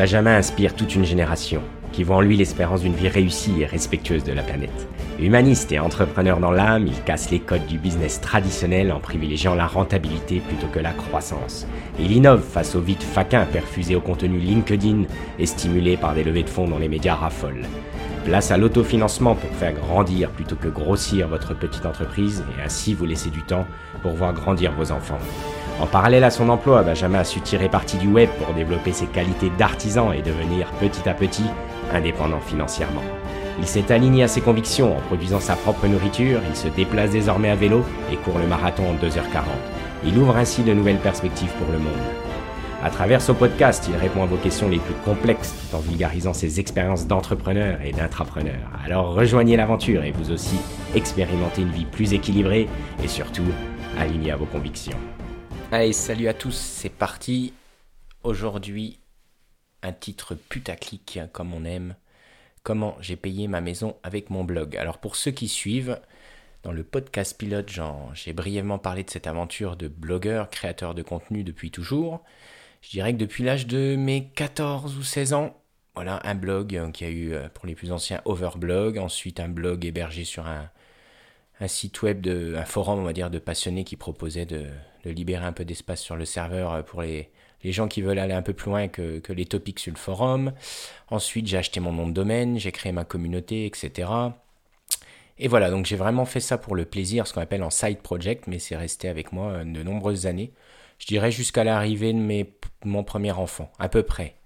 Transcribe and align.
Benjamin 0.00 0.34
inspire 0.34 0.74
toute 0.74 0.94
une 0.94 1.04
génération 1.04 1.60
qui 1.92 2.04
voit 2.04 2.16
en 2.16 2.20
lui 2.22 2.34
l'espérance 2.34 2.80
d'une 2.80 2.94
vie 2.94 3.10
réussie 3.10 3.60
et 3.60 3.66
respectueuse 3.66 4.24
de 4.24 4.32
la 4.32 4.42
planète. 4.42 4.88
Humaniste 5.20 5.72
et 5.72 5.78
entrepreneur 5.78 6.40
dans 6.40 6.52
l'âme, 6.52 6.86
il 6.86 7.02
casse 7.02 7.30
les 7.30 7.38
codes 7.38 7.66
du 7.66 7.76
business 7.76 8.18
traditionnel 8.18 8.92
en 8.92 8.98
privilégiant 8.98 9.54
la 9.54 9.66
rentabilité 9.66 10.40
plutôt 10.40 10.68
que 10.68 10.78
la 10.78 10.92
croissance. 10.92 11.66
Il 11.98 12.12
innove 12.12 12.40
face 12.40 12.74
au 12.76 12.80
vide 12.80 13.02
faquin 13.02 13.44
perfusé 13.44 13.94
au 13.94 14.00
contenu 14.00 14.38
LinkedIn 14.38 15.02
et 15.38 15.44
stimulé 15.44 15.98
par 15.98 16.14
des 16.14 16.24
levées 16.24 16.44
de 16.44 16.48
fonds 16.48 16.66
dont 16.66 16.78
les 16.78 16.88
médias 16.88 17.16
raffolent. 17.16 17.66
Place 18.24 18.50
à 18.50 18.56
l'autofinancement 18.56 19.34
pour 19.34 19.50
faire 19.50 19.74
grandir 19.74 20.30
plutôt 20.30 20.56
que 20.56 20.68
grossir 20.68 21.28
votre 21.28 21.52
petite 21.52 21.84
entreprise 21.84 22.42
et 22.56 22.62
ainsi 22.62 22.94
vous 22.94 23.04
laisser 23.04 23.28
du 23.28 23.42
temps 23.42 23.66
pour 24.00 24.12
voir 24.12 24.32
grandir 24.32 24.72
vos 24.72 24.92
enfants. 24.92 25.20
En 25.80 25.86
parallèle 25.86 26.24
à 26.24 26.30
son 26.30 26.50
emploi, 26.50 26.82
Benjamin 26.82 27.20
a 27.20 27.24
su 27.24 27.40
tirer 27.40 27.70
parti 27.70 27.96
du 27.96 28.06
web 28.06 28.28
pour 28.38 28.52
développer 28.54 28.92
ses 28.92 29.06
qualités 29.06 29.50
d'artisan 29.58 30.12
et 30.12 30.20
devenir 30.20 30.66
petit 30.72 31.08
à 31.08 31.14
petit 31.14 31.46
indépendant 31.92 32.40
financièrement. 32.40 33.00
Il 33.58 33.66
s'est 33.66 33.90
aligné 33.90 34.22
à 34.22 34.28
ses 34.28 34.42
convictions 34.42 34.96
en 34.96 35.00
produisant 35.00 35.40
sa 35.40 35.56
propre 35.56 35.86
nourriture, 35.86 36.40
il 36.48 36.56
se 36.56 36.68
déplace 36.68 37.10
désormais 37.10 37.48
à 37.48 37.54
vélo 37.54 37.82
et 38.12 38.16
court 38.16 38.38
le 38.38 38.46
marathon 38.46 38.82
en 38.90 38.94
2h40. 38.94 39.42
Il 40.04 40.18
ouvre 40.18 40.36
ainsi 40.36 40.62
de 40.62 40.74
nouvelles 40.74 40.98
perspectives 40.98 41.52
pour 41.58 41.72
le 41.72 41.78
monde. 41.78 41.92
À 42.82 42.90
travers 42.90 43.22
ce 43.22 43.32
podcast, 43.32 43.88
il 43.90 43.96
répond 43.96 44.22
à 44.22 44.26
vos 44.26 44.36
questions 44.36 44.68
les 44.68 44.78
plus 44.78 44.94
complexes 45.04 45.54
tout 45.54 45.76
en 45.76 45.80
vulgarisant 45.80 46.32
ses 46.34 46.60
expériences 46.60 47.06
d'entrepreneur 47.06 47.78
et 47.82 47.92
d'intrapreneur. 47.92 48.60
Alors 48.84 49.14
rejoignez 49.14 49.56
l'aventure 49.56 50.04
et 50.04 50.12
vous 50.12 50.30
aussi 50.30 50.56
expérimentez 50.94 51.62
une 51.62 51.72
vie 51.72 51.86
plus 51.86 52.12
équilibrée 52.12 52.68
et 53.02 53.08
surtout 53.08 53.44
alignée 53.98 54.30
à 54.30 54.36
vos 54.36 54.46
convictions. 54.46 54.96
Allez, 55.72 55.92
salut 55.92 56.26
à 56.26 56.34
tous, 56.34 56.56
c'est 56.56 56.88
parti. 56.88 57.54
Aujourd'hui, 58.24 58.98
un 59.84 59.92
titre 59.92 60.34
putaclic 60.34 61.20
comme 61.32 61.54
on 61.54 61.64
aime. 61.64 61.94
Comment 62.64 62.96
j'ai 63.00 63.14
payé 63.14 63.46
ma 63.46 63.60
maison 63.60 63.94
avec 64.02 64.30
mon 64.30 64.42
blog. 64.42 64.76
Alors 64.76 64.98
pour 64.98 65.14
ceux 65.14 65.30
qui 65.30 65.46
suivent, 65.46 66.00
dans 66.64 66.72
le 66.72 66.82
podcast 66.82 67.38
pilote, 67.38 67.70
j'ai 68.14 68.32
brièvement 68.32 68.80
parlé 68.80 69.04
de 69.04 69.10
cette 69.10 69.28
aventure 69.28 69.76
de 69.76 69.86
blogueur, 69.86 70.50
créateur 70.50 70.92
de 70.92 71.02
contenu 71.02 71.44
depuis 71.44 71.70
toujours. 71.70 72.24
Je 72.82 72.90
dirais 72.90 73.12
que 73.12 73.18
depuis 73.18 73.44
l'âge 73.44 73.68
de 73.68 73.94
mes 73.94 74.26
14 74.26 74.98
ou 74.98 75.04
16 75.04 75.34
ans, 75.34 75.56
voilà, 75.94 76.18
un 76.24 76.34
blog 76.34 76.74
euh, 76.74 76.90
qui 76.90 77.04
a 77.04 77.10
eu 77.10 77.32
euh, 77.32 77.48
pour 77.48 77.66
les 77.66 77.76
plus 77.76 77.92
anciens 77.92 78.22
Overblog, 78.24 78.98
ensuite 78.98 79.38
un 79.38 79.48
blog 79.48 79.84
hébergé 79.84 80.24
sur 80.24 80.48
un, 80.48 80.68
site 81.68 82.02
web, 82.02 82.20
de, 82.20 82.56
un 82.56 82.64
forum, 82.64 82.98
on 82.98 83.04
va 83.04 83.12
dire, 83.12 83.30
de 83.30 83.38
passionnés 83.38 83.84
qui 83.84 83.96
proposait 83.96 84.46
de, 84.46 84.66
libérer 85.04 85.44
un 85.44 85.52
peu 85.52 85.64
d'espace 85.64 86.00
sur 86.00 86.16
le 86.16 86.24
serveur 86.24 86.72
euh, 86.72 86.82
pour 86.82 87.02
les, 87.02 87.30
les 87.62 87.72
gens 87.72 87.88
qui 87.88 88.02
veulent 88.02 88.18
aller 88.18 88.34
un 88.34 88.42
peu 88.42 88.52
plus 88.52 88.70
loin 88.70 88.88
que, 88.88 89.20
les 89.28 89.46
topics 89.46 89.78
sur 89.78 89.92
le 89.92 89.98
forum. 89.98 90.52
Ensuite, 91.08 91.46
j'ai 91.46 91.58
acheté 91.58 91.80
mon 91.80 91.92
nom 91.92 92.06
de 92.06 92.12
domaine, 92.12 92.58
j'ai 92.58 92.72
créé 92.72 92.92
ma 92.92 93.04
communauté, 93.04 93.66
etc. 93.66 94.08
Et 95.38 95.48
voilà, 95.48 95.70
donc 95.70 95.86
j'ai 95.86 95.96
vraiment 95.96 96.24
fait 96.24 96.40
ça 96.40 96.58
pour 96.58 96.74
le 96.74 96.84
plaisir, 96.84 97.26
ce 97.26 97.32
qu'on 97.32 97.40
appelle 97.40 97.62
en 97.62 97.70
side 97.70 97.98
project, 97.98 98.46
mais 98.46 98.58
c'est 98.58 98.76
resté 98.76 99.08
avec 99.08 99.32
moi 99.32 99.52
euh, 99.52 99.64
de 99.64 99.82
nombreuses 99.82 100.26
années. 100.26 100.52
Je 100.98 101.06
dirais 101.06 101.30
jusqu'à 101.30 101.64
l'arrivée 101.64 102.12
de 102.12 102.18
mes, 102.18 102.52
mon 102.84 103.04
premier 103.04 103.32
enfant, 103.32 103.70
à 103.78 103.88
peu 103.88 104.02
près. 104.02 104.36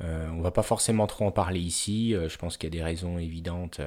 Euh, 0.00 0.28
on 0.32 0.40
va 0.40 0.50
pas 0.50 0.62
forcément 0.62 1.06
trop 1.06 1.26
en 1.26 1.30
parler 1.30 1.60
ici. 1.60 2.14
Euh, 2.14 2.28
je 2.28 2.38
pense 2.38 2.56
qu'il 2.56 2.72
y 2.74 2.76
a 2.76 2.78
des 2.78 2.82
raisons 2.82 3.18
évidentes 3.18 3.80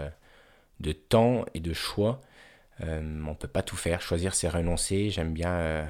de 0.79 0.91
temps 0.91 1.45
et 1.53 1.59
de 1.59 1.73
choix. 1.73 2.21
on 2.81 2.85
ne 2.85 3.33
peut 3.33 3.47
pas 3.49 3.61
tout 3.63 3.75
faire. 3.75 4.01
Choisir, 4.01 4.33
c'est 4.33 4.47
renoncer. 4.47 5.09
J'aime 5.09 5.33
bien 5.33 5.87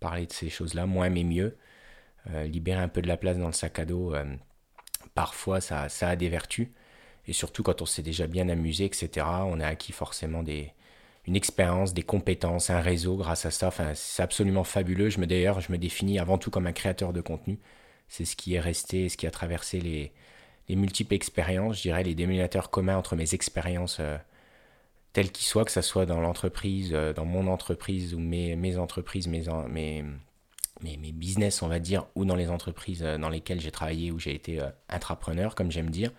parler 0.00 0.26
de 0.26 0.32
ces 0.32 0.50
choses-là, 0.50 0.86
moins 0.86 1.10
mais 1.10 1.24
mieux. 1.24 1.56
Euh, 2.30 2.44
libérer 2.44 2.80
un 2.80 2.88
peu 2.88 3.02
de 3.02 3.08
la 3.08 3.16
place 3.16 3.38
dans 3.38 3.46
le 3.46 3.52
sac 3.52 3.78
à 3.78 3.84
dos, 3.84 4.14
euh, 4.14 4.24
parfois 5.14 5.60
ça, 5.60 5.88
ça, 5.88 6.08
a 6.10 6.16
des 6.16 6.28
vertus. 6.28 6.68
Et 7.26 7.32
surtout 7.32 7.62
quand 7.62 7.82
on 7.82 7.86
s'est 7.86 8.02
déjà 8.02 8.26
bien 8.26 8.48
amusé, 8.48 8.84
etc., 8.84 9.26
on 9.46 9.60
a 9.60 9.66
acquis 9.66 9.92
forcément 9.92 10.42
des, 10.42 10.72
une 11.26 11.36
expérience, 11.36 11.94
des 11.94 12.02
compétences, 12.02 12.70
un 12.70 12.80
réseau 12.80 13.16
grâce 13.16 13.46
à 13.46 13.50
ça. 13.50 13.68
Enfin, 13.68 13.92
c'est 13.94 14.22
absolument 14.22 14.64
fabuleux. 14.64 15.10
Je 15.10 15.20
me 15.20 15.26
d'ailleurs, 15.26 15.60
je 15.60 15.72
me 15.72 15.78
définis 15.78 16.18
avant 16.18 16.38
tout 16.38 16.50
comme 16.50 16.66
un 16.66 16.72
créateur 16.72 17.12
de 17.12 17.20
contenu. 17.20 17.58
C'est 18.08 18.24
ce 18.24 18.36
qui 18.36 18.54
est 18.54 18.60
resté, 18.60 19.08
ce 19.08 19.16
qui 19.16 19.26
a 19.26 19.30
traversé 19.30 19.80
les, 19.80 20.12
les 20.68 20.76
multiples 20.76 21.14
expériences, 21.14 21.78
je 21.78 21.82
dirais 21.82 22.02
les 22.02 22.14
dénominateurs 22.14 22.70
communs 22.70 22.96
entre 22.96 23.16
mes 23.16 23.34
expériences 23.34 23.98
euh, 24.00 24.18
telles 25.12 25.32
qu'ils 25.32 25.46
soient, 25.46 25.64
que 25.64 25.72
ce 25.72 25.82
soit 25.82 26.06
dans 26.06 26.20
l'entreprise, 26.20 26.92
dans 26.92 27.24
mon 27.24 27.46
entreprise 27.46 28.14
ou 28.14 28.18
mes, 28.18 28.56
mes 28.56 28.78
entreprises, 28.78 29.26
mes, 29.26 29.44
mes, 29.68 30.04
mes, 30.82 31.12
business, 31.12 31.62
on 31.62 31.68
va 31.68 31.78
dire, 31.78 32.06
ou 32.14 32.24
dans 32.24 32.36
les 32.36 32.50
entreprises 32.50 33.02
euh, 33.02 33.18
dans 33.18 33.28
lesquelles 33.28 33.60
j'ai 33.60 33.70
travaillé, 33.70 34.10
où 34.10 34.18
j'ai 34.18 34.34
été 34.34 34.60
euh, 34.60 34.68
intrapreneur, 34.88 35.54
comme 35.54 35.70
j'aime 35.70 35.90
dire. 35.90 36.12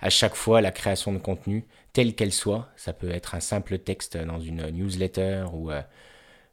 À 0.00 0.10
chaque 0.10 0.34
fois, 0.34 0.60
la 0.60 0.70
création 0.70 1.12
de 1.12 1.18
contenu, 1.18 1.66
telle 1.92 2.14
qu'elle 2.14 2.32
soit, 2.32 2.68
ça 2.76 2.92
peut 2.92 3.10
être 3.10 3.34
un 3.34 3.40
simple 3.40 3.78
texte 3.78 4.16
dans 4.16 4.40
une 4.40 4.68
newsletter 4.70 5.46
ou, 5.52 5.70
euh, 5.70 5.82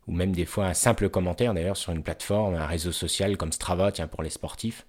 ou 0.08 0.14
même 0.14 0.32
des 0.32 0.46
fois 0.46 0.66
un 0.68 0.74
simple 0.74 1.10
commentaire 1.10 1.54
d'ailleurs 1.54 1.78
sur 1.78 1.92
une 1.92 2.04
plateforme, 2.04 2.56
un 2.56 2.68
réseau 2.68 2.92
social 2.92 3.38
comme 3.38 3.52
Strava, 3.52 3.92
tiens, 3.92 4.08
pour 4.08 4.24
les 4.24 4.30
sportifs. 4.30 4.86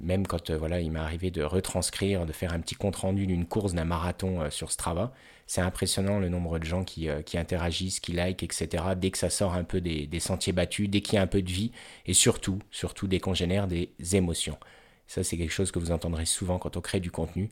même 0.00 0.26
quand 0.26 0.50
voilà, 0.50 0.80
il 0.80 0.90
m'est 0.92 0.98
arrivé 0.98 1.30
de 1.30 1.42
retranscrire, 1.42 2.26
de 2.26 2.32
faire 2.32 2.52
un 2.52 2.60
petit 2.60 2.74
compte 2.74 2.96
rendu 2.96 3.26
d'une 3.26 3.46
course, 3.46 3.72
d'un 3.72 3.86
marathon 3.86 4.50
sur 4.50 4.70
Strava, 4.70 5.12
c'est 5.48 5.62
impressionnant 5.62 6.20
le 6.20 6.28
nombre 6.28 6.58
de 6.58 6.64
gens 6.64 6.84
qui, 6.84 7.08
euh, 7.08 7.22
qui, 7.22 7.38
interagissent, 7.38 8.00
qui 8.00 8.12
like, 8.12 8.42
etc. 8.42 8.84
Dès 8.96 9.10
que 9.10 9.16
ça 9.16 9.30
sort 9.30 9.54
un 9.54 9.64
peu 9.64 9.80
des, 9.80 10.06
des 10.06 10.20
sentiers 10.20 10.52
battus, 10.52 10.90
dès 10.90 11.00
qu'il 11.00 11.14
y 11.14 11.16
a 11.16 11.22
un 11.22 11.26
peu 11.26 11.40
de 11.40 11.50
vie, 11.50 11.72
et 12.04 12.12
surtout, 12.12 12.58
surtout 12.70 13.06
dès 13.06 13.18
qu'on 13.18 13.32
génère 13.32 13.66
des 13.66 13.90
émotions. 14.12 14.58
Ça, 15.06 15.24
c'est 15.24 15.38
quelque 15.38 15.50
chose 15.50 15.72
que 15.72 15.78
vous 15.78 15.90
entendrez 15.90 16.26
souvent 16.26 16.58
quand 16.58 16.76
on 16.76 16.82
crée 16.82 17.00
du 17.00 17.10
contenu. 17.10 17.48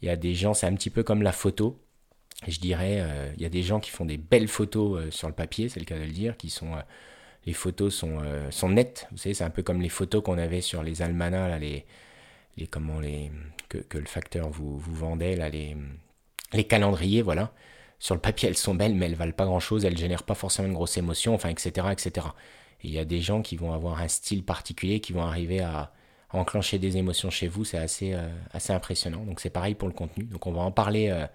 Il 0.00 0.06
y 0.06 0.10
a 0.10 0.16
des 0.16 0.34
gens, 0.34 0.54
c'est 0.54 0.66
un 0.66 0.74
petit 0.74 0.88
peu 0.88 1.02
comme 1.02 1.20
la 1.20 1.32
photo. 1.32 1.78
Je 2.48 2.58
dirais, 2.60 3.00
euh, 3.02 3.30
il 3.36 3.42
y 3.42 3.46
a 3.46 3.50
des 3.50 3.62
gens 3.62 3.78
qui 3.78 3.90
font 3.90 4.06
des 4.06 4.16
belles 4.16 4.48
photos 4.48 5.02
euh, 5.02 5.10
sur 5.10 5.28
le 5.28 5.34
papier, 5.34 5.68
c'est 5.68 5.80
le 5.80 5.86
cas 5.86 5.98
de 5.98 6.04
le 6.04 6.12
dire, 6.12 6.38
qui 6.38 6.48
sont 6.48 6.72
les 7.46 7.52
photos 7.52 7.94
sont, 7.94 8.22
sont 8.50 8.70
nettes. 8.70 9.06
Vous 9.10 9.18
savez, 9.18 9.34
c'est 9.34 9.44
un 9.44 9.50
peu 9.50 9.62
comme 9.62 9.82
les 9.82 9.90
photos 9.90 10.22
qu'on 10.24 10.38
avait 10.38 10.62
sur 10.62 10.82
les 10.82 11.02
almanachs, 11.02 11.50
là, 11.50 11.58
les, 11.58 11.84
les, 12.56 12.66
comment 12.66 13.00
les, 13.00 13.30
que, 13.68 13.76
que 13.76 13.98
le 13.98 14.06
facteur 14.06 14.48
vous, 14.48 14.78
vous 14.78 14.94
vendait, 14.94 15.36
là, 15.36 15.50
les, 15.50 15.76
les 16.54 16.64
calendriers, 16.64 17.22
voilà. 17.22 17.52
Sur 17.98 18.14
le 18.14 18.20
papier, 18.20 18.48
elles 18.48 18.56
sont 18.56 18.74
belles, 18.74 18.94
mais 18.94 19.06
elles 19.06 19.14
valent 19.14 19.32
pas 19.32 19.46
grand-chose, 19.46 19.84
elles 19.84 19.96
génèrent 19.96 20.24
pas 20.24 20.34
forcément 20.34 20.68
une 20.68 20.74
grosse 20.74 20.96
émotion, 20.96 21.34
enfin, 21.34 21.48
etc., 21.48 21.88
etc. 21.92 22.26
il 22.82 22.90
y 22.90 22.98
a 22.98 23.04
des 23.04 23.20
gens 23.20 23.42
qui 23.42 23.56
vont 23.56 23.72
avoir 23.72 24.00
un 24.00 24.08
style 24.08 24.44
particulier, 24.44 25.00
qui 25.00 25.12
vont 25.12 25.22
arriver 25.22 25.60
à, 25.60 25.92
enclencher 26.34 26.78
des 26.78 26.96
émotions 26.96 27.30
chez 27.30 27.46
vous, 27.48 27.64
c'est 27.64 27.78
assez, 27.78 28.12
euh, 28.12 28.28
assez 28.52 28.72
impressionnant. 28.72 29.24
Donc 29.24 29.40
c'est 29.40 29.50
pareil 29.50 29.74
pour 29.74 29.88
le 29.88 29.94
contenu. 29.94 30.24
Donc 30.24 30.46
on 30.46 30.52
va 30.52 30.62
en 30.62 30.72
parler 30.72 31.08
euh, 31.08 31.26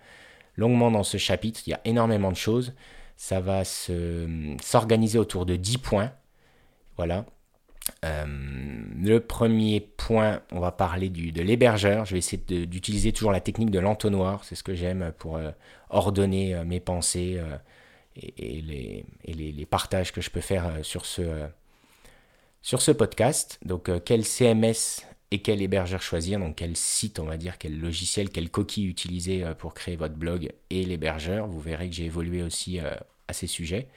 longuement 0.58 0.92
dans 0.92 1.04
ce 1.04 1.18
chapitre. 1.18 1.62
Il 1.66 1.72
y 1.72 1.74
a 1.74 1.82
énormément 1.86 2.32
de 2.32 2.38
choses. 2.38 2.74
Ça 3.16 3.40
va 3.40 3.64
s'organiser 3.66 5.18
autour 5.18 5.46
de 5.46 5.56
10 5.56 5.78
points. 5.78 6.12
Voilà. 6.98 7.26
Euh, 8.06 8.26
le 9.02 9.20
premier 9.20 9.80
point, 9.80 10.42
on 10.52 10.60
va 10.60 10.72
parler 10.72 11.10
du, 11.10 11.32
de 11.32 11.42
l'hébergeur. 11.42 12.06
Je 12.06 12.14
vais 12.14 12.20
essayer 12.20 12.42
d'utiliser 12.66 13.12
toujours 13.12 13.32
la 13.32 13.42
technique 13.42 13.72
de 13.72 13.80
l'entonnoir. 13.80 14.44
C'est 14.44 14.56
ce 14.56 14.64
que 14.64 14.76
j'aime 14.76 15.14
pour 15.18 15.38
euh, 15.38 15.52
ordonner 15.90 16.56
euh, 16.56 16.64
mes 16.64 16.80
pensées 16.80 17.42
et, 18.16 18.62
les, 18.62 19.06
et 19.26 19.34
les, 19.34 19.52
les, 19.52 19.66
partages 19.66 20.12
que 20.12 20.22
je 20.22 20.30
peux 20.30 20.42
faire 20.42 20.80
sur 20.84 21.06
ce, 21.06 21.48
sur 22.62 22.82
ce 22.82 22.92
podcast. 22.92 23.60
Donc, 23.64 23.90
quel 24.04 24.26
CMS 24.26 25.06
et 25.32 25.42
quel 25.42 25.62
hébergeur 25.62 26.02
choisir? 26.02 26.40
Donc, 26.40 26.58
quel 26.58 26.76
site, 26.76 27.20
on 27.20 27.26
va 27.26 27.38
dire, 27.38 27.58
quel 27.58 27.80
logiciel, 27.80 28.30
quelle 28.30 28.50
coquille 28.50 28.88
utiliser 28.88 29.46
pour 29.58 29.74
créer 29.74 29.96
votre 29.96 30.16
blog 30.16 30.52
et 30.70 30.84
l'hébergeur? 30.84 31.48
Vous 31.48 31.60
verrez 31.60 31.90
que 31.90 31.96
j'ai 31.96 32.06
évolué 32.06 32.44
aussi 32.44 32.80
à 32.80 33.34
ces 33.34 33.48
sujets 33.48 33.88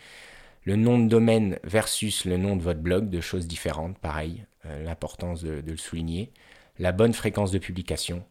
le 0.64 0.76
nom 0.76 0.98
de 0.98 1.08
domaine 1.08 1.58
versus 1.64 2.24
le 2.24 2.36
nom 2.36 2.56
de 2.56 2.62
votre 2.62 2.80
blog, 2.80 3.08
deux 3.08 3.20
choses 3.20 3.46
différentes, 3.46 3.98
pareil, 3.98 4.44
euh, 4.66 4.84
l'importance 4.84 5.42
de, 5.42 5.62
le 5.66 5.76
souligner. 5.76 6.32
La 6.78 6.92
bonne 6.92 7.12
fréquence 7.12 7.50
de 7.50 7.58
publication. 7.58 8.24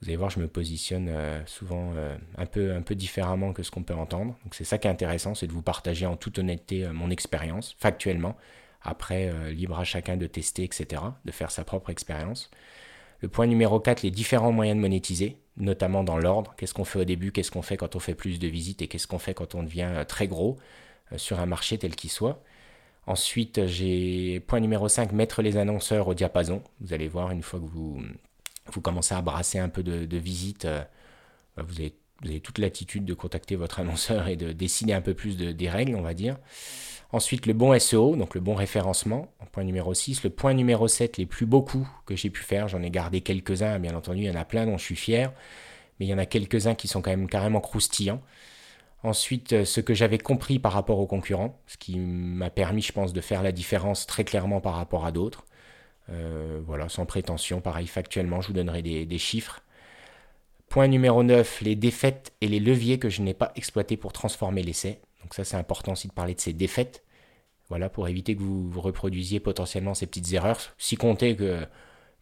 Vous 0.00 0.08
allez 0.08 0.16
voir, 0.16 0.30
je 0.30 0.38
me 0.38 0.46
positionne 0.46 1.08
euh, 1.08 1.44
souvent 1.46 1.92
euh, 1.96 2.16
un, 2.36 2.46
peu, 2.46 2.94
différemment 2.94 3.52
que 3.52 3.62
ce 3.62 3.70
qu'on 3.70 3.82
peut 3.82 3.94
entendre. 3.94 4.36
Donc 4.44 4.54
c'est 4.54 4.64
ça 4.64 4.78
qui 4.78 4.86
est 4.86 4.90
intéressant, 4.90 5.34
c'est 5.34 5.46
de 5.46 5.52
vous 5.52 5.62
partager 5.62 6.06
en 6.06 6.16
toute 6.16 6.38
honnêteté 6.38 6.86
mon 6.88 7.10
expérience, 7.10 7.74
factuellement. 7.78 8.36
Après, 8.82 9.32
libre 9.52 9.78
à 9.78 9.84
chacun 9.84 10.16
de 10.16 10.26
tester, 10.28 10.62
etc., 10.62 11.02
de 11.24 11.32
faire 11.32 11.50
sa 11.50 11.64
propre 11.64 11.90
expérience. 11.90 12.48
Le 13.20 13.28
point 13.28 13.48
numéro 13.48 13.80
4, 13.80 14.02
les 14.02 14.12
différents 14.12 14.52
moyens 14.52 14.76
de 14.76 14.80
monétiser, 14.80 15.38
notamment 15.56 16.04
dans 16.04 16.16
l'ordre. 16.16 16.54
Qu'est-ce 16.56 16.74
qu'on 16.74 16.84
fait 16.84 17.00
au 17.00 17.04
début, 17.04 17.32
qu'est-ce 17.32 17.50
qu'on 17.50 17.62
fait 17.62 17.76
quand 17.76 17.96
on 17.96 17.98
fait 17.98 18.14
plus 18.14 18.38
de 18.38 18.46
visites? 18.46 18.80
Et 18.80 18.86
qu'est-ce 18.86 19.08
qu'on 19.08 19.18
fait 19.18 19.34
quand 19.34 19.56
on 19.56 19.64
devient 19.64 20.04
très 20.06 20.28
gros? 20.28 20.58
Euh, 21.12 21.18
sur 21.18 21.40
un 21.40 21.46
marché 21.46 21.78
tel 21.78 21.94
qu'il 21.94 22.10
soit. 22.10 22.42
Ensuite, 23.06 23.66
j'ai 23.66 24.40
point 24.40 24.60
numéro 24.60 24.88
5, 24.88 25.12
mettre 25.12 25.40
les 25.42 25.56
annonceurs 25.56 26.08
au 26.08 26.14
diapason. 26.14 26.62
Vous 26.80 26.92
allez 26.92 27.08
voir, 27.08 27.30
une 27.30 27.42
fois 27.42 27.58
que 27.58 27.64
vous, 27.64 28.02
vous 28.66 28.80
commencez 28.80 29.14
à 29.14 29.22
brasser 29.22 29.58
un 29.58 29.70
peu 29.70 29.82
de, 29.82 30.16
visites, 30.16 30.66
euh, 30.66 30.82
bah, 31.56 31.64
vous 31.66 31.80
avez 31.80 32.40
toute 32.40 32.58
l'attitude 32.58 33.04
de 33.04 33.14
contacter 33.14 33.56
votre 33.56 33.80
annonceur 33.80 34.28
et 34.28 34.36
de 34.36 34.52
décider 34.52 34.92
un 34.92 35.00
peu 35.00 35.14
plus 35.14 35.36
des 35.36 35.70
règles, 35.70 35.94
on 35.94 36.02
va 36.02 36.14
dire. 36.14 36.36
Ensuite, 37.10 37.46
le 37.46 37.54
bon 37.54 37.78
SEO, 37.78 38.16
donc 38.16 38.34
le 38.34 38.42
bon 38.42 38.54
référencement, 38.54 39.32
point 39.52 39.64
numéro 39.64 39.94
6. 39.94 40.24
Le 40.24 40.30
point 40.30 40.52
numéro 40.52 40.88
7, 40.88 41.16
les 41.16 41.24
plus 41.24 41.46
beaux 41.46 41.62
coups 41.62 41.88
que 42.04 42.14
j'ai 42.14 42.28
pu 42.28 42.42
faire, 42.42 42.68
j'en 42.68 42.82
ai 42.82 42.90
gardé 42.90 43.22
quelques-uns, 43.22 43.78
bien 43.78 43.94
entendu, 43.94 44.20
il 44.20 44.26
y 44.26 44.30
en 44.30 44.38
a 44.38 44.44
plein 44.44 44.66
dont 44.66 44.76
je 44.76 44.84
suis 44.84 44.96
fier, 44.96 45.32
mais 45.98 46.04
il 46.06 46.08
y 46.10 46.14
en 46.14 46.18
a 46.18 46.26
quelques-uns 46.26 46.74
qui 46.74 46.86
sont 46.86 47.00
quand 47.00 47.10
même 47.10 47.28
carrément 47.28 47.60
croustillants. 47.60 48.20
Ensuite, 49.02 49.52
euh, 49.52 49.64
ce 49.64 49.80
que 49.80 49.94
j'avais 49.94 50.18
compris 50.18 50.58
par 50.58 50.72
rapport 50.72 50.98
aux 50.98 51.06
concurrents, 51.06 51.60
ce 51.66 51.76
qui 51.76 51.98
m'a 51.98 52.50
permis, 52.50 52.82
je 52.82 52.92
pense, 52.92 53.12
de 53.12 53.20
faire 53.20 53.42
la 53.42 53.52
différence 53.52 54.06
très 54.06 54.24
clairement 54.24 54.60
par 54.60 54.74
rapport 54.74 55.06
à 55.06 55.12
d'autres. 55.12 55.44
Euh, 56.10 56.60
voilà, 56.66 56.88
sans 56.88 57.06
prétention, 57.06 57.60
pareil, 57.60 57.86
factuellement, 57.86 58.40
je 58.40 58.48
vous 58.48 58.54
donnerai 58.54 58.82
des, 58.82 59.18
chiffres. 59.18 59.60
Point 60.68 60.88
numéro 60.88 61.22
9, 61.22 61.60
les 61.62 61.76
défaites 61.76 62.32
et 62.40 62.48
les 62.48 62.60
leviers 62.60 62.98
que 62.98 63.08
je 63.08 63.22
n'ai 63.22 63.34
pas 63.34 63.52
exploités 63.56 63.96
pour 63.96 64.12
transformer 64.12 64.62
l'essai. 64.62 65.00
Donc 65.22 65.34
ça, 65.34 65.44
c'est 65.44 65.56
important 65.56 65.92
aussi 65.92 66.08
de 66.08 66.12
parler 66.12 66.34
de 66.34 66.40
ces 66.40 66.52
défaites. 66.52 67.04
Voilà, 67.68 67.88
pour 67.88 68.08
éviter 68.08 68.34
que 68.34 68.42
vous, 68.42 68.68
vous 68.68 68.80
reproduisiez 68.80 69.40
potentiellement 69.40 69.94
ces 69.94 70.06
petites 70.06 70.32
erreurs. 70.32 70.58
Si 70.78 70.96
comptez 70.96 71.36
que 71.36 71.66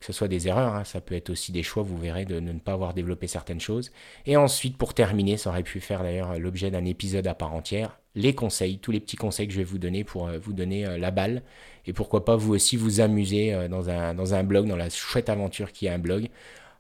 que 0.00 0.06
ce 0.06 0.12
soit 0.12 0.28
des 0.28 0.46
erreurs, 0.46 0.75
hein, 0.75 0.84
ça 0.84 1.00
peut 1.00 1.14
être 1.14 1.31
aussi 1.31 1.52
des 1.52 1.62
choix, 1.62 1.82
vous 1.82 1.96
verrez, 1.96 2.26
de, 2.26 2.38
ne 2.38 2.52
pas 2.58 2.72
avoir 2.72 2.93
développé 2.93 3.26
certaines 3.26 3.60
choses. 3.60 3.90
Et 4.26 4.37
ensuite, 4.37 4.76
pour 4.76 4.93
terminer, 4.93 5.37
ça 5.38 5.50
aurait 5.50 5.62
pu 5.62 5.81
faire 5.81 6.02
d'ailleurs 6.02 6.38
l'objet 6.38 6.70
d'un 6.70 6.84
épisode 6.84 7.26
à 7.26 7.34
part 7.34 7.54
entière, 7.54 7.98
les 8.14 8.34
conseils, 8.34 8.78
tous 8.78 8.93
les 8.93 9.00
petits 9.00 9.16
conseils 9.16 9.46
que 9.46 9.52
je 9.52 9.58
vais 9.58 9.64
vous 9.64 9.78
donner 9.78 10.04
pour 10.04 10.28
euh, 10.28 10.38
vous 10.38 10.52
donner 10.52 10.87
euh, 10.87 10.98
la 10.98 11.10
balle. 11.10 11.43
Et 11.87 11.93
pourquoi 11.93 12.25
pas 12.25 12.37
vous 12.37 12.54
aussi 12.54 12.76
vous 12.76 13.00
amuser 13.00 13.54
euh, 13.54 13.69
dans, 13.69 13.88
un, 13.88 14.44
blog, 14.44 14.66
dans 14.66 14.76
la 14.76 14.90
chouette 14.90 15.28
aventure 15.28 15.72
qui 15.72 15.87
est 15.87 15.90
un 15.90 15.98
blog. 15.98 16.28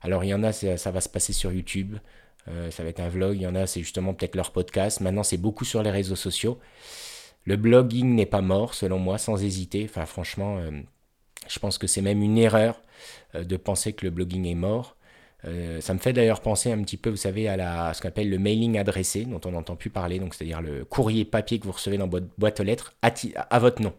Alors 0.02 0.24
il 0.24 0.28
y 0.28 0.34
en 0.34 0.42
a, 0.42 0.52
ça, 0.52 0.90
va 0.90 1.00
se 1.00 1.08
passer 1.08 1.32
sur 1.32 1.52
YouTube, 1.52 1.96
ça 2.70 2.82
va 2.84 2.90
être 2.90 3.00
un 3.00 3.08
vlog, 3.08 3.34
il 3.34 3.42
y 3.42 3.46
en 3.46 3.56
a, 3.56 3.66
c'est 3.66 3.80
justement 3.80 4.14
peut-être 4.14 4.36
leur 4.36 4.52
podcast. 4.52 5.00
Maintenant, 5.00 5.24
c'est 5.24 5.38
beaucoup 5.38 5.64
sur 5.64 5.82
les 5.82 5.90
réseaux 5.90 6.14
sociaux. 6.14 6.60
Le 7.44 7.56
blogging 7.56 8.14
n'est 8.14 8.26
pas 8.26 8.42
mort, 8.42 8.74
selon 8.74 9.00
moi, 9.00 9.18
sans 9.18 9.42
hésiter. 9.42 9.84
Enfin, 9.88 10.06
franchement, 10.06 10.60
je 11.48 11.58
pense 11.58 11.76
que 11.78 11.88
c'est 11.88 12.02
même 12.02 12.22
une 12.22 12.38
erreur 12.38 12.80
de 13.44 13.56
penser 13.56 13.92
que 13.92 14.04
le 14.04 14.10
blogging 14.10 14.46
est 14.46 14.54
mort. 14.54 14.96
Euh, 15.46 15.80
ça 15.80 15.94
me 15.94 15.98
fait 15.98 16.12
d'ailleurs 16.12 16.40
penser 16.40 16.72
un 16.72 16.82
petit 16.82 16.96
peu, 16.96 17.10
vous 17.10 17.16
savez, 17.16 17.48
à, 17.48 17.56
la, 17.56 17.94
ce 17.94 18.00
qu'on 18.00 18.08
appelle 18.08 18.30
le 18.30 18.38
mailing 18.38 18.78
adressé, 18.78 19.24
dont 19.24 19.40
on 19.44 19.52
n'entend 19.52 19.76
plus 19.76 19.90
parler, 19.90 20.18
donc 20.18 20.34
c'est-à-dire 20.34 20.62
le 20.62 20.84
courrier 20.84 21.24
papier 21.24 21.58
que 21.58 21.64
vous 21.66 21.72
recevez 21.72 21.98
dans 21.98 22.08
votre 22.08 22.26
boîte 22.38 22.60
aux 22.60 22.64
lettres 22.64 22.94
à, 23.02 23.58
votre 23.58 23.82
nom. 23.82 23.94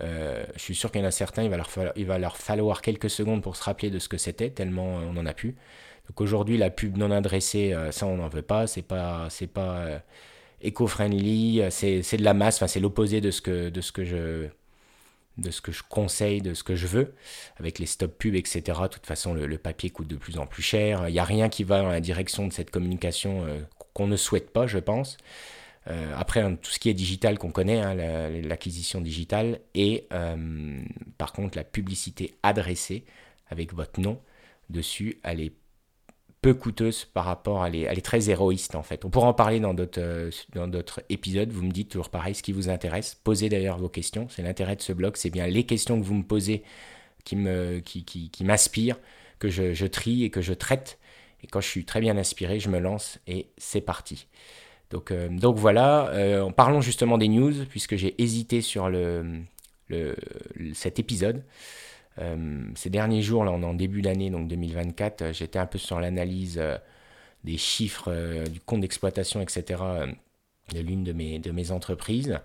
Euh, 0.00 0.44
je 0.54 0.60
suis 0.60 0.74
sûr 0.74 0.90
qu'il 0.90 1.00
y 1.00 1.04
en 1.04 1.06
a 1.06 1.10
certains, 1.10 1.42
il 1.44 1.50
va, 1.50 1.56
leur 1.56 1.70
falloir, 1.70 1.92
il 1.96 2.06
va 2.06 2.18
leur 2.18 2.36
falloir 2.36 2.82
quelques 2.82 3.10
secondes 3.10 3.42
pour 3.42 3.56
se 3.56 3.64
rappeler 3.64 3.90
de 3.90 3.98
ce 3.98 4.08
que 4.08 4.16
c'était, 4.16 4.50
tellement 4.50 4.96
on 4.96 5.16
en 5.16 5.26
a 5.26 5.34
plus. 5.34 5.56
Donc 6.08 6.20
aujourd'hui, 6.20 6.56
la 6.56 6.70
pub 6.70 6.96
non 6.96 7.10
adressée, 7.10 7.76
ça 7.90 8.06
on 8.06 8.16
n'en 8.16 8.28
veut 8.28 8.42
pas, 8.42 8.66
c'est 8.66 8.82
pas, 8.82 9.26
c'est 9.30 9.46
pas 9.46 10.02
éco-friendly, 10.62 11.62
c'est, 11.70 12.16
de 12.16 12.24
la 12.24 12.34
masse, 12.34 12.56
enfin 12.56 12.68
c'est 12.68 12.80
l'opposé 12.80 13.20
de 13.20 13.30
ce 13.30 13.42
que, 13.42 13.68
de 13.68 13.80
ce 13.80 13.92
que 13.92 14.04
je 14.04 14.46
de 15.38 15.50
ce 15.50 15.60
que 15.60 15.72
je 15.72 15.82
conseille, 15.88 16.42
de 16.42 16.54
ce 16.54 16.62
que 16.62 16.74
je 16.74 16.86
veux, 16.86 17.14
avec 17.58 17.78
les 17.78 17.86
stop 17.86 18.16
pubs, 18.18 18.34
etc. 18.34 18.60
De 18.82 18.88
toute 18.88 19.06
façon, 19.06 19.34
le, 19.34 19.58
papier 19.58 19.90
coûte 19.90 20.08
de 20.08 20.16
plus 20.16 20.38
en 20.38 20.46
plus 20.46 20.62
cher. 20.62 21.08
Il 21.08 21.12
n'y 21.12 21.18
a 21.18 21.24
rien 21.24 21.48
qui 21.48 21.64
va 21.64 21.82
dans 21.82 21.88
la 21.88 22.00
direction 22.00 22.46
de 22.46 22.52
cette 22.52 22.70
communication 22.70 23.44
euh, 23.46 23.60
qu'on 23.94 24.06
ne 24.06 24.16
souhaite 24.16 24.50
pas, 24.50 24.66
je 24.66 24.78
pense. 24.78 25.16
Euh, 25.88 26.12
après, 26.16 26.40
hein, 26.40 26.56
tout 26.56 26.70
ce 26.70 26.78
qui 26.78 26.90
est 26.90 26.94
digital 26.94 27.38
qu'on 27.38 27.50
connaît, 27.50 27.80
hein, 27.80 27.94
l'acquisition 28.42 29.00
digitale, 29.00 29.60
et 29.74 30.06
euh, 30.12 30.80
par 31.16 31.32
contre, 31.32 31.56
la 31.56 31.64
publicité 31.64 32.34
adressée 32.42 33.04
avec 33.48 33.72
votre 33.72 34.00
nom 34.00 34.20
dessus, 34.70 35.18
elle 35.22 35.40
est 35.40 35.52
peu 36.40 36.54
coûteuse 36.54 37.04
par 37.04 37.24
rapport 37.24 37.62
à 37.62 37.68
les, 37.68 37.82
elle 37.82 37.98
est 37.98 38.02
très 38.02 38.30
héroïste 38.30 38.74
en 38.74 38.82
fait. 38.82 39.04
On 39.04 39.10
pourra 39.10 39.28
en 39.28 39.34
parler 39.34 39.60
dans 39.60 39.74
d'autres 39.74 40.00
euh, 40.00 40.30
dans 40.54 40.68
d'autres 40.68 41.02
épisodes. 41.08 41.50
Vous 41.50 41.64
me 41.64 41.72
dites 41.72 41.90
toujours 41.90 42.10
pareil 42.10 42.34
ce 42.34 42.42
qui 42.42 42.52
vous 42.52 42.68
intéresse. 42.68 43.16
Posez 43.24 43.48
d'ailleurs 43.48 43.78
vos 43.78 43.88
questions. 43.88 44.28
C'est 44.28 44.42
l'intérêt 44.42 44.76
de 44.76 44.82
ce 44.82 44.92
blog. 44.92 45.16
C'est 45.16 45.30
bien 45.30 45.46
les 45.46 45.64
questions 45.64 46.00
que 46.00 46.04
vous 46.04 46.14
me 46.14 46.22
posez 46.22 46.62
qui 47.24 47.36
me 47.36 47.80
qui, 47.80 48.04
qui, 48.04 48.44
m'inspirent, 48.44 48.98
que 49.38 49.48
je, 49.48 49.74
je, 49.74 49.86
trie 49.86 50.24
et 50.24 50.30
que 50.30 50.40
je 50.40 50.54
traite. 50.54 50.98
Et 51.42 51.46
quand 51.46 51.60
je 51.60 51.68
suis 51.68 51.84
très 51.84 52.00
bien 52.00 52.16
inspiré, 52.16 52.60
je 52.60 52.68
me 52.68 52.78
lance 52.78 53.18
et 53.26 53.48
c'est 53.58 53.80
parti. 53.80 54.26
Donc, 54.90 55.10
euh, 55.10 55.28
donc 55.28 55.56
voilà, 55.56 56.08
euh, 56.10 56.50
parlons 56.50 56.80
justement 56.80 57.18
des 57.18 57.28
news, 57.28 57.52
puisque 57.68 57.96
j'ai 57.96 58.20
hésité 58.20 58.62
sur 58.62 58.88
le, 58.88 59.42
le, 59.88 60.16
cet 60.72 60.98
épisode. 60.98 61.44
Euh, 62.18 62.62
ces 62.74 62.90
derniers 62.90 63.22
jours, 63.22 63.44
là, 63.44 63.52
on 63.52 63.62
est 63.62 63.66
en 63.66 63.74
début 63.74 64.02
d'année, 64.02 64.30
donc 64.30 64.48
2024, 64.48 65.22
euh, 65.22 65.32
j'étais 65.32 65.58
un 65.58 65.66
peu 65.66 65.78
sur 65.78 66.00
l'analyse 66.00 66.58
euh, 66.58 66.76
des 67.44 67.56
chiffres 67.56 68.44
du 68.48 68.60
compte 68.60 68.80
d'exploitation, 68.80 69.40
etc., 69.40 69.80
de 70.74 70.80
l'une 70.80 71.04
de 71.04 71.12
mes, 71.12 71.38
de 71.38 71.52
mes 71.52 71.70
entreprises. 71.70 72.40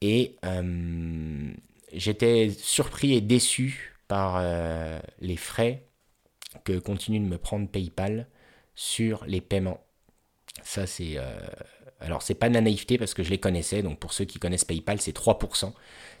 Et 0.00 0.36
j'étais 1.92 2.50
surpris 2.50 3.14
et 3.14 3.20
déçu 3.20 3.96
par 4.06 4.40
les 5.20 5.36
frais 5.36 5.82
que 6.64 6.78
continue 6.78 7.18
de 7.18 7.24
me 7.24 7.38
prendre 7.38 7.68
PayPal 7.68 8.28
sur 8.76 9.24
les 9.26 9.40
paiements. 9.40 9.84
Ça, 10.62 10.86
c'est. 10.86 11.16
alors, 11.98 12.22
c'est 12.22 12.34
pas 12.34 12.48
de 12.48 12.54
la 12.54 12.60
naïveté 12.60 12.98
parce 12.98 13.12
que 13.12 13.24
je 13.24 13.30
les 13.30 13.38
connaissais. 13.38 13.82
Donc, 13.82 13.98
pour 13.98 14.12
ceux 14.12 14.24
qui 14.26 14.38
connaissent 14.38 14.64
PayPal, 14.64 15.00
c'est 15.00 15.14
3%. 15.14 15.72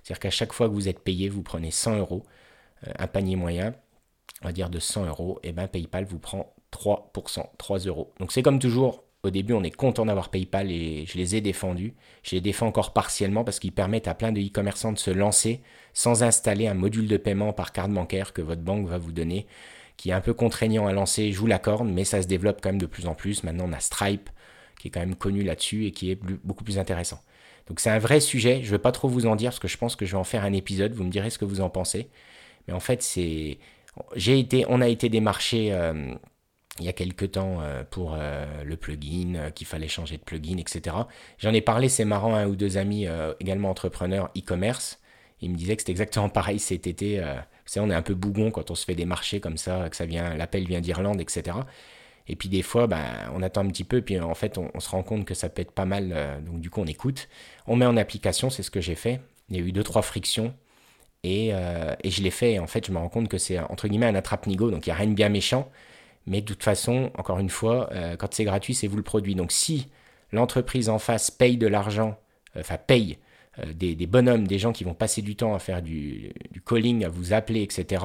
C'est-à-dire 0.02 0.18
qu'à 0.18 0.30
chaque 0.30 0.52
fois 0.52 0.68
que 0.68 0.74
vous 0.74 0.88
êtes 0.88 1.00
payé, 1.00 1.28
vous 1.28 1.42
prenez 1.42 1.70
100 1.70 1.96
euros. 1.98 2.26
Euh, 2.86 2.92
un 2.98 3.06
panier 3.06 3.36
moyen, 3.36 3.74
on 4.42 4.46
va 4.46 4.52
dire 4.52 4.70
de 4.70 4.78
100 4.78 5.06
euros, 5.06 5.38
et 5.42 5.52
ben 5.52 5.68
PayPal 5.68 6.04
vous 6.04 6.18
prend 6.18 6.54
3%, 6.72 7.44
3 7.58 7.78
euros. 7.80 8.12
Donc 8.20 8.32
c'est 8.32 8.42
comme 8.42 8.58
toujours, 8.58 9.04
au 9.22 9.30
début 9.30 9.52
on 9.52 9.62
est 9.62 9.70
content 9.70 10.06
d'avoir 10.06 10.30
PayPal 10.30 10.70
et 10.70 11.04
je 11.06 11.18
les 11.18 11.36
ai 11.36 11.40
défendus. 11.40 11.94
Je 12.22 12.36
les 12.36 12.40
défends 12.40 12.66
encore 12.66 12.92
partiellement 12.92 13.44
parce 13.44 13.58
qu'ils 13.58 13.72
permettent 13.72 14.08
à 14.08 14.14
plein 14.14 14.32
de 14.32 14.40
e-commerçants 14.40 14.92
de 14.92 14.98
se 14.98 15.10
lancer 15.10 15.60
sans 15.92 16.22
installer 16.22 16.68
un 16.68 16.74
module 16.74 17.08
de 17.08 17.16
paiement 17.16 17.52
par 17.52 17.72
carte 17.72 17.90
bancaire 17.90 18.32
que 18.32 18.42
votre 18.42 18.62
banque 18.62 18.86
va 18.86 18.98
vous 18.98 19.12
donner, 19.12 19.46
qui 19.96 20.10
est 20.10 20.14
un 20.14 20.20
peu 20.20 20.32
contraignant 20.32 20.86
à 20.86 20.92
lancer, 20.92 21.32
je 21.32 21.38
vous 21.38 21.46
l'accorde, 21.46 21.88
mais 21.88 22.04
ça 22.04 22.22
se 22.22 22.26
développe 22.26 22.60
quand 22.62 22.70
même 22.70 22.80
de 22.80 22.86
plus 22.86 23.06
en 23.06 23.14
plus. 23.14 23.44
Maintenant 23.44 23.66
on 23.68 23.72
a 23.72 23.80
Stripe 23.80 24.30
qui 24.78 24.88
est 24.88 24.90
quand 24.90 25.00
même 25.00 25.16
connu 25.16 25.42
là-dessus 25.42 25.84
et 25.86 25.90
qui 25.92 26.10
est 26.10 26.18
beaucoup 26.42 26.64
plus 26.64 26.78
intéressant. 26.78 27.20
Donc 27.66 27.80
c'est 27.80 27.90
un 27.90 27.98
vrai 27.98 28.18
sujet, 28.18 28.60
je 28.62 28.66
ne 28.66 28.70
vais 28.72 28.78
pas 28.78 28.92
trop 28.92 29.08
vous 29.08 29.26
en 29.26 29.36
dire 29.36 29.50
parce 29.50 29.58
que 29.58 29.68
je 29.68 29.76
pense 29.76 29.94
que 29.94 30.06
je 30.06 30.12
vais 30.12 30.18
en 30.18 30.24
faire 30.24 30.44
un 30.44 30.52
épisode, 30.54 30.94
vous 30.94 31.04
me 31.04 31.10
direz 31.10 31.30
ce 31.30 31.38
que 31.38 31.44
vous 31.44 31.60
en 31.60 31.68
pensez. 31.68 32.08
Mais 32.70 32.76
en 32.76 32.80
fait, 32.80 33.02
c'est, 33.02 33.58
j'ai 34.14 34.38
été, 34.38 34.64
on 34.68 34.80
a 34.80 34.86
été 34.86 35.08
démarché 35.08 35.72
euh, 35.72 36.14
il 36.78 36.84
y 36.84 36.88
a 36.88 36.92
quelques 36.92 37.32
temps 37.32 37.58
euh, 37.60 37.82
pour 37.82 38.14
euh, 38.16 38.46
le 38.62 38.76
plugin, 38.76 39.50
qu'il 39.52 39.66
fallait 39.66 39.88
changer 39.88 40.16
de 40.18 40.22
plugin, 40.22 40.56
etc. 40.56 40.94
J'en 41.38 41.52
ai 41.52 41.62
parlé, 41.62 41.88
c'est 41.88 42.04
marrant, 42.04 42.36
un 42.36 42.46
ou 42.46 42.54
deux 42.54 42.76
amis 42.76 43.06
également 43.40 43.70
entrepreneurs 43.70 44.30
e-commerce. 44.38 45.00
Ils 45.40 45.50
me 45.50 45.56
disaient 45.56 45.74
que 45.74 45.82
c'était 45.82 45.90
exactement 45.90 46.28
pareil 46.28 46.60
cet 46.60 46.86
été. 46.86 47.18
vous 47.18 47.24
savez, 47.66 47.84
on 47.84 47.90
est 47.90 47.94
un 47.94 48.02
peu 48.02 48.14
bougon 48.14 48.52
quand 48.52 48.70
on 48.70 48.76
se 48.76 48.84
fait 48.84 48.94
des 48.94 49.04
marchés 49.04 49.40
comme 49.40 49.56
ça, 49.56 49.88
que 49.90 49.96
ça 49.96 50.06
vient, 50.06 50.36
l'appel 50.36 50.64
vient 50.68 50.80
d'Irlande, 50.80 51.20
etc. 51.20 51.56
Et 52.28 52.36
puis 52.36 52.48
des 52.48 52.62
fois, 52.62 52.86
ben, 52.86 53.02
on 53.34 53.42
attend 53.42 53.62
un 53.62 53.68
petit 53.68 53.82
peu, 53.82 54.00
puis 54.00 54.20
en 54.20 54.34
fait, 54.34 54.58
on, 54.58 54.70
on, 54.74 54.78
se 54.80 54.90
rend 54.90 55.02
compte 55.02 55.24
que 55.24 55.34
ça 55.34 55.48
peut 55.48 55.62
être 55.62 55.72
pas 55.72 55.86
mal. 55.86 56.14
donc 56.46 56.60
du 56.60 56.70
coup, 56.70 56.80
on 56.80 56.86
écoute. 56.86 57.28
On 57.66 57.74
met 57.74 57.86
en 57.86 57.96
application, 57.96 58.48
c'est 58.48 58.62
ce 58.62 58.70
que 58.70 58.80
j'ai 58.80 58.94
fait. 58.94 59.20
Il 59.48 59.56
y 59.56 59.58
a 59.58 59.62
eu 59.62 59.72
deux, 59.72 59.82
trois 59.82 60.02
frictions. 60.02 60.54
Euh, 61.26 61.94
et, 62.02 62.10
je 62.10 62.22
l'ai 62.22 62.30
fait, 62.30 62.54
et 62.54 62.58
en 62.58 62.66
fait, 62.66 62.86
je 62.86 62.92
me 62.92 62.98
rends 62.98 63.08
compte 63.08 63.28
que 63.28 63.38
c'est 63.38 63.58
entre 63.58 63.88
guillemets 63.88 64.06
un 64.06 64.14
attrape-nigo, 64.14 64.70
donc 64.70 64.86
il 64.86 64.90
n'y 64.90 64.92
a 64.92 64.96
rien 64.96 65.08
de 65.08 65.14
bien 65.14 65.28
méchant. 65.28 65.70
Mais 66.26 66.40
de 66.40 66.46
toute 66.46 66.62
façon, 66.62 67.10
encore 67.16 67.38
une 67.38 67.50
fois, 67.50 67.90
euh, 67.92 68.16
quand 68.16 68.32
c'est 68.34 68.44
gratuit, 68.44 68.74
c'est 68.74 68.86
vous 68.86 68.96
le 68.96 69.02
produit. 69.02 69.34
Donc 69.34 69.52
si 69.52 69.88
l'entreprise 70.32 70.88
en 70.88 70.98
face 70.98 71.30
paye 71.30 71.56
de 71.56 71.66
l'argent, 71.66 72.18
euh, 72.56 72.60
enfin 72.60 72.78
paye 72.78 73.18
des, 73.74 73.94
bonhommes, 74.06 74.46
des 74.46 74.58
gens 74.58 74.72
qui 74.72 74.84
vont 74.84 74.94
passer 74.94 75.20
du 75.20 75.36
temps 75.36 75.54
à 75.54 75.58
faire 75.58 75.82
du, 75.82 76.32
du 76.50 76.62
calling, 76.62 77.04
à 77.04 77.10
vous 77.10 77.34
appeler, 77.34 77.62
etc., 77.62 78.04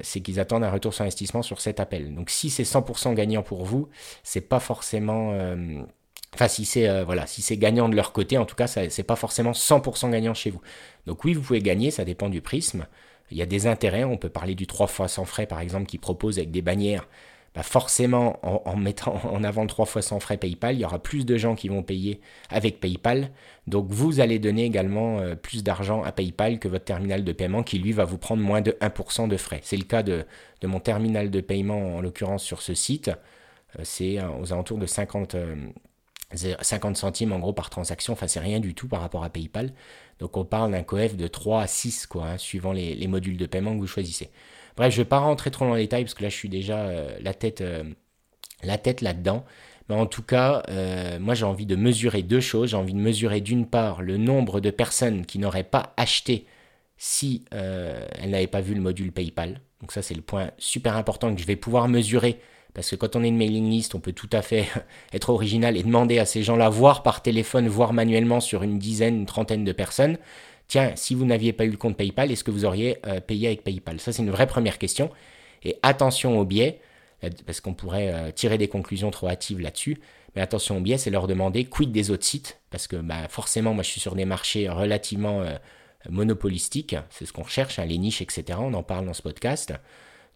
c'est 0.00 0.20
qu'ils 0.22 0.40
attendent 0.40 0.64
un 0.64 0.70
retour 0.70 0.94
sur 0.94 1.02
investissement 1.02 1.42
sur 1.42 1.60
cet 1.60 1.78
appel. 1.80 2.14
Donc 2.14 2.30
si 2.30 2.48
c'est 2.48 2.62
100% 2.64 3.14
gagnant 3.14 3.42
pour 3.42 3.64
vous, 3.64 3.90
c'est 4.24 4.40
pas 4.40 4.58
forcément 4.58 5.38
Enfin, 6.36 6.48
si 6.48 6.66
c'est 6.66 6.86
euh, 6.86 7.02
voilà, 7.02 7.26
si 7.26 7.40
c'est 7.40 7.56
gagnant 7.56 7.88
de 7.88 7.96
leur 7.96 8.12
côté, 8.12 8.36
en 8.36 8.44
tout 8.44 8.56
cas, 8.56 8.66
c'est 8.66 9.02
pas 9.04 9.16
forcément 9.16 9.52
100% 9.52 10.10
gagnant 10.10 10.34
chez 10.34 10.50
vous. 10.50 10.60
Donc 11.06 11.24
oui, 11.24 11.32
vous 11.32 11.40
pouvez 11.40 11.62
gagner, 11.62 11.90
ça 11.90 12.04
dépend 12.04 12.28
du 12.28 12.42
prisme. 12.42 12.86
Il 13.30 13.38
y 13.38 13.42
a 13.42 13.46
des 13.46 13.66
intérêts, 13.66 14.04
on 14.04 14.18
peut 14.18 14.28
parler 14.28 14.54
du 14.54 14.66
3 14.66 14.86
fois 14.86 15.08
sans 15.08 15.24
frais 15.24 15.46
par 15.46 15.60
exemple 15.60 15.86
qui 15.86 15.96
propose 15.96 16.36
avec 16.36 16.50
des 16.50 16.60
bannières. 16.60 17.08
Bah 17.54 17.62
forcément, 17.62 18.38
en, 18.42 18.76
mettant 18.76 19.18
en 19.32 19.42
avant 19.44 19.66
3 19.66 19.86
fois 19.86 20.02
sans 20.02 20.20
frais 20.20 20.36
PayPal, 20.36 20.74
il 20.74 20.80
y 20.80 20.84
aura 20.84 20.98
plus 20.98 21.24
de 21.24 21.38
gens 21.38 21.54
qui 21.54 21.70
vont 21.70 21.82
payer 21.82 22.20
avec 22.50 22.80
PayPal. 22.80 23.30
Donc 23.66 23.86
vous 23.88 24.20
allez 24.20 24.38
donner 24.38 24.64
également 24.64 25.20
euh, 25.20 25.36
plus 25.36 25.64
d'argent 25.64 26.02
à 26.02 26.12
PayPal 26.12 26.58
que 26.58 26.68
votre 26.68 26.84
terminal 26.84 27.24
de 27.24 27.32
paiement 27.32 27.62
qui 27.62 27.78
lui 27.78 27.92
va 27.92 28.04
vous 28.04 28.18
prendre 28.18 28.42
moins 28.42 28.60
de 28.60 28.72
1% 28.82 29.26
de 29.28 29.38
frais. 29.38 29.60
C'est 29.62 29.78
le 29.78 29.84
cas 29.84 30.02
de, 30.02 30.26
de, 30.60 30.66
mon 30.66 30.80
terminal 30.80 31.30
de 31.30 31.40
paiement 31.40 31.96
en 31.96 32.02
l'occurrence 32.02 32.44
sur 32.44 32.60
ce 32.60 32.74
site. 32.74 33.08
Euh, 33.78 33.82
c'est 33.84 34.18
aux 34.22 34.52
alentours 34.52 34.78
de 34.78 34.86
50, 34.86 35.34
50 36.34 36.96
centimes 36.96 37.32
en 37.32 37.38
gros 37.38 37.52
par 37.52 37.70
transaction, 37.70 38.12
enfin 38.12 38.26
c'est 38.26 38.40
rien 38.40 38.58
du 38.58 38.74
tout 38.74 38.88
par 38.88 39.00
rapport 39.00 39.24
à 39.24 39.30
PayPal. 39.30 39.72
Donc 40.18 40.36
on 40.36 40.44
parle 40.44 40.72
d'un 40.72 40.82
coef 40.82 41.16
de 41.16 41.28
3 41.28 41.62
à 41.62 41.66
6 41.66 42.06
quoi, 42.06 42.26
hein, 42.26 42.38
suivant 42.38 42.72
les, 42.72 43.06
modules 43.06 43.36
de 43.36 43.46
paiement 43.46 43.74
que 43.74 43.78
vous 43.78 43.86
choisissez. 43.86 44.30
Bref, 44.76 44.92
je 44.92 44.98
ne 44.98 45.04
vais 45.04 45.08
pas 45.08 45.18
rentrer 45.18 45.50
trop 45.50 45.64
dans 45.66 45.74
les 45.74 45.82
détails 45.82 46.04
parce 46.04 46.14
que 46.14 46.22
là 46.22 46.28
je 46.28 46.34
suis 46.34 46.48
déjà 46.48 46.78
euh, 46.78 47.16
la 47.20 47.32
tête, 47.32 47.60
euh, 47.60 47.84
la 48.62 48.78
tête 48.78 49.00
là-dedans. 49.02 49.44
Mais 49.88 49.94
en 49.94 50.06
tout 50.06 50.22
cas, 50.22 50.64
euh, 50.68 51.20
moi 51.20 51.34
j'ai 51.34 51.44
envie 51.44 51.66
de 51.66 51.76
mesurer 51.76 52.22
deux 52.22 52.40
choses. 52.40 52.70
J'ai 52.70 52.76
envie 52.76 52.94
de 52.94 52.98
mesurer 52.98 53.40
d'une 53.40 53.66
part 53.66 54.02
le 54.02 54.16
nombre 54.16 54.60
de 54.60 54.70
personnes 54.70 55.24
qui 55.24 55.38
n'auraient 55.38 55.62
pas 55.62 55.94
acheté 55.96 56.46
si 56.98 57.44
elles 57.52 58.30
n'avaient 58.30 58.46
pas 58.46 58.62
vu 58.62 58.74
le 58.74 58.80
module 58.80 59.12
PayPal. 59.12 59.60
Donc 59.80 59.92
ça 59.92 60.02
c'est 60.02 60.14
le 60.14 60.22
point 60.22 60.50
super 60.58 60.96
important 60.96 61.32
que 61.34 61.40
je 61.40 61.46
vais 61.46 61.56
pouvoir 61.56 61.88
mesurer. 61.88 62.40
Parce 62.76 62.90
que 62.90 62.96
quand 62.96 63.16
on 63.16 63.24
est 63.24 63.28
une 63.28 63.38
mailing 63.38 63.70
list, 63.70 63.94
on 63.94 64.00
peut 64.00 64.12
tout 64.12 64.28
à 64.32 64.42
fait 64.42 64.68
être 65.14 65.30
original 65.30 65.78
et 65.78 65.82
demander 65.82 66.18
à 66.18 66.26
ces 66.26 66.42
gens-là, 66.42 66.68
voir 66.68 67.02
par 67.02 67.22
téléphone, 67.22 67.68
voir 67.68 67.94
manuellement 67.94 68.38
sur 68.38 68.62
une 68.62 68.78
dizaine, 68.78 69.16
une 69.16 69.26
trentaine 69.26 69.64
de 69.64 69.72
personnes, 69.72 70.18
tiens, 70.68 70.92
si 70.94 71.14
vous 71.14 71.24
n'aviez 71.24 71.54
pas 71.54 71.64
eu 71.64 71.70
le 71.70 71.78
compte 71.78 71.96
PayPal, 71.96 72.30
est-ce 72.30 72.44
que 72.44 72.50
vous 72.50 72.66
auriez 72.66 72.98
euh, 73.06 73.18
payé 73.18 73.48
avec 73.48 73.64
PayPal? 73.64 73.98
Ça 73.98 74.12
c'est 74.12 74.22
une 74.22 74.30
vraie 74.30 74.46
première 74.46 74.76
question. 74.76 75.10
Et 75.64 75.78
attention 75.82 76.38
aux 76.38 76.44
biais 76.44 76.80
parce 77.46 77.62
qu'on 77.62 77.72
pourrait 77.72 78.12
euh, 78.12 78.30
tirer 78.30 78.58
des 78.58 78.68
conclusions 78.68 79.10
trop 79.10 79.28
hâtives 79.28 79.58
là-dessus. 79.58 79.98
Mais 80.34 80.42
attention 80.42 80.76
au 80.76 80.80
biais, 80.80 80.98
c'est 80.98 81.08
leur 81.10 81.26
demander 81.26 81.64
quid 81.64 81.90
des 81.90 82.10
autres 82.10 82.26
sites, 82.26 82.60
parce 82.68 82.86
que 82.86 82.96
bah, 82.96 83.26
forcément, 83.30 83.72
moi 83.72 83.82
je 83.82 83.88
suis 83.88 84.02
sur 84.02 84.14
des 84.14 84.26
marchés 84.26 84.68
relativement 84.68 85.40
euh, 85.40 85.56
monopolistiques, 86.10 86.94
c'est 87.08 87.24
ce 87.24 87.32
qu'on 87.32 87.42
recherche, 87.42 87.78
hein, 87.78 87.86
les 87.86 87.96
niches, 87.96 88.20
etc. 88.20 88.58
On 88.60 88.74
en 88.74 88.82
parle 88.82 89.06
dans 89.06 89.14
ce 89.14 89.22
podcast. 89.22 89.72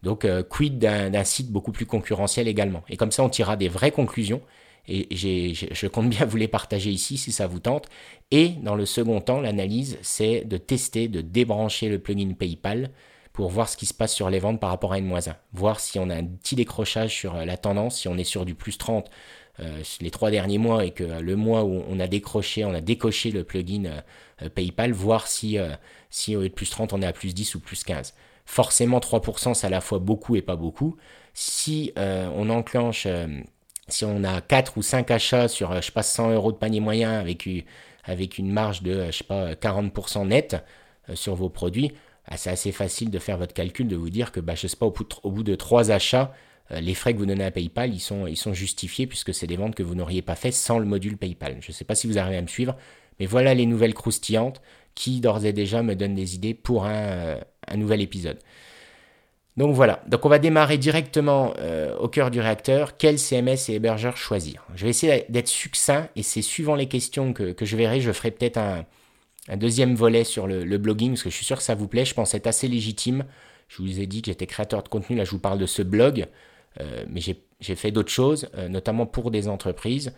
Donc 0.03 0.25
euh, 0.25 0.43
quid 0.43 0.79
d'un 0.79 1.23
site 1.23 1.51
beaucoup 1.51 1.71
plus 1.71 1.85
concurrentiel 1.85 2.47
également. 2.47 2.83
Et 2.89 2.97
comme 2.97 3.11
ça, 3.11 3.23
on 3.23 3.29
tirera 3.29 3.55
des 3.55 3.69
vraies 3.69 3.91
conclusions. 3.91 4.41
Et 4.87 5.15
je 5.15 5.87
compte 5.87 6.09
bien 6.09 6.25
vous 6.25 6.37
les 6.37 6.47
partager 6.47 6.89
ici 6.89 7.17
si 7.17 7.31
ça 7.31 7.45
vous 7.45 7.59
tente. 7.59 7.87
Et 8.31 8.49
dans 8.63 8.75
le 8.75 8.87
second 8.87 9.21
temps, 9.21 9.39
l'analyse, 9.39 9.99
c'est 10.01 10.43
de 10.43 10.57
tester, 10.57 11.07
de 11.07 11.21
débrancher 11.21 11.87
le 11.87 11.99
plugin 11.99 12.33
PayPal 12.33 12.89
pour 13.31 13.49
voir 13.49 13.69
ce 13.69 13.77
qui 13.77 13.85
se 13.85 13.93
passe 13.93 14.13
sur 14.13 14.29
les 14.29 14.39
ventes 14.39 14.59
par 14.59 14.71
rapport 14.71 14.93
à 14.93 14.97
une 14.97 15.05
moins 15.05 15.27
1. 15.27 15.35
Voir 15.53 15.79
si 15.79 15.99
on 15.99 16.09
a 16.09 16.15
un 16.15 16.25
petit 16.25 16.55
décrochage 16.55 17.15
sur 17.15 17.35
euh, 17.35 17.45
la 17.45 17.57
tendance, 17.57 17.99
si 17.99 18.07
on 18.07 18.17
est 18.17 18.23
sur 18.23 18.43
du 18.43 18.55
plus 18.55 18.77
30 18.77 19.09
euh, 19.59 19.83
les 20.01 20.09
trois 20.09 20.31
derniers 20.31 20.57
mois 20.57 20.83
et 20.83 20.91
que 20.91 21.03
le 21.03 21.35
mois 21.35 21.63
où 21.63 21.83
on 21.87 21.99
a 21.99 22.07
décroché, 22.07 22.65
on 22.65 22.73
a 22.73 22.81
décoché 22.81 23.29
le 23.31 23.43
plugin 23.43 24.01
PayPal, 24.55 24.91
voir 24.93 25.27
si, 25.27 25.57
si 26.09 26.35
au 26.35 26.41
lieu 26.41 26.49
de 26.49 26.53
plus 26.53 26.69
30, 26.69 26.93
on 26.93 27.01
est 27.01 27.05
à 27.05 27.13
plus 27.13 27.35
10 27.35 27.55
ou 27.55 27.59
plus 27.59 27.83
15. 27.83 28.15
Forcément, 28.45 28.99
3%, 28.99 29.53
c'est 29.53 29.67
à 29.67 29.69
la 29.69 29.81
fois 29.81 29.99
beaucoup 29.99 30.35
et 30.35 30.41
pas 30.41 30.55
beaucoup. 30.55 30.97
Si 31.33 31.93
on 31.95 32.49
enclenche, 32.49 33.07
si 33.87 34.05
on 34.05 34.23
a 34.23 34.41
4 34.41 34.77
ou 34.77 34.81
5 34.81 35.09
achats 35.11 35.47
sur, 35.47 35.73
je 35.75 35.81
sais 35.81 35.91
pas, 35.91 36.03
100 36.03 36.31
euros 36.31 36.51
de 36.51 36.57
panier 36.57 36.81
moyen 36.81 37.19
avec, 37.19 37.45
une 37.45 38.51
marge 38.51 38.83
de, 38.83 39.05
je 39.07 39.17
sais 39.17 39.23
pas, 39.23 39.53
40% 39.53 40.27
net 40.27 40.57
sur 41.13 41.35
vos 41.35 41.49
produits, 41.49 41.93
ah, 42.25 42.37
c'est 42.37 42.49
assez 42.49 42.71
facile 42.71 43.09
de 43.09 43.19
faire 43.19 43.37
votre 43.37 43.53
calcul, 43.53 43.87
de 43.87 43.95
vous 43.95 44.09
dire 44.09 44.31
que, 44.31 44.39
bah, 44.39 44.55
je 44.55 44.67
sais 44.67 44.77
pas, 44.77 44.85
au 44.85 45.31
bout 45.31 45.43
de, 45.43 45.55
trois 45.55 45.91
achats, 45.91 46.33
euh, 46.71 46.79
les 46.79 46.93
frais 46.93 47.13
que 47.13 47.19
vous 47.19 47.25
donnez 47.25 47.43
à 47.43 47.51
PayPal, 47.51 47.93
ils 47.93 47.99
sont, 47.99 48.27
ils 48.27 48.37
sont 48.37 48.53
justifiés 48.53 49.07
puisque 49.07 49.33
c'est 49.33 49.47
des 49.47 49.57
ventes 49.57 49.75
que 49.75 49.83
vous 49.83 49.95
n'auriez 49.95 50.21
pas 50.21 50.35
fait 50.35 50.51
sans 50.51 50.79
le 50.79 50.85
module 50.85 51.17
PayPal. 51.17 51.57
Je 51.61 51.69
ne 51.69 51.73
sais 51.73 51.83
pas 51.83 51.95
si 51.95 52.07
vous 52.07 52.17
arrivez 52.17 52.37
à 52.37 52.41
me 52.41 52.47
suivre, 52.47 52.77
mais 53.19 53.25
voilà 53.25 53.53
les 53.53 53.65
nouvelles 53.65 53.93
croustillantes 53.93 54.61
qui 54.95 55.19
d'ores 55.19 55.45
et 55.45 55.53
déjà 55.53 55.83
me 55.83 55.95
donnent 55.95 56.15
des 56.15 56.35
idées 56.35 56.53
pour 56.53 56.85
un, 56.85 57.37
euh, 57.69 57.75
nouvel 57.75 58.01
épisode. 58.01 58.39
Donc 59.57 59.75
voilà, 59.75 60.01
donc 60.07 60.25
on 60.25 60.29
va 60.29 60.39
démarrer 60.39 60.77
directement 60.77 61.53
euh, 61.59 61.97
au 61.97 62.07
cœur 62.07 62.31
du 62.31 62.39
réacteur. 62.39 62.95
Quel 62.97 63.19
CMS 63.19 63.69
et 63.69 63.73
hébergeur 63.73 64.15
choisir? 64.15 64.65
Je 64.75 64.85
vais 64.85 64.89
essayer 64.89 65.25
d'être 65.27 65.49
succinct 65.49 66.07
et 66.15 66.23
c'est 66.23 66.41
suivant 66.41 66.75
les 66.75 66.87
questions 66.87 67.33
que, 67.33 67.53
je 67.59 67.75
verrai, 67.75 67.99
je 67.99 68.13
ferai 68.13 68.31
peut-être 68.31 68.57
un, 68.57 68.85
un 69.47 69.57
deuxième 69.57 69.95
volet 69.95 70.23
sur 70.23 70.47
le, 70.47 70.77
blogging, 70.77 71.11
parce 71.11 71.23
que 71.23 71.29
je 71.29 71.35
suis 71.35 71.45
sûr 71.45 71.57
que 71.57 71.63
ça 71.63 71.75
vous 71.75 71.87
plaît, 71.87 72.05
je 72.05 72.13
pense 72.13 72.33
être 72.33 72.47
assez 72.47 72.67
légitime. 72.67 73.25
Je 73.67 73.81
vous 73.81 73.99
ai 73.99 74.05
dit 74.05 74.21
que 74.21 74.27
j'étais 74.27 74.47
créateur 74.47 74.83
de 74.83 74.89
contenu, 74.89 75.15
là 75.15 75.23
je 75.23 75.31
vous 75.31 75.39
parle 75.39 75.59
de 75.59 75.65
ce 75.65 75.81
blog, 75.81 76.27
euh, 76.79 77.05
mais 77.09 77.21
j'ai 77.21 77.75
fait 77.75 77.91
d'autres 77.91 78.11
choses, 78.11 78.49
euh, 78.55 78.67
notamment 78.67 79.05
pour 79.05 79.31
des 79.31 79.47
entreprises 79.47 80.13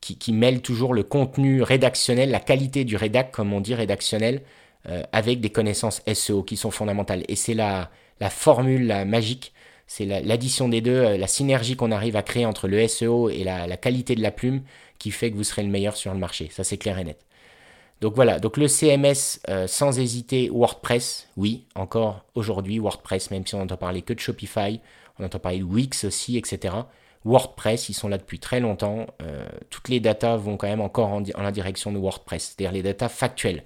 qui, 0.00 0.32
mêlent 0.32 0.62
toujours 0.62 0.94
le 0.94 1.04
contenu 1.04 1.62
rédactionnel, 1.62 2.32
la 2.32 2.40
qualité 2.40 2.84
du 2.84 2.96
rédac, 2.96 3.30
comme 3.30 3.52
on 3.52 3.60
dit 3.60 3.76
rédactionnel, 3.76 4.42
euh, 4.88 5.02
avec 5.12 5.40
des 5.40 5.50
connaissances 5.50 6.02
SEO 6.12 6.42
qui 6.42 6.56
sont 6.56 6.70
fondamentales. 6.70 7.24
Et 7.28 7.36
c'est 7.36 7.54
la, 7.54 7.90
formule 8.30 9.04
magique, 9.06 9.52
c'est 9.86 10.04
l'addition 10.04 10.68
des 10.68 10.80
deux, 10.80 11.16
la 11.16 11.26
synergie 11.26 11.76
qu'on 11.76 11.90
arrive 11.90 12.16
à 12.16 12.22
créer 12.22 12.46
entre 12.46 12.68
le 12.68 12.86
SEO 12.86 13.30
et 13.30 13.44
la, 13.44 13.76
qualité 13.76 14.14
de 14.14 14.22
la 14.22 14.30
plume 14.30 14.62
qui 14.98 15.10
fait 15.10 15.30
que 15.30 15.36
vous 15.36 15.44
serez 15.44 15.62
le 15.62 15.68
meilleur 15.68 15.96
sur 15.96 16.12
le 16.12 16.20
marché. 16.20 16.48
Ça 16.52 16.62
c'est 16.62 16.76
clair 16.76 16.98
et 16.98 17.04
net. 17.04 17.18
Donc 18.00 18.16
voilà, 18.16 18.40
donc 18.40 18.56
le 18.56 18.66
CMS 18.66 19.40
euh, 19.48 19.68
sans 19.68 20.00
hésiter 20.00 20.50
WordPress, 20.50 21.28
oui, 21.36 21.66
encore 21.76 22.24
aujourd'hui 22.34 22.80
WordPress, 22.80 23.30
même 23.30 23.46
si 23.46 23.54
on 23.54 23.58
n'entend 23.58 23.76
parler 23.76 24.02
que 24.02 24.12
de 24.12 24.18
Shopify, 24.18 24.80
on 25.20 25.24
entend 25.24 25.38
parler 25.38 25.58
de 25.58 25.64
Wix 25.64 26.04
aussi, 26.04 26.36
etc. 26.36 26.74
WordPress, 27.24 27.88
ils 27.88 27.94
sont 27.94 28.08
là 28.08 28.18
depuis 28.18 28.38
très 28.38 28.60
longtemps. 28.60 29.06
Euh, 29.22 29.46
toutes 29.70 29.88
les 29.88 30.00
datas 30.00 30.36
vont 30.36 30.56
quand 30.56 30.66
même 30.66 30.80
encore 30.80 31.10
en, 31.10 31.22
la 31.38 31.52
direction 31.52 31.92
de 31.92 31.98
WordPress, 31.98 32.54
c'est-à-dire 32.56 32.72
les 32.72 32.82
datas 32.82 33.08
factuelles. 33.08 33.62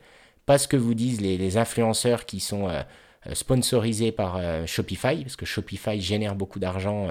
Pas 0.47 0.59
ce 0.59 0.69
que 0.69 0.77
vous 0.77 0.95
disent 0.95 1.21
les, 1.21 1.57
influenceurs 1.57 2.25
qui 2.25 2.41
sont 2.41 2.69
euh, 2.69 2.83
sponsorisés 3.35 4.13
par 4.13 4.41
Shopify, 4.67 5.23
parce 5.23 5.37
que 5.37 5.45
Shopify 5.45 6.01
génère 6.01 6.35
beaucoup 6.37 6.59
d'argent 6.59 7.09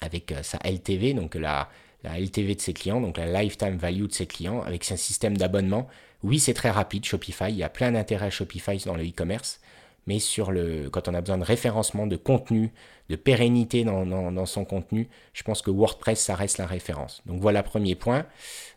avec 0.00 0.34
sa 0.42 0.58
LTV, 0.64 1.12
donc 1.12 1.34
la, 1.34 1.68
LTV 2.02 2.54
de 2.54 2.60
ses 2.60 2.72
clients, 2.72 3.00
donc 3.00 3.18
la 3.18 3.42
lifetime 3.42 3.76
value 3.76 4.06
de 4.06 4.12
ses 4.12 4.26
clients, 4.26 4.62
avec 4.62 4.90
un 4.90 4.96
système 4.96 5.36
d'abonnement. 5.36 5.86
Oui, 6.22 6.38
c'est 6.38 6.54
très 6.54 6.70
rapide, 6.70 7.04
Shopify. 7.04 7.50
Il 7.50 7.56
y 7.56 7.62
a 7.62 7.68
plein 7.68 7.92
d'intérêts 7.92 8.30
Shopify 8.30 8.78
dans 8.86 8.96
le 8.96 9.04
e-commerce. 9.04 9.60
Mais 10.06 10.18
sur 10.18 10.52
le, 10.52 10.90
quand 10.90 11.08
on 11.08 11.14
a 11.14 11.20
besoin 11.20 11.38
de 11.38 11.44
référencement, 11.44 12.06
de 12.06 12.16
contenu, 12.16 12.72
de 13.08 13.16
pérennité 13.16 13.84
dans, 13.84 14.46
son 14.46 14.64
contenu, 14.64 15.08
je 15.32 15.42
pense 15.42 15.62
que 15.62 15.70
WordPress, 15.70 16.20
ça 16.20 16.34
reste 16.34 16.58
la 16.58 16.66
référence. 16.66 17.22
Donc 17.26 17.40
voilà, 17.40 17.62
premier 17.62 17.94
point. 17.94 18.26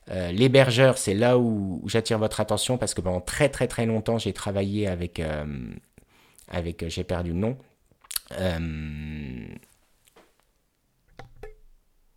Euh, 0.09 0.31
l'hébergeur, 0.31 0.97
c'est 0.97 1.13
là 1.13 1.37
où, 1.37 1.81
j'attire 1.85 2.17
votre 2.17 2.39
attention 2.39 2.77
parce 2.77 2.93
que 2.93 3.01
pendant 3.01 3.21
très 3.21 3.49
très 3.49 3.67
très 3.67 3.85
longtemps, 3.85 4.17
j'ai 4.17 4.33
travaillé 4.33 4.87
avec, 4.87 5.19
euh, 5.19 5.45
euh, 6.53 6.71
j'ai 6.87 7.03
perdu 7.03 7.31
le 7.31 7.37
nom, 7.37 7.57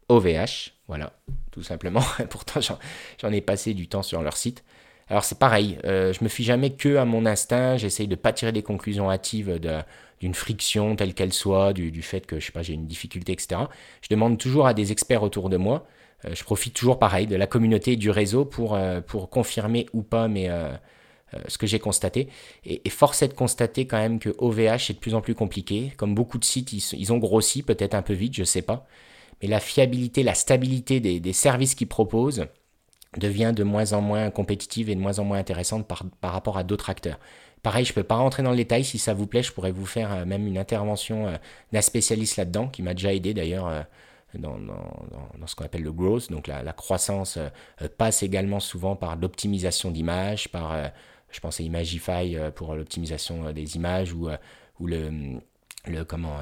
OVH, 0.08 0.72
voilà, 0.88 1.12
tout 1.50 1.62
simplement. 1.62 2.02
Pourtant, 2.30 2.60
j'en 2.60 3.32
ai 3.32 3.40
passé 3.40 3.74
du 3.74 3.88
temps 3.88 4.02
sur 4.02 4.22
leur 4.22 4.36
site. 4.36 4.64
Alors 5.08 5.24
c'est 5.24 5.38
pareil, 5.38 5.76
je 5.82 6.22
me 6.22 6.28
fie 6.28 6.44
jamais 6.44 6.70
que 6.70 6.96
à 6.96 7.04
mon 7.04 7.26
instinct, 7.26 7.76
j'essaye 7.76 8.06
de 8.06 8.14
pas 8.14 8.32
tirer 8.32 8.52
des 8.52 8.62
conclusions 8.62 9.10
hâtives 9.10 9.58
d'une 10.20 10.34
friction 10.34 10.94
telle 10.94 11.14
qu'elle 11.14 11.32
soit, 11.32 11.72
du, 11.72 12.02
fait 12.02 12.26
que 12.26 12.38
je 12.38 12.46
sais 12.46 12.52
pas, 12.52 12.62
j'ai 12.62 12.74
une 12.74 12.86
difficulté, 12.86 13.32
etc. 13.32 13.62
Je 14.02 14.08
demande 14.08 14.38
toujours 14.38 14.68
à 14.68 14.74
des 14.74 14.92
experts 14.92 15.24
autour 15.24 15.48
de 15.48 15.56
moi. 15.56 15.84
Euh, 16.24 16.34
je 16.34 16.44
profite 16.44 16.74
toujours 16.74 16.98
pareil 16.98 17.26
de 17.26 17.36
la 17.36 17.46
communauté 17.46 17.92
et 17.92 17.96
du 17.96 18.10
réseau 18.10 18.44
pour, 18.44 18.74
euh, 18.74 19.00
confirmer 19.30 19.86
ou 19.92 20.02
pas 20.02 20.28
mais, 20.28 20.48
ce 21.46 21.58
que 21.58 21.66
j'ai 21.66 21.78
constaté. 21.78 22.28
Et, 22.64 22.88
force 22.90 23.22
est 23.22 23.28
de 23.28 23.34
constater 23.34 23.86
quand 23.86 23.98
même 23.98 24.18
que 24.18 24.30
OVH 24.38 24.90
est 24.90 24.94
de 24.94 24.98
plus 24.98 25.14
en 25.14 25.20
plus 25.20 25.34
compliqué. 25.34 25.92
Comme 25.96 26.14
beaucoup 26.14 26.38
de 26.38 26.44
sites, 26.44 26.72
ils, 26.72 27.12
ont 27.12 27.18
grossi, 27.18 27.62
peut-être 27.62 27.94
un 27.94 28.02
peu 28.02 28.14
vite, 28.14 28.34
je 28.34 28.44
sais 28.44 28.62
pas 28.62 28.86
mais 29.40 29.48
la 29.48 29.60
fiabilité, 29.60 30.22
la 30.22 30.34
stabilité 30.34 31.00
des, 31.00 31.32
services 31.32 31.74
qu'ils 31.74 31.88
proposent 31.88 32.46
devient 33.16 33.52
de 33.54 33.64
moins 33.64 33.92
en 33.92 34.00
moins 34.00 34.30
compétitive 34.30 34.90
et 34.90 34.94
de 34.94 35.00
moins 35.00 35.18
en 35.18 35.24
moins 35.24 35.38
intéressante 35.38 35.86
par, 35.86 36.32
rapport 36.32 36.58
à 36.58 36.62
d'autres 36.62 36.90
acteurs. 36.90 37.18
Pareil, 37.62 37.84
je 37.84 37.92
ne 37.92 37.94
peux 37.94 38.02
pas 38.02 38.16
rentrer 38.16 38.42
dans 38.42 38.50
le 38.50 38.56
détail, 38.56 38.84
si 38.84 38.98
ça 38.98 39.12
vous 39.12 39.26
plaît, 39.26 39.42
je 39.42 39.52
pourrais 39.52 39.72
vous 39.72 39.84
faire 39.84 40.12
euh, 40.12 40.24
même 40.24 40.46
une 40.46 40.56
intervention 40.56 41.26
euh, 41.26 41.36
d'un 41.72 41.82
spécialiste 41.82 42.38
là-dedans, 42.38 42.68
qui 42.68 42.82
m'a 42.82 42.94
déjà 42.94 43.12
aidé 43.12 43.34
d'ailleurs 43.34 43.84
euh, 44.34 44.38
dans, 44.38 45.46
ce 45.46 45.54
qu'on 45.54 45.64
appelle 45.64 45.82
le 45.82 45.92
growth, 45.92 46.30
donc 46.30 46.46
la, 46.46 46.72
croissance 46.72 47.38
passe 47.98 48.22
également 48.22 48.60
souvent 48.60 48.96
par 48.96 49.16
l'optimisation 49.16 49.90
d'images, 49.90 50.48
par, 50.48 50.74
je 51.30 51.40
pense 51.40 51.60
à 51.60 51.62
Imagify 51.62 52.36
pour 52.54 52.74
l'optimisation 52.74 53.52
des 53.52 53.76
images, 53.76 54.12
ou, 54.12 54.28
ou 54.78 54.86
le, 54.86 55.40
le 55.86 56.04
comment 56.04 56.38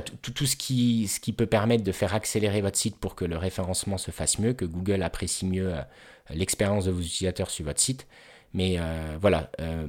tout, 0.00 0.46
ce, 0.46 0.56
qui, 0.56 1.08
ce 1.08 1.20
qui 1.20 1.32
peut 1.32 1.46
permettre 1.46 1.84
de 1.84 1.92
faire 1.92 2.14
accélérer 2.14 2.60
votre 2.60 2.78
site 2.78 2.96
pour 2.96 3.14
que 3.14 3.24
le 3.24 3.36
référencement 3.36 3.98
se 3.98 4.10
fasse 4.10 4.38
mieux, 4.38 4.52
que 4.52 4.64
Google 4.64 5.02
apprécie 5.02 5.46
mieux 5.46 5.74
euh, 5.74 5.80
l'expérience 6.30 6.86
de 6.86 6.90
vos 6.90 7.00
utilisateurs 7.00 7.50
sur 7.50 7.64
votre 7.64 7.80
site. 7.80 8.06
Mais 8.54 8.76
euh, 8.78 9.16
voilà, 9.20 9.50
euh, 9.60 9.86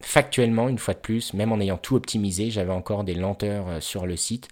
factuellement, 0.00 0.68
une 0.68 0.78
fois 0.78 0.94
de 0.94 1.00
plus, 1.00 1.34
même 1.34 1.52
en 1.52 1.60
ayant 1.60 1.78
tout 1.78 1.96
optimisé, 1.96 2.50
j'avais 2.50 2.72
encore 2.72 3.04
des 3.04 3.14
lenteurs 3.14 3.82
sur 3.82 4.06
le 4.06 4.16
site. 4.16 4.48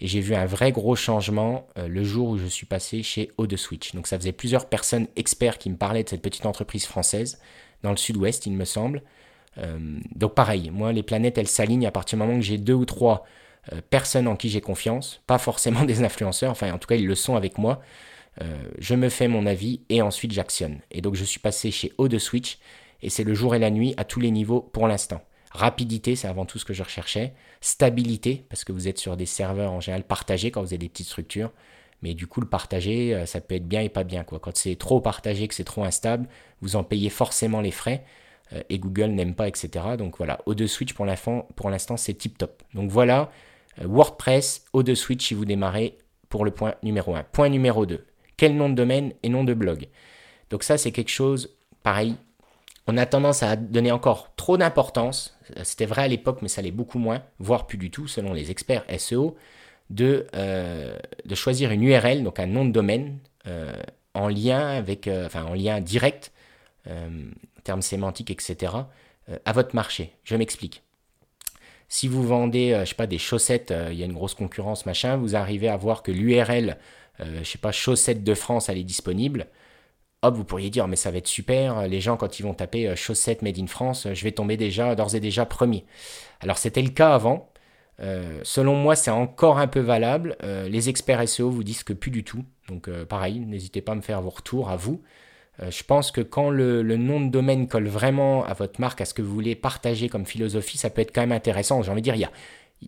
Et 0.00 0.06
j'ai 0.06 0.20
vu 0.20 0.34
un 0.34 0.46
vrai 0.46 0.72
gros 0.72 0.96
changement 0.96 1.66
le 1.76 2.02
jour 2.04 2.30
où 2.30 2.38
je 2.38 2.46
suis 2.46 2.64
passé 2.64 3.02
chez 3.02 3.32
Switch. 3.56 3.94
Donc 3.94 4.06
ça 4.06 4.18
faisait 4.18 4.32
plusieurs 4.32 4.66
personnes 4.66 5.06
experts 5.16 5.58
qui 5.58 5.68
me 5.68 5.76
parlaient 5.76 6.04
de 6.04 6.08
cette 6.08 6.22
petite 6.22 6.46
entreprise 6.46 6.86
française 6.86 7.38
dans 7.82 7.90
le 7.90 7.98
sud-ouest, 7.98 8.46
il 8.46 8.52
me 8.52 8.64
semble. 8.64 9.02
donc 10.14 10.34
pareil, 10.34 10.70
moi 10.70 10.92
les 10.92 11.02
planètes 11.02 11.36
elles 11.36 11.48
s'alignent 11.48 11.86
à 11.86 11.90
partir 11.90 12.18
du 12.18 12.24
moment 12.24 12.38
que 12.38 12.44
j'ai 12.44 12.56
deux 12.56 12.72
ou 12.72 12.86
trois 12.86 13.26
euh, 13.72 13.80
personnes 13.90 14.26
en 14.26 14.36
qui 14.36 14.48
j'ai 14.48 14.62
confiance, 14.62 15.20
pas 15.26 15.38
forcément 15.38 15.84
des 15.84 16.02
influenceurs, 16.02 16.50
enfin 16.50 16.72
en 16.72 16.78
tout 16.78 16.88
cas 16.88 16.96
ils 16.96 17.06
le 17.06 17.14
sont 17.14 17.36
avec 17.36 17.58
moi. 17.58 17.82
Euh, 18.40 18.62
je 18.78 18.94
me 18.94 19.08
fais 19.08 19.28
mon 19.28 19.44
avis 19.44 19.82
et 19.88 20.02
ensuite 20.02 20.32
j'actionne. 20.32 20.78
Et 20.90 21.02
donc 21.02 21.14
je 21.14 21.24
suis 21.24 21.40
passé 21.40 21.70
chez 21.70 21.92
O 21.98 22.08
de 22.08 22.18
Switch 22.18 22.58
et 23.02 23.10
c'est 23.10 23.24
le 23.24 23.34
jour 23.34 23.54
et 23.54 23.58
la 23.58 23.70
nuit 23.70 23.94
à 23.96 24.04
tous 24.04 24.20
les 24.20 24.30
niveaux 24.30 24.60
pour 24.60 24.88
l'instant. 24.88 25.20
Rapidité, 25.50 26.16
c'est 26.16 26.28
avant 26.28 26.46
tout 26.46 26.58
ce 26.58 26.64
que 26.64 26.72
je 26.72 26.82
recherchais. 26.82 27.34
Stabilité, 27.60 28.44
parce 28.48 28.64
que 28.64 28.72
vous 28.72 28.88
êtes 28.88 28.98
sur 28.98 29.16
des 29.16 29.26
serveurs 29.26 29.72
en 29.72 29.80
général 29.80 30.04
partagés 30.04 30.50
quand 30.50 30.60
vous 30.60 30.68
avez 30.68 30.78
des 30.78 30.88
petites 30.88 31.08
structures. 31.08 31.50
Mais 32.02 32.14
du 32.14 32.26
coup, 32.26 32.40
le 32.40 32.46
partager, 32.46 33.24
ça 33.26 33.40
peut 33.40 33.56
être 33.56 33.68
bien 33.68 33.82
et 33.82 33.88
pas 33.88 34.04
bien. 34.04 34.24
Quand 34.24 34.56
c'est 34.56 34.76
trop 34.76 35.00
partagé, 35.00 35.48
que 35.48 35.54
c'est 35.54 35.64
trop 35.64 35.84
instable, 35.84 36.28
vous 36.62 36.76
en 36.76 36.84
payez 36.84 37.10
forcément 37.10 37.60
les 37.60 37.72
frais. 37.72 38.04
et 38.68 38.78
Google 38.78 39.10
n'aime 39.10 39.34
pas, 39.34 39.48
etc. 39.48 39.70
Donc 39.98 40.16
voilà, 40.18 40.40
O2 40.46 40.66
Switch 40.66 40.94
pour 40.94 41.06
l'instant, 41.06 41.96
c'est 41.96 42.14
tip 42.14 42.38
top. 42.38 42.62
Donc 42.74 42.90
voilà, 42.90 43.30
WordPress, 43.80 44.64
O2 44.74 44.94
Switch 44.94 45.28
si 45.28 45.34
vous 45.34 45.44
démarrez 45.44 45.98
pour 46.28 46.44
le 46.44 46.50
point 46.50 46.74
numéro 46.82 47.14
1. 47.14 47.24
Point 47.24 47.48
numéro 47.48 47.86
2, 47.86 48.04
quel 48.36 48.56
nom 48.56 48.68
de 48.68 48.74
domaine 48.74 49.12
et 49.22 49.28
nom 49.28 49.44
de 49.44 49.54
blog? 49.54 49.88
Donc 50.50 50.62
ça, 50.64 50.78
c'est 50.78 50.92
quelque 50.92 51.10
chose, 51.10 51.56
pareil, 51.82 52.16
on 52.90 52.96
a 52.96 53.06
tendance 53.06 53.44
à 53.44 53.54
donner 53.54 53.92
encore 53.92 54.34
trop 54.34 54.56
d'importance, 54.56 55.38
c'était 55.62 55.86
vrai 55.86 56.02
à 56.02 56.08
l'époque, 56.08 56.40
mais 56.42 56.48
ça 56.48 56.60
l'est 56.60 56.72
beaucoup 56.72 56.98
moins, 56.98 57.22
voire 57.38 57.68
plus 57.68 57.78
du 57.78 57.88
tout, 57.88 58.08
selon 58.08 58.32
les 58.32 58.50
experts 58.50 58.84
SEO, 58.98 59.36
de, 59.90 60.26
euh, 60.34 60.98
de 61.24 61.34
choisir 61.36 61.70
une 61.70 61.84
URL, 61.84 62.24
donc 62.24 62.40
un 62.40 62.46
nom 62.46 62.64
de 62.64 62.72
domaine, 62.72 63.18
euh, 63.46 63.72
en 64.14 64.26
lien 64.26 64.66
avec, 64.70 65.06
euh, 65.06 65.26
enfin 65.26 65.44
en 65.44 65.54
lien 65.54 65.80
direct, 65.80 66.32
termes 67.62 67.82
sémantiques, 67.82 68.30
etc., 68.30 68.72
à 69.44 69.52
votre 69.52 69.76
marché. 69.76 70.14
Je 70.24 70.34
m'explique. 70.34 70.82
Si 71.88 72.08
vous 72.08 72.26
vendez, 72.26 72.76
je 72.80 72.88
sais 72.88 72.94
pas, 72.96 73.06
des 73.06 73.18
chaussettes, 73.18 73.72
il 73.90 73.96
y 73.96 74.02
a 74.02 74.06
une 74.06 74.14
grosse 74.14 74.34
concurrence, 74.34 74.86
machin, 74.86 75.16
vous 75.16 75.36
arrivez 75.36 75.68
à 75.68 75.76
voir 75.76 76.02
que 76.02 76.10
l'URL, 76.10 76.78
je 77.20 77.44
sais 77.44 77.58
pas, 77.58 77.70
chaussettes 77.70 78.24
de 78.24 78.34
France, 78.34 78.68
elle 78.68 78.78
est 78.78 78.82
disponible 78.82 79.46
hop, 80.22 80.36
vous 80.36 80.44
pourriez 80.44 80.70
dire, 80.70 80.86
mais 80.88 80.96
ça 80.96 81.10
va 81.10 81.18
être 81.18 81.26
super, 81.26 81.86
les 81.88 82.00
gens 82.00 82.16
quand 82.16 82.38
ils 82.38 82.42
vont 82.42 82.54
taper 82.54 82.88
euh, 82.88 82.96
chaussettes 82.96 83.42
made 83.42 83.58
in 83.58 83.66
France, 83.66 84.06
je 84.12 84.24
vais 84.24 84.32
tomber 84.32 84.56
déjà, 84.56 84.94
d'ores 84.94 85.14
et 85.14 85.20
déjà 85.20 85.46
premier. 85.46 85.84
Alors 86.40 86.58
c'était 86.58 86.82
le 86.82 86.90
cas 86.90 87.14
avant. 87.14 87.50
Euh, 88.00 88.40
selon 88.44 88.76
moi, 88.76 88.96
c'est 88.96 89.10
encore 89.10 89.58
un 89.58 89.66
peu 89.66 89.80
valable. 89.80 90.36
Euh, 90.42 90.68
les 90.68 90.88
experts 90.88 91.28
SEO 91.28 91.50
vous 91.50 91.64
disent 91.64 91.82
que 91.84 91.92
plus 91.92 92.10
du 92.10 92.24
tout. 92.24 92.44
Donc 92.68 92.88
pareil, 93.06 93.40
n'hésitez 93.40 93.80
pas 93.80 93.92
à 93.92 93.94
me 93.94 94.00
faire 94.00 94.22
vos 94.22 94.30
retours 94.30 94.70
à 94.70 94.76
vous. 94.76 95.02
je 95.60 95.82
pense 95.82 96.12
que 96.12 96.20
quand 96.20 96.50
le, 96.50 96.82
nom 96.82 97.20
de 97.20 97.28
domaine 97.28 97.66
colle 97.66 97.88
vraiment 97.88 98.44
à 98.44 98.54
votre 98.54 98.80
marque, 98.80 99.00
à 99.00 99.04
ce 99.04 99.12
que 99.12 99.22
vous 99.22 99.34
voulez 99.34 99.56
partager 99.56 100.08
comme 100.08 100.24
philosophie, 100.24 100.78
ça 100.78 100.88
peut 100.88 101.02
être 101.02 101.12
quand 101.12 101.20
même 101.20 101.32
intéressant. 101.32 101.82
J'ai 101.82 101.90
envie 101.90 102.00
de 102.00 102.04
dire, 102.04 102.14
il 102.14 102.18
n'y 102.18 102.24
a, 102.24 102.30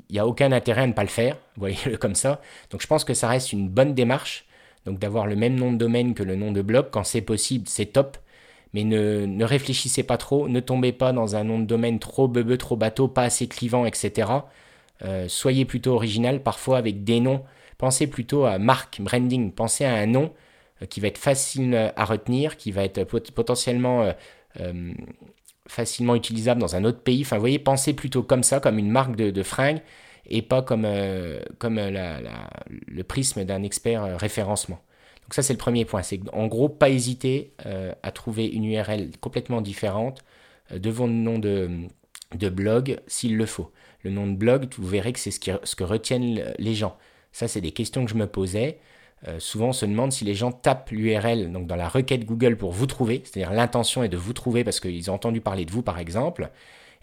y 0.09 0.19
a 0.21 0.27
aucun 0.27 0.53
intérêt 0.53 0.83
à 0.83 0.87
ne 0.87 0.93
pas 0.93 1.03
le 1.03 1.09
faire. 1.09 1.37
Voyez-le 1.57 1.97
comme 1.97 2.15
ça. 2.15 2.41
Donc 2.71 2.81
je 2.81 2.87
pense 2.87 3.05
que 3.05 3.12
ça 3.12 3.29
reste 3.29 3.53
une 3.53 3.69
bonne 3.69 3.93
démarche. 3.93 4.47
Donc 4.87 4.99
d'avoir 4.99 5.27
le 5.27 5.37
même 5.37 5.55
nom 5.55 5.73
de 5.73 5.79
domaine 5.79 6.15
que 6.15 6.23
le 6.23 6.37
nom 6.37 6.53
de 6.53 6.62
blog, 6.62 6.87
quand 6.91 7.05
c'est 7.05 7.21
possible, 7.21 7.69
c'est 7.69 7.87
top. 7.87 8.19
Mais 8.75 8.85
ne, 8.85 9.45
réfléchissez 9.45 10.03
pas 10.03 10.17
trop, 10.17 10.49
ne 10.49 10.61
tombez 10.61 10.93
pas 10.93 11.12
dans 11.12 11.37
un 11.37 11.45
nom 11.45 11.59
de 11.59 11.67
domaine 11.67 11.99
trop 11.99 12.27
bebe, 12.27 12.57
trop 12.57 12.77
bateau, 12.77 13.07
pas 13.07 13.25
assez 13.25 13.47
clivant, 13.47 13.85
etc. 13.85 14.31
Euh, 15.05 15.27
soyez 15.29 15.65
plutôt 15.65 15.93
original, 15.95 16.43
parfois 16.43 16.79
avec 16.79 17.05
des 17.05 17.21
noms. 17.21 17.43
Pensez 17.79 18.07
plutôt 18.07 18.45
à 18.47 18.59
marque, 18.59 19.01
branding. 19.01 19.53
Pensez 19.53 19.85
à 19.85 19.95
un 19.95 20.07
nom 20.07 20.33
euh, 20.83 20.87
qui 20.87 21.01
va 21.01 21.09
être 21.09 21.19
facile 21.19 21.93
à 21.97 22.05
retenir, 22.05 22.57
qui 22.57 22.73
va 22.73 22.85
être 22.85 23.05
potentiellement 23.33 24.11
euh, 24.61 24.93
facilement 25.69 26.15
utilisable 26.15 26.61
dans 26.61 26.75
un 26.75 26.85
autre 26.85 27.01
pays. 27.01 27.23
Enfin, 27.23 27.37
vous 27.37 27.43
voyez, 27.43 27.59
pensez 27.59 27.93
plutôt 27.93 28.23
comme 28.23 28.43
ça, 28.43 28.59
comme 28.61 28.79
une 28.79 28.91
marque 28.91 29.17
de, 29.17 29.31
de 29.31 29.43
fringues 29.43 29.83
et 30.26 30.43
pas 30.43 30.62
comme, 30.62 30.85
euh, 30.85 31.41
euh, 31.64 32.21
le 32.87 33.05
prisme 33.05 33.45
d'un 33.45 33.62
expert 33.62 34.05
euh, 34.05 34.17
référencement. 34.17 34.81
Donc 35.23 35.35
ça 35.35 35.43
c'est 35.43 35.52
le 35.52 35.59
premier 35.59 35.85
point, 35.85 36.02
c'est 36.02 36.21
en 36.33 36.47
gros 36.47 36.69
pas 36.69 36.91
hésiter 36.91 37.55
à 38.02 38.11
trouver 38.11 38.47
une 38.47 38.64
URL 38.64 39.11
complètement 39.21 39.61
différente 39.61 40.25
de 40.75 40.91
votre 40.91 41.12
nom 41.12 41.38
de, 41.38 41.88
blog 42.50 42.99
s'il 43.07 43.37
le 43.37 43.47
faut. 43.47 43.71
Le 44.02 44.11
nom 44.11 44.26
de 44.26 44.35
blog, 44.35 44.67
vous 44.76 44.88
verrez 44.88 45.12
que 45.12 45.21
c'est 45.21 45.31
ce, 45.31 45.38
ce 45.62 45.76
que 45.76 45.85
retiennent 45.85 46.52
les 46.59 46.75
gens. 46.75 46.97
Ça 47.31 47.47
c'est 47.47 47.61
des 47.61 47.71
questions 47.71 48.05
que 48.05 48.11
je 48.11 48.17
me 48.17 48.26
posais. 48.26 48.81
souvent, 49.38 49.69
on 49.69 49.73
se 49.73 49.87
demande 49.87 50.11
si 50.11 50.25
les 50.25 50.35
gens 50.35 50.50
tapent 50.50 50.91
l'URL 50.91 51.52
donc 51.52 51.69
dans 51.69 51.76
la 51.76 51.88
requête 51.88 52.25
Google 52.25 52.57
pour 52.57 52.73
vous 52.73 52.87
trouver, 52.87 53.23
c'est-à-dire 53.25 53.52
l'intention 53.52 54.02
est 54.02 54.09
de 54.09 54.17
vous 54.17 54.33
trouver 54.33 54.64
parce 54.64 54.81
qu'ils 54.81 55.09
ont 55.09 55.14
entendu 55.14 55.41
parler 55.41 55.64
de 55.64 55.71
vous 55.71 55.83
par 55.83 56.00
exemple. 56.00 56.50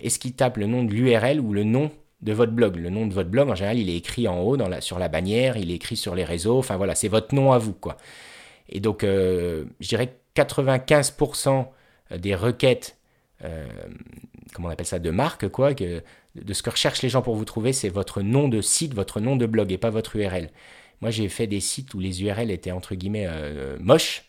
Est-ce 0.01 0.19
qu'ils 0.19 0.33
tapent 0.33 0.57
le 0.57 0.67
nom 0.67 0.83
de 0.83 0.91
l'URL 0.91 1.39
ou 1.39 1.53
le 1.53 1.63
nom 1.63 1.89
de 2.21 2.33
votre 2.33 2.51
blog. 2.51 2.75
Le 2.75 2.89
nom 2.89 3.07
de 3.07 3.13
votre 3.13 3.29
blog, 3.29 3.49
en 3.49 3.55
général, 3.55 3.77
il 3.77 3.89
est 3.89 3.95
écrit 3.95 4.27
en 4.27 4.39
haut 4.41 4.57
sur 4.81 4.99
la 4.99 5.07
bannière, 5.07 5.57
il 5.57 5.71
est 5.71 5.75
écrit 5.75 5.95
sur 5.95 6.15
les 6.15 6.25
réseaux. 6.25 6.57
Enfin 6.57 6.77
voilà, 6.77 6.95
c'est 6.95 7.07
votre 7.07 7.33
nom 7.33 7.51
à 7.51 7.57
vous, 7.57 7.73
quoi. 7.73 7.97
Et 8.67 8.79
donc, 8.79 9.03
euh, 9.03 9.65
je 9.79 9.87
dirais 9.87 10.07
que 10.07 10.41
95% 10.41 11.67
des 12.17 12.35
requêtes, 12.35 12.97
euh, 13.43 13.67
comment 14.53 14.67
on 14.67 14.71
appelle 14.71 14.85
ça, 14.85 14.99
de 14.99 15.09
marque, 15.09 15.47
quoi, 15.49 15.73
de 15.73 16.03
ce 16.53 16.63
que 16.63 16.69
recherchent 16.69 17.01
les 17.01 17.09
gens 17.09 17.21
pour 17.21 17.35
vous 17.35 17.45
trouver, 17.45 17.73
c'est 17.73 17.89
votre 17.89 18.21
nom 18.21 18.47
de 18.47 18.61
site, 18.61 18.93
votre 18.93 19.19
nom 19.19 19.35
de 19.35 19.45
blog 19.45 19.71
et 19.71 19.77
pas 19.77 19.89
votre 19.89 20.15
URL. 20.15 20.49
Moi, 21.01 21.11
j'ai 21.11 21.29
fait 21.29 21.47
des 21.47 21.61
sites 21.61 21.93
où 21.93 21.99
les 21.99 22.21
URL 22.23 22.51
étaient 22.51 22.71
entre 22.71 22.95
guillemets 22.95 23.27
euh, 23.27 23.77
moches, 23.79 24.25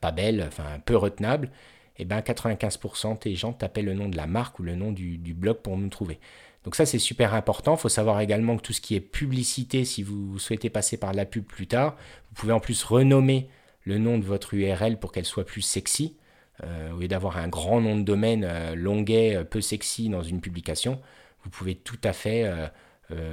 pas 0.00 0.10
belles, 0.10 0.44
enfin 0.48 0.80
peu 0.84 0.96
retenables. 0.96 1.50
Et 1.96 2.04
bien, 2.04 2.20
95% 2.20 3.22
des 3.22 3.36
gens 3.36 3.52
tapaient 3.52 3.82
le 3.82 3.94
nom 3.94 4.08
de 4.08 4.16
la 4.16 4.26
marque 4.26 4.58
ou 4.58 4.62
le 4.62 4.74
nom 4.74 4.90
du 4.90 5.34
blog 5.34 5.58
pour 5.58 5.76
nous 5.76 5.88
trouver. 5.90 6.18
Donc 6.64 6.74
ça, 6.74 6.84
c'est 6.84 6.98
super 6.98 7.34
important. 7.34 7.74
Il 7.76 7.80
faut 7.80 7.88
savoir 7.88 8.20
également 8.20 8.56
que 8.56 8.62
tout 8.62 8.72
ce 8.72 8.80
qui 8.80 8.94
est 8.94 9.00
publicité, 9.00 9.84
si 9.84 10.02
vous 10.02 10.38
souhaitez 10.38 10.70
passer 10.70 10.96
par 10.96 11.12
la 11.14 11.24
pub 11.24 11.44
plus 11.44 11.66
tard, 11.66 11.96
vous 12.28 12.34
pouvez 12.34 12.52
en 12.52 12.60
plus 12.60 12.82
renommer 12.84 13.48
le 13.84 13.98
nom 13.98 14.18
de 14.18 14.24
votre 14.24 14.54
URL 14.54 14.98
pour 14.98 15.12
qu'elle 15.12 15.24
soit 15.24 15.46
plus 15.46 15.62
sexy. 15.62 16.16
Euh, 16.64 16.92
au 16.92 16.98
lieu 16.98 17.08
d'avoir 17.08 17.38
un 17.38 17.48
grand 17.48 17.80
nom 17.80 17.96
de 17.96 18.02
domaine 18.02 18.44
euh, 18.44 18.74
longuet, 18.74 19.36
euh, 19.36 19.44
peu 19.44 19.60
sexy 19.60 20.08
dans 20.10 20.22
une 20.22 20.40
publication, 20.40 21.00
vous 21.42 21.50
pouvez 21.50 21.74
tout 21.74 21.98
à 22.04 22.12
fait 22.12 22.44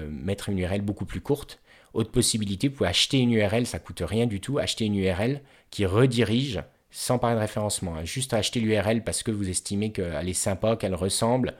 mettre 0.10 0.48
une 0.48 0.60
URL 0.60 0.80
beaucoup 0.80 1.06
plus 1.06 1.20
courte. 1.20 1.60
Autre 1.94 2.10
possibilité, 2.10 2.70
vous 2.70 2.76
pouvez 2.76 2.90
acheter 2.90 3.18
une 3.18 3.34
URL, 3.34 3.68
ça 3.68 3.80
coûte 3.80 4.02
rien 4.06 4.28
du 4.28 4.40
tout, 4.40 4.60
acheter 4.60 4.86
une 4.86 4.96
URL 4.96 5.42
qui 5.72 5.86
redirige 5.86 6.62
sans 6.90 7.20
parler 7.20 7.36
de 7.36 7.42
référencement, 7.42 7.96
hein. 7.96 8.06
juste 8.06 8.34
acheter 8.34 8.62
l'URL 8.62 9.04
parce 9.04 9.24
que 9.24 9.32
vous 9.32 9.50
estimez 9.50 9.92
qu'elle 9.92 10.30
est 10.30 10.34
sympa, 10.34 10.78
qu'elle 10.78 10.96
ressemble, 10.96 11.54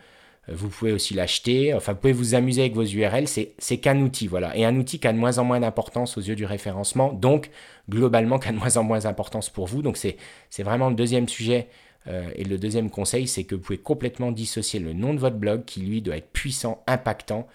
vous 0.50 0.70
pouvez 0.70 0.94
aussi 0.94 1.14
l'acheter. 1.14 1.74
Enfin, 1.74 1.94
vous 1.94 2.00
pouvez 2.00 2.14
vous 2.14 2.36
amuser 2.36 2.62
avec 2.62 2.74
vos 2.74 2.86
URL. 2.86 3.28
C'est 3.28 3.78
qu'un 3.78 4.00
outil, 4.00 4.28
voilà. 4.28 4.56
Et 4.56 4.66
un 4.66 4.76
outil 4.78 5.00
qui 5.00 5.08
a 5.08 5.14
de 5.14 5.18
moins 5.18 5.38
en 5.40 5.44
moins 5.44 5.60
d'importance 5.60 6.18
aux 6.18 6.22
yeux 6.22 6.36
du 6.36 6.46
référencement. 6.46 7.12
Donc, 7.12 7.50
globalement, 7.90 8.40
qui 8.40 8.48
a 8.48 8.52
de 8.52 8.58
moins 8.58 8.78
en 8.78 8.84
moins 8.84 9.00
d'importance 9.00 9.50
pour 9.50 9.68
vous. 9.68 9.82
Donc, 9.82 9.98
c'est 9.98 10.64
vraiment 10.64 10.90
le 10.90 10.96
deuxième 10.96 11.28
sujet. 11.28 11.68
Euh, 12.08 12.30
et 12.36 12.44
le 12.44 12.58
deuxième 12.58 12.90
conseil, 12.90 13.28
c'est 13.28 13.44
que 13.44 13.56
vous 13.56 13.62
pouvez 13.62 13.78
complètement 13.78 14.32
dissocier 14.32 14.80
le 14.80 14.94
nom 14.94 15.14
de 15.14 15.20
votre 15.20 15.36
blog, 15.36 15.66
qui 15.66 15.82
lui 15.82 16.02
doit 16.02 16.18
être 16.18 16.32
puissant, 16.32 16.84
impactant, 16.88 17.48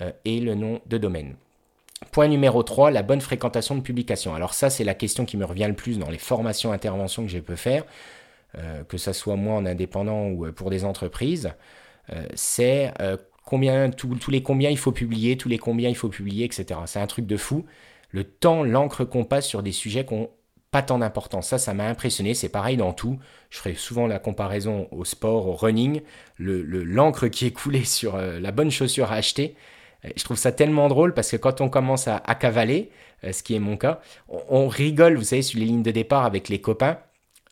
euh, 0.00 0.10
et 0.24 0.40
le 0.40 0.54
nom 0.54 0.80
de 0.86 0.98
domaine. 0.98 1.36
Point 2.10 2.28
numéro 2.28 2.62
3, 2.64 2.90
la 2.90 3.02
bonne 3.02 3.20
fréquentation 3.20 3.76
de 3.76 3.80
publication. 3.80 4.34
Alors 4.34 4.54
ça, 4.54 4.70
c'est 4.70 4.82
la 4.82 4.94
question 4.94 5.24
qui 5.24 5.36
me 5.36 5.44
revient 5.44 5.66
le 5.68 5.74
plus 5.74 5.98
dans 5.98 6.10
les 6.10 6.18
formations, 6.18 6.72
interventions 6.72 7.22
que 7.22 7.30
je 7.30 7.38
peux 7.38 7.54
faire, 7.54 7.84
euh, 8.58 8.82
que 8.82 8.98
ce 8.98 9.12
soit 9.12 9.36
moi 9.36 9.54
en 9.54 9.66
indépendant 9.66 10.26
ou 10.26 10.50
pour 10.50 10.70
des 10.70 10.84
entreprises. 10.84 11.52
Euh, 12.10 12.26
c'est 12.34 12.92
euh, 13.00 13.16
combien, 13.44 13.90
tous 13.90 14.30
les 14.30 14.42
combien 14.42 14.70
il 14.70 14.78
faut 14.78 14.92
publier, 14.92 15.36
tous 15.36 15.48
les 15.48 15.58
combien 15.58 15.88
il 15.88 15.96
faut 15.96 16.08
publier, 16.08 16.44
etc. 16.44 16.80
C'est 16.86 17.00
un 17.00 17.06
truc 17.06 17.26
de 17.26 17.36
fou. 17.36 17.64
Le 18.10 18.24
temps, 18.24 18.62
l'encre 18.62 19.04
qu'on 19.04 19.24
passe 19.24 19.46
sur 19.46 19.62
des 19.62 19.72
sujets 19.72 20.04
qui 20.04 20.14
n'ont 20.14 20.30
pas 20.70 20.82
tant 20.82 20.98
d'importance. 20.98 21.48
Ça, 21.48 21.58
ça 21.58 21.74
m'a 21.74 21.86
impressionné. 21.86 22.34
C'est 22.34 22.48
pareil 22.48 22.76
dans 22.76 22.92
tout. 22.92 23.18
Je 23.50 23.58
ferai 23.58 23.74
souvent 23.74 24.06
la 24.06 24.18
comparaison 24.18 24.88
au 24.90 25.04
sport, 25.04 25.46
au 25.46 25.54
running. 25.54 26.02
L'encre 26.38 27.24
le, 27.24 27.30
qui 27.30 27.46
est 27.46 27.52
coulée 27.52 27.84
sur 27.84 28.16
euh, 28.16 28.40
la 28.40 28.52
bonne 28.52 28.70
chaussure 28.70 29.12
à 29.12 29.16
acheter. 29.16 29.54
Je 30.16 30.24
trouve 30.24 30.36
ça 30.36 30.50
tellement 30.50 30.88
drôle 30.88 31.14
parce 31.14 31.30
que 31.30 31.36
quand 31.36 31.60
on 31.60 31.68
commence 31.68 32.08
à, 32.08 32.18
cavaler, 32.34 32.90
ce 33.22 33.40
qui 33.44 33.54
est 33.54 33.60
mon 33.60 33.76
cas, 33.76 34.00
on, 34.28 34.66
rigole, 34.66 35.16
vous 35.16 35.22
savez, 35.22 35.42
sur 35.42 35.60
les 35.60 35.64
lignes 35.64 35.84
de 35.84 35.92
départ 35.92 36.24
avec 36.24 36.48
les 36.48 36.60
copains 36.60 36.98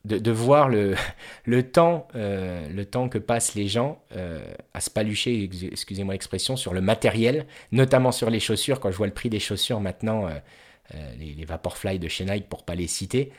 de, 0.05 0.31
voir 0.31 0.69
le, 0.69 0.95
le, 1.45 1.63
temps, 1.63 2.09
euh, 2.15 2.67
le 2.69 2.85
temps 2.85 3.09
que 3.09 3.19
passent 3.19 3.55
les 3.55 3.69
gens 3.69 4.03
euh, 4.17 4.41
à 4.75 4.81
se 4.81 4.91
palucher, 4.91 5.49
excusez-moi 5.71 6.15
l'expression, 6.15 6.57
sur 6.57 6.73
le 6.73 6.81
matériel, 6.81 7.47
notamment 7.73 8.13
sur 8.13 8.31
les 8.31 8.41
chaussures. 8.41 8.81
Quand 8.81 8.91
je 8.91 8.97
vois 8.97 9.07
le 9.07 9.13
prix 9.13 9.31
des 9.31 9.41
chaussures 9.41 9.81
maintenant, 9.81 10.27
euh, 10.27 11.13
les, 11.19 11.35
les, 11.35 11.45
Vaporfly 11.45 11.99
de 11.99 12.09
chez 12.09 12.25
Nike 12.25 12.49
pour 12.49 12.65
pas 12.65 12.75
les 12.75 12.87
citer, 12.87 13.33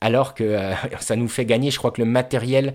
alors 0.00 0.34
que 0.34 0.58
ça 1.00 1.16
nous 1.16 1.28
fait 1.28 1.44
gagner, 1.44 1.70
je 1.70 1.78
crois 1.78 1.90
que 1.90 2.00
le 2.00 2.08
matériel, 2.08 2.74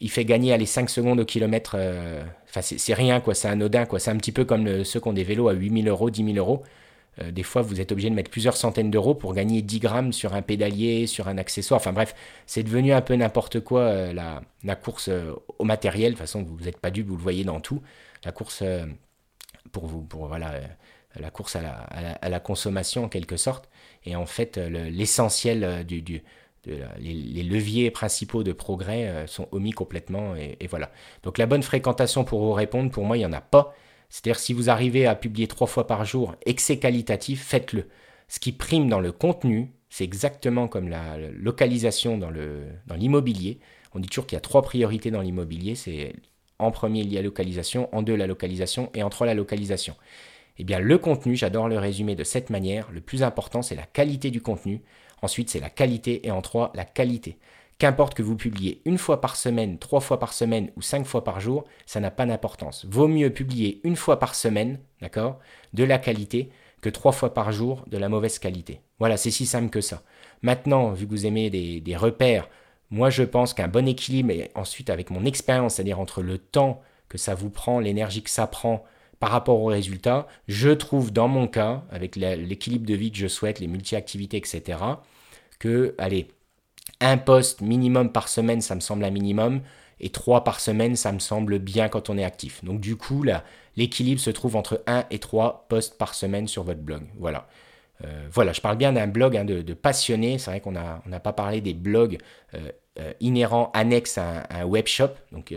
il 0.00 0.10
fait 0.10 0.24
gagner 0.24 0.56
les 0.56 0.66
5 0.66 0.90
secondes 0.90 1.20
au 1.20 1.24
kilomètre. 1.24 1.76
Enfin, 2.48 2.62
c'est 2.62 2.94
rien, 2.94 3.20
quoi, 3.20 3.34
c'est 3.34 3.48
anodin, 3.48 3.86
quoi. 3.86 4.00
C'est 4.00 4.10
un 4.10 4.16
petit 4.16 4.32
peu 4.32 4.44
comme 4.44 4.82
ceux 4.82 4.98
qui 4.98 5.08
ont 5.08 5.12
des 5.12 5.22
vélos 5.22 5.48
à 5.48 5.52
8000 5.52 5.88
euros, 5.88 6.10
10 6.10 6.24
000 6.34 6.36
euros. 6.36 6.64
Euh, 7.20 7.30
des 7.30 7.42
fois, 7.42 7.62
vous 7.62 7.80
êtes 7.80 7.92
obligé 7.92 8.10
de 8.10 8.14
mettre 8.14 8.30
plusieurs 8.30 8.56
centaines 8.56 8.90
d'euros 8.90 9.14
pour 9.14 9.34
gagner 9.34 9.62
10 9.62 9.80
grammes 9.80 10.12
sur 10.12 10.34
un 10.34 10.42
pédalier, 10.42 11.06
sur 11.06 11.28
un 11.28 11.38
accessoire. 11.38 11.80
Enfin 11.80 11.92
bref, 11.92 12.14
c'est 12.46 12.62
devenu 12.62 12.92
un 12.92 13.00
peu 13.00 13.14
n'importe 13.14 13.60
quoi 13.60 13.80
euh, 13.82 14.12
la, 14.64 14.76
course 14.76 15.08
euh, 15.08 15.32
au 15.58 15.64
matériel. 15.64 16.12
De 16.12 16.16
toute 16.16 16.20
façon, 16.20 16.42
vous 16.42 16.64
n'êtes 16.64 16.78
pas 16.78 16.90
dû, 16.90 17.02
vous 17.02 17.16
le 17.16 17.22
voyez 17.22 17.44
dans 17.44 17.60
tout. 17.60 17.82
La 18.24 18.32
course 18.32 18.62
pour 19.70 19.86
vous, 19.86 20.00
pour 20.00 20.28
voilà, 20.28 20.54
la 21.20 21.30
course 21.30 21.56
à 21.56 22.28
la, 22.28 22.40
consommation 22.40 23.04
en 23.04 23.08
quelque 23.08 23.36
sorte. 23.36 23.68
Et 24.06 24.16
en 24.16 24.24
fait, 24.24 24.56
l'essentiel 24.56 25.84
du, 25.84 26.00
du 26.00 26.22
les, 26.64 27.42
leviers 27.42 27.90
principaux 27.90 28.42
de 28.42 28.52
progrès 28.52 29.26
sont 29.26 29.46
omis 29.52 29.72
complètement. 29.72 30.36
Et, 30.36 30.56
et, 30.60 30.66
voilà. 30.68 30.90
Donc 31.22 31.36
la 31.36 31.44
bonne 31.44 31.62
fréquentation 31.62 32.24
pour 32.24 32.40
vous 32.40 32.54
répondre, 32.54 32.90
pour 32.90 33.04
moi, 33.04 33.18
il 33.18 33.20
n'y 33.20 33.26
en 33.26 33.32
a 33.34 33.42
pas. 33.42 33.74
C'est-à-dire 34.14 34.38
si 34.38 34.52
vous 34.52 34.70
arrivez 34.70 35.06
à 35.08 35.16
publier 35.16 35.48
trois 35.48 35.66
fois 35.66 35.88
par 35.88 36.04
jour 36.04 36.36
et 36.46 36.54
que 36.54 36.62
c'est 36.62 36.78
qualitatif, 36.78 37.42
faites-le. 37.42 37.88
Ce 38.28 38.38
qui 38.38 38.52
prime 38.52 38.88
dans 38.88 39.00
le 39.00 39.10
contenu, 39.10 39.72
c'est 39.90 40.04
exactement 40.04 40.68
comme 40.68 40.88
la 40.88 41.18
localisation 41.18 42.16
dans 42.16 42.30
l'immobilier. 42.94 43.58
On 43.92 43.98
dit 43.98 44.08
toujours 44.08 44.28
qu'il 44.28 44.36
y 44.36 44.38
a 44.38 44.40
trois 44.40 44.62
priorités 44.62 45.10
dans 45.10 45.20
l'immobilier. 45.20 45.74
C'est 45.74 46.14
en 46.60 46.70
premier, 46.70 47.00
il 47.00 47.12
y 47.12 47.18
a 47.18 47.22
localisation, 47.22 47.88
en 47.92 48.02
deux, 48.02 48.14
la 48.14 48.28
localisation, 48.28 48.88
et 48.94 49.02
en 49.02 49.10
trois, 49.10 49.26
la 49.26 49.34
localisation. 49.34 49.96
Eh 50.58 50.64
bien, 50.64 50.78
le 50.78 50.96
contenu, 50.96 51.34
j'adore 51.34 51.68
le 51.68 51.78
résumer 51.78 52.14
de 52.14 52.22
cette 52.22 52.50
manière. 52.50 52.92
Le 52.92 53.00
plus 53.00 53.24
important, 53.24 53.62
c'est 53.62 53.74
la 53.74 53.82
qualité 53.82 54.30
du 54.30 54.40
contenu. 54.40 54.80
Ensuite, 55.22 55.50
c'est 55.50 55.58
la 55.58 55.70
qualité. 55.70 56.24
Et 56.24 56.30
en 56.30 56.40
trois, 56.40 56.70
la 56.76 56.84
qualité. 56.84 57.36
Qu'importe 57.78 58.14
que 58.14 58.22
vous 58.22 58.36
publiez 58.36 58.80
une 58.84 58.98
fois 58.98 59.20
par 59.20 59.34
semaine, 59.34 59.78
trois 59.78 60.00
fois 60.00 60.20
par 60.20 60.32
semaine 60.32 60.70
ou 60.76 60.82
cinq 60.82 61.04
fois 61.06 61.24
par 61.24 61.40
jour, 61.40 61.64
ça 61.86 61.98
n'a 61.98 62.12
pas 62.12 62.24
d'importance. 62.24 62.86
Vaut 62.88 63.08
mieux 63.08 63.30
publier 63.30 63.80
une 63.82 63.96
fois 63.96 64.18
par 64.18 64.34
semaine, 64.34 64.78
d'accord, 65.00 65.40
de 65.72 65.82
la 65.82 65.98
qualité, 65.98 66.50
que 66.80 66.88
trois 66.88 67.12
fois 67.12 67.34
par 67.34 67.50
jour 67.50 67.84
de 67.88 67.98
la 67.98 68.08
mauvaise 68.08 68.38
qualité. 68.38 68.80
Voilà, 68.98 69.16
c'est 69.16 69.30
si 69.30 69.46
simple 69.46 69.70
que 69.70 69.80
ça. 69.80 70.02
Maintenant, 70.42 70.92
vu 70.92 71.06
que 71.06 71.10
vous 71.10 71.26
aimez 71.26 71.50
des, 71.50 71.96
repères, 71.96 72.48
moi 72.90 73.10
je 73.10 73.24
pense 73.24 73.54
qu'un 73.54 73.68
bon 73.68 73.88
équilibre, 73.88 74.30
et 74.30 74.50
ensuite 74.54 74.90
avec 74.90 75.10
mon 75.10 75.24
expérience, 75.24 75.74
c'est-à-dire 75.74 75.98
entre 75.98 76.22
le 76.22 76.38
temps 76.38 76.80
que 77.08 77.18
ça 77.18 77.34
vous 77.34 77.50
prend, 77.50 77.80
l'énergie 77.80 78.22
que 78.22 78.30
ça 78.30 78.46
prend, 78.46 78.84
par 79.18 79.30
rapport 79.30 79.60
aux 79.60 79.66
résultats, 79.66 80.26
je 80.46 80.70
trouve 80.70 81.12
dans 81.12 81.28
mon 81.28 81.48
cas, 81.48 81.84
avec 81.90 82.14
l'équilibre 82.14 82.86
de 82.86 82.94
vie 82.94 83.10
que 83.10 83.18
je 83.18 83.28
souhaite, 83.28 83.58
les 83.58 83.66
multi-activités, 83.66 84.36
etc., 84.36 84.78
que, 85.58 85.94
allez, 85.98 86.28
un 87.04 87.18
poste 87.18 87.60
minimum 87.60 88.10
par 88.10 88.28
semaine, 88.28 88.60
ça 88.60 88.74
me 88.74 88.80
semble 88.80 89.04
un 89.04 89.10
minimum, 89.10 89.60
et 90.00 90.10
trois 90.10 90.44
par 90.44 90.60
semaine, 90.60 90.96
ça 90.96 91.12
me 91.12 91.18
semble 91.18 91.58
bien 91.58 91.88
quand 91.88 92.10
on 92.10 92.18
est 92.18 92.24
actif. 92.24 92.64
Donc 92.64 92.80
du 92.80 92.96
coup, 92.96 93.24
l'équilibre 93.76 94.20
se 94.20 94.30
trouve 94.30 94.56
entre 94.56 94.82
un 94.86 95.04
et 95.10 95.18
trois 95.18 95.66
posts 95.68 95.96
par 95.98 96.14
semaine 96.14 96.48
sur 96.48 96.64
votre 96.64 96.80
blog. 96.80 97.02
Voilà. 97.18 97.46
Euh, 98.04 98.26
voilà, 98.32 98.52
je 98.52 98.60
parle 98.60 98.76
bien 98.76 98.92
d'un 98.92 99.06
blog 99.06 99.36
hein, 99.36 99.44
de, 99.44 99.74
passionné. 99.74 100.38
C'est 100.38 100.50
vrai 100.50 100.60
qu'on 100.60 100.72
n'a 100.72 101.02
on 101.10 101.20
pas 101.20 101.32
parlé 101.32 101.60
des 101.60 101.74
blogs 101.74 102.18
euh, 102.54 102.70
euh, 102.98 103.12
inhérents 103.20 103.70
annexes 103.72 104.18
à 104.18 104.46
un, 104.50 104.64
web 104.64 104.86
shop, 104.86 105.10
donc, 105.32 105.54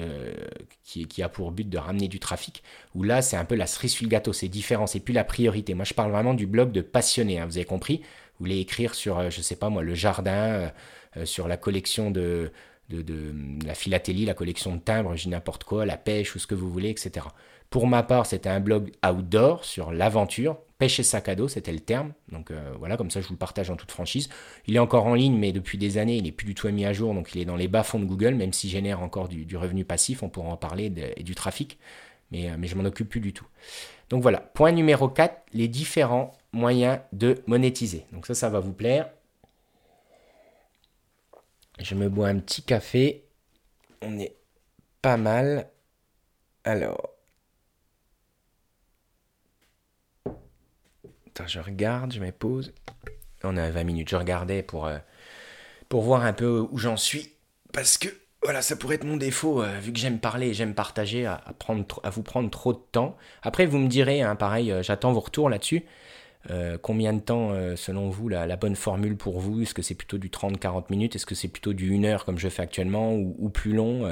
qui, 0.84 1.08
qui, 1.08 1.24
a 1.24 1.30
pour 1.30 1.52
but 1.52 1.70
de 1.70 1.78
ramener 1.78 2.08
du 2.08 2.20
trafic, 2.20 2.64
où 2.96 3.04
là, 3.04 3.22
c'est 3.22 3.38
un 3.38 3.46
peu 3.46 3.56
la 3.56 3.68
cerise 3.68 3.94
sur 3.94 4.06
le 4.06 4.10
gâteau, 4.10 4.34
c'est 4.34 4.48
différent, 4.48 4.88
c'est 4.88 5.00
plus 5.00 5.14
la 5.14 5.24
priorité. 5.24 5.74
Moi, 5.74 5.86
je 5.86 5.94
parle 5.94 6.12
vraiment 6.12 6.34
du 6.34 6.48
blog 6.48 6.72
de 6.72 6.82
passionné, 6.82 7.40
hein, 7.40 7.46
vous 7.46 7.58
avez 7.58 7.66
compris 7.66 7.98
Vous 7.98 8.46
voulez 8.46 8.60
écrire 8.60 8.96
sur, 8.96 9.30
je 9.30 9.42
sais 9.42 9.56
pas 9.56 9.70
moi, 9.70 9.84
le 9.84 9.96
jardin, 9.96 10.72
sur 11.26 11.48
la 11.48 11.58
collection 11.58 12.12
de, 12.12 12.52
la 13.66 13.74
philatélie, 13.74 14.26
la 14.26 14.34
collection 14.34 14.76
de 14.76 14.80
timbres, 14.80 15.16
j'ai 15.16 15.30
n'importe 15.30 15.64
quoi, 15.64 15.86
la 15.86 15.98
pêche 15.98 16.36
ou 16.36 16.40
ce 16.40 16.48
que 16.48 16.56
vous 16.56 16.70
voulez, 16.70 16.90
etc. 16.90 17.28
Pour 17.70 17.88
ma 17.88 18.04
part, 18.04 18.26
c'était 18.26 18.50
un 18.50 18.60
blog 18.60 18.92
outdoor 19.06 19.66
sur 19.66 19.92
l'aventure, 19.92 20.58
pêche 20.78 21.00
et 21.00 21.04
sac 21.04 21.28
à 21.28 21.36
dos, 21.36 21.48
c'était 21.48 21.74
le 21.74 21.80
terme. 21.80 22.14
Donc 22.32 22.52
euh, 22.52 22.72
voilà, 22.80 22.96
comme 22.96 23.12
ça 23.12 23.20
je 23.20 23.28
vous 23.28 23.34
le 23.34 23.38
partage 23.38 23.70
en 23.70 23.76
toute 23.76 23.92
franchise. 23.92 24.30
Il 24.68 24.76
est 24.76 24.80
encore 24.80 25.06
en 25.06 25.16
ligne, 25.16 25.38
mais 25.38 25.52
depuis 25.52 25.78
des 25.78 25.98
années, 25.98 26.16
il 26.16 26.24
n'est 26.24 26.32
plus 26.32 26.46
du 26.46 26.56
tout 26.56 26.70
mis 26.70 26.86
à 26.86 26.94
jour, 26.94 27.14
donc 27.14 27.36
il 27.36 27.42
est 27.42 27.46
dans 27.46 27.58
les 27.58 27.68
bas-fonds 27.68 28.00
de 28.00 28.06
Google, 28.06 28.36
même 28.36 28.54
s'il 28.54 28.70
génère 28.70 29.02
encore 29.02 29.28
du, 29.28 29.58
revenu 29.58 29.84
passif, 29.84 30.24
on 30.24 30.30
pourra 30.30 30.50
en 30.50 30.58
parler, 30.58 30.92
et 31.18 31.24
du 31.24 31.36
trafic, 31.36 31.78
mais, 32.32 32.50
euh, 32.50 32.56
mais 32.58 32.68
je 32.68 32.76
m'en 32.76 32.86
occupe 32.86 33.10
plus 33.10 33.22
du 33.22 33.34
tout. 33.34 33.46
Donc 34.10 34.22
voilà, 34.22 34.40
point 34.40 34.72
numéro 34.72 35.10
4, 35.10 35.36
les 35.54 35.68
différents 35.68 36.32
moyens 36.54 37.00
de 37.12 37.36
monétiser. 37.48 38.06
Donc 38.14 38.26
ça, 38.26 38.34
ça 38.34 38.50
va 38.50 38.62
vous 38.62 38.74
plaire. 38.74 39.10
Je 41.80 41.96
me 41.96 42.10
bois 42.10 42.30
un 42.30 42.40
petit 42.40 42.64
café. 42.64 43.24
On 44.02 44.18
est 44.20 44.36
pas 45.02 45.18
mal. 45.18 45.70
Alors, 46.64 47.18
je 51.46 51.60
regarde, 51.60 52.14
je 52.14 52.20
me 52.20 52.32
pose. 52.32 52.74
On 53.44 53.56
à 53.58 53.70
20 53.70 53.84
minutes. 53.84 54.10
Je 54.10 54.16
regardais 54.16 54.64
pour, 54.64 54.88
euh, 54.88 54.98
pour 55.90 56.02
voir 56.02 56.24
un 56.24 56.34
peu 56.34 56.66
où 56.72 56.78
j'en 56.78 56.98
suis. 56.98 57.34
Parce 57.72 57.98
que, 57.98 58.10
voilà, 58.44 58.62
ça 58.62 58.76
pourrait 58.76 58.96
être 58.96 59.04
mon 59.04 59.18
défaut, 59.18 59.62
euh, 59.62 59.80
vu 59.80 59.94
que 59.94 60.00
j'aime 60.00 60.20
parler 60.20 60.54
j'aime 60.54 60.74
partager, 60.74 61.26
à 61.26 61.44
vous 62.12 62.24
prendre 62.24 62.50
trop 62.50 62.74
de 62.74 62.82
temps. 62.92 63.18
Après, 63.44 63.66
vous 63.66 63.78
me 63.78 63.88
direz, 63.88 64.22
hein, 64.22 64.36
pareil, 64.36 64.72
euh, 64.72 64.82
j'attends 64.82 65.12
vos 65.14 65.20
retours 65.20 65.50
là-dessus. 65.50 65.86
Combien 66.82 67.14
de 67.14 67.20
temps, 67.20 67.54
selon 67.76 68.10
vous, 68.10 68.30
la, 68.30 68.56
bonne 68.56 68.76
formule 68.76 69.18
pour 69.18 69.40
vous? 69.40 69.62
Est-ce 69.62 69.74
que 69.74 69.82
c'est 69.82 69.96
plutôt 69.96 70.18
du 70.18 70.30
30-40 70.30 70.86
minutes? 70.90 71.16
Est-ce 71.16 71.26
que 71.26 71.36
c'est 71.36 71.50
plutôt 71.50 71.74
du 71.74 71.94
1 71.94 72.04
heure 72.06 72.26
comme 72.26 72.38
je 72.38 72.48
fais 72.48 72.62
actuellement 72.62 73.14
ou, 73.14 73.50
plus 73.50 73.74
long? 73.74 74.10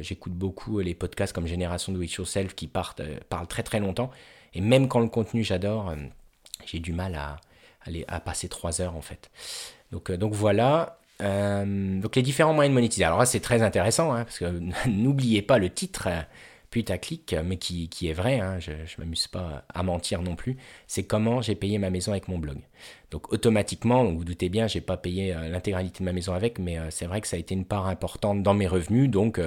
J'écoute 0.00 0.32
beaucoup 0.32 0.80
les 0.80 0.94
podcasts 0.94 1.34
comme 1.34 1.46
Génération 1.46 1.92
Do 1.92 2.00
It 2.00 2.12
Yourself 2.12 2.54
qui 2.54 2.66
parlent 2.66 3.46
très 3.48 3.62
très 3.62 3.80
longtemps. 3.80 4.10
Et 4.54 4.60
même 4.60 4.88
quand 4.88 5.00
le 5.00 5.08
contenu 5.08 5.44
j'adore, 5.44 5.94
j'ai 6.64 6.78
du 6.78 6.92
mal 6.92 7.14
à, 7.14 7.36
aller, 7.84 8.04
à 8.08 8.20
passer 8.20 8.48
trois 8.48 8.80
heures 8.80 8.96
en 8.96 9.02
fait. 9.02 9.30
Donc, 9.92 10.10
euh, 10.10 10.18
voilà. 10.32 10.98
Euh, 11.22 12.00
donc 12.00 12.16
les 12.16 12.22
différents 12.22 12.52
moyens 12.52 12.72
de 12.72 12.74
monétiser. 12.74 13.04
Alors 13.04 13.20
là 13.20 13.26
c'est 13.26 13.38
très 13.38 13.62
intéressant 13.62 14.12
hein, 14.12 14.24
parce 14.24 14.40
que 14.40 14.60
n'oubliez 14.88 15.42
pas 15.42 15.58
le 15.58 15.70
titre 15.70 16.08
euh, 16.08 16.20
putaclic, 16.74 17.36
mais 17.44 17.56
qui, 17.56 17.88
est 18.02 18.12
vrai, 18.12 18.40
hein, 18.40 18.58
je 18.58 18.72
m'amuse 18.98 19.28
pas 19.28 19.64
à 19.72 19.84
mentir 19.84 20.22
non 20.22 20.34
plus, 20.34 20.56
c'est 20.88 21.04
comment 21.04 21.40
j'ai 21.40 21.54
payé 21.54 21.78
ma 21.78 21.88
maison 21.88 22.10
avec 22.10 22.26
mon 22.26 22.36
blog. 22.36 22.58
Donc 23.12 23.32
automatiquement, 23.32 24.04
vous, 24.04 24.18
vous 24.18 24.24
doutez 24.24 24.48
bien, 24.48 24.66
j'ai 24.66 24.80
pas 24.80 24.96
payé 24.96 25.32
l'intégralité 25.48 26.00
de 26.00 26.04
ma 26.04 26.12
maison 26.12 26.32
avec, 26.32 26.58
mais 26.58 26.78
c'est 26.90 27.06
vrai 27.06 27.20
que 27.20 27.28
ça 27.28 27.36
a 27.36 27.38
été 27.38 27.54
une 27.54 27.64
part 27.64 27.86
importante 27.86 28.42
dans 28.42 28.54
mes 28.54 28.66
revenus, 28.66 29.08
donc 29.08 29.40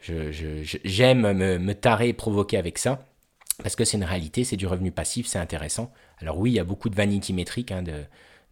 j'aime 0.00 0.32
je, 0.32 1.58
me, 1.58 1.72
tarer 1.74 2.08
et 2.08 2.12
provoquer 2.14 2.56
avec 2.56 2.78
ça 2.78 3.06
parce 3.62 3.76
que 3.76 3.84
c'est 3.84 3.98
une 3.98 4.04
réalité, 4.04 4.44
c'est 4.44 4.56
du 4.56 4.66
revenu 4.66 4.90
passif, 4.90 5.26
c'est 5.26 5.38
intéressant. 5.38 5.92
Alors 6.18 6.38
oui, 6.38 6.50
il 6.50 6.54
y 6.54 6.60
a 6.60 6.64
beaucoup 6.64 6.88
de 6.88 6.96
vanity 6.96 7.34
métriques, 7.34 7.72
hein, 7.72 7.82
de, 7.82 8.04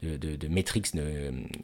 de, 0.03 0.37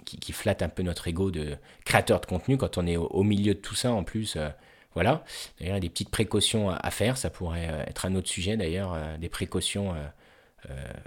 qui, 0.05 0.19
qui, 0.19 0.33
flattent 0.33 0.63
un 0.63 0.69
peu 0.69 0.83
notre 0.83 1.09
ego 1.09 1.31
de 1.31 1.57
créateur 1.85 2.21
de 2.21 2.27
contenu 2.27 2.57
quand 2.57 2.79
on 2.79 2.87
est 2.87 2.97
au, 2.97 3.23
milieu 3.23 3.55
de 3.55 3.61
tout 3.61 3.75
ça 3.75 3.93
en 3.93 4.05
plus. 4.05 4.37
Euh, 4.37 4.49
voilà. 4.99 5.23
D'ailleurs, 5.61 5.75
il 5.75 5.77
y 5.77 5.77
a 5.77 5.81
des 5.81 5.89
petites 5.89 6.11
précautions 6.11 6.71
à, 6.71 6.91
faire, 6.91 7.17
ça 7.17 7.31
pourrait 7.31 7.69
euh, 7.71 7.85
être 7.87 8.05
un 8.05 8.17
autre 8.17 8.27
sujet 8.27 8.57
d'ailleurs, 8.57 8.95
euh, 8.95 9.17
des 9.17 9.29
précautions. 9.29 9.95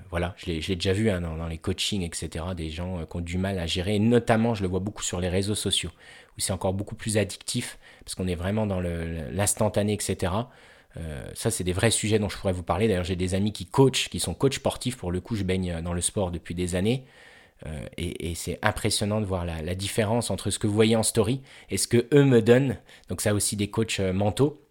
voilà, 0.10 0.34
je 0.38 0.45
l'ai 0.45 0.75
déjà 0.75 0.93
vu 0.93 1.10
hein, 1.10 1.19
dans, 1.19 1.47
les 1.47 1.58
coachings, 1.58 2.04
etc., 2.04 2.45
des 2.56 2.69
gens 2.69 3.06
qui 3.06 3.17
ont 3.17 3.19
du 3.19 3.38
mal 3.38 3.60
à 3.60 3.67
gérer, 3.67 3.99
notamment 3.99 4.56
je 4.56 4.63
le 4.63 4.69
vois 4.69 4.80
beaucoup 4.80 5.04
sur 5.04 5.19
les 5.19 5.27
réseaux 5.27 5.56
sociaux, 5.56 5.91
où 6.38 6.39
c'est 6.39 6.54
encore 6.54 6.73
beaucoup 6.73 6.95
plus 6.95 7.17
addictif, 7.17 7.77
parce 8.06 8.15
qu'on 8.15 8.30
est 8.30 8.36
vraiment 8.36 8.65
dans 8.65 8.80
l'instantané, 8.80 9.91
etc. 9.91 10.32
Euh, 10.95 11.30
ça, 11.34 11.51
c'est 11.51 11.65
des 11.65 11.73
vrais 11.73 11.91
sujets 11.91 12.17
dont 12.17 12.30
je 12.30 12.38
pourrais 12.38 12.54
vous 12.54 12.63
parler. 12.63 12.88
D'ailleurs, 12.88 13.04
j'ai 13.04 13.17
des 13.17 13.36
amis 13.36 13.51
qui 13.51 13.65
coachent, 13.65 14.08
qui 14.08 14.21
sont 14.21 14.34
coachs 14.34 14.56
sportifs. 14.56 14.95
Pour 14.95 15.12
le 15.12 15.19
coup, 15.19 15.36
je 15.36 15.43
baigne 15.43 15.82
dans 15.82 15.93
le 15.93 16.01
sport 16.01 16.32
depuis 16.32 16.56
des 16.56 16.75
années. 16.75 17.04
Euh, 17.65 17.86
et, 17.97 18.34
c'est 18.36 18.60
impressionnant 18.62 19.21
de 19.21 19.26
voir 19.26 19.45
la, 19.45 19.76
différence 19.76 20.32
entre 20.32 20.50
ce 20.50 20.60
que 20.60 20.67
vous 20.67 20.74
voyez 20.74 20.95
en 20.95 21.04
story 21.04 21.41
et 21.69 21.78
ce 21.78 21.88
que 21.88 22.08
eux 22.13 22.24
me 22.24 22.41
donnent. 22.41 22.78
Donc, 23.10 23.21
ça 23.21 23.34
aussi 23.34 23.56
des 23.56 23.69
coachs 23.69 24.00
euh, 24.00 24.13
mentaux 24.13 24.62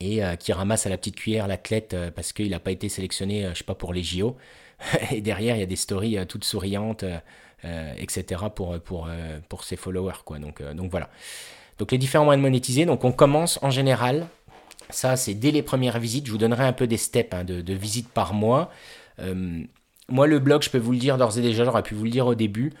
et 0.00 0.20
qui 0.38 0.52
ramassent 0.52 0.86
à 0.86 0.90
la 0.90 0.96
petite 0.96 1.16
cuillère 1.16 1.48
l'athlète 1.48 1.96
parce 2.14 2.32
qu'il 2.32 2.50
n'a 2.50 2.60
pas 2.60 2.70
été 2.70 2.88
sélectionné, 2.88 3.48
je 3.52 3.58
sais 3.58 3.64
pas, 3.64 3.74
pour 3.74 3.92
les 3.92 4.04
JO. 4.04 4.36
et 5.10 5.20
derrière, 5.20 5.56
il 5.56 5.58
y 5.58 5.62
a 5.62 5.66
des 5.66 5.74
stories 5.74 6.24
toutes 6.28 6.44
souriantes, 6.44 7.04
etc. 7.64 8.42
pour, 8.54 8.78
pour, 8.78 9.08
pour 9.48 9.64
ses 9.64 9.74
followers. 9.74 10.22
Quoi. 10.24 10.38
Donc, 10.38 10.62
donc 10.62 10.92
voilà. 10.92 11.10
Donc 11.78 11.90
les 11.90 11.98
différents 11.98 12.26
moyens 12.26 12.40
de 12.40 12.46
monétiser. 12.48 12.86
Donc 12.86 13.02
on 13.02 13.10
commence 13.10 13.58
en 13.60 13.70
général 13.70 14.28
ça, 14.90 15.16
c'est 15.16 15.34
dès 15.34 15.50
les 15.50 15.62
premières 15.62 15.98
visites. 15.98 16.26
Je 16.26 16.32
vous 16.32 16.38
donnerai 16.38 16.64
un 16.64 16.72
peu 16.72 16.86
des 16.86 16.96
steps 16.96 17.32
hein, 17.34 17.44
de, 17.44 17.72
visites 17.72 18.08
par 18.08 18.34
mois. 18.34 18.70
Euh, 19.20 19.62
moi, 20.08 20.26
le 20.26 20.38
blog, 20.38 20.62
je 20.62 20.70
peux 20.70 20.78
vous 20.78 20.92
le 20.92 20.98
dire 20.98 21.18
d'ores 21.18 21.38
et 21.38 21.42
déjà, 21.42 21.64
j'aurais 21.64 21.82
pu 21.82 21.94
vous 21.94 22.04
le 22.04 22.10
dire 22.10 22.26
au 22.26 22.34
début. 22.34 22.72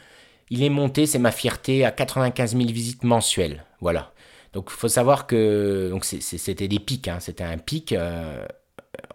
Il 0.50 0.62
est 0.62 0.70
monté, 0.70 1.06
c'est 1.06 1.18
ma 1.18 1.30
fierté, 1.30 1.84
à 1.84 1.90
95 1.90 2.56
000 2.56 2.68
visites 2.68 3.04
mensuelles. 3.04 3.64
Voilà. 3.80 4.12
Donc, 4.54 4.68
il 4.70 4.76
faut 4.76 4.88
savoir 4.88 5.26
que 5.26 5.92
c'était 6.02 6.68
des 6.68 6.78
pics. 6.78 7.08
Hein. 7.08 7.18
C'était 7.20 7.44
un 7.44 7.58
pic. 7.58 7.92
Euh, 7.92 8.46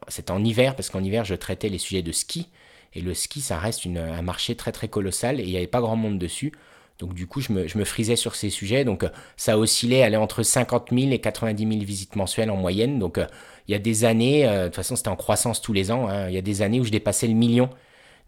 c'était 0.08 0.32
en 0.32 0.44
hiver, 0.44 0.76
parce 0.76 0.90
qu'en 0.90 1.04
hiver, 1.04 1.26
je 1.26 1.36
traitais 1.36 1.70
les 1.70 1.80
sujets 1.80 2.04
de 2.04 2.12
ski. 2.12 2.50
Et 2.94 3.02
le 3.02 3.14
ski, 3.16 3.42
ça 3.42 3.58
reste 3.58 3.88
un 3.88 4.22
marché 4.22 4.56
très, 4.56 4.72
très 4.72 4.88
colossal. 4.88 5.40
Et 5.40 5.44
il 5.44 5.50
n'y 5.50 5.58
avait 5.58 5.68
pas 5.68 5.82
grand 5.82 5.96
monde 5.96 6.20
dessus. 6.20 6.54
Donc 7.00 7.16
du 7.16 7.28
coup, 7.28 7.42
je 7.42 7.52
me, 7.52 7.84
frisais 7.86 8.16
sur 8.16 8.36
ces 8.36 8.50
sujets. 8.50 8.86
Donc 8.86 9.06
ça 9.36 9.58
oscillait, 9.58 10.04
allait 10.04 10.18
entre 10.18 10.44
50 10.44 10.90
000 10.92 11.12
et 11.12 11.20
90 11.20 11.68
000 11.68 11.84
visites 11.84 12.16
mensuelles 12.16 12.52
en 12.52 12.56
moyenne. 12.56 13.00
Donc 13.00 13.18
euh, 13.18 13.26
il 13.68 13.72
y 13.72 13.76
a 13.76 13.80
des 13.80 14.06
années, 14.06 14.48
euh, 14.48 14.64
de 14.64 14.66
toute 14.68 14.76
façon 14.76 14.96
c'était 14.96 15.10
en 15.10 15.16
croissance 15.16 15.62
tous 15.62 15.74
les 15.74 15.92
ans, 15.92 16.08
hein. 16.08 16.30
il 16.30 16.36
y 16.36 16.38
a 16.38 16.42
des 16.42 16.62
années 16.62 16.80
où 16.80 16.84
je 16.84 16.92
dépassais 16.92 17.28
le 17.28 17.34
million. 17.34 17.70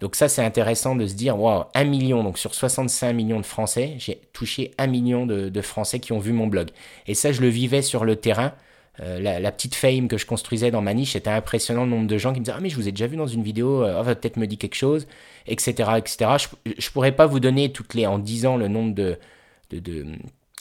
Donc 0.01 0.15
ça 0.15 0.27
c'est 0.27 0.43
intéressant 0.43 0.95
de 0.95 1.07
se 1.07 1.13
dire, 1.13 1.39
wow, 1.39 1.65
un 1.73 1.83
million, 1.85 2.23
donc 2.23 2.37
sur 2.37 2.53
65 2.53 3.13
millions 3.13 3.39
de 3.39 3.45
Français, 3.45 3.95
j'ai 3.97 4.19
touché 4.33 4.71
un 4.77 4.87
million 4.87 5.25
de, 5.25 5.49
de 5.49 5.61
Français 5.61 5.99
qui 5.99 6.11
ont 6.11 6.19
vu 6.19 6.33
mon 6.33 6.47
blog. 6.47 6.69
Et 7.07 7.13
ça 7.13 7.31
je 7.31 7.41
le 7.41 7.47
vivais 7.47 7.81
sur 7.81 8.05
le 8.05 8.15
terrain. 8.15 8.53
Euh, 9.01 9.19
la, 9.19 9.51
petite 9.51 9.75
fame 9.75 10.07
que 10.07 10.17
je 10.17 10.25
construisais 10.25 10.71
dans 10.71 10.81
ma 10.81 10.93
niche, 10.93 11.13
c'était 11.13 11.29
impressionnant 11.29 11.83
le 11.83 11.89
nombre 11.89 12.07
de 12.07 12.17
gens 12.17 12.31
qui 12.31 12.39
me 12.39 12.45
disaient 12.45 12.55
Ah, 12.57 12.61
mais 12.61 12.69
je 12.69 12.77
vous 12.77 12.87
ai 12.87 12.91
déjà 12.91 13.07
vu 13.07 13.17
dans 13.17 13.27
une 13.27 13.43
vidéo, 13.43 13.83
euh, 13.83 14.01
oh, 14.01 14.05
peut-être 14.05 14.37
me 14.37 14.47
dit 14.47 14.57
quelque 14.57 14.75
chose, 14.75 15.05
etc. 15.47 15.89
etc. 15.97 16.47
Je, 16.77 16.89
pourrais 16.91 17.11
pas 17.11 17.25
vous 17.25 17.41
donner 17.41 17.71
toutes 17.73 17.93
les, 17.93 18.05
en 18.05 18.19
10 18.19 18.45
ans 18.45 18.57
le 18.57 18.69
nombre 18.69 18.95
de, 18.95 19.17
de, 19.71 20.05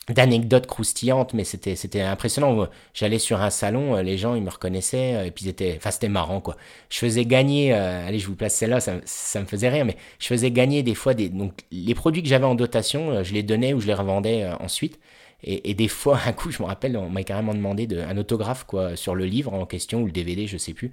d'anecdotes 0.09 0.67
croustillantes, 0.67 1.35
mais 1.35 1.45
c'était 1.45 1.77
c'était 1.77 2.01
impressionnant. 2.03 2.69
J'allais 2.93 3.19
sur 3.19 3.41
un 3.41 3.51
salon, 3.51 3.97
les 3.97 4.19
gens 4.19 4.35
ils 4.35 4.43
me 4.43 4.51
reconnaissaient, 4.51 5.27
et 5.27 5.31
puis 5.31 5.47
c'était, 5.47 5.75
enfin 5.77 5.91
c'était 5.91 6.09
marrant 6.09 6.41
quoi. 6.41 6.57
Je 6.91 6.99
faisais 6.99 7.25
gagner, 7.25 7.73
allez 7.73 8.19
je 8.19 8.27
vous 8.27 8.37
place 8.37 8.55
celle-là, 8.55 8.81
ça, 8.81 8.95
ça, 9.05 9.41
me 9.41 9.47
faisait 9.47 9.69
rire, 9.69 9.85
mais 9.85 9.97
je 10.19 10.27
faisais 10.27 10.51
gagner 10.51 10.83
des 10.83 10.95
fois 10.95 11.15
des 11.15 11.29
donc 11.29 11.53
les 11.73 11.95
produits 11.95 12.23
que 12.23 12.29
j'avais 12.29 12.45
en 12.47 12.55
dotation, 12.55 13.23
je 13.25 13.33
les 13.33 13.43
donnais 13.43 13.73
ou 13.73 13.81
je 13.81 13.87
les 13.87 13.95
revendais 13.95 14.47
ensuite. 14.61 14.99
Et, 15.47 15.75
des 15.75 15.89
fois, 15.89 16.19
un 16.27 16.33
coup, 16.33 16.51
je 16.51 16.63
me 16.63 16.67
rappelle, 16.67 16.97
on 16.97 17.11
m'a 17.11 17.23
carrément 17.23 17.55
demandé 17.55 17.87
de, 17.87 17.99
un 18.01 18.17
autographe 18.17 18.65
quoi 18.65 18.97
sur 18.97 19.15
le 19.15 19.27
livre 19.27 19.53
en 19.53 19.67
question 19.67 20.03
ou 20.03 20.07
le 20.07 20.13
DVD, 20.13 20.47
je 20.47 20.57
sais 20.57 20.73
plus. 20.75 20.91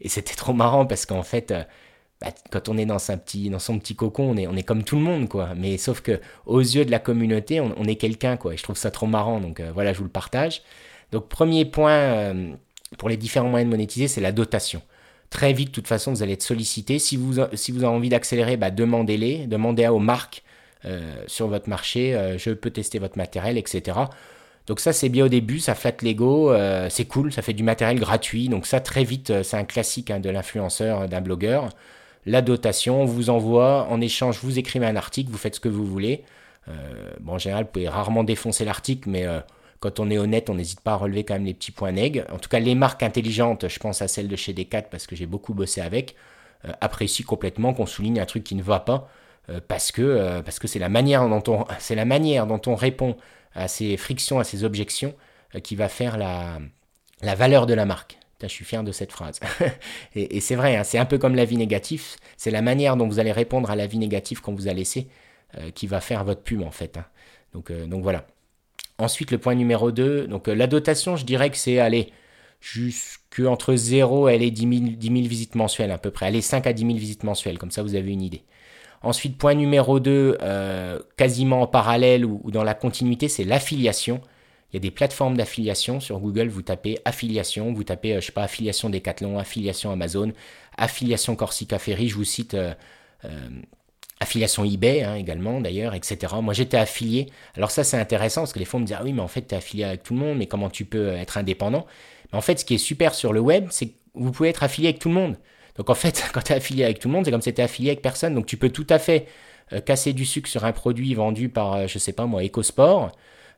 Et 0.00 0.08
c'était 0.08 0.34
trop 0.34 0.54
marrant 0.54 0.86
parce 0.86 1.06
qu'en 1.06 1.22
fait, 1.22 1.52
bah, 2.20 2.28
quand 2.50 2.68
on 2.68 2.76
est 2.76 2.84
dans, 2.84 2.98
son 2.98 3.16
petit 3.18 3.96
cocon, 3.96 4.36
on 4.36 4.56
est, 4.56 4.62
comme 4.62 4.84
tout 4.84 4.96
le 4.96 5.02
monde, 5.02 5.28
quoi. 5.28 5.54
Mais 5.56 5.78
sauf 5.78 6.02
que 6.02 6.20
aux 6.44 6.60
yeux 6.60 6.84
de 6.84 6.90
la 6.90 6.98
communauté, 6.98 7.60
on, 7.60 7.84
est 7.84 7.96
quelqu'un, 7.96 8.36
quoi. 8.36 8.52
Et 8.52 8.56
je 8.58 8.62
trouve 8.62 8.76
ça 8.76 8.90
trop 8.90 9.06
marrant. 9.06 9.40
Donc 9.40 9.60
euh, 9.60 9.70
voilà, 9.72 9.92
je 9.94 9.98
vous 9.98 10.04
le 10.04 10.10
partage. 10.10 10.62
Donc 11.12 11.28
premier 11.28 11.64
point 11.64 11.92
euh, 11.92 12.52
pour 12.98 13.08
les 13.08 13.16
différents 13.16 13.48
moyens 13.48 13.70
de 13.70 13.74
monétiser, 13.74 14.06
c'est 14.06 14.20
la 14.20 14.32
dotation. 14.32 14.82
Très 15.30 15.52
vite, 15.54 15.68
de 15.68 15.74
toute 15.74 15.88
façon, 15.88 16.12
vous 16.12 16.22
allez 16.22 16.34
être 16.34 16.42
sollicité. 16.42 16.98
Si 16.98 17.16
vous, 17.16 17.36
si 17.54 17.72
vous 17.72 17.84
avez 17.84 17.94
envie 17.94 18.10
d'accélérer, 18.10 18.58
bah, 18.58 18.70
demandez-les. 18.70 19.46
Demandez 19.46 19.86
aux 19.88 19.98
marques 19.98 20.42
euh, 20.84 21.24
sur 21.26 21.48
votre 21.48 21.70
marché, 21.70 22.36
je 22.38 22.50
peux 22.50 22.70
tester 22.70 22.98
votre 22.98 23.16
matériel, 23.16 23.56
etc. 23.56 23.98
Donc 24.66 24.80
ça, 24.80 24.92
c'est 24.92 25.08
bien 25.08 25.24
au 25.24 25.28
début, 25.28 25.58
ça 25.58 25.74
flatte 25.74 26.02
l'ego, 26.02 26.52
c'est 26.90 27.06
cool, 27.06 27.32
ça 27.32 27.42
fait 27.42 27.54
du 27.54 27.62
matériel 27.62 27.98
gratuit. 27.98 28.48
Donc 28.48 28.66
ça, 28.66 28.80
très 28.80 29.04
vite, 29.04 29.42
c'est 29.42 29.56
un 29.56 29.64
classique 29.64 30.10
hein, 30.10 30.20
de 30.20 30.28
l'influenceur, 30.28 31.08
d'un 31.08 31.20
blogueur 31.22 31.70
la 32.26 32.42
dotation, 32.42 33.02
on 33.02 33.04
vous 33.04 33.30
envoie, 33.30 33.86
en 33.88 34.00
échange, 34.00 34.40
vous 34.42 34.58
écrivez 34.58 34.86
un 34.86 34.96
article, 34.96 35.30
vous 35.30 35.38
faites 35.38 35.54
ce 35.54 35.60
que 35.60 35.68
vous 35.68 35.86
voulez. 35.86 36.24
Euh, 36.68 37.10
bon, 37.20 37.34
en 37.34 37.38
général, 37.38 37.64
vous 37.64 37.70
pouvez 37.70 37.88
rarement 37.88 38.24
défoncer 38.24 38.64
l'article, 38.64 39.08
mais 39.08 39.26
euh, 39.26 39.40
quand 39.80 40.00
on 40.00 40.10
est 40.10 40.18
honnête, 40.18 40.50
on 40.50 40.54
n'hésite 40.54 40.80
pas 40.80 40.92
à 40.92 40.96
relever 40.96 41.24
quand 41.24 41.34
même 41.34 41.46
les 41.46 41.54
petits 41.54 41.72
points 41.72 41.92
nègres. 41.92 42.24
En 42.30 42.38
tout 42.38 42.50
cas, 42.50 42.60
les 42.60 42.74
marques 42.74 43.02
intelligentes, 43.02 43.68
je 43.68 43.78
pense 43.78 44.02
à 44.02 44.08
celle 44.08 44.28
de 44.28 44.36
chez 44.36 44.52
Decat 44.52 44.82
parce 44.82 45.06
que 45.06 45.16
j'ai 45.16 45.26
beaucoup 45.26 45.54
bossé 45.54 45.80
avec, 45.80 46.14
euh, 46.66 46.72
apprécient 46.80 47.26
complètement 47.26 47.72
qu'on 47.72 47.86
souligne 47.86 48.20
un 48.20 48.26
truc 48.26 48.44
qui 48.44 48.54
ne 48.54 48.62
va 48.62 48.80
pas 48.80 49.08
parce 49.66 49.90
que 49.90 50.42
c'est 50.66 50.78
la 50.78 50.88
manière 50.88 51.26
dont 51.26 51.42
on 52.66 52.74
répond 52.76 53.16
à 53.52 53.66
ces 53.66 53.96
frictions, 53.96 54.38
à 54.38 54.44
ces 54.44 54.62
objections 54.62 55.12
qui 55.64 55.74
va 55.74 55.88
faire 55.88 56.16
la 56.18 57.34
valeur 57.34 57.66
de 57.66 57.74
la 57.74 57.84
marque 57.84 58.19
je 58.48 58.54
suis 58.54 58.64
fier 58.64 58.82
de 58.82 58.92
cette 58.92 59.12
phrase. 59.12 59.40
et, 60.14 60.40
c'est 60.40 60.54
vrai, 60.54 60.76
hein, 60.76 60.84
c'est 60.84 60.98
un 60.98 61.04
peu 61.04 61.18
comme 61.18 61.34
l'avis 61.34 61.56
négatif. 61.56 62.16
C'est 62.36 62.50
la 62.50 62.62
manière 62.62 62.96
dont 62.96 63.06
vous 63.06 63.18
allez 63.18 63.32
répondre 63.32 63.70
à 63.70 63.76
l'avis 63.76 63.98
négatif 63.98 64.40
qu'on 64.40 64.54
vous 64.54 64.68
a 64.68 64.72
laissé 64.72 65.08
euh, 65.58 65.70
qui 65.70 65.86
va 65.86 66.00
faire 66.00 66.24
votre 66.24 66.42
pub 66.42 66.62
en 66.62 66.70
fait. 66.70 66.96
Hein. 66.96 67.04
Donc, 67.52 67.70
euh, 67.70 67.86
donc 67.86 68.02
voilà. 68.02 68.26
Ensuite, 68.98 69.30
le 69.30 69.38
point 69.38 69.54
numéro 69.54 69.90
2, 69.90 70.26
donc 70.26 70.48
euh, 70.48 70.54
la 70.54 70.66
dotation, 70.66 71.16
je 71.16 71.24
dirais 71.24 71.50
que 71.50 71.56
c'est 71.56 71.78
aller 71.78 72.12
jusque 72.60 73.40
entre 73.44 73.74
0 73.74 74.28
et 74.28 74.38
les 74.38 74.50
10 74.50 74.96
000, 75.00 75.26
visites 75.26 75.54
mensuelles 75.54 75.90
à 75.90 75.98
peu 75.98 76.10
près. 76.10 76.26
Allez, 76.26 76.40
5 76.40 76.66
à 76.66 76.72
10 76.72 76.82
000 76.86 76.98
visites 76.98 77.24
mensuelles, 77.24 77.58
comme 77.58 77.70
ça 77.70 77.82
vous 77.82 77.94
avez 77.94 78.12
une 78.12 78.22
idée. 78.22 78.44
Ensuite, 79.02 79.38
point 79.38 79.54
numéro 79.54 79.98
2, 79.98 80.38
quasiment 81.16 81.62
en 81.62 81.66
parallèle 81.66 82.26
ou 82.26 82.50
dans 82.50 82.62
la 82.62 82.74
continuité, 82.74 83.28
c'est 83.28 83.44
l'affiliation. 83.44 84.20
Il 84.72 84.76
y 84.76 84.78
a 84.78 84.80
des 84.80 84.90
plateformes 84.90 85.36
d'affiliation 85.36 86.00
sur 86.00 86.18
Google. 86.20 86.48
Vous 86.48 86.62
tapez 86.62 86.98
affiliation, 87.04 87.72
vous 87.72 87.84
tapez, 87.84 88.14
euh, 88.14 88.20
je 88.20 88.26
sais 88.26 88.32
pas, 88.32 88.44
affiliation 88.44 88.88
Decathlon, 88.88 89.38
affiliation 89.38 89.90
Amazon, 89.90 90.32
affiliation 90.76 91.34
Corsica 91.34 91.78
Ferry. 91.78 92.08
Je 92.08 92.14
vous 92.14 92.24
cite 92.24 92.54
euh, 92.54 92.72
euh, 93.24 93.48
affiliation 94.20 94.64
eBay 94.64 95.02
hein, 95.02 95.16
également 95.16 95.60
d'ailleurs, 95.60 95.94
etc. 95.94 96.34
Moi 96.40 96.54
j'étais 96.54 96.76
affilié. 96.76 97.26
Alors 97.56 97.70
ça 97.70 97.82
c'est 97.82 97.98
intéressant 97.98 98.42
parce 98.42 98.52
que 98.52 98.60
les 98.60 98.66
on 98.72 98.80
me 98.80 98.86
dit 98.86 98.94
ah 98.94 99.02
oui 99.02 99.12
mais 99.12 99.22
en 99.22 99.28
fait 99.28 99.42
tu 99.42 99.54
es 99.54 99.58
affilié 99.58 99.84
avec 99.84 100.02
tout 100.04 100.14
le 100.14 100.20
monde, 100.20 100.38
mais 100.38 100.46
comment 100.46 100.70
tu 100.70 100.84
peux 100.84 101.08
être 101.08 101.36
indépendant? 101.38 101.86
Mais 102.32 102.38
en 102.38 102.42
fait 102.42 102.60
ce 102.60 102.64
qui 102.64 102.74
est 102.74 102.78
super 102.78 103.14
sur 103.14 103.32
le 103.32 103.40
web, 103.40 103.66
c'est 103.70 103.88
que 103.88 103.94
vous 104.14 104.30
pouvez 104.30 104.50
être 104.50 104.62
affilié 104.62 104.88
avec 104.88 105.00
tout 105.00 105.08
le 105.08 105.14
monde. 105.14 105.36
Donc 105.76 105.90
en 105.90 105.94
fait 105.94 106.24
quand 106.32 106.42
tu 106.42 106.52
es 106.52 106.56
affilié 106.56 106.84
avec 106.84 107.00
tout 107.00 107.08
le 107.08 107.14
monde, 107.14 107.24
c'est 107.24 107.32
comme 107.32 107.42
si 107.42 107.52
tu 107.52 107.60
affilié 107.60 107.90
avec 107.90 108.02
personne. 108.02 108.34
Donc 108.34 108.46
tu 108.46 108.56
peux 108.56 108.70
tout 108.70 108.86
à 108.88 108.98
fait 108.98 109.26
casser 109.86 110.12
du 110.12 110.24
sucre 110.24 110.48
sur 110.48 110.64
un 110.64 110.72
produit 110.72 111.14
vendu 111.14 111.48
par, 111.48 111.86
je 111.86 111.98
sais 111.98 112.12
pas 112.12 112.26
moi, 112.26 112.42
EcoSport. 112.44 113.12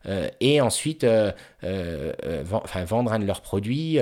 Euh, 0.06 0.28
et 0.40 0.60
ensuite 0.60 1.04
euh, 1.04 1.32
euh, 1.64 2.42
vendre 2.44 3.12
un 3.12 3.18
de 3.18 3.24
leurs 3.24 3.40
produits 3.40 3.98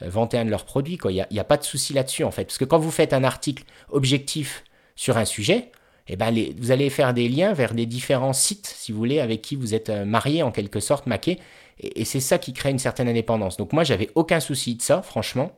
vanter 0.00 0.36
un 0.36 0.44
de 0.44 0.50
leurs 0.50 0.64
produits. 0.64 0.98
Il 1.08 1.26
n'y 1.30 1.38
a, 1.38 1.44
pas 1.44 1.56
de 1.56 1.62
souci 1.62 1.92
là-dessus, 1.92 2.24
en 2.24 2.32
fait. 2.32 2.44
Parce 2.44 2.58
que 2.58 2.64
quand 2.64 2.80
vous 2.80 2.90
faites 2.90 3.12
un 3.12 3.22
article 3.22 3.62
objectif 3.88 4.64
sur 4.96 5.16
un 5.16 5.24
sujet, 5.24 5.70
eh 6.08 6.16
ben 6.16 6.34
vous 6.58 6.72
allez 6.72 6.90
faire 6.90 7.14
des 7.14 7.28
liens 7.28 7.52
vers 7.52 7.72
des 7.72 7.86
différents 7.86 8.32
sites, 8.32 8.66
si 8.66 8.90
vous 8.90 8.98
voulez, 8.98 9.20
avec 9.20 9.42
qui 9.42 9.54
vous 9.54 9.74
êtes 9.74 9.90
marié, 9.90 10.42
en 10.42 10.50
quelque 10.50 10.80
sorte, 10.80 11.06
maqué. 11.06 11.38
Et, 11.78 12.04
c'est 12.04 12.18
ça 12.18 12.38
qui 12.38 12.52
crée 12.52 12.70
une 12.70 12.80
certaine 12.80 13.08
indépendance. 13.08 13.56
Donc 13.56 13.72
moi, 13.72 13.84
j'avais 13.84 14.10
aucun 14.16 14.40
souci 14.40 14.74
de 14.74 14.82
ça, 14.82 15.02
franchement. 15.02 15.52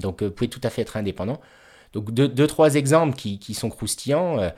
Donc 0.00 0.24
vous 0.24 0.32
pouvez 0.32 0.50
tout 0.50 0.60
à 0.64 0.70
fait 0.70 0.82
être 0.82 0.96
indépendant. 0.96 1.40
Donc 1.92 2.10
deux, 2.10 2.46
trois 2.48 2.74
exemples 2.74 3.14
qui, 3.16 3.38
qui 3.38 3.54
sont 3.54 3.70
croustillants. 3.70 4.50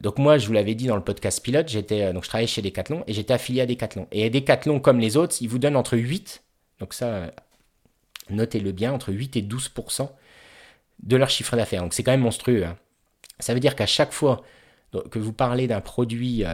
Donc 0.00 0.18
moi, 0.18 0.38
je 0.38 0.46
vous 0.46 0.52
l'avais 0.52 0.74
dit 0.74 0.86
dans 0.86 0.96
le 0.96 1.02
podcast 1.02 1.42
pilote, 1.42 1.68
j'étais 1.68 2.02
euh, 2.02 2.12
donc 2.12 2.24
je 2.24 2.28
travaillais 2.28 2.46
chez 2.46 2.62
Decathlon 2.62 3.02
et 3.06 3.12
j'étais 3.12 3.34
affilié 3.34 3.60
à 3.60 3.66
Decathlon. 3.66 4.06
Et 4.12 4.30
Decathlon, 4.30 4.80
comme 4.80 4.98
les 4.98 5.16
autres, 5.16 5.36
ils 5.40 5.48
vous 5.48 5.58
donnent 5.58 5.76
entre 5.76 5.96
8, 5.96 6.42
donc 6.80 6.94
ça, 6.94 7.06
euh, 7.06 7.30
notez-le 8.30 8.72
bien, 8.72 8.92
entre 8.92 9.12
8 9.12 9.36
et 9.36 9.42
12% 9.42 10.10
de 11.02 11.16
leur 11.16 11.30
chiffre 11.30 11.56
d'affaires. 11.56 11.82
Donc 11.82 11.94
c'est 11.94 12.02
quand 12.02 12.12
même 12.12 12.20
monstrueux. 12.20 12.64
Hein. 12.64 12.76
Ça 13.40 13.54
veut 13.54 13.60
dire 13.60 13.76
qu'à 13.76 13.86
chaque 13.86 14.12
fois 14.12 14.42
que 15.10 15.18
vous 15.18 15.32
parlez 15.32 15.66
d'un 15.66 15.80
produit 15.82 16.44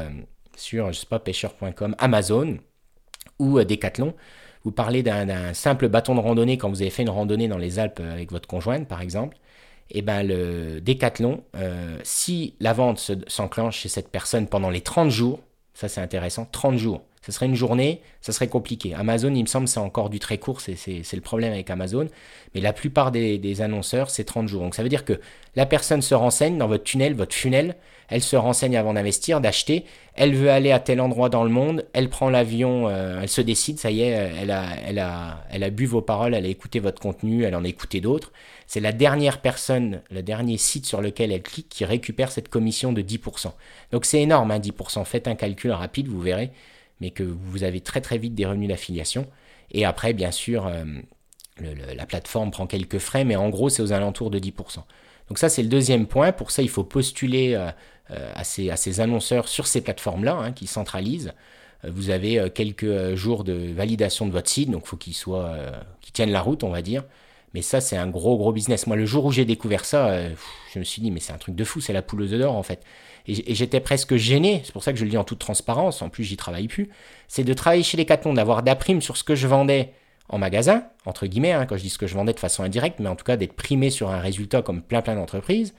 sur, 0.57 0.93
je 0.93 0.99
sais 0.99 1.07
pas, 1.07 1.21
pêcheur.com, 1.21 1.95
Amazon 1.99 2.59
ou 3.39 3.61
Decathlon, 3.63 4.15
vous 4.65 4.73
parlez 4.73 5.03
d'un 5.03 5.55
simple 5.55 5.89
bâton 5.89 6.15
de 6.15 6.21
randonnée 6.21 6.59
quand 6.59 6.69
vous 6.69 6.83
avez 6.83 6.91
fait 6.91 7.03
une 7.03 7.11
randonnée 7.11 7.49
dans 7.49 7.59
les 7.59 7.79
Alpes 7.79 8.01
avec 8.01 8.33
votre 8.33 8.49
conjointe, 8.49 8.89
par 8.89 9.01
exemple, 9.01 9.39
eh 9.91 10.03
ben 10.03 10.23
le 10.23 10.81
décathlon, 10.81 11.45
euh, 11.57 11.99
si 12.03 12.55
la 12.61 12.73
vente 12.73 13.13
s'enclenche 13.27 13.79
chez 13.79 13.89
cette 13.89 14.09
personne 14.09 14.47
pendant 14.47 14.71
les 14.71 14.81
30 14.81 15.11
jours, 15.11 15.41
ça 15.75 15.89
c'est 15.89 16.01
intéressant, 16.01 16.47
30 16.51 16.77
jours, 16.77 17.03
ce 17.25 17.33
serait 17.33 17.47
une 17.47 17.55
journée, 17.55 18.03
ça 18.21 18.33
serait 18.33 18.49
compliqué. 18.49 18.93
Amazon, 18.93 19.33
il 19.35 19.41
me 19.41 19.47
semble, 19.47 19.67
c'est 19.67 19.81
encore 19.81 20.11
du 20.11 20.19
très 20.19 20.37
court, 20.37 20.61
c'est 20.61 20.77
le 20.77 21.21
problème 21.23 21.55
avec 21.55 21.71
Amazon. 21.71 22.07
Mais 22.55 22.61
la 22.61 22.75
plupart 22.75 23.13
des, 23.13 23.61
annonceurs, 23.63 24.11
c'est 24.11 24.25
30 24.25 24.47
jours. 24.47 24.61
Donc 24.63 24.75
ça 24.75 24.83
veut 24.83 24.91
dire 24.91 25.07
que 25.07 25.19
la 25.57 25.65
personne 25.65 26.03
se 26.03 26.15
renseigne 26.15 26.59
dans 26.59 26.69
votre 26.69 26.85
tunnel, 26.85 27.15
votre 27.15 27.35
funnel, 27.35 27.77
elle 28.11 28.21
se 28.21 28.37
renseigne 28.37 28.77
avant 28.77 28.93
d'investir, 28.93 29.41
d'acheter, 29.41 29.87
elle 30.15 30.35
veut 30.35 30.51
aller 30.51 30.71
à 30.71 30.81
tel 30.81 31.01
endroit 31.01 31.31
dans 31.31 31.45
le 31.45 31.49
monde, 31.49 31.87
elle 31.95 32.11
prend 32.11 32.29
l'avion, 32.29 32.89
euh, 32.89 33.21
elle 33.23 33.29
se 33.31 33.41
décide, 33.41 33.79
ça 33.79 33.91
y 33.91 34.03
est, 34.03 34.09
elle 34.09 34.51
a, 34.51 34.67
elle, 34.87 34.99
a, 34.99 35.45
elle 35.51 35.63
a 35.63 35.71
bu 35.71 35.87
vos 35.87 36.03
paroles, 36.03 36.35
elle 36.35 36.45
a 36.45 36.49
écouté 36.49 36.79
votre 36.79 37.01
contenu, 37.01 37.45
elle 37.45 37.55
en 37.55 37.65
a 37.65 37.69
écouté 37.69 38.03
d'autres. 38.03 38.33
C'est 38.67 38.81
la 38.81 38.93
dernière 38.93 39.41
personne, 39.41 40.03
le 40.11 40.23
dernier 40.23 40.59
site 40.59 40.85
sur 40.85 41.01
lequel 41.01 41.33
elle 41.33 41.43
clique 41.43 41.71
qui 41.71 41.87
récupère 41.87 42.31
cette 42.31 42.51
commission 42.51 42.93
de 42.93 43.01
10%. 43.01 43.53
Donc 43.93 44.05
c'est 44.05 44.21
énorme, 44.21 44.51
hein, 44.51 44.59
10%. 44.59 45.07
Faites 45.07 45.27
un 45.27 45.37
calcul 45.37 45.71
rapide, 45.71 46.09
vous 46.09 46.21
verrez 46.21 46.51
mais 47.01 47.11
que 47.11 47.23
vous 47.23 47.65
avez 47.65 47.81
très 47.81 48.01
très 48.01 48.19
vite 48.19 48.35
des 48.35 48.47
revenus 48.47 48.69
d'affiliation. 48.69 49.27
Et 49.71 49.85
après, 49.85 50.13
bien 50.13 50.31
sûr, 50.31 50.67
euh, 50.67 50.85
la 51.95 52.07
plateforme 52.07 52.51
prend 52.51 52.67
quelques 52.67 52.99
frais, 52.99 53.25
mais 53.25 53.37
en 53.37 53.49
gros, 53.49 53.69
c'est 53.69 53.83
aux 53.83 53.93
alentours 53.93 54.31
de 54.31 54.39
10%. 54.39 54.85
Donc 55.29 55.39
ça, 55.39 55.49
c'est 55.49 55.63
le 55.63 55.69
deuxième 55.69 56.07
point. 56.07 56.33
Pour 56.33 56.51
ça, 56.51 56.63
il 56.63 56.69
faut 56.69 56.85
postuler 56.85 57.55
euh, 57.55 57.71
euh, 58.11 58.33
à, 58.35 58.45
ces, 58.45 59.01
annonceurs 59.01 59.49
sur 59.49 59.67
ces 59.67 59.81
plateformes-là, 59.81 60.37
hein, 60.37 60.53
qui 60.53 60.67
centralisent. 60.67 61.33
Vous 61.87 62.09
avez 62.09 62.49
quelques 62.55 63.15
jours 63.15 63.45
de 63.45 63.53
validation 63.53 64.25
de 64.25 64.33
votre 64.33 64.49
site, 64.49 64.71
donc 64.71 64.85
il 64.87 64.89
faut 64.89 64.97
qu'il 64.97 65.13
soit, 65.13 65.55
qu'il 66.01 66.15
tienne 66.15 66.31
la 66.31 66.41
route, 66.41 66.65
on 66.65 66.71
va 66.71 66.81
dire. 66.81 67.05
Mais 67.53 67.61
ça, 67.61 67.83
c'est 67.83 67.99
un 67.99 68.07
gros, 68.07 68.39
gros 68.39 68.53
business. 68.53 68.87
Moi, 68.87 68.97
le 68.97 69.05
jour 69.05 69.27
où 69.27 69.33
j'ai 69.33 69.45
découvert 69.45 69.85
ça, 69.85 70.31
je 70.73 70.79
me 70.79 70.85
suis 70.85 71.03
dit, 71.03 71.11
mais 71.11 71.21
c'est 71.21 71.35
un 71.35 71.39
truc 71.39 71.55
de 71.55 71.63
fou, 71.63 71.83
c'est 71.83 71.93
la 71.93 72.01
poule 72.01 72.23
aux 72.23 72.27
d'or, 72.27 72.57
en 72.57 72.63
fait 72.63 72.83
et, 73.27 73.55
j'étais 73.55 73.81
presque 73.81 74.17
gêné, 74.17 74.63
c'est 74.65 74.73
pour 74.73 74.83
ça 74.83 74.93
que 74.93 74.99
je 74.99 75.05
le 75.05 75.11
dis 75.11 75.17
en 75.17 75.25
toute 75.25 75.39
transparence, 75.39 76.03
en 76.03 76.09
plus 76.09 76.25
j'y 76.25 76.37
travaille 76.37 76.69
plus, 76.69 76.91
c'est 77.29 77.45
de 77.45 77.55
travailler 77.55 77.83
chez 77.83 77.97
les 77.97 78.05
Decathlon, 78.05 78.35
d'avoir 78.35 78.63
d'apprime 78.63 79.01
sur 79.01 79.17
ce 79.17 79.25
que 79.25 79.35
je 79.35 79.47
vendais 79.47 79.93
en 80.29 80.39
magasin, 80.39 80.85
entre 81.07 81.27
guillemets, 81.27 81.53
hein, 81.53 81.67
quand 81.67 81.77
je 81.77 81.83
dis 81.83 81.91
ce 81.91 81.99
que 81.99 82.07
je 82.07 82.15
vendais 82.15 82.33
de 82.33 82.41
façon 82.41 82.63
indirecte, 82.63 82.99
mais 82.99 83.09
en 83.09 83.17
tout 83.17 83.25
cas 83.25 83.37
d'être 83.37 83.55
primé 83.55 83.91
sur 83.91 84.11
un 84.11 84.21
résultat 84.21 84.63
comme 84.63 84.83
plein 84.83 85.03
plein 85.03 85.15
d'entreprises. 85.15 85.75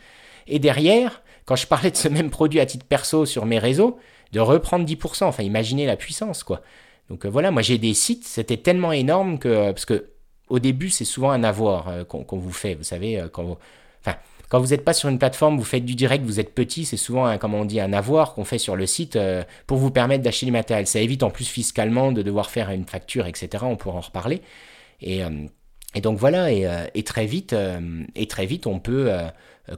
Et 0.48 0.60
derrière, 0.60 1.22
quand 1.46 1.56
je 1.56 1.68
parlais 1.68 1.92
de 1.92 1.96
ce 1.96 2.08
même 2.08 2.30
produit 2.30 2.60
à 2.60 2.66
titre 2.66 2.86
perso 2.86 3.26
sur 3.26 3.46
mes 3.46 3.60
réseaux, 3.60 4.00
de 4.32 4.40
reprendre 4.40 4.86
10%, 4.86 5.26
enfin 5.26 5.44
imaginez 5.44 5.86
la 5.86 5.96
puissance 5.96 6.44
quoi. 6.44 6.62
Donc 7.10 7.26
euh, 7.26 7.30
voilà, 7.30 7.52
moi 7.52 7.62
j'ai 7.62 7.78
des 7.78 7.94
sites, 7.94 8.26
c'était 8.26 8.58
tellement 8.58 8.92
énorme 8.92 9.40
que, 9.40 9.72
parce 9.72 9.86
que 9.86 10.10
au 10.50 10.60
début 10.60 10.90
c'est 10.90 11.06
souvent 11.06 11.32
un 11.32 11.44
avoir 11.44 11.88
euh, 11.88 12.04
qu'on 12.04 12.38
vous 12.38 12.52
fait, 12.52 12.76
vous 12.76 12.84
savez, 12.84 13.20
euh, 13.20 13.28
quand 13.30 13.44
vous, 13.44 13.58
vous 14.60 14.68
n'êtes 14.68 14.84
pas 14.84 14.94
sur 14.94 15.10
une 15.10 15.18
plateforme, 15.18 15.58
vous 15.58 15.64
faites 15.64 15.86
du 15.86 15.96
direct, 15.96 16.24
vous 16.24 16.40
êtes 16.40 16.54
petit, 16.54 16.86
c'est 16.86 16.98
souvent, 16.98 17.26
un, 17.26 17.40
on 17.42 17.66
dit, 17.66 17.80
un 17.80 17.94
avoir 17.94 18.34
qu'on 18.34 18.46
fait 18.46 18.58
sur 18.58 18.76
le 18.76 18.86
site 18.86 19.16
euh, 19.16 19.44
pour 19.68 19.78
vous 19.78 19.92
permettre 19.92 20.24
d'acheter 20.24 20.46
du 20.46 20.52
matériel. 20.52 20.88
Ça 20.88 21.00
évite 21.00 21.24
en 21.24 21.30
plus 21.30 21.46
fiscalement 21.46 22.12
de 22.12 22.22
devoir 22.22 22.50
faire 22.50 22.70
une 22.70 22.86
facture, 22.86 23.26
etc. 23.26 23.64
On 23.68 23.76
pourra 23.76 23.98
en 23.98 24.02
reparler. 24.02 24.42
Et, 25.02 25.24
euh, 25.24 25.30
donc 26.02 26.18
voilà, 26.18 26.52
et, 26.52 27.04
très 27.04 27.26
vite, 27.26 27.56
et 28.16 28.28
très 28.28 28.46
vite, 28.46 28.68
on 28.68 28.80
peut, 28.80 29.10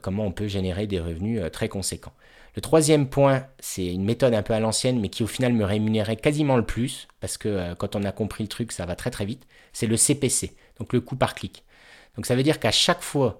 comment 0.02 0.26
on 0.26 0.32
peut 0.32 0.48
générer 0.48 0.88
des 0.88 1.00
revenus 1.00 1.44
très 1.54 1.70
conséquents. 1.70 2.14
Le 2.56 2.62
troisième 2.62 3.08
point, 3.08 3.46
c'est 3.60 3.86
une 3.86 4.04
méthode 4.04 4.34
un 4.34 4.42
peu 4.42 4.56
à 4.56 4.60
l'ancienne, 4.60 5.00
mais 5.00 5.10
qui 5.10 5.22
au 5.22 5.28
final 5.28 5.54
me 5.54 5.64
rémunérait 5.64 6.16
quasiment 6.16 6.58
le 6.58 6.66
plus, 6.66 7.08
parce 7.20 7.38
que 7.38 7.76
quand 7.76 7.96
on 7.96 8.04
a 8.04 8.12
compris 8.12 8.44
le 8.44 8.48
truc, 8.48 8.72
ça 8.72 8.88
va 8.88 8.96
très 8.96 9.12
très 9.12 9.26
vite, 9.26 9.46
c'est 9.74 9.86
le 9.86 9.96
CPC, 9.96 10.56
donc 10.80 10.92
le 10.92 11.02
coût 11.02 11.16
par 11.16 11.36
clic. 11.36 11.64
Donc 12.16 12.26
ça 12.26 12.36
veut 12.36 12.42
dire 12.42 12.60
qu'à 12.60 12.72
chaque 12.72 13.04
fois 13.04 13.40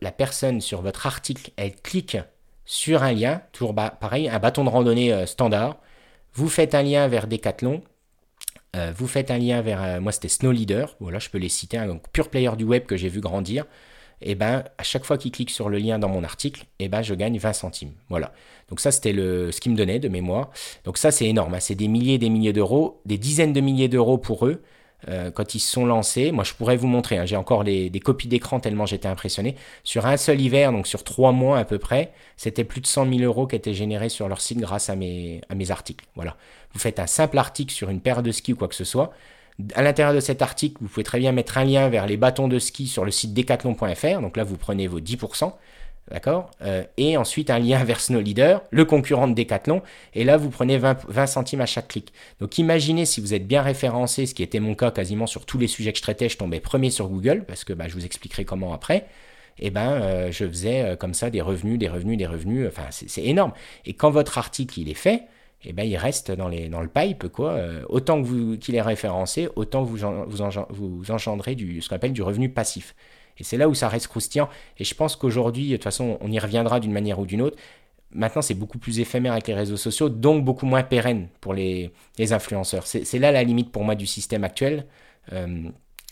la 0.00 0.12
personne 0.12 0.60
sur 0.60 0.82
votre 0.82 1.06
article, 1.06 1.50
elle 1.56 1.74
clique 1.76 2.18
sur 2.64 3.02
un 3.02 3.12
lien, 3.12 3.42
toujours 3.52 3.74
pareil, 3.74 4.28
un 4.28 4.38
bâton 4.38 4.64
de 4.64 4.68
randonnée 4.68 5.12
euh, 5.12 5.26
standard, 5.26 5.76
vous 6.34 6.48
faites 6.48 6.74
un 6.74 6.82
lien 6.82 7.08
vers 7.08 7.26
Decathlon, 7.26 7.82
euh, 8.76 8.92
vous 8.96 9.08
faites 9.08 9.30
un 9.32 9.38
lien 9.38 9.60
vers, 9.62 9.82
euh, 9.82 10.00
moi 10.00 10.12
c'était 10.12 10.28
Snow 10.28 10.52
Leader, 10.52 10.96
voilà 11.00 11.18
je 11.18 11.28
peux 11.30 11.38
les 11.38 11.48
citer, 11.48 11.78
un 11.78 11.98
pur 12.12 12.30
player 12.30 12.50
du 12.56 12.64
web 12.64 12.86
que 12.86 12.96
j'ai 12.96 13.08
vu 13.08 13.20
grandir, 13.20 13.64
et 14.22 14.32
eh 14.32 14.34
ben 14.34 14.64
à 14.76 14.82
chaque 14.82 15.04
fois 15.04 15.16
qu'il 15.18 15.32
clique 15.32 15.50
sur 15.50 15.68
le 15.68 15.78
lien 15.78 15.98
dans 15.98 16.08
mon 16.08 16.22
article, 16.22 16.62
et 16.78 16.84
eh 16.84 16.88
ben 16.88 17.02
je 17.02 17.14
gagne 17.14 17.38
20 17.38 17.54
centimes. 17.54 17.92
Voilà. 18.10 18.32
Donc 18.68 18.78
ça 18.78 18.92
c'était 18.92 19.14
le 19.14 19.50
ce 19.50 19.60
qu'il 19.60 19.72
me 19.72 19.76
donnait 19.76 19.98
de 19.98 20.08
mémoire. 20.08 20.50
Donc 20.84 20.98
ça 20.98 21.10
c'est 21.10 21.26
énorme, 21.26 21.54
hein. 21.54 21.60
c'est 21.60 21.74
des 21.74 21.88
milliers 21.88 22.18
des 22.18 22.28
milliers 22.28 22.52
d'euros, 22.52 23.00
des 23.06 23.16
dizaines 23.18 23.54
de 23.54 23.60
milliers 23.60 23.88
d'euros 23.88 24.18
pour 24.18 24.46
eux. 24.46 24.62
Euh, 25.08 25.30
quand 25.30 25.54
ils 25.54 25.60
se 25.60 25.70
sont 25.70 25.86
lancés. 25.86 26.30
Moi, 26.30 26.44
je 26.44 26.52
pourrais 26.52 26.76
vous 26.76 26.86
montrer, 26.86 27.16
hein, 27.16 27.24
j'ai 27.24 27.36
encore 27.36 27.64
des 27.64 27.90
copies 28.04 28.28
d'écran 28.28 28.60
tellement 28.60 28.86
j'étais 28.86 29.08
impressionné. 29.08 29.56
Sur 29.82 30.06
un 30.06 30.16
seul 30.16 30.40
hiver, 30.40 30.72
donc 30.72 30.86
sur 30.86 31.04
trois 31.04 31.32
mois 31.32 31.58
à 31.58 31.64
peu 31.64 31.78
près, 31.78 32.12
c'était 32.36 32.64
plus 32.64 32.80
de 32.80 32.86
100 32.86 33.10
000 33.10 33.20
euros 33.20 33.46
qui 33.46 33.56
étaient 33.56 33.74
générés 33.74 34.10
sur 34.10 34.28
leur 34.28 34.40
site 34.40 34.58
grâce 34.58 34.90
à 34.90 34.96
mes, 34.96 35.40
à 35.48 35.54
mes 35.54 35.70
articles. 35.70 36.04
Voilà. 36.16 36.36
Vous 36.74 36.80
faites 36.80 36.98
un 36.98 37.06
simple 37.06 37.38
article 37.38 37.72
sur 37.72 37.88
une 37.88 38.00
paire 38.00 38.22
de 38.22 38.30
skis 38.30 38.52
ou 38.52 38.56
quoi 38.56 38.68
que 38.68 38.74
ce 38.74 38.84
soit. 38.84 39.12
À 39.74 39.82
l'intérieur 39.82 40.14
de 40.14 40.20
cet 40.20 40.42
article, 40.42 40.76
vous 40.80 40.88
pouvez 40.88 41.04
très 41.04 41.18
bien 41.18 41.32
mettre 41.32 41.58
un 41.58 41.64
lien 41.64 41.88
vers 41.88 42.06
les 42.06 42.16
bâtons 42.16 42.48
de 42.48 42.58
ski 42.58 42.86
sur 42.86 43.04
le 43.04 43.10
site 43.10 43.34
decathlon.fr. 43.34 44.20
Donc 44.20 44.36
là, 44.36 44.44
vous 44.44 44.56
prenez 44.56 44.86
vos 44.86 45.00
10%. 45.00 45.52
D'accord? 46.10 46.50
Euh, 46.62 46.82
Et 46.96 47.16
ensuite, 47.16 47.50
un 47.50 47.58
lien 47.58 47.84
vers 47.84 48.00
Snow 48.00 48.20
Leader, 48.20 48.62
le 48.70 48.84
concurrent 48.84 49.28
de 49.28 49.34
Decathlon. 49.34 49.82
Et 50.14 50.24
là, 50.24 50.36
vous 50.36 50.50
prenez 50.50 50.76
20, 50.76 51.26
centimes 51.26 51.60
à 51.60 51.66
chaque 51.66 51.88
clic. 51.88 52.12
Donc, 52.40 52.58
imaginez 52.58 53.04
si 53.04 53.20
vous 53.20 53.32
êtes 53.32 53.46
bien 53.46 53.62
référencé, 53.62 54.26
ce 54.26 54.34
qui 54.34 54.42
était 54.42 54.60
mon 54.60 54.74
cas 54.74 54.90
quasiment 54.90 55.26
sur 55.26 55.46
tous 55.46 55.58
les 55.58 55.68
sujets 55.68 55.92
que 55.92 55.98
je 55.98 56.02
traitais, 56.02 56.28
je 56.28 56.36
tombais 56.36 56.58
premier 56.58 56.90
sur 56.90 57.08
Google, 57.08 57.44
parce 57.46 57.64
que 57.64 57.72
bah, 57.72 57.86
je 57.86 57.94
vous 57.94 58.04
expliquerai 58.04 58.44
comment 58.44 58.72
après. 58.72 59.06
Et 59.62 59.66
eh 59.66 59.70
ben, 59.70 59.92
euh, 59.92 60.32
je 60.32 60.46
faisais 60.46 60.82
euh, 60.82 60.96
comme 60.96 61.12
ça 61.12 61.28
des 61.28 61.42
revenus, 61.42 61.78
des 61.78 61.88
revenus, 61.88 62.16
des 62.16 62.26
revenus. 62.26 62.66
Enfin, 62.66 62.86
c'est 62.90 63.22
énorme. 63.22 63.52
Et 63.84 63.92
quand 63.92 64.10
votre 64.10 64.38
article 64.38 64.80
il 64.80 64.88
est 64.88 64.94
fait, 64.94 65.24
eh 65.64 65.72
ben, 65.72 65.84
il 65.84 65.96
reste 65.96 66.32
dans, 66.32 66.48
le 66.48 66.88
pipe, 66.88 67.28
quoi. 67.28 67.60
autant 67.88 68.22
qu'il 68.58 68.74
est 68.74 68.82
référencé, 68.82 69.48
autant 69.56 69.82
vous, 69.82 69.98
vous, 69.98 70.98
vous 70.98 71.10
engendrez 71.10 71.54
du, 71.54 71.82
ce 71.82 71.88
qu'on 71.90 71.96
appelle 71.96 72.14
du 72.14 72.22
revenu 72.22 72.48
passif. 72.48 72.94
Et 73.40 73.44
c'est 73.44 73.56
là 73.56 73.68
où 73.68 73.74
ça 73.74 73.88
reste 73.88 74.06
croustillant. 74.06 74.48
Et 74.78 74.84
je 74.84 74.94
pense 74.94 75.16
qu'aujourd'hui, 75.16 75.70
de 75.70 75.76
toute 75.76 75.84
façon, 75.84 76.18
on 76.20 76.30
y 76.30 76.38
reviendra 76.38 76.78
d'une 76.78 76.92
manière 76.92 77.18
ou 77.18 77.26
d'une 77.26 77.42
autre. 77.42 77.56
Maintenant, 78.12 78.42
c'est 78.42 78.54
beaucoup 78.54 78.78
plus 78.78 79.00
éphémère 79.00 79.32
avec 79.32 79.46
les 79.48 79.54
réseaux 79.54 79.76
sociaux, 79.76 80.08
donc 80.08 80.44
beaucoup 80.44 80.66
moins 80.66 80.82
pérenne 80.82 81.28
pour 81.40 81.54
les, 81.54 81.92
influenceurs. 82.18 82.86
C'est 82.86 83.18
là 83.18 83.32
la 83.32 83.42
limite 83.42 83.72
pour 83.72 83.84
moi 83.84 83.94
du 83.94 84.06
système 84.06 84.44
actuel. 84.44 84.86
Euh, 85.32 85.64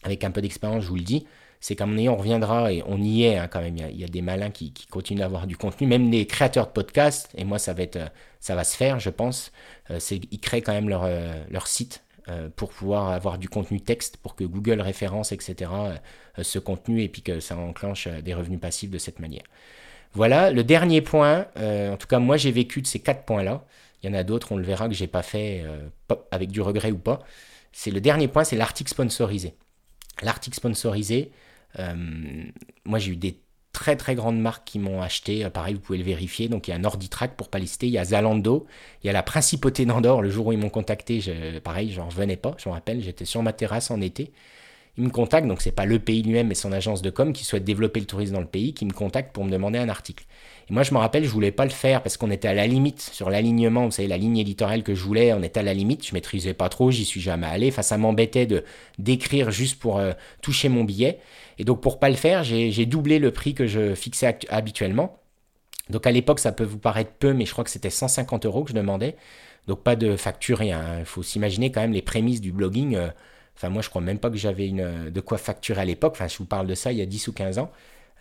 avec 0.04 0.22
un 0.24 0.30
peu 0.30 0.40
d'expérience, 0.40 0.84
je 0.84 0.88
vous 0.88 0.96
le 0.96 1.02
dis, 1.02 1.26
c'est 1.60 1.74
qu'à 1.74 1.86
mon 1.86 1.94
avis, 1.94 2.08
on 2.08 2.16
reviendra 2.16 2.72
et 2.72 2.82
on 2.86 3.02
y 3.02 3.24
est 3.24 3.36
hein, 3.36 3.48
quand 3.48 3.60
même. 3.60 3.76
Il 3.76 3.98
y, 3.98 4.04
a, 4.04 4.08
des 4.08 4.22
malins 4.22 4.50
qui, 4.50 4.72
continuent 4.90 5.18
d'avoir 5.18 5.46
du 5.46 5.56
contenu, 5.56 5.86
même 5.86 6.10
les 6.10 6.26
créateurs 6.26 6.68
de 6.68 6.72
podcasts. 6.72 7.30
Et 7.36 7.44
moi, 7.44 7.58
ça 7.58 7.72
va 7.72 7.82
être, 7.82 7.98
ça 8.40 8.54
va 8.54 8.64
se 8.64 8.76
faire, 8.76 9.00
je 9.00 9.10
pense. 9.10 9.52
Euh, 9.90 9.98
ils 10.30 10.40
créent 10.40 10.62
quand 10.62 10.72
même 10.72 10.88
leur, 10.88 11.02
euh, 11.04 11.34
leur 11.50 11.66
site 11.66 12.04
euh, 12.07 12.07
pour 12.56 12.70
pouvoir 12.70 13.10
avoir 13.10 13.38
du 13.38 13.48
contenu 13.48 13.80
texte, 13.80 14.16
pour 14.18 14.34
que 14.34 14.44
Google 14.44 14.80
référence, 14.80 15.32
etc., 15.32 15.70
euh, 15.70 16.42
ce 16.42 16.58
contenu 16.58 17.02
et 17.02 17.08
puis 17.08 17.22
que 17.22 17.40
ça 17.40 17.56
enclenche 17.56 18.06
euh, 18.06 18.20
des 18.20 18.34
revenus 18.34 18.60
passifs 18.60 18.90
de 18.90 18.98
cette 18.98 19.18
manière. 19.18 19.44
Voilà, 20.12 20.50
le 20.50 20.64
dernier 20.64 21.02
point, 21.02 21.46
en 21.56 21.96
tout 21.98 22.06
cas 22.06 22.18
moi 22.18 22.38
j'ai 22.38 22.50
vécu 22.50 22.80
de 22.80 22.86
ces 22.86 22.98
quatre 22.98 23.24
points-là, 23.26 23.66
il 24.02 24.08
y 24.08 24.12
en 24.12 24.16
a 24.16 24.24
d'autres, 24.24 24.52
on 24.52 24.56
le 24.56 24.64
verra 24.64 24.88
que 24.88 24.94
j'ai 24.94 25.06
pas 25.06 25.22
fait 25.22 25.62
avec 26.30 26.50
du 26.50 26.62
regret 26.62 26.90
ou 26.90 26.98
pas, 26.98 27.20
c'est 27.72 27.90
le 27.90 28.00
dernier 28.00 28.26
point, 28.26 28.42
c'est 28.42 28.56
l'article 28.56 28.90
sponsorisé. 28.90 29.54
L'article 30.22 30.56
sponsorisé, 30.56 31.30
moi 32.86 32.98
j'ai 32.98 33.12
eu 33.12 33.16
des 33.16 33.38
très 33.78 33.94
très 33.94 34.16
grandes 34.16 34.40
marques 34.40 34.64
qui 34.64 34.80
m'ont 34.80 35.02
acheté. 35.02 35.44
Euh, 35.44 35.50
pareil, 35.50 35.74
vous 35.74 35.80
pouvez 35.80 35.98
le 35.98 36.04
vérifier. 36.04 36.48
Donc 36.48 36.66
il 36.66 36.72
y 36.72 36.74
a 36.74 36.78
Norditrack 36.78 37.36
pour 37.36 37.48
pas 37.48 37.60
lister, 37.60 37.86
il 37.86 37.92
y 37.92 37.98
a 37.98 38.04
Zalando, 38.04 38.66
il 39.04 39.06
y 39.06 39.10
a 39.10 39.12
la 39.12 39.22
Principauté 39.22 39.86
d'Andorre. 39.86 40.20
Le 40.20 40.30
jour 40.30 40.48
où 40.48 40.52
ils 40.52 40.58
m'ont 40.58 40.68
contacté, 40.68 41.22
pareil, 41.62 41.92
j'en 41.92 42.06
revenais 42.06 42.36
pas. 42.36 42.56
Je 42.58 42.68
me 42.68 42.74
rappelle, 42.74 43.00
j'étais 43.02 43.24
sur 43.24 43.40
ma 43.42 43.52
terrasse 43.52 43.92
en 43.92 44.00
été. 44.00 44.32
Ils 44.98 45.04
me 45.04 45.10
contactent, 45.10 45.46
donc 45.46 45.62
c'est 45.62 45.70
pas 45.70 45.86
le 45.86 46.00
pays 46.00 46.22
lui-même, 46.22 46.48
mais 46.48 46.56
son 46.56 46.72
agence 46.72 47.02
de 47.02 47.10
com 47.10 47.32
qui 47.32 47.44
souhaite 47.44 47.62
développer 47.62 48.00
le 48.00 48.06
tourisme 48.06 48.34
dans 48.34 48.40
le 48.40 48.48
pays, 48.48 48.74
qui 48.74 48.84
me 48.84 48.92
contacte 48.92 49.32
pour 49.32 49.44
me 49.44 49.50
demander 49.50 49.78
un 49.78 49.88
article. 49.88 50.24
Et 50.68 50.72
moi, 50.72 50.82
je 50.82 50.92
me 50.92 50.98
rappelle, 50.98 51.22
je 51.22 51.28
voulais 51.30 51.52
pas 51.52 51.64
le 51.64 51.70
faire 51.70 52.02
parce 52.02 52.16
qu'on 52.16 52.32
était 52.32 52.48
à 52.48 52.54
la 52.54 52.66
limite 52.66 53.00
sur 53.00 53.30
l'alignement. 53.30 53.84
Vous 53.84 53.92
savez, 53.92 54.08
la 54.08 54.18
ligne 54.18 54.38
éditoriale 54.38 54.82
que 54.82 54.96
je 54.96 55.02
voulais, 55.04 55.32
on 55.32 55.42
était 55.44 55.60
à 55.60 55.62
la 55.62 55.72
limite. 55.72 56.04
Je 56.04 56.14
maîtrisais 56.14 56.52
pas 56.52 56.68
trop, 56.68 56.90
j'y 56.90 57.04
suis 57.04 57.20
jamais 57.20 57.46
allé. 57.46 57.68
Enfin, 57.68 57.82
ça 57.82 57.96
m'embêtait 57.96 58.46
de 58.46 58.64
d'écrire 58.98 59.52
juste 59.52 59.78
pour 59.78 59.98
euh, 59.98 60.12
toucher 60.42 60.68
mon 60.68 60.82
billet. 60.82 61.20
Et 61.58 61.64
donc, 61.64 61.80
pour 61.80 62.00
pas 62.00 62.10
le 62.10 62.16
faire, 62.16 62.42
j'ai 62.42 62.86
doublé 62.86 63.20
le 63.20 63.30
prix 63.30 63.54
que 63.54 63.66
je 63.68 63.94
fixais 63.94 64.36
habituellement. 64.48 65.20
Donc, 65.90 66.08
à 66.08 66.10
l'époque, 66.10 66.40
ça 66.40 66.50
peut 66.50 66.64
vous 66.64 66.78
paraître 66.78 67.12
peu, 67.20 67.32
mais 67.32 67.46
je 67.46 67.52
crois 67.52 67.64
que 67.64 67.70
c'était 67.70 67.88
150 67.88 68.46
euros 68.46 68.64
que 68.64 68.70
je 68.70 68.74
demandais. 68.74 69.16
Donc, 69.68 69.84
pas 69.84 69.94
de 69.94 70.16
facture, 70.16 70.58
rien. 70.58 70.98
Il 70.98 71.04
faut 71.04 71.22
s'imaginer 71.22 71.70
quand 71.70 71.80
même 71.80 71.92
les 71.92 72.02
prémices 72.02 72.40
du 72.40 72.50
blogging. 72.52 72.96
Euh, 72.96 73.08
enfin, 73.58 73.68
moi, 73.68 73.82
je 73.82 73.90
crois 73.90 74.00
même 74.00 74.18
pas 74.18 74.30
que 74.30 74.36
j'avais 74.36 74.66
une 74.66 75.10
de 75.10 75.20
quoi 75.20 75.36
facturer 75.36 75.82
à 75.82 75.84
l'époque. 75.84 76.12
Enfin, 76.14 76.28
je 76.28 76.38
vous 76.38 76.46
parle 76.46 76.66
de 76.66 76.74
ça 76.74 76.92
il 76.92 76.98
y 76.98 77.02
a 77.02 77.06
10 77.06 77.28
ou 77.28 77.32
15 77.32 77.58
ans. 77.58 77.70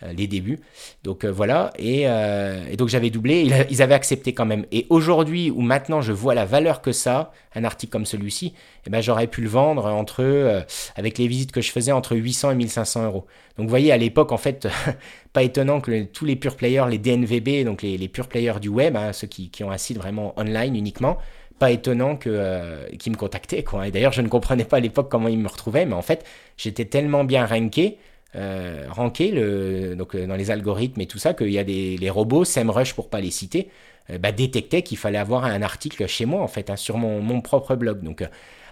Euh, 0.04 0.12
les 0.12 0.28
débuts. 0.28 0.60
Donc 1.02 1.24
euh, 1.24 1.32
voilà, 1.32 1.72
euh, 1.80 2.64
et, 2.70 2.76
donc 2.76 2.88
j'avais 2.88 3.10
doublé, 3.10 3.50
ils, 3.68 3.82
avaient 3.82 3.94
accepté 3.94 4.32
quand 4.32 4.46
même. 4.46 4.64
Et 4.70 4.86
aujourd'hui, 4.90 5.50
où 5.50 5.60
maintenant 5.60 6.00
je 6.00 6.12
vois 6.12 6.34
la 6.34 6.44
valeur 6.44 6.82
que 6.82 6.92
ça, 6.92 7.32
un 7.56 7.64
article 7.64 7.90
comme 7.90 8.06
celui-ci, 8.06 8.54
eh 8.86 8.90
ben, 8.90 9.00
j'aurais 9.00 9.26
pu 9.26 9.40
le 9.40 9.48
vendre 9.48 9.86
entre, 9.86 10.64
avec 10.94 11.18
les 11.18 11.26
visites 11.26 11.50
que 11.50 11.60
je 11.60 11.72
faisais, 11.72 11.90
entre 11.90 12.14
800 12.14 12.52
et 12.52 12.54
1500 12.54 13.06
euros. 13.06 13.26
Donc 13.56 13.66
vous 13.66 13.70
voyez, 13.70 13.90
à 13.90 13.96
l'époque, 13.96 14.30
en 14.30 14.36
fait, 14.36 14.68
pas 15.32 15.42
étonnant 15.42 15.80
que 15.80 16.04
tous 16.04 16.24
les 16.24 16.36
pure 16.36 16.54
players, 16.54 16.84
les 16.88 16.98
DNVB, 16.98 17.64
donc 17.64 17.82
les, 17.82 18.08
pure 18.08 18.28
players 18.28 18.60
du 18.60 18.68
web, 18.68 18.96
hein, 18.96 19.12
ceux 19.12 19.26
qui, 19.26 19.50
ont 19.64 19.72
un 19.72 19.78
site 19.78 19.96
vraiment 19.96 20.32
online 20.38 20.76
uniquement, 20.76 21.18
pas 21.58 21.70
étonnant 21.70 22.16
que 22.16 22.94
qu'ils 22.96 23.12
me 23.12 23.16
contactaient 23.16 23.64
quoi. 23.64 23.88
Et 23.88 23.90
d'ailleurs, 23.90 24.12
je 24.12 24.22
ne 24.22 24.28
comprenais 24.28 24.64
pas 24.64 24.78
à 24.78 24.80
l'époque 24.80 25.08
comment 25.10 25.28
ils 25.28 25.38
me 25.38 25.48
retrouvaient, 25.48 25.86
mais 25.86 25.94
en 25.94 26.02
fait, 26.02 26.24
j'étais 26.56 26.84
tellement 26.84 27.24
bien 27.24 27.46
ranké 27.46 27.98
euh, 28.36 28.86
ranké 28.90 29.30
donc, 29.96 30.14
euh, 30.14 30.26
dans 30.26 30.36
les 30.36 30.50
algorithmes 30.50 31.00
et 31.00 31.06
tout 31.06 31.18
ça, 31.18 31.32
qu'il 31.32 31.50
y 31.50 31.58
a 31.58 31.64
des 31.64 31.96
les 31.96 32.10
robots, 32.10 32.44
SEMrush 32.44 32.92
pour 32.94 33.08
pas 33.08 33.20
les 33.20 33.30
citer, 33.30 33.68
euh, 34.10 34.18
bah, 34.18 34.32
détectaient 34.32 34.82
qu'il 34.82 34.98
fallait 34.98 35.18
avoir 35.18 35.44
un 35.44 35.62
article 35.62 36.06
chez 36.06 36.26
moi, 36.26 36.42
en 36.42 36.48
fait, 36.48 36.68
hein, 36.70 36.76
sur 36.76 36.98
mon, 36.98 37.20
mon, 37.22 37.40
propre 37.40 37.74
blog. 37.74 38.02
Donc, 38.02 38.22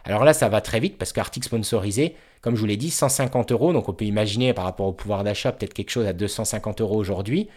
alors 0.05 0.25
là, 0.25 0.35
ça 0.35 0.49
va 0.49 0.61
très 0.61 0.81
vite 0.81 0.99
parce 0.99 1.13
qu'article 1.13 1.47
sponsorisé, 1.47 2.17
comme 2.43 2.55
je 2.55 2.61
vous 2.61 2.67
l'ai 2.67 2.77
dit, 2.77 2.91
150 2.91 3.53
euros. 3.53 3.73
Donc 3.73 3.89
on 3.89 3.93
peut 3.93 4.05
imaginer 4.05 4.53
par 4.55 4.65
rapport 4.65 4.87
au 4.87 4.93
pouvoir 4.93 5.25
d'achat 5.25 5.53
peut-être 5.53 5.75
quelque 5.75 5.91
chose 5.91 6.07
à 6.07 6.13
250 6.13 6.81
euros 6.81 6.97
aujourd'hui. 6.97 7.49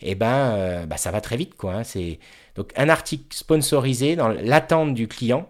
Et 0.00 0.12
eh 0.12 0.14
ben, 0.14 0.86
bah, 0.86 0.96
ça 0.96 1.10
va 1.10 1.20
très 1.20 1.36
vite 1.36 1.56
quoi. 1.56 1.74
Hein. 1.74 1.84
c'est 1.84 2.20
donc 2.58 2.72
un 2.76 2.88
article 2.88 3.24
sponsorisé 3.30 4.16
dans 4.16 4.28
l'attente 4.28 4.92
du 4.92 5.06
client. 5.06 5.48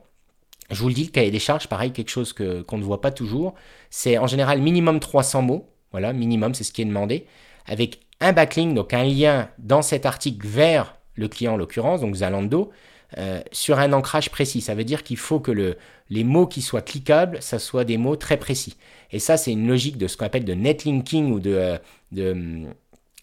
Je 0.71 0.81
vous 0.83 0.89
le 0.89 0.95
dis, 0.95 1.05
le 1.05 1.11
cahier 1.11 1.31
des 1.31 1.39
charges, 1.39 1.67
pareil, 1.67 1.91
quelque 1.91 2.11
chose 2.11 2.35
que 2.35 2.61
qu'on 2.61 2.77
ne 2.77 2.85
voit 2.85 3.01
pas 3.01 3.11
toujours. 3.11 3.55
C'est 3.89 4.19
en 4.19 4.27
général 4.27 4.61
minimum 4.61 5.01
300 5.01 5.41
mots. 5.41 5.71
Voilà, 5.91 6.13
minimum, 6.13 6.53
c'est 6.53 6.65
ce 6.65 6.73
qui 6.73 6.83
est 6.83 6.85
demandé. 6.85 7.27
Avec 7.65 8.01
un 8.21 8.35
backlink, 8.35 8.75
donc 8.75 8.93
un 8.93 9.05
lien 9.05 9.49
dans 9.59 9.81
cet 9.81 10.05
article 10.05 10.47
vers 10.47 10.97
le 11.15 11.29
client 11.29 11.55
en 11.55 11.57
l'occurrence, 11.57 12.03
donc 12.03 12.17
Zalando, 12.17 12.71
euh, 13.17 13.41
sur 13.53 13.79
un 13.79 13.95
ancrage 13.95 14.29
précis. 14.29 14.61
Ça 14.61 14.75
veut 14.75 14.85
dire 14.85 15.03
qu'il 15.03 15.17
faut 15.17 15.41
que 15.41 15.51
le, 15.51 15.79
les 16.11 16.25
mots 16.25 16.47
qui 16.47 16.61
soient 16.61 16.83
cliquables, 16.83 17.39
ça 17.41 17.59
soit 17.59 17.85
des 17.85 17.97
mots 17.97 18.17
très 18.17 18.37
précis. 18.37 18.77
Et 19.13 19.19
ça, 19.19 19.39
c'est 19.39 19.53
une 19.53 19.67
logique 19.67 19.97
de 19.97 20.07
ce 20.07 20.19
qu'on 20.19 20.27
appelle 20.27 20.45
de 20.45 20.53
netlinking 20.53 21.33
ou 21.33 21.41
de, 21.41 21.55
euh, 21.55 21.79
de, 22.13 22.67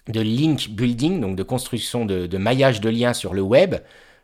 de, 0.07 0.21
link 0.21 0.69
building, 0.69 1.19
donc 1.21 1.35
de 1.35 1.43
construction 1.43 2.05
de, 2.05 2.37
maillage 2.37 2.81
de 2.81 2.89
liens 2.89 3.13
sur 3.13 3.33
le 3.33 3.41
web. 3.41 3.75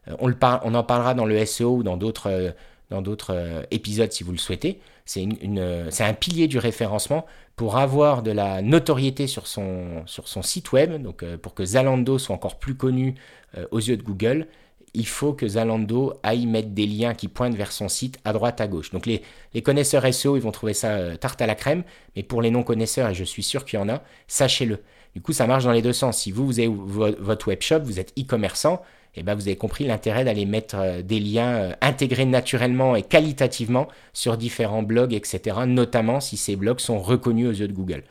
Euh, 0.07 0.15
on, 0.19 0.73
en 0.73 0.83
parlera 0.83 1.13
dans 1.13 1.25
le 1.25 1.45
SEO 1.45 1.77
ou 1.77 1.83
dans 1.83 1.97
d'autres 1.97 2.53
dans 2.89 3.01
d'autres 3.01 3.63
épisodes 3.71 4.11
si 4.11 4.25
vous 4.25 4.33
le 4.33 4.37
souhaitez. 4.37 4.81
C'est 5.05 6.03
un 6.03 6.13
pilier 6.13 6.47
du 6.47 6.57
référencement 6.57 7.25
pour 7.55 7.77
avoir 7.77 8.23
de 8.23 8.31
la 8.31 8.61
notoriété 8.61 9.27
sur 9.27 9.47
son, 9.47 10.03
site 10.41 10.71
web, 10.71 11.01
donc 11.01 11.23
euh, 11.23 11.37
pour 11.37 11.53
que 11.53 11.65
Zalando 11.65 12.17
soit 12.17 12.35
encore 12.35 12.57
plus 12.59 12.75
connu 12.75 13.15
euh, 13.57 13.65
aux 13.71 13.79
yeux 13.79 13.97
de 13.97 14.03
Google, 14.03 14.47
il 14.93 15.07
faut 15.07 15.33
que 15.33 15.47
Zalando 15.47 16.13
aille 16.23 16.45
mettre 16.47 16.69
des 16.69 16.85
liens 16.85 17.13
qui 17.13 17.27
pointent 17.27 17.55
vers 17.55 17.71
son 17.71 17.87
site 17.87 18.19
à 18.25 18.33
droite, 18.33 18.59
à 18.61 18.67
gauche. 18.67 18.91
Donc 18.91 19.05
les, 19.05 19.21
les 19.53 19.61
connaisseurs 19.61 20.11
SEO, 20.13 20.37
ils 20.37 20.41
vont 20.41 20.51
trouver 20.51 20.73
ça 20.73 20.89
euh, 20.89 21.15
tarte 21.17 21.41
à 21.41 21.47
la 21.47 21.55
crème, 21.55 21.83
mais 22.15 22.23
pour 22.23 22.41
les 22.41 22.51
non-connaisseurs, 22.51 23.09
et 23.09 23.13
je 23.13 23.23
suis 23.23 23.43
sûr 23.43 23.63
qu'il 23.63 23.79
y 23.79 23.81
en 23.81 23.89
a, 23.89 24.01
sachez-le. 24.27 24.79
Du 25.15 25.21
coup, 25.21 25.33
ça 25.33 25.47
marche 25.47 25.65
dans 25.65 25.71
les 25.71 25.81
deux 25.81 25.93
sens. 25.93 26.19
Si 26.19 26.31
vous, 26.31 26.45
vous 26.45 26.59
avez 26.59 26.69
votre 26.69 27.47
web 27.49 27.61
shop, 27.61 27.79
vous 27.79 27.99
êtes 27.99 28.13
e-commerçant, 28.17 28.81
et 29.15 29.23
ben 29.23 29.35
vous 29.35 29.47
avez 29.47 29.57
compris 29.57 29.83
l'intérêt 29.83 30.23
d'aller 30.23 30.45
mettre 30.45 30.75
euh, 30.77 31.01
des 31.01 31.19
liens 31.19 31.53
euh, 31.53 31.73
intégrés 31.81 32.25
naturellement 32.25 32.95
et 32.95 33.03
qualitativement 33.03 33.87
sur 34.13 34.37
différents 34.37 34.83
blogs, 34.83 35.13
etc., 35.13 35.59
notamment 35.67 36.19
si 36.19 36.37
ces 36.37 36.55
blogs 36.55 36.79
sont 36.79 36.99
reconnus 36.99 37.47
aux 37.49 37.53
yeux 37.53 37.67
de 37.67 37.73
Google. 37.73 38.03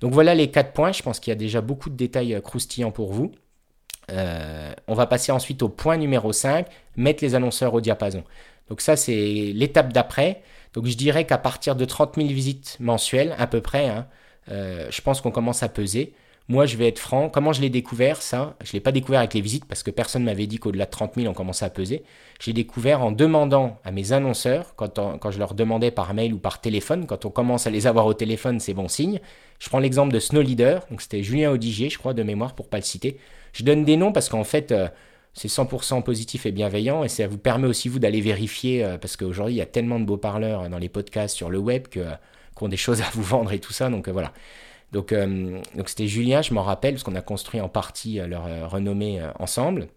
Donc 0.00 0.12
voilà 0.14 0.34
les 0.34 0.50
quatre 0.50 0.72
points, 0.72 0.92
je 0.92 1.02
pense 1.02 1.20
qu'il 1.20 1.30
y 1.30 1.32
a 1.32 1.36
déjà 1.36 1.60
beaucoup 1.60 1.90
de 1.90 1.96
détails 1.96 2.34
euh, 2.34 2.40
croustillants 2.40 2.90
pour 2.90 3.12
vous. 3.12 3.32
on 4.88 4.94
va 4.94 5.06
passer 5.06 5.30
ensuite 5.30 5.62
au 5.62 5.68
point 5.68 5.96
numéro 5.96 6.32
5, 6.32 6.66
mettre 6.96 7.22
les 7.22 7.34
annonceurs 7.34 7.74
au 7.74 7.80
diapason. 7.80 8.24
Donc 8.68 8.80
ça 8.80 8.96
c'est 8.96 9.52
l'étape 9.54 9.92
d'après. 9.92 10.42
Donc 10.72 10.86
je 10.86 10.96
dirais 10.96 11.26
qu'à 11.26 11.38
partir 11.38 11.76
de 11.76 11.84
30 11.84 12.16
000 12.16 12.28
visites 12.28 12.76
mensuelles, 12.80 13.34
à 13.38 13.46
peu 13.46 13.60
près, 13.60 13.88
hein, 13.88 14.06
je 14.48 15.00
pense 15.02 15.20
qu'on 15.20 15.30
commence 15.30 15.62
à 15.62 15.68
peser. 15.68 16.12
Moi, 16.50 16.66
je 16.66 16.76
vais 16.76 16.88
être 16.88 16.98
franc. 16.98 17.28
Comment 17.28 17.52
je 17.52 17.60
l'ai 17.60 17.70
découvert, 17.70 18.20
ça 18.20 18.56
Je 18.64 18.70
ne 18.70 18.72
l'ai 18.72 18.80
pas 18.80 18.90
découvert 18.90 19.20
avec 19.20 19.34
les 19.34 19.40
visites 19.40 19.66
parce 19.66 19.84
que 19.84 19.92
personne 19.92 20.22
ne 20.22 20.26
m'avait 20.26 20.48
dit 20.48 20.58
qu'au-delà 20.58 20.84
de 20.84 20.90
30 20.90 21.14
000, 21.14 21.28
on 21.28 21.32
commençait 21.32 21.64
à 21.64 21.70
peser. 21.70 22.02
J'ai 22.40 22.52
découvert 22.52 23.02
en 23.02 23.12
demandant 23.12 23.78
à 23.84 23.92
mes 23.92 24.10
annonceurs, 24.10 24.74
quand, 24.74 25.16
quand 25.20 25.30
je 25.30 25.38
leur 25.38 25.54
demandais 25.54 25.92
par 25.92 26.12
mail 26.12 26.34
ou 26.34 26.38
par 26.38 26.60
téléphone, 26.60 27.06
quand 27.06 27.24
on 27.24 27.30
commence 27.30 27.68
à 27.68 27.70
les 27.70 27.86
avoir 27.86 28.04
au 28.06 28.14
téléphone, 28.14 28.58
c'est 28.58 28.74
bon 28.74 28.88
signe. 28.88 29.20
Je 29.60 29.68
prends 29.68 29.78
l'exemple 29.78 30.12
de 30.12 30.18
Snow 30.18 30.42
Leader, 30.42 30.84
donc 30.90 31.02
c'était 31.02 31.22
Julien 31.22 31.52
Audigier, 31.52 31.88
je 31.88 31.98
crois, 31.98 32.14
de 32.14 32.24
mémoire, 32.24 32.56
pour 32.56 32.66
ne 32.66 32.70
pas 32.70 32.78
le 32.78 32.82
citer. 32.82 33.18
Je 33.52 33.62
donne 33.62 33.84
des 33.84 33.96
noms 33.96 34.10
parce 34.10 34.28
qu'en 34.28 34.42
fait, 34.42 34.72
euh, 34.72 34.88
c'est 35.34 35.46
100% 35.46 36.02
positif 36.02 36.46
et 36.46 36.50
bienveillant 36.50 37.04
et 37.04 37.08
ça 37.08 37.28
vous 37.28 37.38
permet 37.38 37.68
aussi, 37.68 37.88
vous, 37.88 38.00
d'aller 38.00 38.20
vérifier 38.20 38.82
euh, 38.82 38.98
parce 38.98 39.16
qu'aujourd'hui, 39.16 39.54
il 39.54 39.58
y 39.58 39.62
a 39.62 39.66
tellement 39.66 40.00
de 40.00 40.04
beaux 40.04 40.16
parleurs 40.16 40.68
dans 40.68 40.78
les 40.78 40.88
podcasts 40.88 41.36
sur 41.36 41.48
le 41.48 41.58
web 41.58 41.86
qui 41.86 42.00
ont 42.60 42.68
des 42.68 42.76
choses 42.76 43.02
à 43.02 43.06
vous 43.12 43.22
vendre 43.22 43.52
et 43.52 43.60
tout 43.60 43.72
ça. 43.72 43.88
Donc 43.88 44.08
euh, 44.08 44.12
voilà. 44.12 44.32
Donc, 44.92 45.12
euh, 45.12 45.60
donc 45.76 45.88
c'était 45.88 46.06
Julien, 46.06 46.42
je 46.42 46.52
m'en 46.54 46.62
rappelle, 46.62 46.94
parce 46.94 47.04
qu'on 47.04 47.14
a 47.14 47.20
construit 47.20 47.60
en 47.60 47.68
partie 47.68 48.20
euh, 48.20 48.26
leur 48.26 48.46
euh, 48.46 48.66
renommée 48.66 49.20
ensemble. 49.38 49.88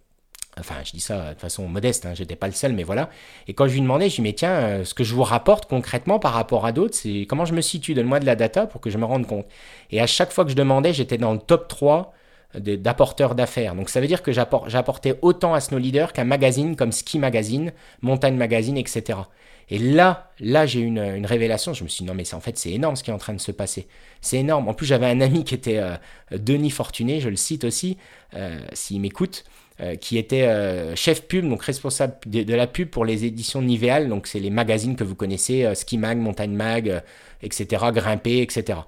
Enfin, 0.60 0.76
je 0.84 0.92
dis 0.92 1.00
ça 1.00 1.34
de 1.34 1.40
façon 1.40 1.68
modeste, 1.68 2.06
hein, 2.06 2.14
j'étais 2.14 2.36
pas 2.36 2.46
le 2.46 2.54
seul, 2.54 2.74
mais 2.74 2.84
voilà. 2.84 3.10
Et 3.48 3.56
quand 3.56 3.68
je 3.68 3.74
lui 3.74 3.82
demandais, 3.82 4.08
je 4.10 4.18
lui 4.18 4.24
dis, 4.24 4.30
mais 4.30 4.34
tiens, 4.34 4.84
ce 4.84 4.94
que 4.94 5.04
je 5.04 5.16
vous 5.16 5.24
rapporte 5.24 5.68
concrètement 5.68 6.20
par 6.20 6.34
rapport 6.34 6.68
à 6.68 6.72
d'autres, 6.72 6.94
c'est 6.94 7.26
comment 7.28 7.46
je 7.46 7.56
me 7.56 7.62
situe, 7.62 7.96
donne-moi 7.96 8.20
de 8.20 8.26
la 8.28 8.36
data 8.36 8.68
pour 8.68 8.80
que 8.80 8.92
je 8.92 9.00
me 9.00 9.06
rende 9.06 9.26
compte. 9.26 9.48
Et 9.90 10.00
à 10.00 10.06
chaque 10.06 10.32
fois 10.32 10.44
que 10.44 10.52
je 10.52 10.56
demandais, 10.56 10.94
j'étais 10.94 11.18
dans 11.18 11.34
le 11.34 11.40
top 11.40 11.68
3 11.68 12.14
d'apporteurs 12.60 13.34
d'affaires. 13.34 13.74
Donc 13.74 13.90
ça 13.90 14.00
veut 14.00 14.06
dire 14.06 14.22
que 14.22 14.32
j'apportais 14.32 15.18
autant 15.24 15.56
à 15.56 15.60
Snow 15.60 15.80
Leader 15.80 16.14
qu'un 16.14 16.24
magazine 16.24 16.76
comme 16.76 16.92
Ski 16.92 17.18
Magazine, 17.18 17.74
Montagne 18.02 18.36
Magazine, 18.36 18.78
etc. 18.78 19.22
Et 19.70 19.80
là, 19.80 20.32
là 20.40 20.66
j'ai 20.66 20.82
eu 20.82 20.86
une, 20.86 21.26
révélation. 21.26 21.74
Je 21.74 21.84
me 21.84 21.90
suis 21.90 22.04
dit, 22.04 22.08
non, 22.08 22.14
mais 22.14 22.34
en 22.34 22.40
fait, 22.40 22.58
c'est 22.58 22.72
énorme 22.72 22.96
ce 22.96 23.04
qui 23.04 23.12
est 23.12 23.14
en 23.14 23.18
train 23.18 23.34
de 23.34 23.42
se 23.42 23.52
passer. 23.52 23.88
C'est 24.22 24.38
énorme. 24.38 24.68
En 24.68 24.74
plus, 24.74 24.86
j'avais 24.86 25.08
un 25.08 25.22
ami 25.22 25.44
qui 25.44 25.56
était 25.56 25.78
euh, 25.78 25.96
Denis 26.32 26.70
Fortuné, 26.70 27.20
je 27.20 27.30
le 27.30 27.36
cite 27.36 27.64
aussi, 27.64 27.98
euh, 28.36 28.60
s'il 28.74 29.02
m'écoute, 29.02 29.44
euh, 29.82 29.96
qui 29.96 30.18
était 30.18 30.48
chef 30.96 31.28
pub, 31.28 31.48
donc 31.48 31.64
responsable 31.64 32.16
de, 32.26 32.54
la 32.54 32.68
pub 32.68 32.90
pour 32.90 33.06
les 33.06 33.26
éditions 33.26 33.62
Niveal. 33.62 34.10
Donc, 34.10 34.28
c'est 34.28 34.40
les 34.40 34.50
magazines 34.52 34.96
que 34.96 35.04
vous 35.04 35.16
connaissez, 35.16 35.74
Ski 35.76 35.98
Mag, 35.98 36.18
Montagne 36.18 36.54
Mag, 36.54 37.02
etc., 37.42 37.86
Grimper, 37.94 38.42
etc. 38.42 38.80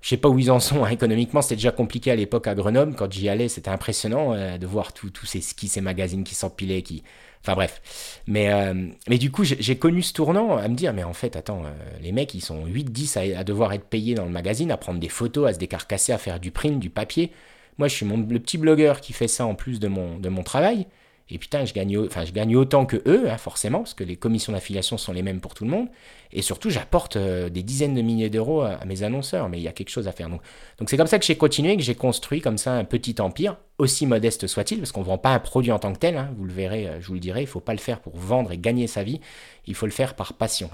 Je 0.00 0.08
sais 0.08 0.16
pas 0.16 0.30
où 0.30 0.38
ils 0.38 0.50
en 0.50 0.60
sont 0.60 0.84
hein, 0.84 0.88
économiquement, 0.88 1.42
c'était 1.42 1.56
déjà 1.56 1.72
compliqué 1.72 2.10
à 2.10 2.16
l'époque 2.16 2.46
à 2.46 2.54
Grenoble. 2.54 2.94
Quand 2.94 3.12
j'y 3.12 3.28
allais, 3.28 3.48
c'était 3.48 3.68
impressionnant 3.68 4.34
de 4.56 4.66
voir 4.66 4.94
tous 4.94 5.26
ces 5.26 5.42
skis, 5.42 5.68
ces 5.68 5.82
magazines 5.82 6.24
qui 6.24 6.34
s'empilaient, 6.34 6.80
qui, 6.80 7.02
Enfin 7.42 7.54
bref. 7.54 8.20
Mais, 8.26 8.52
euh, 8.52 8.88
mais 9.08 9.18
du 9.18 9.30
coup, 9.30 9.44
j'ai 9.44 9.78
connu 9.78 10.02
ce 10.02 10.12
tournant 10.12 10.56
à 10.56 10.68
me 10.68 10.74
dire, 10.74 10.92
mais 10.92 11.04
en 11.04 11.14
fait, 11.14 11.36
attends, 11.36 11.62
euh, 11.64 11.70
les 12.02 12.12
mecs, 12.12 12.34
ils 12.34 12.42
sont 12.42 12.66
8-10 12.66 13.36
à, 13.36 13.44
devoir 13.44 13.72
être 13.72 13.84
payés 13.84 14.14
dans 14.14 14.26
le 14.26 14.30
magazine, 14.30 14.70
à 14.70 14.76
prendre 14.76 15.00
des 15.00 15.08
photos, 15.08 15.48
à 15.48 15.54
se 15.54 15.58
décarcasser, 15.58 16.12
à 16.12 16.18
faire 16.18 16.38
du 16.38 16.50
print, 16.50 16.78
du 16.78 16.90
papier. 16.90 17.32
Moi, 17.78 17.88
je 17.88 17.94
suis 17.94 18.06
mon, 18.06 18.18
le 18.18 18.38
petit 18.38 18.58
blogueur 18.58 19.00
qui 19.00 19.14
fait 19.14 19.28
ça 19.28 19.46
en 19.46 19.54
plus 19.54 19.80
de 19.80 19.88
mon, 19.88 20.18
de 20.18 20.28
mon 20.28 20.42
travail. 20.42 20.86
Et 21.32 21.38
putain, 21.38 21.64
je 21.64 21.72
gagne, 21.72 22.56
autant 22.56 22.86
que 22.86 22.96
eux, 23.06 23.30
hein, 23.30 23.38
forcément, 23.38 23.78
parce 23.78 23.94
que 23.94 24.02
les 24.02 24.16
commissions 24.16 24.52
d'affiliation 24.52 24.98
sont 24.98 25.12
les 25.12 25.22
mêmes 25.22 25.40
pour 25.40 25.54
tout 25.54 25.64
le 25.64 25.70
monde. 25.70 25.88
Et 26.32 26.42
surtout, 26.42 26.70
j'apporte 26.70 27.16
euh, 27.16 27.48
des 27.48 27.62
dizaines 27.62 27.94
de 27.94 28.02
milliers 28.02 28.30
d'euros 28.30 28.62
à, 28.62 28.84
mes 28.84 29.04
annonceurs. 29.04 29.48
Mais 29.48 29.58
il 29.58 29.62
y 29.62 29.68
a 29.68 29.72
quelque 29.72 29.90
chose 29.90 30.08
à 30.08 30.12
faire. 30.12 30.28
Donc, 30.28 30.42
donc 30.78 30.90
c'est 30.90 30.96
comme 30.96 31.06
ça 31.06 31.18
que 31.20 31.24
j'ai 31.24 31.36
continué, 31.36 31.76
que 31.76 31.82
j'ai 31.82 31.94
construit 31.94 32.40
comme 32.40 32.58
ça 32.58 32.72
un 32.72 32.84
petit 32.84 33.20
empire, 33.20 33.56
aussi 33.78 34.06
modeste 34.06 34.48
soit-il, 34.48 34.78
parce 34.78 34.90
qu'on 34.90 35.00
ne 35.00 35.06
vend 35.06 35.18
pas 35.18 35.30
un 35.30 35.38
produit 35.38 35.70
en 35.70 35.78
tant 35.78 35.92
que 35.92 35.98
tel. 35.98 36.16
Hein, 36.16 36.30
vous 36.36 36.44
le 36.44 36.52
verrez, 36.52 36.88
euh, 36.88 37.00
je 37.00 37.06
vous 37.06 37.14
le 37.14 37.20
dirai. 37.20 37.40
Il 37.40 37.44
ne 37.44 37.48
faut 37.48 37.60
pas 37.60 37.74
le 37.74 37.78
faire 37.78 38.00
pour 38.00 38.16
vendre 38.16 38.50
et 38.50 38.58
gagner 38.58 38.88
sa 38.88 39.04
vie. 39.04 39.20
Il 39.66 39.76
faut 39.76 39.86
le 39.86 39.92
faire 39.92 40.14
par 40.14 40.34
passion. 40.34 40.68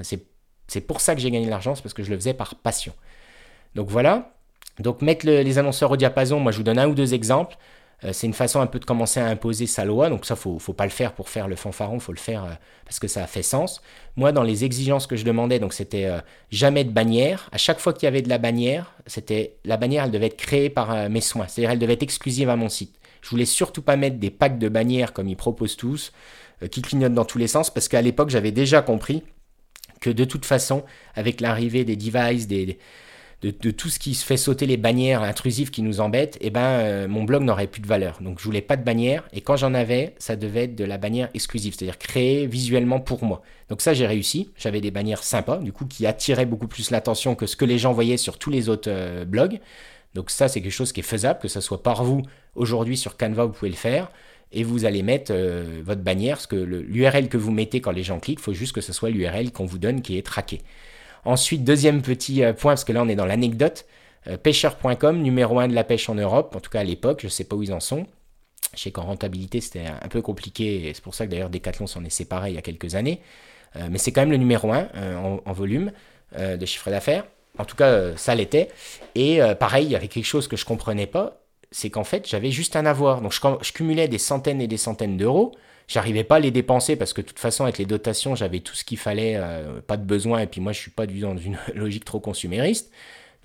C'est 0.68 0.80
pour 0.80 1.00
ça 1.02 1.14
que 1.14 1.20
j'ai 1.20 1.30
gagné 1.30 1.44
de 1.44 1.50
l'argent, 1.50 1.74
parce 1.74 1.94
que 1.94 2.02
je 2.02 2.11
le 2.11 2.16
faisais 2.16 2.34
par 2.34 2.54
passion. 2.54 2.94
Donc 3.74 3.88
voilà. 3.90 4.32
Donc 4.78 5.02
mettre 5.02 5.26
les 5.26 5.59
annonceurs 5.59 5.90
au 5.90 5.96
diapason, 5.96 6.40
moi 6.40 6.52
je 6.52 6.59
vous 6.59 6.62
donne 6.62 6.78
un 6.78 6.88
ou 6.88 6.94
deux 6.94 7.14
exemples. 7.14 7.57
Euh, 8.05 8.12
c'est 8.12 8.26
une 8.26 8.34
façon 8.34 8.61
un 8.61 8.66
peu 8.66 8.78
de 8.78 8.84
commencer 8.84 9.20
à 9.20 9.26
imposer 9.26 9.66
sa 9.66 9.84
loi. 9.84 10.11
Donc 10.11 10.26
ça, 10.26 10.36
faut, 10.36 10.59
faut 10.59 10.72
pas 10.72 10.84
le 10.84 10.90
faire 10.90 11.12
pour 11.12 11.28
faire 11.28 11.49
le 11.49 11.57
fanfaron, 11.57 11.99
faut 11.99 12.12
le 12.12 12.18
faire 12.18 12.44
euh, 12.44 12.55
parce 12.84 12.99
que 12.99 13.09
ça 13.09 13.22
a 13.22 13.26
fait 13.26 13.42
sens. 13.42 13.80
Moi, 14.16 14.32
dans 14.32 14.42
les 14.42 14.64
exigences 14.64 15.07
que 15.07 15.16
je 15.16 15.24
demandais, 15.24 15.59
donc 15.59 15.72
c'était 15.72 16.07
euh, 16.07 16.20
jamais 16.51 16.84
de 16.84 16.90
bannière. 16.90 17.49
À 17.53 17.59
chaque 17.59 17.78
fois 17.78 17.92
qu'il 17.92 18.05
y 18.05 18.09
avait 18.09 18.22
de 18.22 18.28
la 18.28 18.38
bannière, 18.38 18.92
c'était 19.07 19.57
la 19.64 19.76
bannière, 19.76 20.05
elle 20.05 20.11
devait 20.11 20.26
être 20.26 20.36
créée 20.36 20.70
par 20.70 21.09
mes 21.09 21.20
soins. 21.20 21.49
C'est-à-dire, 21.49 21.70
elle 21.70 21.78
devait 21.78 21.94
être 21.94 22.03
exclusive 22.03 22.49
à 22.51 22.57
mon 22.57 22.68
site. 22.68 22.94
Je 23.22 23.30
voulais 23.30 23.44
surtout 23.47 23.82
pas 23.82 23.97
mettre 23.97 24.18
des 24.18 24.30
packs 24.30 24.59
de 24.59 24.68
bannières 24.68 25.12
comme 25.12 25.28
ils 25.28 25.36
proposent 25.36 25.76
tous, 25.76 26.12
qui 26.70 26.80
clignotent 26.80 27.14
dans 27.14 27.24
tous 27.24 27.38
les 27.38 27.49
sens, 27.49 27.70
parce 27.70 27.88
qu'à 27.88 28.01
l'époque, 28.01 28.30
j'avais 28.30 28.53
déjà 28.53 28.82
compris 28.82 29.22
que 30.01 30.11
de 30.11 30.24
toute 30.24 30.44
façon, 30.44 30.84
avec 31.14 31.40
l'arrivée 31.40 31.84
des 31.84 31.97
devices, 31.97 32.47
des 32.47 32.78
de, 33.43 33.70
tout 33.70 33.89
ce 33.91 33.99
qui 33.99 34.14
se 34.14 34.24
fait 34.24 34.37
sauter 34.37 34.66
les 34.66 34.76
bannières 34.76 35.22
intrusives 35.22 35.70
qui 35.70 35.82
nous 35.82 36.01
embêtent, 36.01 36.39
eh 36.41 36.51
ben, 36.51 36.61
euh, 36.61 37.09
mon 37.09 37.24
blog 37.24 37.43
n'aurait 37.43 37.66
plus 37.66 37.80
de 37.80 37.87
valeur. 37.87 38.18
Donc 38.20 38.39
je 38.39 38.45
voulais 38.45 38.62
pas 38.62 38.76
de 38.76 38.82
bannière, 38.82 39.28
et 39.32 39.41
quand 39.41 39.57
j'en 39.57 39.74
avais, 39.74 40.14
ça 40.18 40.37
devait 40.37 40.64
être 40.64 40.74
de 40.74 40.84
la 40.84 40.99
bannière 40.99 41.28
exclusive, 41.34 41.74
c'est-à-dire 41.76 41.99
créée 41.99 42.47
visuellement 42.47 42.99
pour 42.99 43.24
moi. 43.24 43.43
Donc 43.68 43.82
ça, 43.82 43.95
j'ai 43.95 44.07
réussi. 44.07 44.51
J'avais 44.57 44.80
des 44.80 44.91
bannières 44.91 45.22
sympas, 45.22 45.59
du 45.59 45.72
coup, 45.72 45.87
qui 45.87 46.07
attiraient 46.07 46.47
beaucoup 46.47 46.68
plus 46.68 46.91
l'attention 46.91 47.34
que 47.34 47.47
ce 47.47 47.57
que 47.57 47.64
les 47.64 47.78
gens 47.78 47.93
voyaient 47.93 48.16
sur 48.16 48.39
tous 48.39 48.51
les 48.51 48.68
autres 48.68 48.91
euh, 48.91 49.24
blogs. 49.24 49.61
Donc 50.14 50.30
ça, 50.30 50.49
c'est 50.49 50.62
quelque 50.62 50.72
chose 50.72 50.93
qui 50.93 51.01
est 51.01 51.05
faisable, 51.05 51.39
que 51.39 51.49
ce 51.49 51.61
soit 51.61 51.82
par 51.82 52.05
vous. 52.05 52.22
Aujourd'hui, 52.55 52.97
sur 52.97 53.16
Canva, 53.16 53.45
vous 53.45 53.53
pouvez 53.53 53.70
le 53.70 53.76
faire. 53.76 54.11
Et 54.53 54.62
vous 54.64 54.84
allez 54.87 55.03
mettre 55.03 55.32
euh, 55.34 55.82
votre 55.84 56.01
bannière, 56.01 56.37
parce 56.37 56.47
que 56.47 56.57
l'URL 56.57 57.28
que 57.28 57.37
vous 57.37 57.51
mettez 57.51 57.80
quand 57.80 57.91
les 57.91 58.03
gens 58.03 58.18
cliquent, 58.18 58.39
il 58.41 58.45
faut 58.45 58.55
juste 58.55 58.72
que 58.72 58.80
ce 58.80 58.93
soit 58.93 59.11
l'URL 59.11 59.53
qu'on 59.53 59.66
vous 59.66 59.78
donne 59.78 60.01
qui 60.01 60.16
est 60.16 60.24
traqué. 60.24 60.62
Ensuite, 61.26 61.64
deuxième 61.64 62.02
petit 62.02 62.44
euh, 62.44 62.52
point, 62.52 62.72
parce 62.72 62.84
que 62.84 62.92
là 62.92 63.02
on 63.02 63.08
est 63.08 63.16
dans 63.16 63.26
l'anecdote, 63.26 63.84
euh, 64.28 64.36
pêcheur.com, 64.36 65.20
numéro 65.20 65.58
1 65.58 65.66
de 65.66 65.74
la 65.74 65.82
pêche 65.82 66.08
en 66.08 66.14
Europe, 66.14 66.54
en 66.54 66.60
tout 66.60 66.70
cas 66.70 66.80
à 66.80 66.84
l'époque, 66.84 67.18
je 67.20 67.26
ne 67.26 67.30
sais 67.30 67.42
pas 67.42 67.56
où 67.56 67.64
ils 67.64 67.72
en 67.72 67.80
sont. 67.80 68.06
Je 68.74 68.82
sais 68.82 68.92
qu'en 68.92 69.02
rentabilité 69.02 69.60
c'était 69.60 69.86
un 69.86 70.08
peu 70.08 70.22
compliqué, 70.22 70.86
et 70.86 70.94
c'est 70.94 71.02
pour 71.02 71.16
ça 71.16 71.26
que 71.26 71.32
d'ailleurs 71.32 71.50
Decathlon 71.50 71.88
s'en 71.88 72.04
est 72.04 72.10
séparé 72.10 72.50
il 72.50 72.54
y 72.54 72.58
a 72.58 72.62
quelques 72.62 72.94
années. 72.94 73.20
Euh, 73.74 73.88
mais 73.90 73.98
c'est 73.98 74.12
quand 74.12 74.20
même 74.20 74.30
le 74.30 74.36
numéro 74.36 74.72
1 74.72 74.88
en, 75.44 75.52
volume 75.52 75.90
de 76.38 76.66
chiffre 76.66 76.90
d'affaires. 76.90 77.24
En 77.58 77.64
tout 77.64 77.76
cas, 77.76 78.16
ça 78.16 78.34
l'était. 78.34 78.68
Et 79.14 79.40
pareil, 79.58 79.86
il 79.86 79.92
y 79.92 79.96
avait 79.96 80.08
quelque 80.08 80.24
chose 80.24 80.48
que 80.48 80.56
je 80.56 80.64
comprenais 80.64 81.06
pas, 81.06 81.42
c'est 81.70 81.88
qu'en 81.90 82.04
fait, 82.04 82.28
j'avais 82.28 82.50
juste 82.50 82.76
un 82.76 82.84
avoir. 82.84 83.20
Donc 83.20 83.32
je 83.32 83.72
cumulais 83.72 84.08
des 84.08 84.18
centaines 84.18 84.60
et 84.60 84.66
des 84.66 84.76
centaines 84.76 85.16
d'euros. 85.16 85.52
J'arrivais 85.89 86.24
pas 86.24 86.37
à 86.37 86.41
les 86.41 86.51
dépenser 86.51 86.97
parce 86.97 87.12
que 87.12 87.20
de 87.20 87.26
toute 87.26 87.39
façon, 87.39 87.64
avec 87.64 87.78
les 87.78 87.87
dotations, 87.87 88.34
j'avais 88.34 88.61
tout 88.61 88.74
ce 88.74 88.84
qu'il 88.84 88.99
fallait, 88.99 89.37
euh, 89.37 89.80
pas 89.80 89.97
de 89.97 90.05
besoin. 90.05 90.41
Et 90.41 90.47
puis 90.47 90.61
moi, 90.61 90.72
je 90.72 90.80
suis 90.80 90.91
pas 90.91 91.07
dans 91.07 91.37
une 91.37 91.59
logique 91.74 92.05
trop 92.05 92.20
consumériste. 92.20 92.91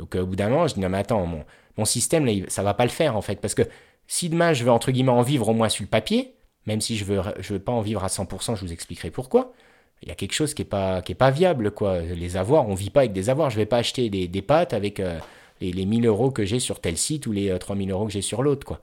Donc 0.01 0.15
euh, 0.15 0.23
au 0.23 0.25
bout 0.25 0.35
d'un 0.35 0.49
moment, 0.49 0.67
je 0.67 0.73
dis 0.73 0.79
non 0.79 0.89
mais 0.89 0.97
attends, 0.97 1.25
mon, 1.25 1.45
mon 1.77 1.85
système 1.85 2.25
là, 2.25 2.33
ça 2.47 2.63
va 2.63 2.73
pas 2.73 2.85
le 2.85 2.89
faire 2.89 3.15
en 3.15 3.21
fait, 3.21 3.39
parce 3.39 3.53
que 3.53 3.61
si 4.07 4.29
demain 4.29 4.51
je 4.53 4.63
veux 4.63 4.71
entre 4.71 4.91
guillemets 4.91 5.11
en 5.11 5.21
vivre 5.21 5.47
au 5.49 5.53
moins 5.53 5.69
sur 5.69 5.83
le 5.83 5.89
papier, 5.89 6.33
même 6.65 6.81
si 6.81 6.97
je 6.97 7.05
veux 7.05 7.21
je 7.39 7.53
veux 7.53 7.59
pas 7.59 7.71
en 7.71 7.81
vivre 7.81 8.03
à 8.03 8.07
100%, 8.07 8.55
je 8.55 8.65
vous 8.65 8.73
expliquerai 8.73 9.11
pourquoi. 9.11 9.53
Il 10.01 10.09
y 10.09 10.11
a 10.11 10.15
quelque 10.15 10.33
chose 10.33 10.55
qui 10.55 10.63
est 10.63 10.65
pas 10.65 11.01
qui 11.03 11.11
est 11.11 11.15
pas 11.15 11.29
viable 11.31 11.71
quoi. 11.71 12.01
Les 12.01 12.35
avoirs, 12.35 12.67
on 12.67 12.73
vit 12.73 12.89
pas 12.89 13.01
avec 13.01 13.13
des 13.13 13.29
avoirs. 13.29 13.51
Je 13.51 13.57
vais 13.57 13.67
pas 13.67 13.77
acheter 13.77 14.09
des, 14.09 14.27
des 14.27 14.41
pâtes 14.41 14.73
avec 14.73 14.99
euh, 14.99 15.19
les, 15.61 15.71
les 15.71 15.85
1000 15.85 16.07
euros 16.07 16.31
que 16.31 16.45
j'ai 16.45 16.59
sur 16.59 16.79
tel 16.81 16.97
site 16.97 17.27
ou 17.27 17.31
les 17.31 17.57
3000 17.57 17.91
euros 17.91 18.07
que 18.07 18.11
j'ai 18.11 18.23
sur 18.23 18.41
l'autre 18.41 18.65
quoi. 18.65 18.81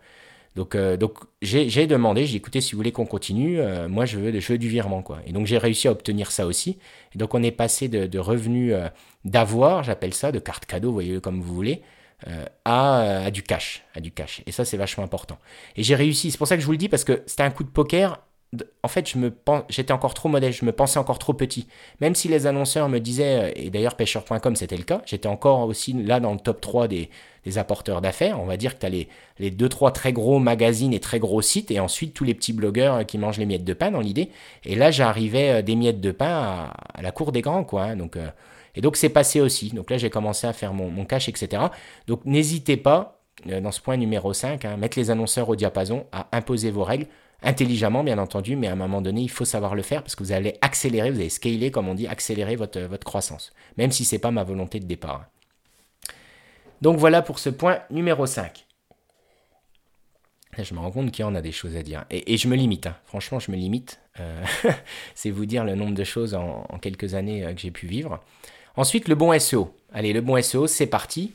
Donc, 0.59 0.75
euh, 0.75 0.97
j'ai 1.41 1.87
demandé, 1.87 2.23
j'ai 2.23 2.33
dit 2.33 2.37
écoutez, 2.39 2.61
si 2.61 2.73
vous 2.73 2.79
voulez 2.79 2.91
qu'on 2.91 3.07
continue, 3.07 3.61
euh, 3.61 3.89
moi 3.89 4.07
je 4.07 4.19
veux, 4.19 4.41
je 4.41 4.53
veux 4.53 4.59
du 4.59 4.69
virement. 4.69 5.03
quoi. 5.03 5.21
Et 5.25 5.31
donc 5.31 5.47
j'ai 5.47 5.57
réussi 5.57 5.87
à 5.87 5.93
obtenir 5.93 6.33
ça 6.33 6.47
aussi. 6.47 6.81
Et 7.15 7.19
donc 7.19 7.33
on 7.33 7.45
est 7.45 7.53
passé 7.53 7.87
de, 7.87 8.19
revenus 8.19 8.73
euh, 8.75 8.89
d'avoir, 9.25 9.85
j'appelle 9.85 10.13
ça, 10.13 10.33
de 10.33 10.41
carte 10.41 10.67
cadeau, 10.67 10.91
voyez-le 10.91 11.21
comme 11.21 11.41
vous 11.41 11.55
voulez, 11.55 11.83
du 12.27 13.43
cash. 13.45 13.85
À 13.95 14.01
du 14.01 14.11
cash. 14.11 14.43
Et 14.47 14.51
ça 14.51 14.65
c'est 14.65 14.77
vachement 14.77 15.05
important. 15.05 15.39
Et 15.77 15.85
j'ai 15.85 15.95
réussi, 15.95 16.33
c'est 16.33 16.39
pour 16.39 16.49
ça 16.49 16.57
que 16.57 16.61
je 16.61 16.67
vous 16.67 16.73
le 16.73 16.79
dis, 16.79 16.89
parce 16.89 17.05
que 17.05 17.23
c'était 17.27 17.45
un 17.45 17.51
coup 17.51 17.63
de 17.63 17.71
poker 17.71 18.21
en 18.82 18.88
fait, 18.88 19.14
j'étais 19.68 19.92
encore 19.92 20.14
trop 20.14 20.28
modeste, 20.28 20.61
je 20.61 20.64
me 20.64 20.72
pensais 20.72 20.99
encore 20.99 21.18
trop 21.18 21.34
petit. 21.34 21.66
Même 22.01 22.14
si 22.14 22.28
les 22.28 22.46
annonceurs 22.46 22.88
me 22.88 22.99
disaient, 22.99 23.51
euh, 23.51 23.53
et 23.57 23.68
d'ailleurs 23.68 23.94
pêcheur.com 23.94 24.57
c'était 24.57 24.76
le 24.76 24.84
cas, 24.84 25.03
j'étais 25.05 25.28
encore 25.28 25.61
aussi 25.61 25.92
là 25.92 26.18
dans 26.18 26.32
le 26.32 26.38
top 26.38 26.61
3 26.61 26.88
des, 26.88 27.11
apporteurs 27.57 28.03
d'affaires. 28.03 28.38
On 28.40 28.44
va 28.44 28.59
dire 28.59 28.74
que 28.74 28.80
tu 28.80 28.86
as 28.86 28.90
les, 28.90 29.09
les 29.38 29.51
2-3 29.51 29.92
très 29.92 30.12
gros 30.12 30.38
magazines 30.38 30.92
et 30.92 31.01
très 31.01 31.18
gros 31.18 31.40
sites, 31.40 31.70
et 31.70 31.80
ensuite 31.80 32.12
tous 32.12 32.24
les 32.24 32.34
petits 32.34 32.53
blogueurs 32.53 32.96
euh, 32.96 33.05
qui 33.05 33.18
mangent 33.18 33.38
les 33.38 33.46
miettes 33.46 33.64
de 33.64 33.72
pain 33.74 33.90
dans 33.90 34.01
l'idée. 34.01 34.30
Et 34.64 34.74
là, 34.74 34.90
j'arrivais 34.90 35.51
euh, 35.51 35.62
des 35.62 35.74
miettes 35.74 36.01
de 36.01 36.11
pain 36.11 36.70
à, 36.94 37.03
la 37.03 37.11
cour 37.11 37.32
des 37.32 37.42
grands, 37.42 37.64
quoi. 37.64 37.84
Hein. 37.84 37.96
donc, 37.96 38.18
et 38.74 38.80
donc 38.80 38.96
c'est 38.96 39.09
passé 39.09 39.40
aussi. 39.40 39.70
Donc 39.70 39.90
là, 39.90 39.99
j'ai 39.99 40.11
commencé 40.11 40.46
à 40.46 40.53
faire 40.53 40.72
mon, 40.72 40.90
mon 40.90 41.05
cash, 41.05 41.28
etc. 41.28 41.62
Donc 42.07 42.24
n'hésitez 42.24 42.76
pas, 42.76 43.20
dans 43.46 43.72
ce 43.72 43.80
point 43.80 43.96
numéro 43.96 44.32
5, 44.32 44.64
hein, 44.64 44.76
mettre 44.76 44.99
les 44.99 45.11
annonceurs 45.11 45.49
au 45.49 45.57
diapason, 45.57 46.07
à 46.12 46.28
imposer 46.32 46.70
vos 46.70 46.84
règles, 46.84 47.07
intelligemment 47.43 48.03
bien 48.05 48.18
entendu, 48.18 48.57
mais 48.57 48.66
à 48.66 48.72
un 48.72 48.76
moment 48.76 49.01
donné, 49.01 49.22
il 49.22 49.30
faut 49.30 49.45
savoir 49.45 49.74
le 49.74 49.82
faire 49.82 50.03
parce 50.03 50.16
que 50.16 50.22
vous 50.22 50.32
allez 50.32 50.57
accélérer, 50.61 51.11
vous 51.11 51.20
allez 51.20 51.28
scaler, 51.28 51.70
comme 51.70 51.89
on 51.89 51.95
dit, 51.95 52.07
accélérer 52.07 52.57
votre, 52.57 52.86
croissance, 53.05 53.53
même 53.76 53.93
si 53.93 54.05
ce 54.05 54.14
n'est 54.14 54.18
pas 54.20 54.30
ma 54.30 54.45
volonté 54.45 54.80
de 54.80 54.86
départ. 54.86 55.26
Donc 56.82 56.99
voilà 56.99 57.22
pour 57.22 57.39
ce 57.39 57.51
point 57.51 57.80
numéro 57.91 58.26
5. 58.26 58.64
Je 60.57 60.74
me 60.74 60.80
rends 60.80 60.91
compte 60.91 61.12
qu'il 61.12 61.22
y 61.22 61.28
en 61.28 61.36
a 61.36 61.41
des 61.41 61.53
choses 61.53 61.76
à 61.76 61.82
dire. 61.82 62.05
Et, 62.11 62.36
je 62.36 62.49
me 62.49 62.57
limite, 62.57 62.89
hein. 62.89 62.97
franchement, 63.05 63.39
je 63.39 63.53
me 63.53 63.57
limite. 63.57 64.01
Euh, 64.18 64.45
c'est 65.14 65.30
vous 65.30 65.47
dire 65.47 65.64
le 65.64 65.76
nombre 65.76 65.95
de 65.95 66.03
choses 66.03 66.34
en, 66.34 66.64
quelques 66.82 67.14
années 67.14 67.45
euh, 67.45 67.53
que 67.53 67.61
j'ai 67.61 67.70
pu 67.70 67.86
vivre. 67.86 68.20
Ensuite, 68.74 69.07
le 69.07 69.14
bon 69.14 69.39
SEO. 69.39 69.72
Allez, 69.93 70.12
le 70.12 70.20
bon 70.20 70.41
SEO, 70.43 70.66
c'est 70.66 70.86
parti. 70.86 71.32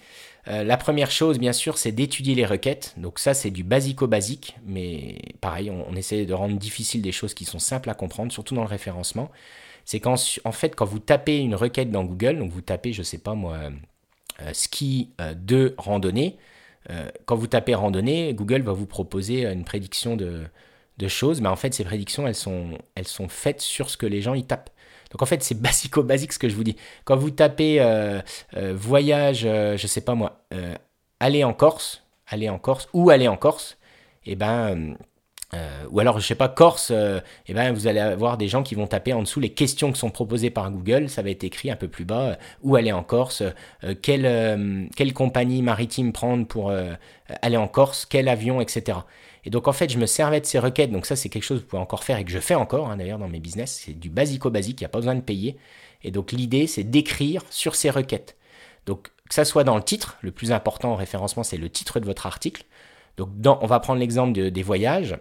Euh, 0.47 0.63
la 0.63 0.77
première 0.77 1.09
chose, 1.11 1.39
bien 1.39 1.53
sûr, 1.53 1.77
c'est 1.77 1.91
d'étudier 1.91 2.35
les 2.35 2.45
requêtes. 2.45 2.93
Donc 2.97 3.19
ça, 3.19 3.33
c'est 3.33 3.51
du 3.51 3.63
basico-basique, 3.63 4.57
mais 4.65 5.19
pareil, 5.41 5.69
on, 5.71 5.95
essaie 5.95 6.25
de 6.25 6.33
rendre 6.33 6.57
difficile 6.57 7.01
des 7.01 7.11
choses 7.11 7.33
qui 7.33 7.45
sont 7.45 7.59
simples 7.59 7.89
à 7.89 7.93
comprendre, 7.93 8.31
surtout 8.31 8.55
dans 8.55 8.63
le 8.63 8.67
référencement. 8.67 9.31
C'est 9.85 9.99
qu'en 9.99 10.15
en 10.43 10.51
fait, 10.51 10.75
quand 10.75 10.85
vous 10.85 10.99
tapez 10.99 11.39
une 11.39 11.55
requête 11.55 11.91
dans 11.91 12.03
Google, 12.03 12.39
donc 12.39 12.51
vous 12.51 12.61
tapez, 12.61 12.93
je 12.93 13.03
sais 13.03 13.17
pas 13.17 13.35
moi, 13.35 13.57
ski 14.53 15.09
de 15.35 15.75
randonnée, 15.77 16.37
quand 17.25 17.35
vous 17.35 17.47
tapez 17.47 17.75
randonnée, 17.75 18.33
Google 18.33 18.61
va 18.61 18.71
vous 18.73 18.85
proposer 18.85 19.45
une 19.45 19.65
prédiction 19.65 20.15
de, 20.15 20.45
choses, 21.07 21.41
mais 21.41 21.49
en 21.49 21.57
fait, 21.57 21.73
ces 21.73 21.83
prédictions, 21.83 22.27
elles 22.27 22.35
sont 22.35 23.27
faites 23.27 23.61
sur 23.61 23.89
ce 23.89 23.97
que 23.97 24.05
les 24.05 24.21
gens 24.21 24.35
y 24.35 24.45
tapent. 24.45 24.72
Donc 25.13 25.21
en 25.21 25.25
fait, 25.25 25.41
c'est 25.41 25.59
basico-basique 25.61 26.33
ce 26.33 26.39
que 26.39 26.49
je 26.49 26.55
vous 26.55 26.65
dis. 26.65 26.75
Quand 27.05 27.15
vous 27.15 27.31
tapez 27.31 27.79
euh, 27.79 28.19
euh, 28.57 28.73
voyage, 28.75 29.41
je 29.41 29.47
euh, 29.47 29.77
je 29.77 29.87
sais 29.87 30.01
pas 30.01 30.15
moi, 30.15 30.45
aller 31.19 31.43
en 31.43 31.53
Corse, 31.53 32.03
aller 32.27 32.49
en 32.49 32.57
Corse, 32.57 32.89
ou 32.93 33.09
aller 33.09 33.27
en 33.27 33.37
Corse, 33.37 33.77
et 34.25 34.31
eh 34.31 34.35
ben, 34.35 34.97
ou 35.91 35.99
alors 35.99 36.19
je 36.19 36.25
sais 36.25 36.35
pas, 36.35 36.47
Corse, 36.47 36.91
eh 36.91 37.53
ben, 37.53 37.73
vous 37.73 37.87
allez 37.87 37.99
avoir 37.99 38.37
des 38.37 38.47
gens 38.47 38.63
qui 38.63 38.75
vont 38.75 38.87
taper 38.87 39.13
en 39.13 39.21
dessous 39.21 39.39
les 39.39 39.49
questions 39.49 39.91
qui 39.91 39.99
sont 39.99 40.09
proposées 40.09 40.49
par 40.49 40.71
Google, 40.71 41.09
ça 41.09 41.21
va 41.21 41.29
être 41.29 41.43
écrit 41.43 41.69
un 41.69 41.75
peu 41.75 41.87
plus 41.87 42.05
bas, 42.05 42.37
où 42.63 42.75
aller 42.75 42.91
en 42.91 43.03
Corse, 43.03 43.43
quelle, 44.01 44.89
quelle 44.95 45.13
compagnie 45.13 45.61
maritime 45.61 46.13
prendre 46.13 46.47
pour 46.47 46.73
aller 47.41 47.57
en 47.57 47.67
Corse, 47.67 48.05
quel 48.05 48.29
avion, 48.29 48.61
etc. 48.61 48.99
Et 49.45 49.49
donc 49.49 49.67
en 49.67 49.73
fait, 49.73 49.89
je 49.89 49.97
me 49.97 50.05
servais 50.05 50.39
de 50.39 50.45
ces 50.45 50.59
requêtes. 50.59 50.91
Donc 50.91 51.05
ça, 51.05 51.15
c'est 51.15 51.29
quelque 51.29 51.43
chose 51.43 51.59
que 51.59 51.63
vous 51.63 51.69
pouvez 51.69 51.81
encore 51.81 52.03
faire 52.03 52.17
et 52.17 52.25
que 52.25 52.31
je 52.31 52.39
fais 52.39 52.55
encore 52.55 52.89
hein, 52.89 52.97
d'ailleurs 52.97 53.19
dans 53.19 53.27
mes 53.27 53.39
business. 53.39 53.81
C'est 53.85 53.93
du 53.93 54.09
basico-basique, 54.09 54.79
il 54.81 54.83
n'y 54.83 54.87
a 54.87 54.89
pas 54.89 54.99
besoin 54.99 55.15
de 55.15 55.21
payer. 55.21 55.57
Et 56.03 56.11
donc 56.11 56.31
l'idée, 56.31 56.67
c'est 56.67 56.83
d'écrire 56.83 57.43
sur 57.49 57.75
ces 57.75 57.89
requêtes. 57.89 58.37
Donc 58.85 59.09
que 59.29 59.35
ça 59.35 59.45
soit 59.45 59.63
dans 59.63 59.75
le 59.75 59.83
titre, 59.83 60.17
le 60.21 60.31
plus 60.31 60.51
important 60.51 60.91
en 60.91 60.95
référencement, 60.95 61.43
c'est 61.43 61.57
le 61.57 61.69
titre 61.69 61.99
de 61.99 62.05
votre 62.05 62.25
article. 62.25 62.65
Donc 63.17 63.29
on 63.45 63.67
va 63.67 63.79
prendre 63.79 63.99
l'exemple 63.99 64.51
des 64.51 64.63
voyages. 64.63 65.17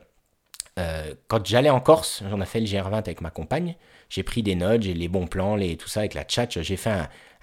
Euh, 0.79 1.15
quand 1.29 1.47
j'allais 1.47 1.71
en 1.71 1.81
Corse, 1.81 2.23
j'en 2.31 2.41
ai 2.41 2.47
fait 2.47 2.61
le 2.61 2.67
GR20 2.67 2.95
avec 2.95 3.21
ma 3.21 3.31
compagne. 3.31 3.77
J'ai 4.13 4.23
pris 4.23 4.43
des 4.43 4.57
notes, 4.57 4.83
j'ai 4.83 4.93
les 4.93 5.09
bons 5.09 5.27
plans, 5.27 5.57
les, 5.57 5.79
tout 5.79 5.89
ça 5.89 6.01
avec 6.01 6.13
la 6.13 6.25
chat. 6.29 6.61
J'ai 6.61 6.77
fait 6.77 6.91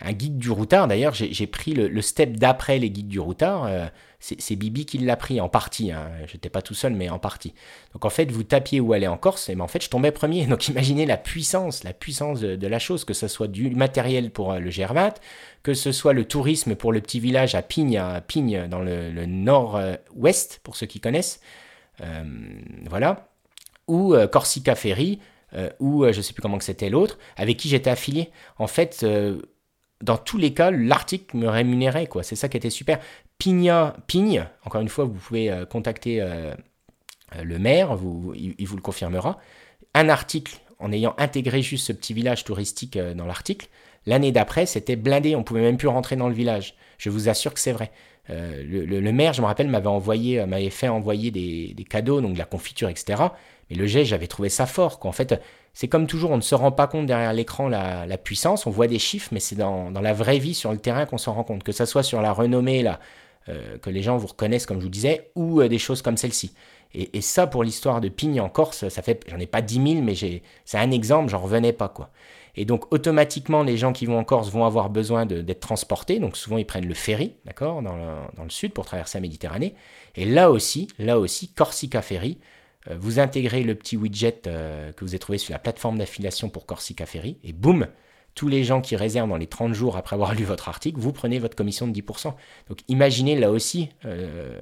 un, 0.02 0.14
guide 0.14 0.38
du 0.38 0.52
routard. 0.52 0.88
D'ailleurs, 0.88 1.16
j'ai 1.16 1.48
pris 1.48 1.74
le, 1.74 2.02
step 2.04 2.34
d'après 2.34 2.78
les 2.78 2.92
guides 2.92 3.08
du 3.08 3.20
routard. 3.20 3.66
Euh, 3.66 3.88
c'est 4.20 4.56
Bibi 4.56 4.86
qui 4.86 5.00
l'a 5.00 5.16
pris 5.16 5.42
en 5.42 5.50
partie. 5.50 5.92
Hein. 5.92 6.12
Je 6.28 6.34
n'étais 6.34 6.50
pas 6.50 6.62
tout 6.62 6.76
seul, 6.76 6.94
mais 6.94 7.10
en 7.10 7.18
partie. 7.18 7.56
Donc 7.94 8.06
en 8.06 8.12
fait, 8.12 8.30
vous 8.32 8.44
tapiez 8.44 8.80
où 8.82 8.94
aller 8.94 9.08
en 9.08 9.18
Corse, 9.18 9.50
et 9.50 9.56
ben, 9.56 9.64
en 9.64 9.68
fait, 9.68 9.84
je 9.84 9.90
tombais 9.90 10.12
premier. 10.12 10.46
Donc 10.46 10.68
imaginez 10.68 11.08
la 11.08 11.18
puissance, 11.18 11.84
la 11.84 11.94
puissance 11.94 12.40
de, 12.40 12.68
la 12.68 12.78
chose, 12.78 13.04
que 13.04 13.16
ce 13.16 13.28
soit 13.28 13.48
du 13.48 13.72
matériel 13.72 14.30
pour 14.30 14.52
euh, 14.52 14.60
le 14.60 14.70
GR20, 14.70 15.16
que 15.64 15.74
ce 15.74 15.92
soit 15.92 16.14
le 16.14 16.26
tourisme 16.26 16.76
pour 16.76 16.92
le 16.92 17.02
petit 17.02 17.20
village 17.20 17.56
à 17.56 17.64
Pigne, 17.64 17.98
à 17.98 18.22
Pigne 18.22 18.68
dans 18.68 18.82
le, 18.82 19.26
nord-ouest, 19.26 20.60
pour 20.62 20.76
ceux 20.76 20.86
qui 20.86 21.00
connaissent. 21.00 21.42
Euh, 22.02 22.24
voilà. 22.88 23.30
Ou 23.88 24.14
euh, 24.14 24.28
Corsica 24.28 24.76
Ferry, 24.76 25.20
ou 25.80 26.04
je 26.04 26.18
ne 26.18 26.22
sais 26.22 26.34
plus 26.34 26.42
comment 26.42 26.58
que 26.58 26.64
c'était 26.64 26.90
l'autre, 26.90 27.18
avec 27.38 27.58
qui 27.58 27.70
j'étais 27.70 27.90
affilié. 27.90 28.30
En 28.58 28.68
fait, 28.68 29.06
dans 30.02 30.18
tous 30.18 30.38
les 30.38 30.54
cas, 30.54 30.72
l'article 30.72 31.38
me 31.38 31.48
rémunérait, 31.48 32.08
quoi. 32.08 32.24
C'est 32.24 32.36
ça 32.36 32.48
qui 32.48 32.58
était 32.58 32.70
super. 32.70 33.00
Pigna, 33.38 33.96
Pigne, 34.08 34.46
encore 34.66 34.82
une 34.82 34.90
fois, 34.90 35.06
vous 35.06 35.14
pouvez 35.14 35.52
euh, 35.52 35.66
contacter 35.66 36.22
euh, 36.22 36.54
euh, 37.36 37.44
le 37.44 37.60
maire, 37.60 37.98
il, 38.36 38.68
vous 38.68 38.76
le 38.76 38.82
confirmera. 38.82 39.40
Un 39.94 40.10
article 40.10 40.58
en 40.80 40.92
ayant 40.92 41.16
intégré 41.18 41.62
juste 41.62 41.88
ce 41.88 41.94
petit 41.94 42.14
village 42.14 42.44
touristique 42.44 42.98
dans 42.98 43.26
l'article. 43.26 43.68
L'année 44.06 44.32
d'après, 44.32 44.66
c'était 44.66 44.96
blindé, 44.96 45.36
on 45.36 45.44
pouvait 45.44 45.62
même 45.62 45.78
plus 45.78 45.90
rentrer 45.90 46.16
dans 46.16 46.30
le 46.30 46.34
village. 46.34 46.76
Je 46.98 47.10
vous 47.10 47.28
assure 47.28 47.54
que 47.54 47.60
c'est 47.60 47.74
vrai. 47.74 47.92
le, 48.30 49.12
maire, 49.12 49.34
je 49.34 49.42
me 49.42 49.48
rappelle, 49.48 49.68
m'avait 49.68 49.88
envoyé, 49.88 50.46
m'avait 50.46 50.70
fait 50.70 50.88
envoyer 50.88 51.32
des, 51.32 51.86
cadeaux, 51.90 52.22
donc 52.22 52.34
de 52.34 52.38
la 52.38 52.46
confiture, 52.46 52.88
etc. 52.88 53.24
Mais 53.70 53.76
le 53.76 53.86
jet, 53.86 54.06
j'avais 54.06 54.28
trouvé 54.28 54.50
ça 54.50 54.66
fort. 54.66 55.00
En 55.04 55.12
fait, 55.12 55.40
c'est 55.74 55.88
comme 55.88 56.08
toujours, 56.08 56.32
on 56.32 56.38
ne 56.38 56.42
se 56.42 56.56
rend 56.56 56.72
pas 56.72 56.88
compte 56.88 57.06
derrière 57.06 57.34
l'écran 57.34 57.68
la, 57.70 58.18
puissance. 58.18 58.66
On 58.66 58.72
voit 58.72 58.88
des 58.88 59.00
chiffres, 59.00 59.30
mais 59.32 59.40
c'est 59.40 59.56
dans, 59.56 59.92
la 59.92 60.14
vraie 60.14 60.40
vie, 60.40 60.54
sur 60.54 60.72
le 60.72 60.80
terrain, 60.80 61.06
qu'on 61.06 61.18
s'en 61.18 61.34
rend 61.34 61.44
compte. 61.44 61.64
Que 61.64 61.72
ça 61.72 61.86
soit 61.86 62.04
sur 62.04 62.22
la 62.22 62.34
renommée, 62.34 62.84
là, 62.84 63.00
euh, 63.48 63.78
que 63.78 63.90
les 63.90 64.02
gens 64.02 64.18
vous 64.18 64.28
reconnaissent, 64.28 64.66
comme 64.66 64.80
je 64.80 64.84
vous 64.84 64.90
disais, 64.90 65.32
ou 65.36 65.62
euh, 65.62 65.68
des 65.68 65.78
choses 65.78 66.02
comme 66.02 66.18
celle-ci. 66.18 66.54
Et, 66.96 67.22
ça, 67.22 67.46
pour 67.46 67.64
l'histoire 67.64 68.02
de 68.02 68.10
Pigne 68.10 68.42
en 68.42 68.50
Corse, 68.50 68.90
ça 68.90 69.04
fait, 69.04 69.24
j'en 69.28 69.38
ai 69.38 69.46
pas 69.46 69.62
10 69.62 69.94
000, 69.94 70.04
mais 70.04 70.16
c'est 70.16 70.78
un 70.78 70.90
exemple, 70.90 71.30
j'en 71.30 71.38
revenais 71.38 71.72
pas, 71.72 71.88
quoi. 71.88 72.10
Et 72.56 72.66
donc, 72.66 72.92
automatiquement, 72.92 73.62
les 73.62 73.78
gens 73.78 73.94
qui 73.94 74.08
vont 74.08 74.18
en 74.18 74.24
Corse 74.24 74.50
vont 74.50 74.66
avoir 74.66 74.90
besoin 74.90 75.28
d'être 75.28 75.60
transportés. 75.60 76.18
Donc, 76.18 76.36
souvent, 76.36 76.58
ils 76.58 76.66
prennent 76.66 76.88
le 76.88 76.96
ferry, 76.96 77.36
d'accord, 77.46 77.84
dans 77.84 77.96
le, 77.96 78.06
dans 78.36 78.44
le, 78.44 78.50
sud 78.50 78.74
pour 78.74 78.86
traverser 78.86 79.20
la 79.20 79.22
Méditerranée. 79.22 79.76
Et 80.16 80.26
là 80.26 80.50
aussi, 80.50 80.88
là 80.98 81.20
aussi, 81.20 81.50
Corsica 81.54 82.02
Ferry, 82.02 82.40
vous 82.98 83.20
intégrez 83.20 83.64
le 83.64 83.76
petit 83.76 83.98
widget 83.98 84.42
que 84.44 85.02
vous 85.02 85.10
avez 85.10 85.20
trouvé 85.20 85.38
sur 85.38 85.52
la 85.52 85.60
plateforme 85.60 85.98
d'affiliation 85.98 86.50
pour 86.50 86.66
Corsica 86.66 87.06
Ferry, 87.06 87.38
et 87.44 87.54
boum, 87.54 87.88
tous 88.36 88.48
les 88.48 88.64
gens 88.64 88.82
qui 88.82 88.96
réservent 88.96 89.30
dans 89.30 89.38
les 89.38 89.48
30 89.48 89.74
jours 89.74 89.98
après 89.98 90.16
avoir 90.16 90.34
lu 90.36 90.44
votre 90.44 90.70
article, 90.70 91.00
vous 91.00 91.12
prenez 91.12 91.40
votre 91.40 91.56
commission 91.56 91.88
de 91.88 91.94
10%. 91.94 92.34
Donc 92.70 92.80
imaginez 92.88 93.36
là 93.36 93.52
aussi, 93.52 93.90
euh, 94.06 94.60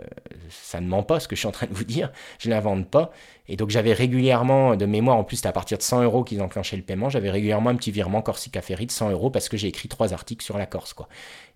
ça 0.50 0.82
ne 0.82 0.88
ment 0.88 1.04
pas 1.04 1.20
ce 1.20 1.28
que 1.28 1.36
je 1.36 1.40
suis 1.40 1.48
en 1.48 1.52
train 1.52 1.68
de 1.68 1.74
vous 1.74 1.84
dire, 1.84 2.12
je 2.40 2.50
ne 2.50 2.54
l'invente 2.54 2.88
pas. 2.90 3.12
Et 3.50 3.56
donc 3.56 3.70
j'avais 3.70 3.94
régulièrement, 3.94 4.76
de 4.76 4.86
mémoire, 4.86 5.18
en 5.18 5.24
plus 5.24 5.38
c'était 5.38 5.50
à 5.50 5.54
partir 5.54 5.78
de 5.78 5.84
100 5.84 6.04
euros 6.04 6.24
qu'ils 6.24 6.42
enclenchaient 6.42 6.76
le 6.76 6.84
paiement, 6.84 7.10
j'avais 7.10 7.30
régulièrement 7.30 7.70
un 7.70 7.76
petit 7.76 7.92
virement 7.92 8.22
Corsica 8.22 8.62
Ferry 8.62 8.86
de 8.86 8.92
100 8.92 9.12
euros 9.12 9.30
parce 9.30 9.48
que 9.48 9.58
j'ai 9.58 9.68
écrit 9.68 9.88
trois 9.88 10.14
articles 10.14 10.44
sur 10.44 10.58
la 10.58 10.66
Corse. 10.66 10.94
Quoi. 10.94 11.08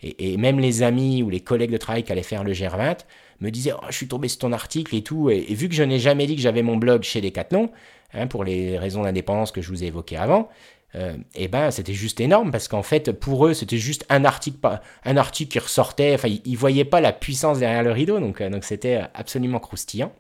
Et, 0.04 0.38
même 0.38 0.60
les 0.60 0.84
amis 0.84 1.22
ou 1.22 1.30
les 1.30 1.42
collègues 1.42 1.72
de 1.72 1.78
travail 1.78 2.04
qui 2.04 2.12
allaient 2.12 2.24
faire 2.24 2.44
le 2.44 2.54
GR20 2.54 3.00
me 3.42 3.52
disaient 3.52 3.74
oh, 3.74 3.86
je 3.90 3.96
suis 3.96 4.08
tombé 4.08 4.28
sur 4.28 4.40
ton 4.40 4.52
article 4.52 4.96
et 4.96 5.04
tout. 5.04 5.30
Et, 5.30 5.42
vu 5.54 5.70
que 5.70 5.76
je 5.76 5.84
n'ai 5.84 6.00
jamais 6.00 6.28
dit 6.28 6.36
que 6.36 6.42
j'avais 6.42 6.64
mon 6.64 6.78
blog 6.78 7.04
chez 7.04 7.22
Decathlon, 7.22 7.72
hein, 8.14 8.28
pour 8.28 8.44
les 8.44 8.78
raisons 8.78 9.04
d'indépendance 9.04 9.52
que 9.52 9.62
je 9.62 9.70
vous 9.70 9.84
ai 9.84 9.88
évoquées 9.88 10.18
avant, 10.18 10.50
euh, 10.96 11.16
eh 11.36 11.48
ben 11.48 11.72
c'était 11.72 11.94
juste 11.94 12.20
énorme 12.20 12.52
parce 12.52 12.68
qu'en 12.68 12.84
fait 12.84 13.14
pour 13.14 13.48
eux 13.48 13.54
c'était 13.54 13.78
juste 13.78 14.06
un 14.10 14.26
article 14.26 14.58
un 15.06 15.18
article 15.18 15.52
qui 15.52 15.60
ressortait. 15.60 16.14
Enfin 16.16 16.28
ils, 16.28 16.58
voyaient 16.58 16.86
pas 16.86 17.00
la 17.00 17.14
puissance 17.14 17.60
derrière 17.60 17.84
le 17.84 17.92
rideau 17.92 18.20
donc 18.20 18.42
euh, 18.42 18.50
donc 18.50 18.66
c'était 18.66 19.02
absolument 19.14 19.60
croustillant. 19.60 20.12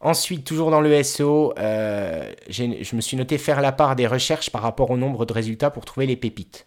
Ensuite 0.00 0.44
toujours 0.44 0.70
dans 0.70 0.80
le 0.80 1.02
SEO 1.02 1.54
euh, 1.58 2.32
je 2.48 2.96
me 2.96 3.00
suis 3.00 3.16
noté 3.16 3.38
faire 3.38 3.60
la 3.60 3.72
part 3.72 3.94
des 3.94 4.06
recherches 4.06 4.50
par 4.50 4.62
rapport 4.62 4.90
au 4.90 4.96
nombre 4.96 5.26
de 5.26 5.32
résultats 5.32 5.70
pour 5.70 5.84
trouver 5.84 6.06
les 6.06 6.16
pépites. 6.16 6.66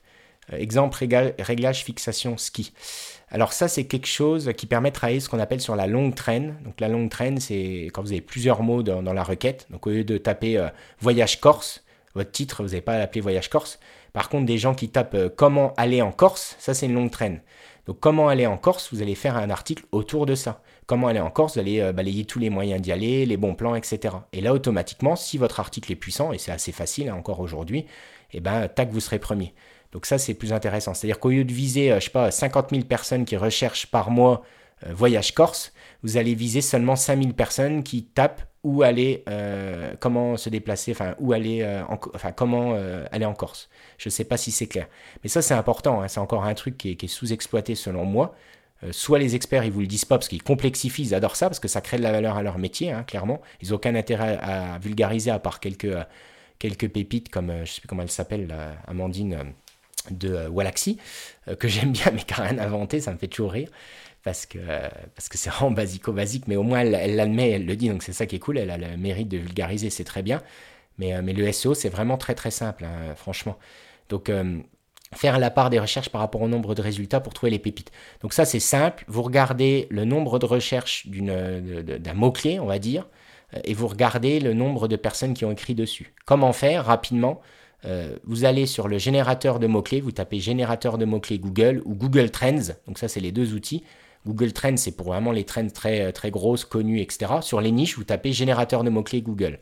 Exemple 0.54 0.98
réglage 1.39 1.84
fixation 1.84 2.38
ski. 2.38 2.72
Alors 3.30 3.52
ça 3.52 3.68
c'est 3.68 3.84
quelque 3.84 4.08
chose 4.08 4.54
qui 4.56 4.66
permet 4.66 4.91
de 4.91 4.95
travailler 4.95 5.20
ce 5.20 5.28
qu'on 5.28 5.39
appelle 5.39 5.60
sur 5.60 5.76
la 5.76 5.88
longue 5.88 6.16
traîne. 6.16 6.56
Donc 6.64 6.80
la 6.80 6.88
longue 6.88 7.10
traîne 7.10 7.41
c'est 7.41 7.89
quand 7.93 8.02
vous 8.02 8.14
avez 8.14 8.22
plusieurs 8.22 8.64
mots 8.64 8.82
dans, 8.82 9.04
dans, 9.04 9.12
la 9.12 9.24
requête. 9.24 9.68
Donc 9.70 9.86
au 9.86 9.89
lieu 9.89 10.06
de 10.06 10.18
taper 10.18 10.66
voyage 11.02 11.41
corse 11.41 11.84
votre 12.18 12.32
titre, 12.32 12.63
vous 12.63 12.70
n'avez 12.70 12.82
pas 12.82 12.95
à 12.95 13.07
Voyage 13.22 13.49
Corse. 13.49 13.80
Par 14.11 14.30
contre, 14.30 14.45
des 14.45 14.57
gens 14.57 14.74
qui 14.74 14.89
tapent 14.89 15.13
euh, 15.13 15.30
comment 15.30 15.74
aller 15.78 16.01
en 16.01 16.11
Corse, 16.11 16.55
ça 16.59 16.74
c'est 16.74 16.88
une 16.88 16.93
longue 16.93 17.11
traîne. 17.11 17.41
Donc 17.86 17.99
comment 17.99 18.28
aller 18.28 18.45
en 18.45 18.57
Corse, 18.57 18.93
vous 18.93 19.01
allez 19.01 19.15
faire 19.15 19.38
un 19.38 19.49
article 19.49 19.86
autour 19.91 20.26
de 20.26 20.36
ça. 20.36 20.61
Comment 20.88 21.07
aller 21.07 21.20
en 21.20 21.30
Corse, 21.30 21.53
vous 21.53 21.59
allez 21.59 21.80
euh, 21.80 21.93
balayer 21.93 22.26
tous 22.26 22.39
les 22.39 22.49
moyens 22.49 22.82
d'y 22.82 22.91
aller, 22.91 23.26
les 23.26 23.38
bons 23.38 23.55
plans, 23.55 23.76
etc. 23.76 24.15
Et 24.34 24.41
là, 24.41 24.53
automatiquement, 24.53 25.15
si 25.15 25.38
votre 25.38 25.59
article 25.59 25.91
est 25.91 25.95
puissant, 25.95 26.34
et 26.34 26.38
c'est 26.38 26.51
assez 26.51 26.72
facile 26.72 27.09
hein, 27.09 27.15
encore 27.15 27.39
aujourd'hui, 27.39 27.80
et 28.32 28.38
eh 28.38 28.39
ben, 28.41 28.68
tac, 28.68 28.89
vous 28.91 28.99
serez 28.99 29.20
premier. 29.20 29.53
Donc 29.93 30.05
ça, 30.05 30.18
c'est 30.18 30.34
plus 30.34 30.51
intéressant. 30.51 30.93
C'est-à-dire 30.93 31.20
qu'au 31.20 31.30
lieu 31.30 31.45
de 31.45 31.53
viser, 31.53 31.91
euh, 31.91 31.99
je 31.99 32.05
sais 32.05 32.11
pas, 32.11 32.30
50 32.30 32.72
000 32.72 32.84
personnes 32.84 33.24
qui 33.24 33.38
recherchent 33.38 33.88
par 33.88 34.11
mois 34.11 34.43
voyage 34.91 35.34
Corse, 35.34 35.74
vous 36.03 36.18
allez 36.18 36.36
viser 36.36 36.61
seulement 36.61 36.95
5000 36.95 37.34
personnes 37.34 37.82
qui 37.82 38.03
tapent 38.03 38.43
où 38.68 38.84
aller, 38.84 39.24
euh, 39.30 39.93
comment 40.01 40.36
se 40.36 40.49
déplacer, 40.49 40.91
enfin, 40.91 41.15
où 41.20 41.32
aller, 41.32 41.61
euh, 41.61 41.84
comment 42.36 42.74
euh, 42.74 43.05
aller 43.13 43.24
en 43.24 43.34
Corse. 43.34 43.70
Je 43.97 44.09
ne 44.09 44.11
sais 44.11 44.26
pas 44.26 44.36
si 44.36 44.51
c'est 44.51 44.68
clair. 44.68 44.88
Mais 45.24 45.30
ça, 45.30 45.41
c'est 45.41 45.53
important. 45.53 46.01
Hein. 46.01 46.09
c'est 46.09 46.20
encore 46.20 46.43
un 46.43 46.53
truc 46.53 46.78
qui 46.78 46.89
est, 46.89 47.07
sous-exploité 47.07 47.76
selon 47.76 48.03
moi. 48.03 48.36
soit 48.91 49.20
les 49.20 49.36
experts, 49.36 49.63
ils 49.63 49.72
vous 49.72 49.80
le 49.80 49.88
disent 49.88 50.03
pas 50.03 50.18
parce 50.18 50.28
qu'ils 50.28 50.43
complexifient, 50.43 51.03
ils 51.03 51.15
adorent 51.15 51.38
ça 51.38 51.47
parce 51.47 51.61
que 51.61 51.70
ça 51.70 51.80
crée 51.80 51.97
de 51.97 52.03
la 52.03 52.11
valeur 52.11 52.36
à 52.36 52.43
leur 52.43 52.57
métier, 52.57 52.91
hein, 52.91 53.03
clairement. 53.03 53.41
Ils 53.61 53.70
n'ont 53.70 53.76
aucun 53.76 53.95
intérêt 53.95 54.38
à, 54.41 54.78
vulgariser 54.80 55.32
à 55.32 55.39
part 55.39 55.61
quelques, 55.61 55.95
quelques 56.59 56.89
pépites 56.89 57.30
comme, 57.30 57.63
je 57.63 57.72
sais 57.72 57.80
plus 57.80 57.88
comment 57.88 58.03
elle 58.03 58.11
s'appelle, 58.11 58.53
Amandine 58.86 59.53
de 60.11 60.45
Wallaxy, 60.49 60.97
que 61.57 61.70
j'aime 61.70 61.93
bien 61.93 62.11
mais 62.13 62.20
qui 62.20 62.34
n'a 62.38 62.49
rien 62.49 62.59
inventé, 62.59 62.99
ça 62.99 63.13
me 63.13 63.18
fait 63.18 63.30
toujours 63.30 63.53
rire 63.53 63.70
parce 64.28 64.45
que 64.45 64.59
parce 65.15 65.30
que 65.30 65.38
c'est 65.38 65.49
vraiment 65.49 65.71
basico-basique, 65.71 66.47
mais 66.47 66.57
au 66.57 66.63
moins 66.63 66.82
elle 66.82 67.15
l'admet, 67.15 67.51
elle, 67.51 67.65
le 67.65 67.75
dit, 67.78 67.89
donc 67.89 68.03
c'est 68.03 68.13
ça 68.13 68.25
qui 68.25 68.36
est 68.36 68.39
cool, 68.39 68.57
elle 68.57 68.71
a 68.71 68.78
le 68.78 68.97
mérite 68.97 69.30
de 69.30 69.38
vulgariser, 69.38 69.89
c'est 69.89 70.03
très 70.03 70.21
bien. 70.21 70.41
Mais, 70.97 71.21
mais 71.21 71.34
le 71.34 71.51
SEO, 71.51 71.75
c'est 71.75 71.89
vraiment 71.89 72.17
très 72.17 72.36
très 72.36 72.51
simple, 72.51 72.84
hein, 72.86 73.15
franchement. 73.15 73.57
Donc 74.09 74.30
faire 75.15 75.39
la 75.39 75.49
part 75.49 75.69
des 75.69 75.80
recherches 75.80 76.09
par 76.09 76.21
rapport 76.21 76.41
au 76.41 76.47
nombre 76.47 76.75
de 76.75 76.82
résultats 76.82 77.19
pour 77.19 77.34
trouver 77.34 77.51
les 77.51 77.59
pépites. 77.59 77.91
Donc 78.21 78.34
ça 78.34 78.45
c'est 78.45 78.59
simple, 78.59 79.05
vous 79.07 79.21
regardez 79.21 79.88
le 79.89 80.05
nombre 80.05 80.39
de 80.39 80.45
recherches 80.45 81.07
d'un 81.07 82.13
mot-clé, 82.13 82.59
on 82.59 82.65
va 82.65 82.80
dire, 82.80 83.07
euh, 83.53 83.59
et 83.63 83.73
vous 83.73 83.88
regardez 83.88 84.39
le 84.39 84.53
nombre 84.53 84.88
de 84.88 84.95
personnes 84.95 85.34
qui 85.34 85.45
ont 85.45 85.51
écrit 85.51 85.75
dessus. 85.75 86.13
Comment 86.25 86.53
faire 86.53 86.86
rapidement 86.86 87.41
euh, 87.86 88.17
Vous 88.25 88.43
allez 88.45 88.65
sur 88.65 88.88
le 88.88 88.97
générateur 88.97 89.59
de 89.59 89.67
mots-clés, 89.67 90.01
vous 90.01 90.11
tapez 90.11 90.39
générateur 90.39 90.97
de 90.97 91.05
mots-clés 91.05 91.39
Google 91.39 91.82
ou 91.86 91.95
Google 91.95 92.30
Trends, 92.30 92.73
donc 92.88 92.97
ça 92.97 93.07
c'est 93.07 93.21
les 93.21 93.32
deux 93.32 93.53
outils. 93.53 93.84
Google 94.28 94.53
Trends 94.53 94.78
c'est 94.78 94.95
pour 94.95 95.07
vraiment 95.07 95.32
les 95.32 95.43
trends 95.43 95.67
très, 95.67 96.11
très 96.11 96.32
grosses, 96.32 96.65
connues, 96.65 97.01
etc. 97.01 97.34
Sur 97.41 97.61
les 97.61 97.71
niches, 97.71 97.97
vous 97.97 98.03
tapez 98.03 98.34
générateur 98.34 98.84
de 98.84 98.89
mots-clés 98.89 99.21
Google. 99.21 99.59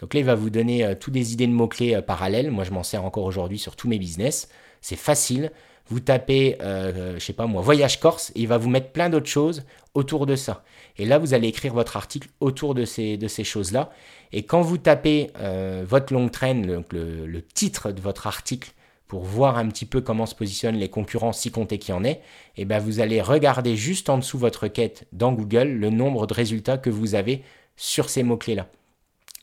Donc 0.00 0.14
là, 0.14 0.20
il 0.20 0.26
va 0.26 0.34
vous 0.34 0.50
donner 0.50 0.84
euh, 0.84 0.94
toutes 0.98 1.14
des 1.14 1.32
idées 1.32 1.46
de 1.46 1.52
mots-clés 1.52 2.00
parallèles. 2.02 2.50
Moi, 2.50 2.64
je 2.64 2.70
m'en 2.70 2.82
sers 2.82 3.04
encore 3.04 3.24
aujourd'hui 3.24 3.58
sur 3.58 3.76
tous 3.76 3.88
mes 3.88 3.98
business. 3.98 4.48
C'est 4.80 4.96
facile. 4.96 5.50
Vous 5.88 6.00
tapez, 6.00 6.56
euh, 6.62 7.14
je 7.18 7.24
sais 7.24 7.34
pas 7.34 7.46
moi, 7.46 7.60
voyage 7.60 8.00
Corse, 8.00 8.30
et 8.34 8.40
il 8.40 8.48
va 8.48 8.56
vous 8.56 8.70
mettre 8.70 8.90
plein 8.90 9.10
d'autres 9.10 9.28
choses 9.28 9.64
autour 9.92 10.24
de 10.24 10.34
ça. 10.34 10.64
Et 10.96 11.04
là, 11.04 11.18
vous 11.18 11.34
allez 11.34 11.48
écrire 11.48 11.74
votre 11.74 11.96
article 11.96 12.28
autour 12.40 12.74
de 12.74 12.84
ces, 12.84 13.18
de 13.18 13.28
ces 13.28 13.44
choses-là. 13.44 13.90
Et 14.32 14.44
quand 14.44 14.62
vous 14.62 14.78
tapez 14.78 15.30
euh, 15.38 15.84
votre 15.86 16.12
long 16.14 16.28
train, 16.28 16.54
donc 16.54 16.92
le, 16.92 17.42
titre 17.42 17.92
de 17.92 18.00
votre 18.00 18.26
article, 18.26 18.72
pour 19.06 19.24
voir 19.24 19.58
un 19.58 19.68
petit 19.68 19.86
peu 19.86 20.00
comment 20.00 20.26
se 20.26 20.34
positionnent 20.34 20.76
les 20.76 20.88
concurrents, 20.88 21.32
si 21.32 21.50
compter 21.50 21.78
qui 21.78 21.92
en 21.92 22.04
est, 22.04 22.20
et 22.56 22.62
eh 22.62 22.64
ben 22.64 22.78
vous 22.78 23.00
allez 23.00 23.20
regarder 23.20 23.76
juste 23.76 24.08
en 24.08 24.18
dessous 24.18 24.38
votre 24.38 24.64
requête 24.64 25.06
dans 25.12 25.32
Google 25.32 25.68
le 25.68 25.90
nombre 25.90 26.26
de 26.26 26.34
résultats 26.34 26.78
que 26.78 26.90
vous 26.90 27.14
avez 27.14 27.42
sur 27.76 28.08
ces 28.08 28.22
mots-clés-là. 28.22 28.68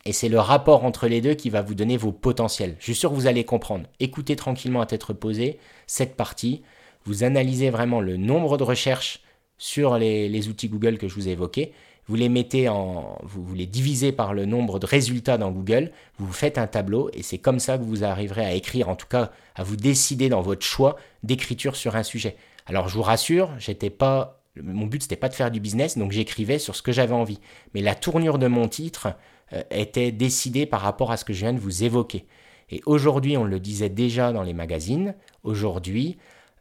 Et 0.06 0.14
c'est 0.14 0.30
le 0.30 0.40
rapport 0.40 0.84
entre 0.84 1.08
les 1.08 1.22
deux 1.22 1.36
qui 1.36 1.50
va 1.50 1.62
vous 1.62 1.76
donner 1.76 1.96
vos 1.96 2.12
potentiels. 2.12 2.76
Je 2.80 2.86
suis 2.86 2.96
sûr 2.96 3.12
que 3.12 3.16
vous 3.16 3.28
allez 3.28 3.44
comprendre. 3.44 3.86
Écoutez 4.00 4.36
tranquillement 4.36 4.82
à 4.82 4.88
tête 4.88 5.04
reposée 5.04 5.60
cette 5.86 6.16
partie. 6.16 6.64
Vous 7.06 7.24
analysez 7.24 7.70
vraiment 7.70 8.02
le 8.02 8.18
nombre 8.18 8.58
de 8.58 8.64
recherches 8.64 9.22
sur 9.58 10.00
les, 10.00 10.48
outils 10.48 10.70
Google 10.70 10.98
que 10.98 11.08
je 11.08 11.14
vous 11.14 11.28
ai 11.28 11.32
évoqués. 11.32 11.72
Vous 12.12 12.18
les 12.18 12.28
mettez 12.28 12.68
en, 12.68 13.18
vous, 13.24 13.56
les 13.56 13.66
divisez 13.66 14.12
par 14.12 14.34
le 14.34 14.46
nombre 14.46 14.80
de 14.80 14.86
résultats 14.86 15.38
dans 15.38 15.50
Google. 15.50 15.92
Vous 16.18 16.34
faites 16.34 16.58
un 16.58 16.68
tableau 16.68 17.10
et 17.14 17.24
c'est 17.24 17.38
comme 17.38 17.60
ça 17.60 17.78
que 17.78 17.84
vous 17.84 18.04
arriverez 18.04 18.44
à 18.44 18.54
écrire, 18.54 18.90
en 18.90 18.98
tout 18.98 19.08
cas 19.08 19.32
à 19.56 19.64
vous 19.64 19.78
décider 19.78 20.28
dans 20.28 20.42
votre 20.42 20.66
choix 20.66 20.98
d'écriture 21.24 21.78
sur 21.78 21.96
un 21.96 22.04
sujet. 22.04 22.36
Alors 22.66 22.90
je 22.90 22.96
vous 22.96 23.02
rassure, 23.02 23.50
j'étais 23.60 23.90
pas 23.90 24.42
mon 24.62 24.88
but 24.88 25.04
c'était 25.04 25.16
pas 25.16 25.30
de 25.30 25.36
faire 25.36 25.52
du 25.52 25.62
business, 25.62 25.98
donc 25.98 26.12
j'écrivais 26.12 26.60
sur 26.60 26.76
ce 26.76 26.82
que 26.82 26.92
j'avais 26.92 27.14
envie. 27.14 27.40
Mais 27.74 27.80
la 27.80 27.96
tournure 27.96 28.38
de 28.38 28.48
mon 28.48 28.68
titre, 28.68 29.16
euh, 29.54 29.64
était 29.70 30.12
décidé 30.12 30.66
par 30.66 30.82
rapport 30.82 31.12
à 31.12 31.18
ce 31.18 31.26
que 31.26 31.34
je 31.34 31.40
viens 31.40 31.54
de 31.54 31.60
vous 31.60 31.84
évoquer. 31.84 32.26
Et 32.70 32.82
aujourd'hui, 32.86 33.36
on 33.38 33.44
le 33.44 33.60
disait 33.60 33.90
déjà 33.90 34.32
dans 34.32 34.44
les 34.44 34.54
magazines, 34.54 35.14
aujourd'hui, 35.44 36.18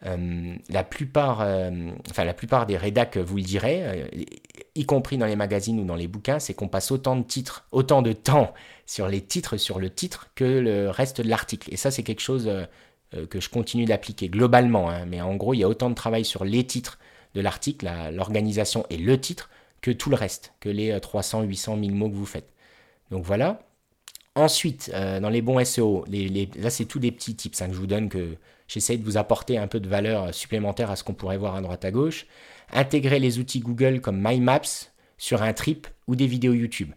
euh, 0.07 0.55
la, 0.69 0.83
plupart, 0.83 1.41
euh, 1.41 1.91
enfin, 2.11 2.25
la 2.25 2.35
plupart 2.35 2.67
des 2.67 2.77
rédacs 2.77 3.17
vous 3.17 3.37
le 3.37 3.43
diraient, 3.43 4.11
y 4.75 4.87
compris 4.87 5.19
dans 5.19 5.27
les 5.27 5.37
magazines 5.37 5.79
ou 5.81 5.85
dans 5.85 5.97
les 5.97 6.09
bouquins, 6.09 6.39
c'est 6.39 6.55
qu'on 6.55 6.69
passe 6.69 6.91
autant 6.91 7.17
de 7.17 7.23
titres, 7.23 7.67
autant 7.73 8.03
de 8.03 8.13
temps 8.13 8.55
sur 8.87 9.09
les 9.09 9.21
titres, 9.21 9.57
sur 9.57 9.79
le 9.79 9.91
titre, 9.91 10.29
que 10.35 10.45
le 10.45 10.91
reste 10.91 11.21
de 11.21 11.29
l'article. 11.29 11.73
Et 11.73 11.77
ça, 11.77 11.91
c'est 11.91 12.03
quelque 12.03 12.21
chose 12.21 12.51
que 13.31 13.41
je 13.41 13.49
continue 13.49 13.85
d'appliquer 13.85 14.29
globalement. 14.29 14.91
Hein. 14.91 15.07
mais 15.07 15.21
en 15.21 15.35
gros, 15.37 15.55
il 15.55 15.59
y 15.59 15.65
a 15.65 15.69
autant 15.69 15.91
de 15.91 15.95
travail 15.95 16.25
sur 16.25 16.45
les 16.45 16.65
titres 16.65 16.99
de 17.35 17.41
l'article, 17.41 17.91
l'organisation 18.13 18.87
et 18.91 18.97
le 18.97 19.21
titre, 19.21 19.51
que 19.81 19.91
tout 19.91 20.11
le 20.11 20.17
reste, 20.17 20.53
que 20.61 20.69
les 20.69 20.99
300, 21.01 21.43
800, 21.43 21.77
1000 21.77 21.95
mots 21.95 22.11
que 22.11 22.15
vous 22.15 22.27
faites. 22.27 22.53
Donc 23.11 23.25
voilà. 23.25 23.63
Ensuite, 24.37 24.91
euh, 24.95 25.21
dans 25.21 25.29
les 25.29 25.43
bons 25.43 25.63
SEO, 25.65 26.05
là 26.57 26.71
c'est 26.71 26.85
tous 26.85 27.01
des 27.01 27.11
petits 27.11 27.35
tips 27.35 27.61
hein, 27.61 27.69
que 27.69 27.75
je 27.75 27.79
vous 27.79 27.89
donne 27.89 28.09
que 28.09 28.37
j'essaie 28.69 28.97
de 28.97 29.05
vous 29.05 29.17
apporter 29.17 29.59
un 29.59 29.67
peu 29.67 29.81
de 29.81 29.89
valeur 29.89 30.33
supplémentaire 30.33 30.91
à 30.91 30.97
ce 30.97 31.03
qu'on 31.03 31.15
pourrait 31.15 31.37
voir 31.37 31.57
à 31.57 31.61
droite 31.61 31.85
à 31.85 31.91
gauche. 31.91 32.27
Intégrer 32.73 33.19
les 33.19 33.39
outils 33.39 33.61
Google 33.61 34.01
comme 34.01 34.21
My 34.23 34.41
Maps 34.41 34.91
sur 35.19 35.43
un 35.43 35.53
trip 35.53 35.87
ou 36.07 36.17
des 36.17 36.27
vidéos 36.27 36.53
YouTube. 36.53 36.93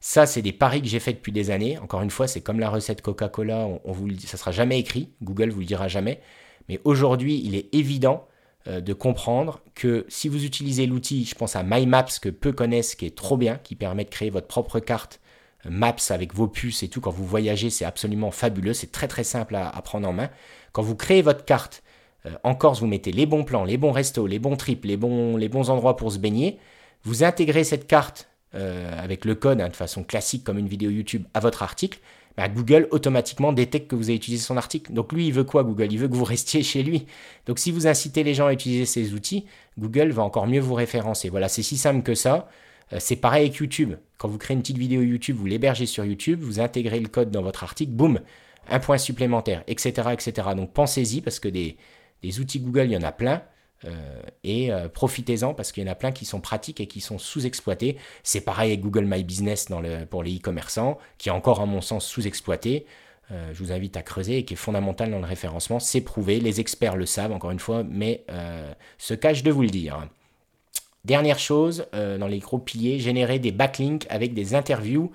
Ça, 0.00 0.26
c'est 0.26 0.42
des 0.42 0.52
paris 0.52 0.82
que 0.82 0.88
j'ai 0.88 1.00
fait 1.00 1.14
depuis 1.14 1.32
des 1.32 1.50
années. 1.50 1.78
Encore 1.78 2.02
une 2.02 2.10
fois, 2.10 2.28
c'est 2.28 2.42
comme 2.42 2.60
la 2.60 2.68
recette 2.68 3.00
Coca-Cola, 3.00 3.66
on, 3.84 3.92
vous 3.92 4.06
le 4.06 4.16
ça 4.18 4.36
sera 4.36 4.52
jamais 4.52 4.78
écrit, 4.78 5.10
Google 5.22 5.50
vous 5.50 5.60
le 5.60 5.66
dira 5.66 5.88
jamais. 5.88 6.20
Mais 6.68 6.80
aujourd'hui, 6.84 7.40
il 7.44 7.54
est 7.54 7.74
évident 7.74 8.26
euh, 8.66 8.80
de 8.80 8.92
comprendre 8.92 9.60
que 9.74 10.04
si 10.08 10.28
vous 10.28 10.44
utilisez 10.44 10.86
l'outil, 10.86 11.24
je 11.24 11.34
pense 11.34 11.56
à 11.56 11.62
My 11.62 11.86
Maps 11.86 12.04
que 12.20 12.28
peu 12.28 12.52
connaissent, 12.52 12.94
qui 12.94 13.06
est 13.06 13.16
trop 13.16 13.36
bien, 13.36 13.56
qui 13.56 13.76
permet 13.76 14.04
de 14.04 14.10
créer 14.10 14.30
votre 14.30 14.46
propre 14.46 14.78
carte 14.78 15.20
Maps 15.68 15.96
avec 16.10 16.34
vos 16.34 16.48
puces 16.48 16.82
et 16.82 16.88
tout, 16.88 17.00
quand 17.00 17.10
vous 17.10 17.24
voyagez, 17.24 17.70
c'est 17.70 17.84
absolument 17.84 18.30
fabuleux, 18.30 18.74
c'est 18.74 18.92
très 18.92 19.08
très 19.08 19.24
simple 19.24 19.56
à, 19.56 19.70
prendre 19.82 20.08
en 20.08 20.12
main. 20.12 20.30
Quand 20.72 20.82
vous 20.82 20.96
créez 20.96 21.22
votre 21.22 21.44
carte, 21.44 21.82
euh, 22.26 22.30
en 22.42 22.54
Corse, 22.54 22.80
vous 22.80 22.86
mettez 22.86 23.12
les 23.12 23.26
bons 23.26 23.44
plans, 23.44 23.64
les 23.64 23.76
bons 23.76 23.92
restos, 23.92 24.26
les 24.26 24.38
bons 24.38 24.56
trips, 24.56 24.84
les 24.84 24.96
bons, 24.96 25.70
endroits 25.70 25.96
pour 25.96 26.12
se 26.12 26.18
baigner, 26.18 26.58
vous 27.02 27.24
intégrez 27.24 27.64
cette 27.64 27.86
carte 27.86 28.28
euh, 28.54 29.02
avec 29.02 29.24
le 29.24 29.34
code 29.34 29.60
hein, 29.60 29.68
de 29.68 29.76
façon 29.76 30.04
classique 30.04 30.44
comme 30.44 30.58
une 30.58 30.68
vidéo 30.68 30.90
YouTube 30.90 31.24
à 31.34 31.40
votre 31.40 31.62
article, 31.62 31.98
bah, 32.36 32.48
Google 32.48 32.88
automatiquement 32.90 33.52
détecte 33.52 33.88
que 33.88 33.94
vous 33.94 34.04
avez 34.04 34.16
utilisé 34.16 34.42
son 34.42 34.56
article. 34.56 34.92
Donc 34.92 35.12
lui, 35.12 35.28
il 35.28 35.32
veut 35.32 35.44
quoi 35.44 35.62
Google? 35.62 35.92
Il 35.92 35.98
veut 35.98 36.08
que 36.08 36.14
vous 36.14 36.24
restiez 36.24 36.62
chez 36.62 36.82
lui. 36.82 37.06
Donc 37.46 37.58
si 37.58 37.70
vous 37.70 37.86
incitez 37.86 38.24
les 38.24 38.34
gens 38.34 38.46
à 38.46 38.52
utiliser 38.52 38.86
ces 38.86 39.14
outils, 39.14 39.44
Google 39.78 40.10
va 40.10 40.22
encore 40.22 40.46
mieux 40.46 40.60
vous 40.60 40.74
référencer. 40.74 41.28
Voilà, 41.28 41.48
c'est 41.48 41.62
si 41.62 41.76
simple 41.76 42.02
que 42.02 42.14
ça. 42.14 42.48
Euh, 42.92 42.96
c'est 43.00 43.16
pareil 43.16 43.46
avec 43.46 43.56
YouTube. 43.56 43.94
Quand 44.18 44.28
vous 44.28 44.38
créez 44.38 44.54
une 44.54 44.62
petite 44.62 44.78
vidéo 44.78 45.02
YouTube, 45.02 45.36
vous 45.36 45.46
l'hébergez 45.46 45.86
sur 45.86 46.04
YouTube, 46.04 46.40
vous 46.42 46.60
intégrez 46.60 47.00
le 47.00 47.08
code 47.08 47.30
dans 47.30 47.42
votre 47.42 47.62
article, 47.62 47.92
boum, 47.92 48.20
un 48.68 48.80
point 48.80 48.98
supplémentaire, 48.98 49.62
etc. 49.66 50.08
etc. 50.12 50.48
Donc 50.56 50.72
pensez-y 50.72 51.20
parce 51.20 51.38
que 51.38 51.48
des, 51.48 51.76
outils 52.40 52.60
Google, 52.60 52.86
il 52.86 52.92
y 52.92 52.96
en 52.96 53.02
a 53.02 53.12
plein. 53.12 53.42
Euh, 53.84 54.22
et 54.44 54.72
euh, 54.72 54.88
profitez-en 54.88 55.52
parce 55.52 55.70
qu'il 55.70 55.84
y 55.84 55.88
en 55.88 55.92
a 55.92 55.94
plein 55.94 56.10
qui 56.10 56.24
sont 56.24 56.40
pratiques 56.40 56.80
et 56.80 56.86
qui 56.86 57.00
sont 57.00 57.18
sous-exploités. 57.18 57.96
C'est 58.22 58.40
pareil 58.40 58.70
avec 58.70 58.80
Google 58.80 59.04
My 59.04 59.22
Business 59.22 59.68
pour 60.10 60.22
les 60.22 60.36
e-commerçants, 60.36 60.98
qui 61.18 61.28
est 61.28 61.32
encore 61.32 61.60
à 61.60 61.66
mon 61.66 61.80
sens 61.80 62.06
sous-exploité. 62.06 62.86
je 63.30 63.58
vous 63.58 63.72
invite 63.72 63.96
à 63.96 64.02
creuser 64.02 64.38
et 64.38 64.44
qui 64.44 64.54
est 64.54 64.56
fondamental 64.56 65.10
dans 65.10 65.18
le 65.18 65.26
référencement. 65.26 65.80
C'est 65.80 66.00
prouvé, 66.00 66.40
les 66.40 66.60
experts 66.60 66.96
le 66.96 67.06
savent 67.06 67.32
encore 67.32 67.50
une 67.50 67.58
fois, 67.58 67.82
mais 67.82 68.24
se 68.96 69.14
cache 69.14 69.42
de 69.42 69.50
vous 69.50 69.62
le 69.62 69.70
dire. 69.70 70.08
Dernière 71.04 71.38
chose, 71.38 71.86
euh, 71.94 72.16
dans 72.16 72.26
les 72.26 72.38
gros 72.38 72.58
piliers, 72.58 72.98
générer 72.98 73.38
des 73.38 73.52
backlinks 73.52 74.06
avec 74.08 74.32
des 74.32 74.54
interviews. 74.54 75.12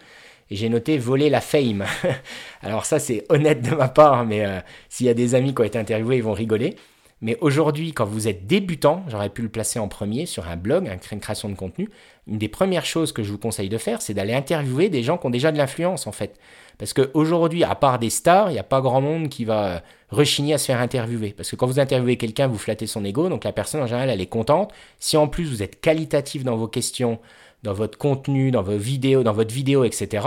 Et 0.51 0.55
j'ai 0.55 0.69
noté 0.69 0.97
voler 0.97 1.29
la 1.29 1.41
fame. 1.41 1.85
Alors 2.61 2.85
ça 2.85 2.99
c'est 2.99 3.25
honnête 3.29 3.61
de 3.61 3.75
ma 3.75 3.87
part, 3.87 4.25
mais 4.25 4.45
euh, 4.45 4.59
s'il 4.87 5.07
y 5.07 5.09
a 5.09 5.13
des 5.15 5.33
amis 5.33 5.53
qui 5.53 5.61
ont 5.61 5.65
été 5.65 5.79
interviewés, 5.79 6.17
ils 6.17 6.23
vont 6.23 6.33
rigoler. 6.33 6.75
Mais 7.21 7.37
aujourd'hui, 7.41 7.91
quand 7.91 8.05
vous 8.05 8.27
êtes 8.27 8.47
débutant, 8.47 9.03
j'aurais 9.07 9.29
pu 9.29 9.41
le 9.41 9.49
placer 9.49 9.77
en 9.77 9.89
premier 9.89 10.25
sur 10.25 10.47
un 10.47 10.55
blog, 10.55 10.89
une 11.11 11.19
création 11.19 11.49
de 11.49 11.55
contenu. 11.55 11.89
Une 12.27 12.37
des 12.37 12.47
premières 12.47 12.85
choses 12.85 13.11
que 13.11 13.23
je 13.23 13.31
vous 13.31 13.37
conseille 13.37 13.67
de 13.67 13.77
faire, 13.77 14.01
c'est 14.01 14.13
d'aller 14.13 14.33
interviewer 14.33 14.89
des 14.89 15.03
gens 15.03 15.17
qui 15.17 15.27
ont 15.27 15.29
déjà 15.29 15.51
de 15.51 15.57
l'influence 15.57 16.07
en 16.07 16.11
fait. 16.11 16.39
Parce 16.77 16.93
qu'aujourd'hui, 16.93 17.65
à 17.65 17.75
part 17.75 17.99
des 17.99 18.09
stars, 18.09 18.51
il 18.51 18.53
n'y 18.53 18.59
a 18.59 18.63
pas 18.63 18.79
grand 18.79 19.01
monde 19.01 19.27
qui 19.27 19.43
va 19.43 19.65
euh, 19.65 19.79
rechigner 20.11 20.53
à 20.53 20.57
se 20.57 20.67
faire 20.67 20.79
interviewer. 20.79 21.33
Parce 21.35 21.51
que 21.51 21.57
quand 21.57 21.67
vous 21.67 21.79
interviewez 21.79 22.15
quelqu'un, 22.15 22.47
vous 22.47 22.57
flattez 22.57 22.87
son 22.87 23.03
ego, 23.03 23.27
donc 23.27 23.43
la 23.43 23.51
personne 23.51 23.81
en 23.81 23.87
général, 23.87 24.09
elle 24.09 24.21
est 24.21 24.27
contente. 24.27 24.71
Si 24.97 25.17
en 25.17 25.27
plus 25.27 25.43
vous 25.43 25.61
êtes 25.61 25.81
qualitatif 25.81 26.45
dans 26.45 26.55
vos 26.55 26.69
questions, 26.69 27.19
dans 27.63 27.73
votre 27.73 27.97
contenu, 27.97 28.51
dans 28.51 28.63
vos 28.63 28.77
vidéos, 28.77 29.23
dans 29.23 29.33
votre 29.33 29.53
vidéo, 29.53 29.83
etc., 29.83 30.25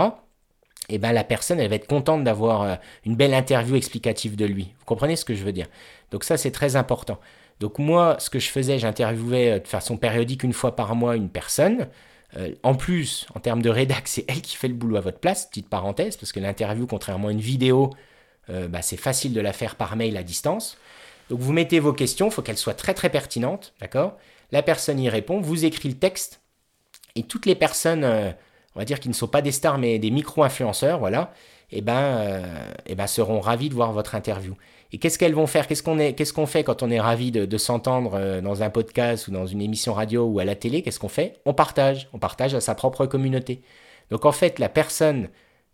eh 0.89 0.97
ben 0.97 1.11
la 1.11 1.23
personne, 1.23 1.59
elle 1.59 1.69
va 1.69 1.75
être 1.75 1.87
contente 1.87 2.23
d'avoir 2.23 2.61
euh, 2.61 2.75
une 3.05 3.15
belle 3.15 3.33
interview 3.33 3.75
explicative 3.75 4.35
de 4.35 4.45
lui. 4.45 4.73
Vous 4.79 4.85
comprenez 4.85 5.15
ce 5.15 5.25
que 5.25 5.33
je 5.33 5.43
veux 5.43 5.51
dire? 5.51 5.67
Donc 6.11 6.23
ça, 6.23 6.37
c'est 6.37 6.51
très 6.51 6.75
important. 6.75 7.19
Donc 7.59 7.79
moi, 7.79 8.17
ce 8.19 8.29
que 8.29 8.39
je 8.39 8.49
faisais, 8.49 8.79
j'interviewais 8.79 9.51
euh, 9.51 9.59
de 9.59 9.67
façon 9.67 9.97
périodique 9.97 10.43
une 10.43 10.53
fois 10.53 10.75
par 10.75 10.95
mois 10.95 11.15
une 11.15 11.29
personne. 11.29 11.87
Euh, 12.35 12.53
en 12.63 12.75
plus, 12.75 13.27
en 13.35 13.39
termes 13.39 13.61
de 13.61 13.69
rédac, 13.69 14.07
c'est 14.07 14.25
elle 14.27 14.41
qui 14.41 14.57
fait 14.57 14.67
le 14.67 14.73
boulot 14.73 14.97
à 14.97 15.01
votre 15.01 15.19
place, 15.19 15.45
petite 15.45 15.69
parenthèse, 15.69 16.17
parce 16.17 16.31
que 16.31 16.39
l'interview, 16.39 16.85
contrairement 16.87 17.29
à 17.29 17.31
une 17.31 17.39
vidéo, 17.39 17.91
bah, 18.49 18.81
c'est 18.81 18.97
facile 18.97 19.31
de 19.31 19.39
la 19.39 19.53
faire 19.53 19.77
par 19.77 19.95
mail 19.95 20.17
à 20.17 20.23
distance. 20.23 20.77
Donc 21.29 21.39
vous 21.39 21.53
mettez 21.53 21.79
vos 21.79 21.93
questions, 21.93 22.27
il 22.27 22.31
faut 22.31 22.41
qu'elles 22.41 22.57
soient 22.57 22.73
très 22.73 22.93
très 22.93 23.09
pertinentes, 23.09 23.73
d'accord? 23.79 24.17
La 24.51 24.61
personne 24.61 24.99
y 24.99 25.07
répond, 25.07 25.39
vous 25.39 25.63
écrit 25.63 25.87
le 25.87 25.95
texte, 25.95 26.41
et 27.15 27.23
toutes 27.23 27.45
les 27.45 27.55
personnes 27.55 28.35
on 28.75 28.79
va 28.79 28.85
dire 28.85 28.99
qu'ils 28.99 29.11
ne 29.11 29.15
sont 29.15 29.27
pas 29.27 29.41
des 29.41 29.51
stars 29.51 29.77
mais 29.77 29.99
des 29.99 30.11
micro-influenceurs, 30.11 30.99
voilà, 30.99 31.33
et 31.71 31.77
eh 31.77 31.81
ben, 31.81 31.97
euh, 31.97 32.71
eh 32.85 32.95
ben 32.95 33.07
seront 33.07 33.39
ravis 33.39 33.69
de 33.69 33.73
voir 33.73 33.93
votre 33.93 34.13
interview. 34.15 34.55
Et 34.91 34.99
qu'est-ce 34.99 35.17
qu'elles 35.17 35.33
vont 35.33 35.47
faire? 35.47 35.67
Qu'est-ce 35.67 35.81
qu'on 35.81 35.97
est, 35.97 36.13
qu'est-ce 36.13 36.45
fait 36.45 36.63
quand 36.63 36.83
on 36.83 36.91
est 36.91 36.99
ravi 36.99 37.31
de, 37.31 37.57
s'entendre 37.57 38.11
euh, 38.13 38.41
dans 38.41 38.61
un 38.61 38.69
podcast 38.69 39.27
ou 39.27 39.31
dans 39.31 39.47
une 39.47 39.59
émission 39.59 39.93
radio 39.93 40.25
ou 40.25 40.37
à 40.37 40.45
la 40.45 40.55
télé? 40.55 40.83
Qu'est-ce 40.83 40.99
qu'on 40.99 41.07
fait? 41.07 41.39
On 41.45 41.53
partage, 41.55 42.09
on 42.13 42.19
partage 42.19 42.53
à 42.53 42.61
sa 42.61 42.75
propre 42.75 43.07
communauté. 43.07 43.63
Donc 44.11 44.25
en 44.25 44.31
fait, 44.31 44.59
la 44.59 44.69
personne 44.69 45.29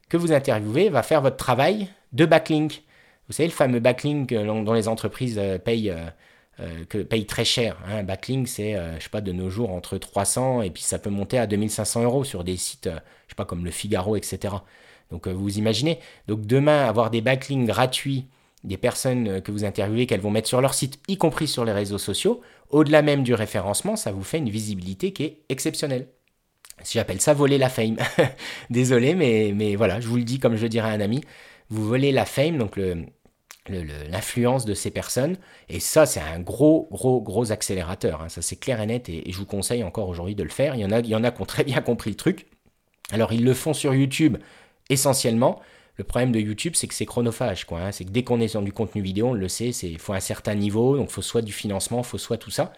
que 0.08 0.16
vous 0.16 0.32
interviewez 0.32 0.88
va 0.88 1.04
faire 1.04 1.22
votre 1.22 1.36
travail 1.36 1.89
de 2.14 2.26
backlink. 2.26 2.84
Vous 3.28 3.34
savez, 3.34 3.47
le 3.47 3.54
fameux 3.54 3.82
backlink 3.82 4.34
dont 4.34 4.74
les 4.74 4.88
entreprises 4.88 5.39
euh, 6.60 6.86
que 6.88 6.99
paye 6.99 7.26
très 7.26 7.45
cher. 7.45 7.78
Hein. 7.86 7.97
Un 7.99 8.03
backlink, 8.03 8.47
c'est, 8.47 8.74
je 8.97 9.03
sais 9.03 9.10
pas, 9.10 9.22
de 9.22 9.32
nos 9.32 9.49
jours 9.49 9.72
entre 9.72 9.97
300 9.97 10.62
et 10.62 10.70
puis 10.70 10.84
ça 10.84 10.99
peut 10.99 11.10
monter 11.10 11.38
à 11.38 11.47
2500 11.47 12.03
euros 12.03 12.24
sur 12.24 12.43
des 12.43 12.57
sites, 12.57 12.89
je 12.89 13.32
sais 13.32 13.36
pas, 13.36 13.45
comme 13.45 13.66
le 13.66 13.72
Figaro, 13.72 14.16
etc. 14.16 14.55
Donc 15.12 15.28
vous 15.28 15.57
imaginez. 15.57 15.99
Donc 16.28 16.45
demain, 16.45 16.86
avoir 16.86 17.10
des 17.10 17.22
backlinks 17.22 17.68
gratuits 17.68 18.26
des 18.64 18.78
personnes 18.78 19.41
que 19.41 19.51
vous 19.51 19.64
interviewez 19.64 20.05
qu'elles 20.05 20.20
vont 20.20 20.32
mettre 20.32 20.47
sur 20.47 20.62
leur 20.62 20.74
site, 20.74 20.99
y 21.07 21.18
compris 21.18 21.47
sur 21.47 21.64
les 21.64 21.72
réseaux 21.72 21.97
sociaux, 21.97 22.41
au-delà 22.70 23.01
même 23.01 23.24
du 23.24 23.34
référencement, 23.34 23.95
ça 23.95 24.12
vous 24.12 24.24
fait 24.24 24.38
une 24.38 24.49
visibilité 24.49 25.14
qui 25.14 25.24
est 25.24 25.41
exceptionnelle. 25.49 26.07
J'appelle 26.89 27.22
ça 27.22 27.34
voler 27.34 27.57
la 27.57 27.70
fame. 27.70 27.97
Désolé, 28.70 29.16
mais, 29.16 29.76
voilà, 29.76 29.99
je 29.99 30.07
vous 30.07 30.18
le 30.18 30.24
dis 30.24 30.39
comme 30.39 30.55
je 30.55 30.64
le 30.64 30.70
dirais 30.70 30.89
à 30.89 30.93
un 30.93 31.01
ami, 31.01 31.22
vous 31.70 31.86
volez 31.86 32.12
la 32.12 32.26
fame, 32.26 32.57
donc 32.57 32.80
l'influence 33.68 34.66
de 34.66 34.74
ces 34.74 34.91
personnes. 34.91 35.38
Et 35.68 35.80
ça, 35.80 36.05
c'est 36.05 36.20
un 36.20 36.39
gros, 36.39 36.88
gros, 36.91 37.22
gros 37.22 37.51
accélérateur. 37.51 38.22
Hein. 38.22 38.30
Ça, 38.30 38.41
c'est 38.41 38.55
clair 38.55 38.82
et 38.82 38.86
net. 38.86 39.10
Et, 39.10 39.32
je 39.32 39.38
vous 39.38 39.45
conseille 39.45 39.84
encore 39.84 40.07
aujourd'hui 40.07 40.36
de 40.36 40.43
le 40.43 40.49
faire. 40.49 40.76
Il 40.76 40.82
y, 40.82 40.86
en 40.86 40.91
a, 40.91 40.99
il 40.99 41.07
y 41.07 41.16
en 41.16 41.24
a 41.24 41.32
qui 41.32 41.41
ont 41.41 41.45
très 41.45 41.64
bien 41.64 41.82
compris 41.82 42.10
le 42.10 42.16
truc. 42.16 42.47
Alors, 43.12 43.34
ils 43.34 43.43
le 43.43 43.53
font 43.53 43.74
sur 43.74 43.93
YouTube 43.93 44.38
essentiellement. 44.89 45.60
Le 45.97 46.03
problème 46.03 46.32
de 46.32 46.39
YouTube, 46.39 46.74
c'est 46.76 46.88
que 46.88 46.93
c'est 46.93 47.05
chronophage. 47.05 47.66
Hein. 47.72 47.91
C'est 47.91 48.05
que 48.05 48.12
dès 48.12 48.24
qu'on 48.24 48.39
est 48.39 48.53
dans 48.53 48.62
du 48.62 48.72
contenu 48.72 49.01
vidéo, 49.01 49.28
on 49.28 49.34
le 49.34 49.47
sait, 49.47 49.70
il 49.70 49.99
faut 49.99 50.14
un 50.14 50.20
certain 50.20 50.55
niveau. 50.55 50.95
Donc, 50.95 51.10
il 51.10 51.14
faut 51.14 51.22
soit 51.22 51.41
du 51.41 51.51
financement, 51.51 51.99
il 51.99 52.05
faut 52.05 52.18
soit 52.18 52.38
tout 52.38 52.51
ça. 52.51 52.74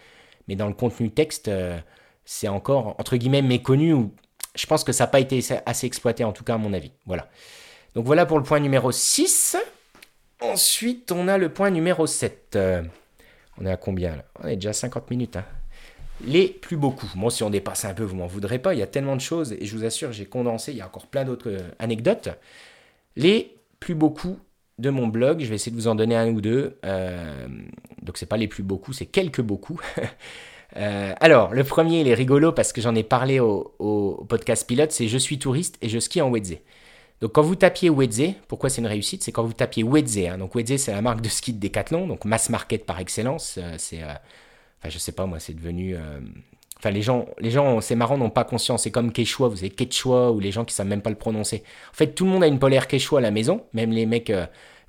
Mais 0.47 0.55
dans 0.55 0.67
le 0.67 0.73
contenu 0.73 1.11
texte, 1.11 1.47
euh, 1.47 1.79
c'est 2.25 2.47
encore, 2.47 2.95
entre 2.99 3.17
guillemets, 3.17 3.43
méconnu. 3.43 3.93
Ou 3.93 4.13
je 4.55 4.65
pense 4.65 4.83
que 4.83 4.91
ça 4.91 5.03
n'a 5.03 5.07
pas 5.07 5.19
été 5.19 5.41
assez 5.65 5.85
exploité, 5.87 6.23
en 6.23 6.33
tout 6.33 6.43
cas, 6.43 6.55
à 6.55 6.57
mon 6.57 6.73
avis. 6.73 6.91
Voilà. 7.05 7.29
Donc, 7.93 8.05
voilà 8.05 8.25
pour 8.25 8.37
le 8.37 8.43
point 8.43 8.59
numéro 8.59 8.91
6. 8.91 9.57
Ensuite, 10.41 11.11
on 11.11 11.27
a 11.27 11.37
le 11.37 11.49
point 11.49 11.69
numéro 11.69 12.07
7. 12.07 12.55
Euh, 12.55 12.83
on 13.57 13.65
est 13.65 13.71
à 13.71 13.77
combien 13.77 14.15
là? 14.15 14.25
On 14.43 14.47
est 14.47 14.55
déjà 14.55 14.69
à 14.69 14.73
50 14.73 15.09
minutes. 15.09 15.35
Hein. 15.37 15.45
Les 16.25 16.47
plus 16.47 16.77
beaucoup. 16.77 17.07
Bon, 17.15 17.29
si 17.29 17.43
on 17.43 17.49
dépasse 17.49 17.85
un 17.85 17.93
peu, 17.93 18.03
vous 18.03 18.15
m'en 18.15 18.27
voudrez 18.27 18.59
pas. 18.59 18.73
Il 18.73 18.79
y 18.79 18.83
a 18.83 18.87
tellement 18.87 19.15
de 19.15 19.21
choses 19.21 19.53
et 19.53 19.65
je 19.65 19.75
vous 19.75 19.85
assure, 19.85 20.11
j'ai 20.11 20.25
condensé. 20.25 20.71
Il 20.71 20.77
y 20.77 20.81
a 20.81 20.85
encore 20.85 21.07
plein 21.07 21.25
d'autres 21.25 21.49
euh, 21.49 21.69
anecdotes. 21.79 22.29
Les 23.15 23.55
plus 23.79 23.95
beaucoup 23.95 24.37
de 24.79 24.89
mon 24.89 25.07
blog, 25.07 25.41
je 25.41 25.47
vais 25.47 25.55
essayer 25.55 25.71
de 25.71 25.77
vous 25.79 25.87
en 25.87 25.95
donner 25.95 26.15
un 26.15 26.29
ou 26.29 26.41
deux. 26.41 26.77
Euh, 26.85 27.47
donc, 28.01 28.17
c'est 28.17 28.25
pas 28.25 28.37
les 28.37 28.47
plus 28.47 28.63
beaucoup, 28.63 28.93
c'est 28.93 29.05
quelques 29.05 29.41
beaucoup. 29.41 29.79
Euh, 30.77 31.13
alors, 31.19 31.53
le 31.53 31.65
premier, 31.65 31.99
il 31.99 32.07
est 32.07 32.13
rigolo 32.13 32.53
parce 32.53 32.71
que 32.71 32.79
j'en 32.79 32.95
ai 32.95 33.03
parlé 33.03 33.41
au, 33.41 34.25
podcast 34.29 34.65
pilote, 34.65 34.93
c'est 34.93 35.09
Je 35.09 35.17
suis 35.17 35.37
touriste 35.37 35.77
et 35.81 35.89
je 35.89 35.99
skie 35.99 36.21
en 36.21 36.29
Wedze. 36.29 36.59
Donc, 37.21 37.33
quand 37.33 37.43
vous 37.43 37.55
tapiez 37.55 37.89
Wedze, 37.89 38.33
pourquoi 38.47 38.69
c'est 38.69 38.81
une 38.81 38.87
réussite? 38.87 39.23
C'est 39.23 39.31
quand 39.31 39.43
vous 39.43 39.53
tapiez 39.53 39.83
Wedze. 39.83 40.17
Hein. 40.17 40.37
donc, 40.37 40.55
Wedze, 40.55 40.77
c'est 40.77 40.91
la 40.91 41.01
marque 41.01 41.21
de 41.21 41.29
ski 41.29 41.53
de 41.53 41.59
Decathlon, 41.59 42.07
donc 42.07 42.25
mass 42.25 42.49
market 42.49 42.85
par 42.85 42.99
excellence. 42.99 43.55
Euh, 43.57 43.75
c'est, 43.77 44.01
euh, 44.01 44.07
enfin, 44.79 44.89
je 44.89 44.97
sais 44.97 45.11
pas, 45.11 45.25
moi, 45.25 45.39
c'est 45.39 45.53
devenu. 45.53 45.95
Enfin, 46.77 46.89
les 46.89 47.03
gens, 47.03 47.27
les 47.39 47.51
gens 47.51 47.79
c'est 47.79 47.95
marrant, 47.95 48.17
n'ont 48.17 48.31
pas 48.31 48.43
conscience. 48.43 48.83
C'est 48.83 48.91
comme 48.91 49.11
Quechua, 49.11 49.49
vous 49.49 49.57
savez, 49.57 49.69
Quechua, 49.69 50.31
ou 50.31 50.39
les 50.39 50.51
gens 50.51 50.65
qui 50.65 50.73
savent 50.73 50.87
même 50.87 51.03
pas 51.03 51.11
le 51.11 51.15
prononcer. 51.15 51.63
En 51.91 51.95
fait, 51.95 52.07
tout 52.07 52.25
le 52.25 52.31
monde 52.31 52.43
a 52.43 52.47
une 52.47 52.59
polaire 52.59 52.87
Quechua 52.87 53.19
à 53.19 53.21
la 53.21 53.31
maison, 53.31 53.63
même 53.73 53.91
les 53.91 54.05
mecs. 54.05 54.33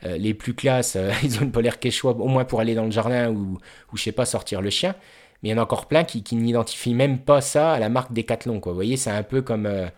les 0.03 0.35
plus 0.35 0.55
classes, 0.55 0.97
ils 1.23 1.39
ont 1.39 1.43
une 1.43 1.53
polaire 1.53 1.79
quechua 1.79 2.11
au 2.11 2.27
moins 2.27 2.45
pour 2.45 2.61
aller 2.61 2.75
dans 2.75 2.85
le 2.87 2.91
jardin 2.91 3.31
ou, 3.31 3.59
ou 3.93 3.97
je 3.97 4.03
sais 4.03 4.13
pas, 4.13 4.25
sortir 4.25 4.61
le 4.61 4.71
chien. 4.71 4.97
Mais 5.43 5.49
il 5.49 5.53
y 5.53 5.55
en 5.55 5.59
a 5.59 5.63
encore 5.63 5.87
plein 5.87 6.05
qui, 6.05 6.23
n'identifient 6.35 6.95
même 6.95 7.19
pas 7.19 7.41
ça 7.41 7.73
à 7.73 7.79
la 7.79 7.89
marque 7.89 8.13
Decathlon. 8.13 8.61
Vous 8.65 8.75
voyez, 8.75 8.97
c'est 8.97 9.11
un 9.11 9.23
peu 9.23 9.43
comme 9.43 9.67
euh, 9.67 9.87
euh, 9.87 9.89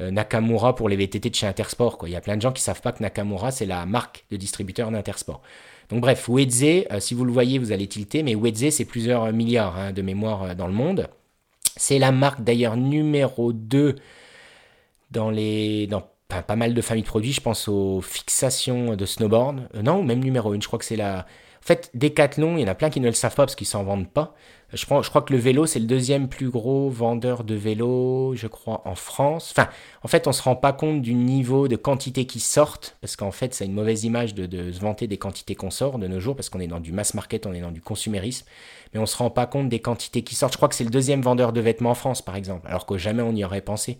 Nakamura 0.00 0.74
pour 0.74 0.88
les 0.88 0.96
VTT 0.96 1.30
de 1.30 1.34
chez 1.34 1.46
Intersport. 1.46 1.98
Quoi. 1.98 2.08
Il 2.08 2.12
y 2.12 2.16
a 2.16 2.20
plein 2.20 2.36
de 2.36 2.42
gens 2.42 2.52
qui 2.52 2.62
savent 2.62 2.80
pas 2.80 2.92
que 2.92 3.02
Nakamura, 3.02 3.50
c'est 3.50 3.66
la 3.66 3.84
marque 3.86 4.24
de 4.30 4.36
distributeur 4.36 4.90
d'Intersport. 4.90 5.42
Donc 5.88 6.00
bref, 6.00 6.28
Wedze, 6.28 6.62
euh, 6.64 7.00
si 7.00 7.14
vous 7.14 7.24
le 7.24 7.32
voyez, 7.32 7.58
vous 7.58 7.72
allez 7.72 7.86
tilter, 7.86 8.22
mais 8.22 8.34
Wedze, 8.34 8.70
c'est 8.70 8.84
plusieurs 8.84 9.32
milliards 9.32 9.76
hein, 9.76 9.92
de 9.92 10.02
mémoire 10.02 10.54
dans 10.54 10.66
le 10.66 10.72
monde. 10.72 11.08
C'est 11.76 11.98
la 11.98 12.12
marque 12.12 12.42
d'ailleurs 12.42 12.76
numéro 12.76 13.52
2 13.52 13.96
dans 15.10 15.30
les... 15.30 15.86
Dans 15.86 16.02
pas 16.46 16.56
mal 16.56 16.74
de 16.74 16.82
familles 16.82 17.04
de 17.04 17.08
produits, 17.08 17.32
je 17.32 17.40
pense 17.40 17.68
aux 17.68 18.02
fixations 18.02 18.96
de 18.96 19.06
snowboard. 19.06 19.66
non, 19.82 20.02
même 20.02 20.22
numéro 20.22 20.52
1, 20.52 20.60
je 20.60 20.66
crois 20.66 20.78
que 20.78 20.84
c'est 20.84 20.96
la... 20.96 21.26
Fait, 21.68 21.90
Decathlon, 21.92 22.56
il 22.56 22.62
y 22.62 22.64
en 22.64 22.68
a 22.68 22.74
plein 22.74 22.88
qui 22.88 22.98
ne 22.98 23.08
le 23.08 23.12
savent 23.12 23.34
pas 23.34 23.44
parce 23.44 23.54
qu'ils 23.54 23.66
s'en 23.66 23.84
vendent 23.84 24.08
pas. 24.08 24.34
Je 24.72 24.86
crois, 24.86 25.02
que 25.02 25.34
le 25.34 25.38
vélo, 25.38 25.66
c'est 25.66 25.78
le 25.78 25.84
deuxième 25.84 26.26
plus 26.26 26.48
gros 26.48 26.88
vendeur 26.88 27.44
de 27.44 27.54
vélos, 27.54 28.32
je 28.36 28.46
crois, 28.46 28.80
en 28.86 28.94
France. 28.94 29.52
Enfin, 29.54 29.68
en 30.02 30.08
fait, 30.08 30.26
on 30.26 30.30
ne 30.30 30.34
se 30.34 30.40
rend 30.40 30.56
pas 30.56 30.72
compte 30.72 31.02
du 31.02 31.12
niveau 31.12 31.68
de 31.68 31.76
quantité 31.76 32.24
qui 32.24 32.40
sortent, 32.40 32.96
parce 33.02 33.16
qu'en 33.16 33.32
fait, 33.32 33.52
c'est 33.52 33.66
une 33.66 33.74
mauvaise 33.74 34.04
image 34.04 34.34
de, 34.34 34.72
se 34.72 34.80
vanter 34.80 35.06
des 35.08 35.18
quantités 35.18 35.54
qu'on 35.56 35.68
sort 35.70 35.98
de 35.98 36.06
nos 36.06 36.20
jours, 36.20 36.36
parce 36.36 36.48
qu'on 36.48 36.60
est 36.60 36.68
dans 36.68 36.80
du 36.80 36.90
mass 36.90 37.12
market, 37.12 37.44
on 37.44 37.52
est 37.52 37.60
dans 37.60 37.70
du 37.70 37.82
consumérisme, 37.82 38.46
mais 38.94 38.98
on 38.98 39.02
ne 39.02 39.06
se 39.06 39.18
rend 39.18 39.28
pas 39.28 39.44
compte 39.44 39.68
des 39.68 39.80
quantités 39.80 40.22
qui 40.22 40.36
sortent. 40.36 40.54
Je 40.54 40.56
crois 40.56 40.70
que 40.70 40.74
c'est 40.74 40.84
le 40.84 40.90
deuxième 40.90 41.20
vendeur 41.20 41.52
de 41.52 41.60
vêtements 41.60 41.90
en 41.90 41.94
France, 41.94 42.22
par 42.22 42.36
exemple, 42.36 42.66
alors 42.66 42.86
que 42.86 42.96
jamais 42.96 43.22
on 43.22 43.34
y 43.34 43.44
aurait 43.44 43.60
pensé. 43.60 43.98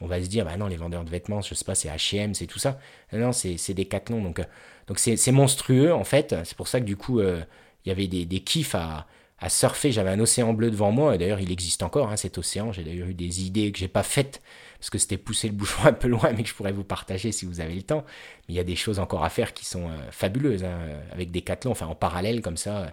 On 0.00 0.06
va 0.06 0.22
se 0.22 0.28
dire, 0.28 0.46
bah 0.46 0.56
non, 0.56 0.68
les 0.68 0.76
vendeurs 0.76 1.04
de 1.04 1.10
vêtements, 1.10 1.42
je 1.42 1.54
sais 1.54 1.66
pas, 1.66 1.74
c'est 1.74 1.90
H&M, 1.90 2.32
c'est 2.32 2.46
tout 2.46 2.58
ça. 2.58 2.78
Non, 3.12 3.32
c'est 3.32 3.74
Decathlon, 3.74 4.22
donc 4.22 4.38
euh, 4.38 4.44
donc 4.90 4.98
c'est 4.98 5.30
monstrueux, 5.30 5.94
en 5.94 6.02
fait. 6.02 6.34
C'est 6.42 6.56
pour 6.56 6.66
ça 6.66 6.80
que 6.80 6.84
du 6.84 6.96
coup, 6.96 7.20
euh, 7.20 7.40
il 7.84 7.90
y 7.90 7.92
avait 7.92 8.08
des, 8.08 8.24
des 8.24 8.40
kiffs 8.40 8.74
à 8.74 9.06
surfer. 9.48 9.92
J'avais 9.92 10.10
un 10.10 10.18
océan 10.18 10.52
bleu 10.52 10.68
devant 10.68 10.90
moi, 10.90 11.16
d'ailleurs 11.16 11.38
il 11.38 11.52
existe 11.52 11.84
encore 11.84 12.10
hein, 12.10 12.16
cet 12.16 12.38
océan. 12.38 12.72
J'ai 12.72 12.82
d'ailleurs 12.82 13.06
eu 13.06 13.14
des 13.14 13.44
idées 13.44 13.70
que 13.70 13.78
j'ai 13.78 13.86
pas 13.86 14.02
faites 14.02 14.42
parce 14.80 14.90
que 14.90 14.98
c'était 14.98 15.16
pousser 15.16 15.46
le 15.46 15.54
bouchon 15.54 15.80
un 15.84 15.92
peu 15.92 16.08
loin, 16.08 16.32
mais 16.36 16.42
que 16.42 16.48
je 16.48 16.54
pourrais 16.54 16.72
vous 16.72 16.82
partager 16.82 17.30
si 17.30 17.46
vous 17.46 17.60
avez 17.60 17.74
le 17.74 17.82
temps. 17.82 18.04
Mais 18.48 18.54
il 18.54 18.56
y 18.56 18.60
a 18.60 18.64
des 18.64 18.74
choses 18.74 18.98
encore 18.98 19.22
à 19.22 19.30
faire 19.30 19.54
qui 19.54 19.64
sont 19.64 19.88
euh, 19.88 20.10
fabuleuses 20.10 20.64
hein, 20.64 20.76
avec 21.12 21.30
des 21.30 21.42
cathlons, 21.42 21.70
enfin 21.70 21.86
en 21.86 21.94
parallèle 21.94 22.42
comme 22.42 22.56
ça, 22.56 22.92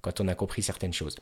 quand 0.00 0.22
on 0.22 0.28
a 0.28 0.34
compris 0.34 0.62
certaines 0.62 0.94
choses. 0.94 1.16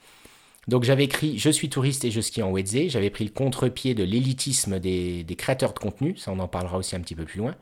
Donc 0.69 0.85
j'avais 0.85 1.05
écrit 1.05 1.39
Je 1.39 1.51
suis 1.51 1.69
touriste 1.69 2.05
et 2.05 2.11
je 2.11 2.21
skie 2.21 2.43
en 2.43 2.53
Wedze. 2.53 2.89
J'avais 2.89 3.11
pris 3.11 3.25
le 3.25 3.31
contre-pied 3.31 3.95
de 3.95 4.05
l'élitisme 4.05 4.79
des, 4.79 5.27
créateurs 5.37 5.75
de 5.75 5.81
contenu. 5.81 6.17
Ça, 6.17 6.31
on 6.31 6.39
en 6.39 6.49
parlera 6.49 6.79
aussi 6.79 6.95
un 6.95 7.01
petit 7.01 7.17
peu 7.17 7.25
plus 7.25 7.39
loin. 7.39 7.57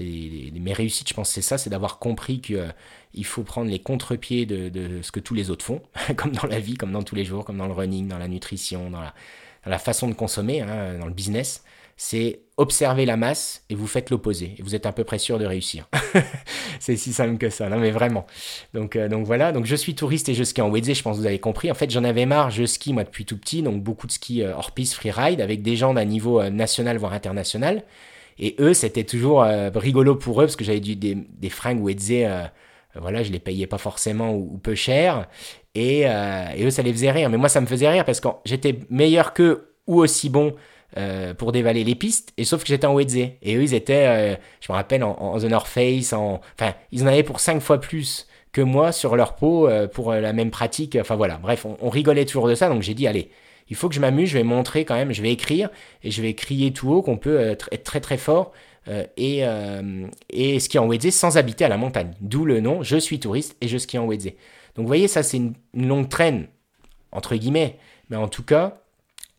Mes 0.00 0.72
réussites, 0.72 1.08
je 1.08 1.14
pense, 1.14 1.30
c'est 1.30 1.42
ça, 1.42 1.56
c'est 1.56 1.70
d'avoir 1.70 1.98
compris 1.98 2.40
qu'il 2.40 2.56
euh, 2.56 3.22
faut 3.22 3.44
prendre 3.44 3.70
les 3.70 3.78
contre-pieds 3.78 4.44
de, 4.44 5.02
ce 5.02 5.12
que 5.12 5.20
tous 5.20 5.34
les 5.34 5.50
autres 5.50 5.64
font, 5.64 5.82
comme 6.16 6.32
dans 6.32 6.48
la 6.48 6.58
vie, 6.58 6.74
comme 6.74 6.92
dans 6.92 7.02
tous 7.02 7.14
les 7.14 7.24
jours, 7.24 7.44
comme 7.44 7.58
dans 7.58 7.66
le 7.66 7.72
running, 7.72 8.08
dans 8.08 8.18
la 8.18 8.28
nutrition, 8.28 8.90
dans 8.90 9.00
la, 9.00 9.78
façon 9.78 10.08
de 10.08 10.14
consommer, 10.14 10.62
hein, 10.62 10.98
dans 10.98 11.06
le 11.06 11.12
business. 11.12 11.62
C'est 11.96 12.40
observer 12.56 13.06
la 13.06 13.16
masse 13.16 13.62
et 13.70 13.76
vous 13.76 13.86
faites 13.86 14.10
l'opposé. 14.10 14.56
Et 14.58 14.62
vous 14.62 14.74
êtes 14.74 14.84
à 14.84 14.90
peu 14.90 15.04
près 15.04 15.18
sûr 15.18 15.38
de 15.38 15.46
réussir. 15.46 15.88
c'est 16.80 16.96
si 16.96 17.12
simple 17.12 17.38
que 17.38 17.50
ça, 17.50 17.68
mais 17.68 17.92
vraiment. 17.92 18.26
Donc, 18.72 18.96
euh, 18.96 19.08
donc 19.08 19.24
voilà, 19.26 19.52
donc 19.52 19.64
je 19.64 19.76
suis 19.76 19.94
touriste 19.94 20.28
et 20.28 20.34
je 20.34 20.42
skie 20.42 20.60
en 20.60 20.70
Wedze, 20.70 20.92
je 20.92 21.02
pense 21.04 21.16
que 21.16 21.20
vous 21.20 21.26
avez 21.28 21.38
compris. 21.38 21.70
En 21.70 21.74
fait, 21.74 21.88
j'en 21.92 22.02
avais 22.02 22.26
marre, 22.26 22.50
je 22.50 22.66
skie 22.66 22.92
moi 22.92 23.04
depuis 23.04 23.24
tout 23.24 23.38
petit, 23.38 23.62
donc 23.62 23.80
beaucoup 23.80 24.08
de 24.08 24.12
ski 24.12 24.42
euh, 24.42 24.56
hors 24.56 24.72
piste, 24.72 24.94
freeride, 24.94 25.40
avec 25.40 25.62
des 25.62 25.76
gens 25.76 25.94
d'un 25.94 26.04
niveau 26.04 26.42
national 26.50 26.96
voire 26.96 27.12
international. 27.12 27.84
Et 28.38 28.56
eux, 28.58 28.74
c'était 28.74 29.04
toujours 29.04 29.42
euh, 29.42 29.70
rigolo 29.74 30.16
pour 30.16 30.40
eux 30.40 30.44
parce 30.44 30.56
que 30.56 30.64
j'avais 30.64 30.80
des, 30.80 30.94
des 30.94 31.50
fringues 31.50 31.82
Wedze, 31.82 32.10
euh, 32.10 32.44
voilà, 32.96 33.22
je 33.22 33.32
les 33.32 33.38
payais 33.38 33.66
pas 33.66 33.78
forcément 33.78 34.32
ou, 34.34 34.58
peu 34.58 34.74
cher. 34.74 35.28
Et, 35.74 36.02
euh, 36.06 36.46
et, 36.56 36.64
eux, 36.64 36.70
ça 36.70 36.82
les 36.82 36.92
faisait 36.92 37.10
rire. 37.10 37.30
Mais 37.30 37.36
moi, 37.36 37.48
ça 37.48 37.60
me 37.60 37.66
faisait 37.66 37.88
rire 37.88 38.04
parce 38.04 38.20
que 38.20 38.28
j'étais 38.44 38.80
meilleur 38.90 39.32
qu'eux 39.32 39.74
ou 39.86 40.00
aussi 40.00 40.30
bon 40.30 40.54
pour 41.38 41.50
dévaler 41.50 41.82
les 41.82 41.96
pistes. 41.96 42.32
Et 42.36 42.44
sauf 42.44 42.62
que 42.62 42.68
j'étais 42.68 42.86
en 42.86 42.94
Wedze. 42.94 43.16
Et 43.16 43.56
eux, 43.56 43.62
ils 43.62 43.74
étaient, 43.74 44.38
je 44.60 44.70
me 44.70 44.76
rappelle, 44.76 45.02
en, 45.02 45.10
en 45.18 45.40
The 45.40 45.44
North 45.46 45.66
Face. 45.66 46.12
En, 46.12 46.40
enfin, 46.56 46.72
ils 46.92 47.02
en 47.02 47.08
avaient 47.08 47.24
pour 47.24 47.40
cinq 47.40 47.60
fois 47.60 47.80
plus 47.80 48.28
que 48.52 48.60
moi 48.60 48.92
sur 48.92 49.16
leur 49.16 49.34
peau 49.34 49.68
pour 49.92 50.12
la 50.12 50.32
même 50.32 50.52
pratique. 50.52 50.96
Enfin 51.00 51.16
voilà, 51.16 51.38
bref, 51.38 51.66
on 51.82 51.90
rigolait 51.90 52.24
toujours 52.26 52.46
de 52.46 52.54
ça. 52.54 52.68
Donc 52.68 52.82
j'ai 52.82 52.94
dit, 52.94 53.08
allez, 53.08 53.28
il 53.68 53.76
faut 53.76 53.88
que 53.88 53.94
je 53.94 54.00
m'amuse, 54.00 54.28
je 54.28 54.38
vais 54.38 54.44
montrer 54.44 54.84
quand 54.84 54.94
même, 54.94 55.12
je 55.12 55.22
vais 55.22 55.32
écrire 55.32 55.70
et 56.02 56.10
je 56.10 56.20
vais 56.20 56.34
crier 56.34 56.72
tout 56.72 56.90
haut 56.90 57.02
qu'on 57.02 57.16
peut 57.16 57.40
être, 57.40 57.70
très 57.82 58.00
très 58.00 58.18
fort 58.18 58.52
euh, 58.88 59.04
et, 59.16 59.46
euh, 59.46 60.06
et 60.30 60.60
skier 60.60 60.80
en 60.80 60.86
Wedze 60.86 61.10
sans 61.10 61.36
habiter 61.38 61.64
à 61.64 61.68
la 61.68 61.76
montagne. 61.76 62.12
D'où 62.20 62.44
le 62.44 62.60
nom, 62.60 62.82
je 62.82 62.96
suis 62.96 63.18
touriste 63.18 63.56
et 63.60 63.68
je 63.68 63.78
skie 63.78 63.98
en 63.98 64.06
Wedze. 64.06 64.26
Donc 64.74 64.84
vous 64.84 64.86
voyez, 64.86 65.08
ça 65.08 65.22
c'est 65.22 65.38
une, 65.38 65.54
longue 65.74 66.08
traîne, 66.08 66.48
entre 67.12 67.36
guillemets, 67.36 67.78
mais 68.10 68.16
en 68.16 68.28
tout 68.28 68.42
cas, 68.42 68.78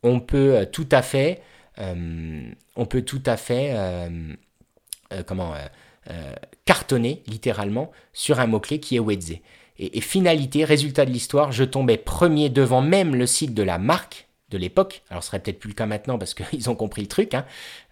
on 0.02 0.18
peut 0.18 0.56
euh, 0.56 0.64
tout 0.64 0.88
à 0.90 1.02
fait, 1.02 1.42
on 1.78 2.86
peut 2.86 3.02
tout 3.02 3.22
à 3.26 3.36
fait, 3.36 3.74
comment, 5.26 5.52
cartonner 6.64 7.22
littéralement 7.26 7.92
sur 8.14 8.40
un 8.40 8.46
mot-clé 8.46 8.80
qui 8.80 8.96
est 8.96 8.98
Wedze. 8.98 9.34
Et, 9.78 10.00
finalité, 10.00 10.64
résultat 10.64 11.04
de 11.04 11.10
l'histoire, 11.10 11.52
je 11.52 11.64
tombais 11.64 11.96
premier 11.96 12.48
devant 12.48 12.80
même 12.80 13.14
le 13.14 13.26
site 13.26 13.54
de 13.54 13.62
la 13.62 13.78
marque 13.78 14.26
de 14.50 14.58
l'époque. 14.58 15.02
Alors 15.10 15.24
ce 15.24 15.28
serait 15.28 15.40
peut-être 15.40 15.58
plus 15.58 15.70
le 15.70 15.74
cas 15.74 15.86
maintenant 15.86 16.18
parce 16.18 16.32
qu'ils 16.32 16.70
ont 16.70 16.74
compris 16.74 17.02
le 17.02 17.08
truc. 17.08 17.34
Hein. 17.34 17.44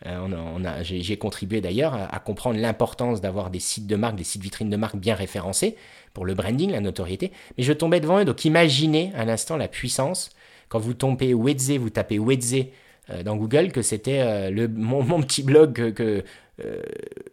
Euh, 0.06 0.82
j'ai 0.82 1.16
contribué 1.16 1.60
d'ailleurs 1.60 1.94
à, 1.94 2.18
comprendre 2.20 2.58
l'importance 2.58 3.20
d'avoir 3.20 3.50
des 3.50 3.58
sites 3.58 3.86
de 3.86 3.96
marque, 3.96 4.16
des 4.16 4.24
sites 4.24 4.42
vitrines 4.42 4.70
de 4.70 4.76
marque 4.76 4.96
bien 4.96 5.14
référencés 5.14 5.76
pour 6.12 6.24
le 6.24 6.34
branding, 6.34 6.70
la 6.70 6.80
notoriété. 6.80 7.32
Mais 7.58 7.64
je 7.64 7.72
tombais 7.72 8.00
devant 8.00 8.20
eux, 8.20 8.24
donc 8.24 8.44
imaginez 8.44 9.12
un 9.16 9.28
instant 9.28 9.56
la 9.56 9.68
puissance. 9.68 10.30
Quand 10.68 10.78
vous 10.78 10.94
tombez 10.94 11.34
Wedze, 11.34 11.72
vous 11.72 11.90
tapez 11.90 12.18
Wedze 12.18 12.66
euh, 13.10 13.22
dans 13.22 13.36
Google, 13.36 13.72
que 13.72 13.82
c'était 13.82 14.20
euh, 14.20 14.68
mon, 14.72 15.22
petit 15.22 15.42
blog 15.42 15.92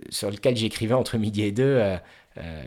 sur 0.09 0.31
lequel 0.31 0.57
j'écrivais 0.57 0.95
entre 0.95 1.17
midi 1.17 1.43
et 1.43 1.51
deux, 1.51 1.79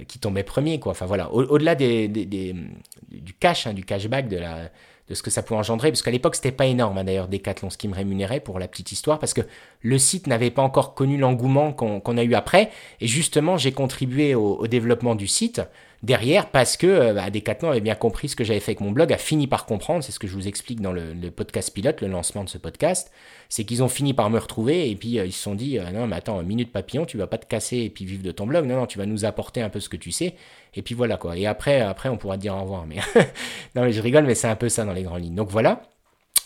qui 0.09 0.19
tombait 0.19 0.43
premier. 0.43 0.79
Quoi. 0.79 0.93
Enfin 0.93 1.07
voilà, 1.07 1.33
au-delà 1.33 1.75
des, 1.75 2.09
du 2.09 3.35
cash, 3.35 3.67
hein, 3.67 3.73
du 3.73 3.85
cashback, 3.85 4.29
de 4.29 5.15
ce 5.15 5.23
que 5.23 5.31
ça 5.31 5.43
pouvait 5.43 5.59
engendrer, 5.59 5.91
parce 5.91 6.03
qu'à 6.03 6.11
l'époque 6.11 6.35
c'était 6.35 6.53
pas 6.53 6.67
énorme 6.67 6.97
hein, 6.99 7.05
d'ailleurs 7.05 7.29
Decathlon 7.29 7.69
ce 7.69 7.77
qui 7.77 7.89
me 7.89 7.95
rémunérait 7.95 8.41
pour 8.41 8.59
la 8.59 8.69
petite 8.69 8.93
histoire, 8.93 9.19
parce 9.19 9.35
que 9.35 9.43
le 9.83 9.99
site 9.99 10.27
n'avait 10.27 10.51
pas 10.51 10.63
encore 10.63 10.95
connu 10.95 11.19
l'engouement 11.19 11.73
qu'on 11.73 12.17
a 12.17 12.23
eu 12.23 12.35
après, 12.35 12.71
et 13.01 13.07
justement 13.07 13.57
j'ai 13.57 13.73
contribué 13.73 14.35
au, 14.35 14.67
développement 14.67 15.15
du 15.15 15.27
site 15.27 15.61
derrière 16.05 16.51
parce 16.51 16.77
que 16.77 16.87
euh, 16.87 17.13
bah, 17.15 17.25
avait 17.25 17.81
bien 17.81 17.95
compris 17.95 18.29
ce 18.29 18.37
que 18.37 18.45
j'avais 18.45 18.61
fait 18.61 18.73
avec 18.73 18.81
mon 18.81 18.93
blog, 18.93 19.13
a 19.13 19.19
fini 19.19 19.47
par 19.47 19.67
comprendre, 19.67 20.05
c'est 20.05 20.13
ce 20.13 20.19
que 20.19 20.27
je 20.27 20.35
vous 20.35 20.47
explique 20.47 20.81
dans 20.81 20.93
le, 20.93 21.15
podcast 21.31 21.73
pilote, 21.73 22.01
le 22.01 22.09
lancement 22.09 22.45
de 22.45 22.49
ce 22.49 22.59
podcast, 22.59 23.11
c'est 23.49 23.65
qu'ils 23.65 23.83
ont 23.83 23.89
fini 23.89 24.13
par 24.13 24.31
me 24.31 24.39
retrouver 24.39 24.91
et 24.91 24.97
puis 24.97 25.19
euh, 25.19 25.27
ils 25.27 25.33
se 25.33 25.43
sont 25.43 25.55
dit 25.55 25.79
euh, 25.79 25.91
non 25.91 26.07
mais 26.07 26.17
attends, 26.17 26.43
minute 26.43 26.73
papillon, 26.73 27.07
tu 27.07 27.17
vas 27.17 27.27
pas 27.27 27.39
te 27.39 27.47
casser 27.47 27.79
et 27.79 27.91
puis 27.91 28.05
vivre 28.05 28.23
de 28.23 28.33
ton 28.33 28.47
blog, 28.47 28.67
non 28.67 28.77
non, 28.77 28.87
tu 28.87 28.99
vas 28.99 29.07
nous 29.07 29.25
apporter 29.25 29.63
un 29.63 29.71
peu 29.71 29.81
ce 29.81 29.89
que 29.89 29.97
tu 29.97 30.13
sais 30.13 30.35
et 30.75 30.83
puis 30.83 30.95
voilà 30.95 31.17
quoi. 31.17 31.37
Et 31.37 31.47
après, 31.47 31.81
après 31.81 32.09
on 32.09 32.17
pourra 32.17 32.37
te 32.37 32.43
dire 32.43 32.55
au 32.55 32.61
revoir. 32.61 32.87
Mais 32.87 32.97
non 33.75 33.83
mais 33.83 33.93
je 33.93 34.01
rigole, 34.01 34.25
mais 34.25 34.35
c'est 34.35 34.49
un 34.49 34.57
peu 34.57 34.69
ça 34.69 34.85
dans 34.85 34.93
les 34.93 35.03
grandes 35.03 35.23
lignes. 35.23 35.35
Donc 35.35 35.51
voilà. 35.51 35.83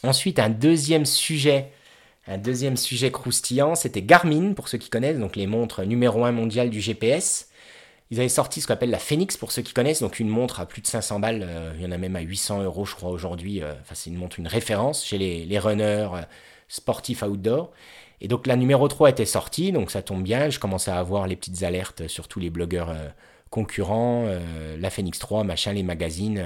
Ensuite, 0.05 0.39
un 0.39 0.51
deuxième 0.51 1.05
sujet, 1.05 1.73
un 2.29 2.39
deuxième 2.39 2.77
sujet 2.77 3.11
croustillant, 3.11 3.75
c'était 3.75 4.03
Garmin, 4.03 4.53
pour 4.53 4.69
ceux 4.69 4.79
qui 4.79 4.91
connaissent, 4.91 5.19
donc 5.19 5.35
les 5.35 5.49
montres 5.49 5.85
numéro 5.85 6.25
1 6.25 6.31
mondial 6.31 6.71
du 6.71 6.81
GPS. 6.81 7.47
Ils 8.11 8.21
avaient 8.21 8.29
sorti 8.29 8.61
ce 8.61 8.67
qu'on 8.67 8.73
appelle 8.73 8.91
la 8.91 8.99
Phoenix, 8.99 9.37
pour 9.37 9.53
ceux 9.53 9.63
qui 9.63 9.75
connaissent, 9.75 10.01
donc 10.01 10.19
une 10.19 10.29
montre 10.29 10.61
à 10.61 10.67
plus 10.67 10.81
de 10.81 10.87
500 10.87 11.21
balles, 11.21 11.45
euh, 11.47 11.73
il 11.77 11.83
y 11.83 11.87
en 11.87 11.91
a 11.91 11.99
même 11.99 12.17
à 12.17 12.21
800 12.21 12.63
euros, 12.63 12.87
je 12.87 12.95
crois, 12.95 13.11
aujourd'hui. 13.11 13.63
Euh, 13.63 13.73
enfin, 13.83 13.95
c'est 13.95 14.09
une 14.09 14.17
montre, 14.17 14.39
une 14.39 14.47
référence 14.47 15.05
chez 15.05 15.19
les, 15.19 15.59
runners 15.59 16.09
euh, 16.15 16.23
sportifs 16.69 17.23
outdoor. 17.23 17.71
Et 18.21 18.29
donc 18.29 18.47
la 18.47 18.57
numéro 18.57 18.89
3 18.89 19.11
était 19.11 19.27
sortie, 19.27 19.71
donc 19.73 19.91
ça 19.91 20.03
tombe 20.03 20.23
bien, 20.23 20.51
je 20.51 20.59
commençais 20.59 20.91
à 20.91 20.99
avoir 20.99 21.27
les 21.27 21.37
petites 21.37 21.63
alertes 21.63 22.09
sur 22.09 22.27
tous 22.27 22.41
les 22.41 22.51
blogueurs 22.51 22.93
concurrents, 23.49 24.27
la 24.77 24.91
Phoenix 24.91 25.21
3, 25.21 25.45
machin, 25.45 25.73
les 25.73 25.85
magazines, 25.85 26.45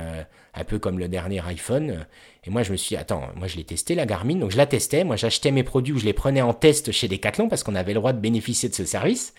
un 0.53 0.65
peu 0.65 0.79
comme 0.79 0.99
le 0.99 1.09
dernier 1.09 1.41
iPhone. 1.47 2.05
Et 2.45 2.51
moi, 2.51 2.63
je 2.63 2.73
me 2.73 2.77
suis 2.77 2.91
dit, 2.91 2.97
attends, 2.97 3.27
moi 3.37 3.47
je 3.47 3.57
l'ai 3.57 3.65
testé, 3.65 3.95
la 3.95 4.05
Garmin, 4.05 4.37
donc 4.37 4.51
je 4.51 4.59
la 4.59 4.67
testais. 4.67 5.03
Moi, 5.03 5.17
j'achetais 5.17 5.51
mes 5.51 5.63
produits 5.63 5.95
ou 5.95 5.99
je 5.99 6.05
les 6.05 6.13
prenais 6.13 6.43
en 6.43 6.53
test 6.53 6.93
chez 6.93 7.09
Decathlon 7.09 7.49
parce 7.49 7.63
qu'on 7.63 7.75
avait 7.75 7.95
le 7.95 8.01
droit 8.01 8.13
de 8.13 8.21
bénéficier 8.21 8.69
de 8.69 8.75
ce 8.75 8.85
service. 8.85 9.33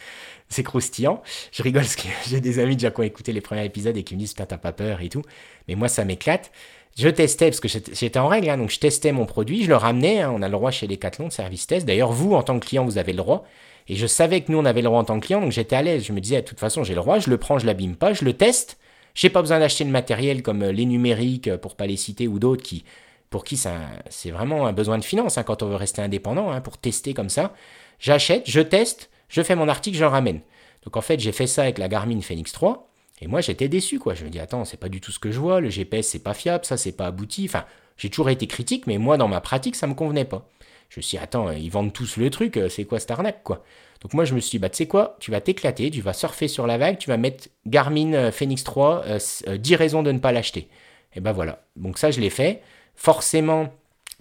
C'est 0.50 0.64
croustillant. 0.64 1.22
Je 1.52 1.64
rigole 1.64 1.84
parce 1.84 1.96
que 1.96 2.08
j'ai 2.30 2.42
des 2.42 2.60
amis 2.60 2.76
déjà 2.76 2.92
qui 2.92 3.00
ont 3.00 3.04
écouté 3.04 3.34
les 3.34 3.42
premiers 3.42 3.66
épisodes 3.66 3.96
et 3.98 4.04
qui 4.04 4.16
me 4.16 4.20
disent, 4.20 4.34
putain, 4.34 4.46
t'as 4.46 4.58
pas 4.58 4.72
peur 4.72 5.02
et 5.02 5.10
tout. 5.10 5.24
Mais 5.68 5.76
moi, 5.76 5.88
ça 5.88 6.06
m'éclate. 6.06 6.52
Je 6.98 7.10
testais, 7.10 7.50
parce 7.50 7.60
que 7.60 7.68
j'étais 7.68 8.20
en 8.20 8.28
règle, 8.28 8.50
hein, 8.50 8.58
donc 8.58 8.70
je 8.70 8.80
testais 8.80 9.12
mon 9.12 9.26
produit, 9.26 9.64
je 9.64 9.70
le 9.70 9.76
ramenais, 9.76 10.22
hein, 10.22 10.32
on 10.32 10.44
a 10.44 10.48
le 10.48 10.52
droit 10.52 10.70
chez 10.70 10.88
Decathlon 10.88 11.28
de 11.28 11.34
service 11.34 11.66
test. 11.66 11.88
D'ailleurs, 11.88 12.12
vous, 12.12 12.34
en 12.34 12.44
tant 12.44 12.60
que 12.60 12.68
client, 12.68 12.86
vous 12.86 13.00
avez 13.00 13.14
le 13.14 13.18
droit. 13.18 13.46
Et 13.88 13.96
je 13.96 14.06
savais 14.06 14.42
que 14.42 14.52
nous, 14.52 14.60
on 14.60 14.66
avait 14.66 14.82
le 14.82 14.86
droit 14.86 15.00
en 15.00 15.04
tant 15.04 15.20
que 15.20 15.26
client, 15.26 15.42
donc 15.42 15.52
j'étais 15.52 15.76
à 15.76 15.82
l'aise. 15.82 16.06
Je 16.06 16.14
me 16.14 16.22
disais, 16.22 16.42
de 16.42 16.48
toute 16.48 16.60
façon, 16.60 16.84
j'ai 16.84 16.94
le 16.94 17.02
droit, 17.02 17.18
je 17.18 17.30
le 17.30 17.38
prends, 17.38 17.58
je 17.58 17.66
l'abîme 17.66 17.96
pas, 17.96 18.14
je 18.14 18.24
le 18.24 18.34
teste. 18.34 18.78
J'ai 19.16 19.30
pas 19.30 19.42
besoin 19.42 19.60
d'acheter 19.60 19.84
le 19.84 19.90
matériel 19.90 20.44
comme 20.44 20.64
euh, 20.64 20.72
les 20.72 20.86
numériques, 20.86 21.48
euh, 21.48 21.58
pour 21.58 21.76
pas 21.76 21.88
les 21.88 21.98
citer, 21.98 22.28
ou 22.28 22.40
d'autres 22.40 22.64
qui, 22.64 22.84
pour 23.30 23.44
qui 23.44 23.58
c'est 23.58 24.32
vraiment 24.32 24.68
un 24.68 24.74
besoin 24.74 25.00
de 25.00 25.04
finance 25.04 25.40
hein, 25.40 25.44
quand 25.44 25.64
on 25.64 25.68
veut 25.68 25.76
rester 25.76 26.02
indépendant, 26.02 26.60
pour 26.62 26.78
tester 26.78 27.16
comme 27.16 27.30
ça. 27.30 27.54
J'achète, 28.00 28.44
je 28.46 28.62
teste, 28.62 29.10
je 29.34 29.42
fais 29.42 29.56
mon 29.56 29.68
article, 29.68 29.98
je 29.98 30.04
le 30.04 30.10
ramène. 30.10 30.42
Donc 30.84 30.96
en 30.96 31.02
fait, 31.02 31.20
j'ai 31.20 31.32
fait 31.32 31.48
ça 31.48 31.64
avec 31.64 31.80
la 31.80 31.88
Garmin 31.88 32.22
Phoenix 32.22 32.52
3. 32.52 32.88
Et 33.22 33.28
moi, 33.28 33.42
j'étais 33.42 33.68
déçu, 33.68 33.98
quoi. 33.98 34.14
Je 34.14 34.26
me 34.26 34.30
dis, 34.30 34.40
attends, 34.40 34.64
c'est 34.64 34.78
pas 34.78 34.90
du 34.90 35.02
tout 35.02 35.12
ce 35.12 35.18
que 35.18 35.32
je 35.32 35.40
vois. 35.40 35.60
Le 35.60 35.70
GPS, 35.70 36.08
c'est 36.08 36.20
pas 36.20 36.36
fiable, 36.36 36.66
ça, 36.66 36.78
c'est 36.78 36.92
pas 36.92 37.08
abouti. 37.08 37.46
Enfin, 37.46 37.66
j'ai 37.98 38.10
toujours 38.10 38.30
été 38.30 38.46
critique, 38.46 38.86
mais 38.86 39.00
moi, 39.00 39.18
dans 39.18 39.28
ma 39.28 39.42
pratique, 39.42 39.76
ça 39.76 39.88
me 39.88 39.96
convenait 39.96 40.26
pas. 40.26 40.48
Je 40.90 41.00
me 41.00 41.02
suis 41.02 41.18
dit, 41.18 41.24
attends, 41.24 41.50
ils 41.50 41.70
vendent 41.70 41.94
tous 41.94 42.18
le 42.18 42.30
truc, 42.30 42.58
euh, 42.58 42.70
c'est 42.70 42.86
quoi 42.86 43.00
cette 43.00 43.10
arnaque, 43.10 43.42
quoi? 43.44 43.64
Donc 44.02 44.14
moi, 44.14 44.26
je 44.26 44.36
me 44.36 44.40
suis 44.40 44.52
dit, 44.52 44.60
bah, 44.60 44.70
tu 44.70 44.78
sais 44.78 44.88
quoi, 44.88 45.18
tu 45.20 45.32
vas 45.32 45.42
t'éclater, 45.42 45.90
tu 45.90 46.02
vas 46.02 46.14
surfer 46.14 46.48
sur 46.48 46.68
la 46.68 46.78
vague, 46.78 47.00
tu 47.00 47.10
vas 47.10 47.18
mettre 47.18 47.48
Garmin 47.66 48.14
euh, 48.14 48.32
Phoenix 48.32 48.64
3, 48.64 49.06
10 49.18 49.44
euh, 49.48 49.78
raisons 49.78 50.04
de 50.04 50.12
ne 50.12 50.20
pas 50.20 50.32
l'acheter. 50.32 50.68
Et 51.16 51.20
ben 51.20 51.32
voilà. 51.32 51.64
Donc 51.76 51.98
ça, 51.98 52.12
je 52.12 52.20
l'ai 52.20 52.30
fait. 52.30 52.62
Forcément, 52.96 53.74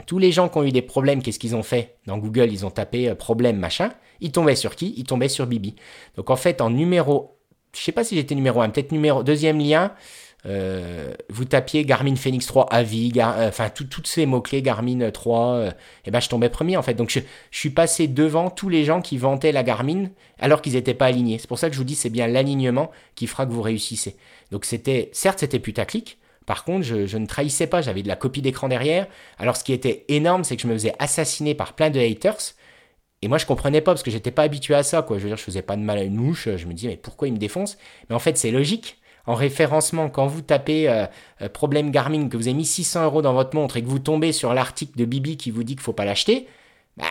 tous 0.06 0.18
les 0.18 0.32
gens 0.32 0.48
qui 0.48 0.58
ont 0.58 0.64
eu 0.64 0.72
des 0.72 0.80
problèmes, 0.80 1.22
qu'est-ce 1.22 1.38
qu'ils 1.38 1.56
ont 1.56 1.62
fait? 1.62 1.96
Dans 2.06 2.16
Google, 2.16 2.50
ils 2.50 2.64
ont 2.64 2.70
tapé 2.70 3.14
problème, 3.14 3.58
machin. 3.58 3.90
Ils 4.22 4.32
tombaient 4.32 4.56
sur 4.56 4.76
qui? 4.76 4.94
Ils 4.96 5.04
tombaient 5.04 5.28
sur 5.28 5.46
Bibi. 5.46 5.74
Donc 6.16 6.30
en 6.30 6.36
fait, 6.36 6.60
en 6.60 6.70
numéro, 6.70 7.36
je 7.74 7.80
sais 7.80 7.92
pas 7.92 8.04
si 8.04 8.14
j'étais 8.16 8.34
numéro 8.34 8.62
1, 8.62 8.70
peut-être 8.70 8.92
numéro, 8.92 9.22
deuxième 9.22 9.58
lien, 9.58 9.92
euh, 10.44 11.12
vous 11.28 11.44
tapiez 11.44 11.84
Garmin 11.84 12.16
Phoenix 12.16 12.46
3 12.46 12.66
Avi, 12.72 13.12
euh, 13.16 13.48
enfin 13.48 13.68
toutes 13.70 14.06
ces 14.06 14.26
mots-clés, 14.26 14.60
Garmin 14.60 15.10
3, 15.10 15.46
euh, 15.54 15.70
et 16.04 16.10
ben 16.10 16.20
je 16.20 16.28
tombais 16.28 16.48
premier 16.48 16.76
en 16.76 16.82
fait. 16.82 16.94
Donc 16.94 17.10
je, 17.10 17.20
suis 17.50 17.70
passé 17.70 18.08
devant 18.08 18.50
tous 18.50 18.68
les 18.68 18.84
gens 18.84 19.00
qui 19.00 19.18
vantaient 19.18 19.52
la 19.52 19.62
Garmin 19.62 20.06
alors 20.40 20.60
qu'ils 20.60 20.72
n'étaient 20.72 20.94
pas 20.94 21.06
alignés. 21.06 21.38
C'est 21.38 21.46
pour 21.46 21.58
ça 21.58 21.68
que 21.68 21.74
je 21.74 21.78
vous 21.78 21.84
dis 21.84 21.94
c'est 21.94 22.10
bien 22.10 22.26
l'alignement 22.26 22.90
qui 23.14 23.26
fera 23.28 23.46
que 23.46 23.52
vous 23.52 23.62
réussissez. 23.62 24.16
Donc 24.50 24.64
c'était, 24.64 25.10
certes 25.12 25.40
c'était 25.40 25.60
putaclic, 25.60 26.18
par 26.44 26.64
contre 26.64 26.82
je 26.82 27.16
ne 27.16 27.26
trahissais 27.26 27.68
pas, 27.68 27.80
j'avais 27.80 28.02
de 28.02 28.08
la 28.08 28.16
copie 28.16 28.42
d'écran 28.42 28.68
derrière. 28.68 29.06
Alors 29.38 29.56
ce 29.56 29.62
qui 29.62 29.72
était 29.72 30.04
énorme 30.08 30.42
c'est 30.42 30.56
que 30.56 30.62
je 30.62 30.66
me 30.66 30.74
faisais 30.74 30.94
assassiner 30.98 31.54
par 31.54 31.74
plein 31.74 31.90
de 31.90 32.00
haters. 32.00 32.54
Et 33.22 33.28
moi, 33.28 33.38
je 33.38 33.46
comprenais 33.46 33.80
pas 33.80 33.92
parce 33.92 34.02
que 34.02 34.10
j'étais 34.10 34.32
pas 34.32 34.42
habitué 34.42 34.74
à 34.74 34.82
ça, 34.82 35.02
quoi. 35.02 35.18
Je 35.18 35.22
veux 35.22 35.28
dire, 35.28 35.36
je 35.36 35.44
faisais 35.44 35.62
pas 35.62 35.76
de 35.76 35.82
mal 35.82 35.98
à 35.98 36.02
une 36.02 36.16
mouche. 36.16 36.48
Je 36.56 36.66
me 36.66 36.72
disais, 36.72 36.88
mais 36.88 36.96
pourquoi 36.96 37.28
il 37.28 37.34
me 37.34 37.38
défonce? 37.38 37.78
Mais 38.08 38.16
en 38.16 38.18
fait, 38.18 38.36
c'est 38.36 38.50
logique 38.50 38.98
en 39.26 39.34
référencement, 39.34 40.08
quand 40.08 40.26
vous 40.26 40.42
tapez 40.42 40.88
euh, 40.88 41.06
euh, 41.42 41.48
problème 41.48 41.90
Garmin, 41.90 42.28
que 42.28 42.36
vous 42.36 42.48
avez 42.48 42.54
mis 42.54 42.64
600 42.64 43.04
euros 43.04 43.22
dans 43.22 43.34
votre 43.34 43.54
montre 43.54 43.76
et 43.76 43.82
que 43.82 43.88
vous 43.88 43.98
tombez 43.98 44.32
sur 44.32 44.52
l'article 44.54 44.98
de 44.98 45.04
Bibi 45.04 45.36
qui 45.36 45.50
vous 45.50 45.62
dit 45.62 45.74
qu'il 45.74 45.82
faut 45.82 45.92
pas 45.92 46.04
l'acheter, 46.04 46.48
bah, 46.96 47.04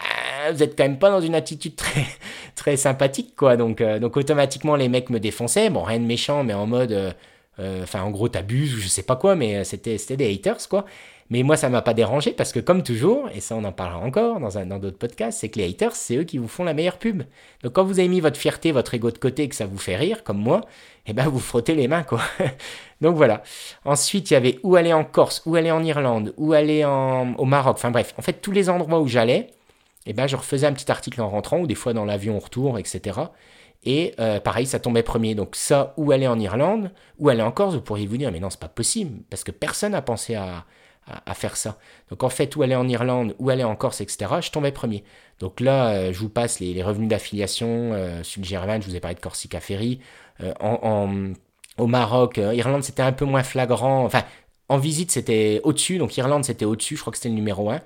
vous 0.51 0.61
êtes 0.61 0.77
quand 0.77 0.83
même 0.83 0.99
pas 0.99 1.09
dans 1.09 1.21
une 1.21 1.35
attitude 1.35 1.75
très, 1.75 2.05
très 2.55 2.77
sympathique, 2.77 3.35
quoi. 3.35 3.55
Donc, 3.57 3.81
euh, 3.81 3.99
donc 3.99 4.17
automatiquement, 4.17 4.75
les 4.75 4.89
mecs 4.89 5.09
me 5.09 5.19
défonçaient. 5.19 5.69
Bon, 5.69 5.83
rien 5.83 5.99
de 5.99 6.05
méchant, 6.05 6.43
mais 6.43 6.53
en 6.53 6.67
mode, 6.67 7.15
enfin, 7.59 8.01
en 8.01 8.11
gros, 8.11 8.27
t'abuses 8.27 8.75
ou 8.75 8.79
je 8.79 8.87
sais 8.87 9.03
pas 9.03 9.15
quoi, 9.15 9.35
mais 9.35 9.63
c'était, 9.63 9.97
c'était 9.97 10.17
des 10.17 10.33
haters, 10.33 10.67
quoi. 10.69 10.85
Mais 11.31 11.43
moi, 11.43 11.55
ça 11.55 11.69
m'a 11.69 11.81
pas 11.81 11.93
dérangé 11.93 12.31
parce 12.31 12.51
que, 12.51 12.59
comme 12.59 12.83
toujours, 12.83 13.29
et 13.33 13.39
ça, 13.39 13.55
on 13.55 13.63
en 13.63 13.71
parlera 13.71 13.99
encore 13.99 14.41
dans, 14.41 14.57
un, 14.57 14.65
dans 14.65 14.79
d'autres 14.79 14.97
podcasts, 14.97 15.39
c'est 15.39 15.47
que 15.47 15.59
les 15.59 15.69
haters, 15.69 15.95
c'est 15.95 16.17
eux 16.17 16.23
qui 16.25 16.37
vous 16.37 16.49
font 16.49 16.65
la 16.65 16.73
meilleure 16.73 16.97
pub. 16.97 17.23
Donc, 17.63 17.71
quand 17.71 17.85
vous 17.85 17.99
avez 17.99 18.09
mis 18.09 18.19
votre 18.19 18.35
fierté, 18.35 18.73
votre 18.73 18.93
ego 18.93 19.11
de 19.11 19.17
côté, 19.17 19.47
que 19.47 19.55
ça 19.55 19.65
vous 19.65 19.77
fait 19.77 19.95
rire, 19.95 20.25
comme 20.25 20.39
moi, 20.39 20.59
eh 21.07 21.13
ben, 21.13 21.29
vous 21.29 21.39
frottez 21.39 21.73
les 21.73 21.87
mains, 21.87 22.03
quoi. 22.03 22.19
Donc, 23.01 23.15
voilà. 23.15 23.43
Ensuite, 23.85 24.29
il 24.29 24.33
y 24.33 24.35
avait 24.35 24.59
où 24.63 24.75
aller 24.75 24.91
en 24.91 25.05
Corse, 25.05 25.41
où 25.45 25.55
aller 25.55 25.71
en 25.71 25.81
Irlande, 25.85 26.33
où 26.35 26.51
aller 26.51 26.83
en, 26.83 27.33
au 27.35 27.45
Maroc. 27.45 27.75
Enfin, 27.77 27.91
bref, 27.91 28.13
en 28.17 28.21
fait, 28.21 28.41
tous 28.41 28.51
les 28.51 28.69
endroits 28.69 28.99
où 28.99 29.07
j'allais, 29.07 29.51
eh 30.07 30.11
ben, 30.11 30.27
je 30.27 30.35
refaisais 30.35 30.67
un 30.67 30.73
petit 30.73 30.91
article 30.91 31.21
en 31.21 31.29
rentrant, 31.29 31.59
ou 31.59 31.65
des 31.65 31.75
fois 31.75 31.93
dans 31.93 32.03
l'avion 32.03 32.35
au 32.35 32.39
retour, 32.41 32.77
etc. 32.77 33.21
Et 33.85 34.15
euh, 34.19 34.41
pareil, 34.41 34.65
ça 34.65 34.81
tombait 34.81 35.01
premier. 35.01 35.33
Donc 35.33 35.55
ça, 35.55 35.93
où 35.95 36.11
aller 36.11 36.27
en 36.27 36.37
Irlande, 36.39 36.91
où 37.19 37.29
aller 37.29 37.41
en 37.41 37.51
Corse, 37.51 37.73
vous 37.73 37.81
pourriez 37.81 38.05
vous 38.05 38.17
dire, 38.17 38.33
mais 38.33 38.41
non, 38.41 38.49
c'est 38.49 38.59
pas 38.59 38.67
possible, 38.67 39.21
parce 39.29 39.45
que 39.45 39.51
personne 39.51 39.93
n'a 39.93 40.01
pensé 40.01 40.35
à, 40.35 40.65
à, 41.25 41.33
faire 41.33 41.57
ça. 41.57 41.77
Donc 42.09 42.23
en 42.23 42.29
fait, 42.29 42.55
où 42.55 42.63
aller 42.63 42.75
en 42.75 42.87
Irlande, 42.87 43.35
où 43.39 43.49
aller 43.49 43.63
en 43.63 43.75
Corse, 43.75 44.01
etc., 44.01 44.31
je 44.41 44.51
tombais 44.51 44.71
premier. 44.71 45.03
Donc 45.39 45.59
là, 45.59 45.93
euh, 45.93 46.13
je 46.13 46.19
vous 46.19 46.29
passe 46.29 46.59
les, 46.59 46.81
revenus 46.83 47.09
d'affiliation. 47.09 47.67
Euh, 47.93 48.23
sur 48.23 48.41
le 48.41 48.47
Germain, 48.47 48.79
je 48.79 48.87
vous 48.87 48.95
ai 48.95 48.99
parlé 48.99 49.15
de 49.15 49.19
Corsica 49.19 49.59
Ferry. 49.59 49.99
Euh, 50.41 50.53
en, 50.59 51.33
au 51.77 51.87
Maroc, 51.87 52.37
Irlande, 52.37 52.83
c'était 52.83 53.01
un 53.01 53.11
peu 53.11 53.25
moins 53.25 53.43
flagrant. 53.43 54.05
Enfin, 54.05 54.23
en 54.69 54.77
visite, 54.77 55.11
c'était 55.11 55.61
au-dessus. 55.63 55.97
Donc 55.97 56.17
Irlande, 56.17 56.45
c'était 56.45 56.65
au-dessus. 56.65 56.95
Je 56.95 57.01
crois 57.01 57.11
que 57.11 57.17
c'était 57.17 57.29
le 57.29 57.35
numéro 57.35 57.69
1 57.69 57.81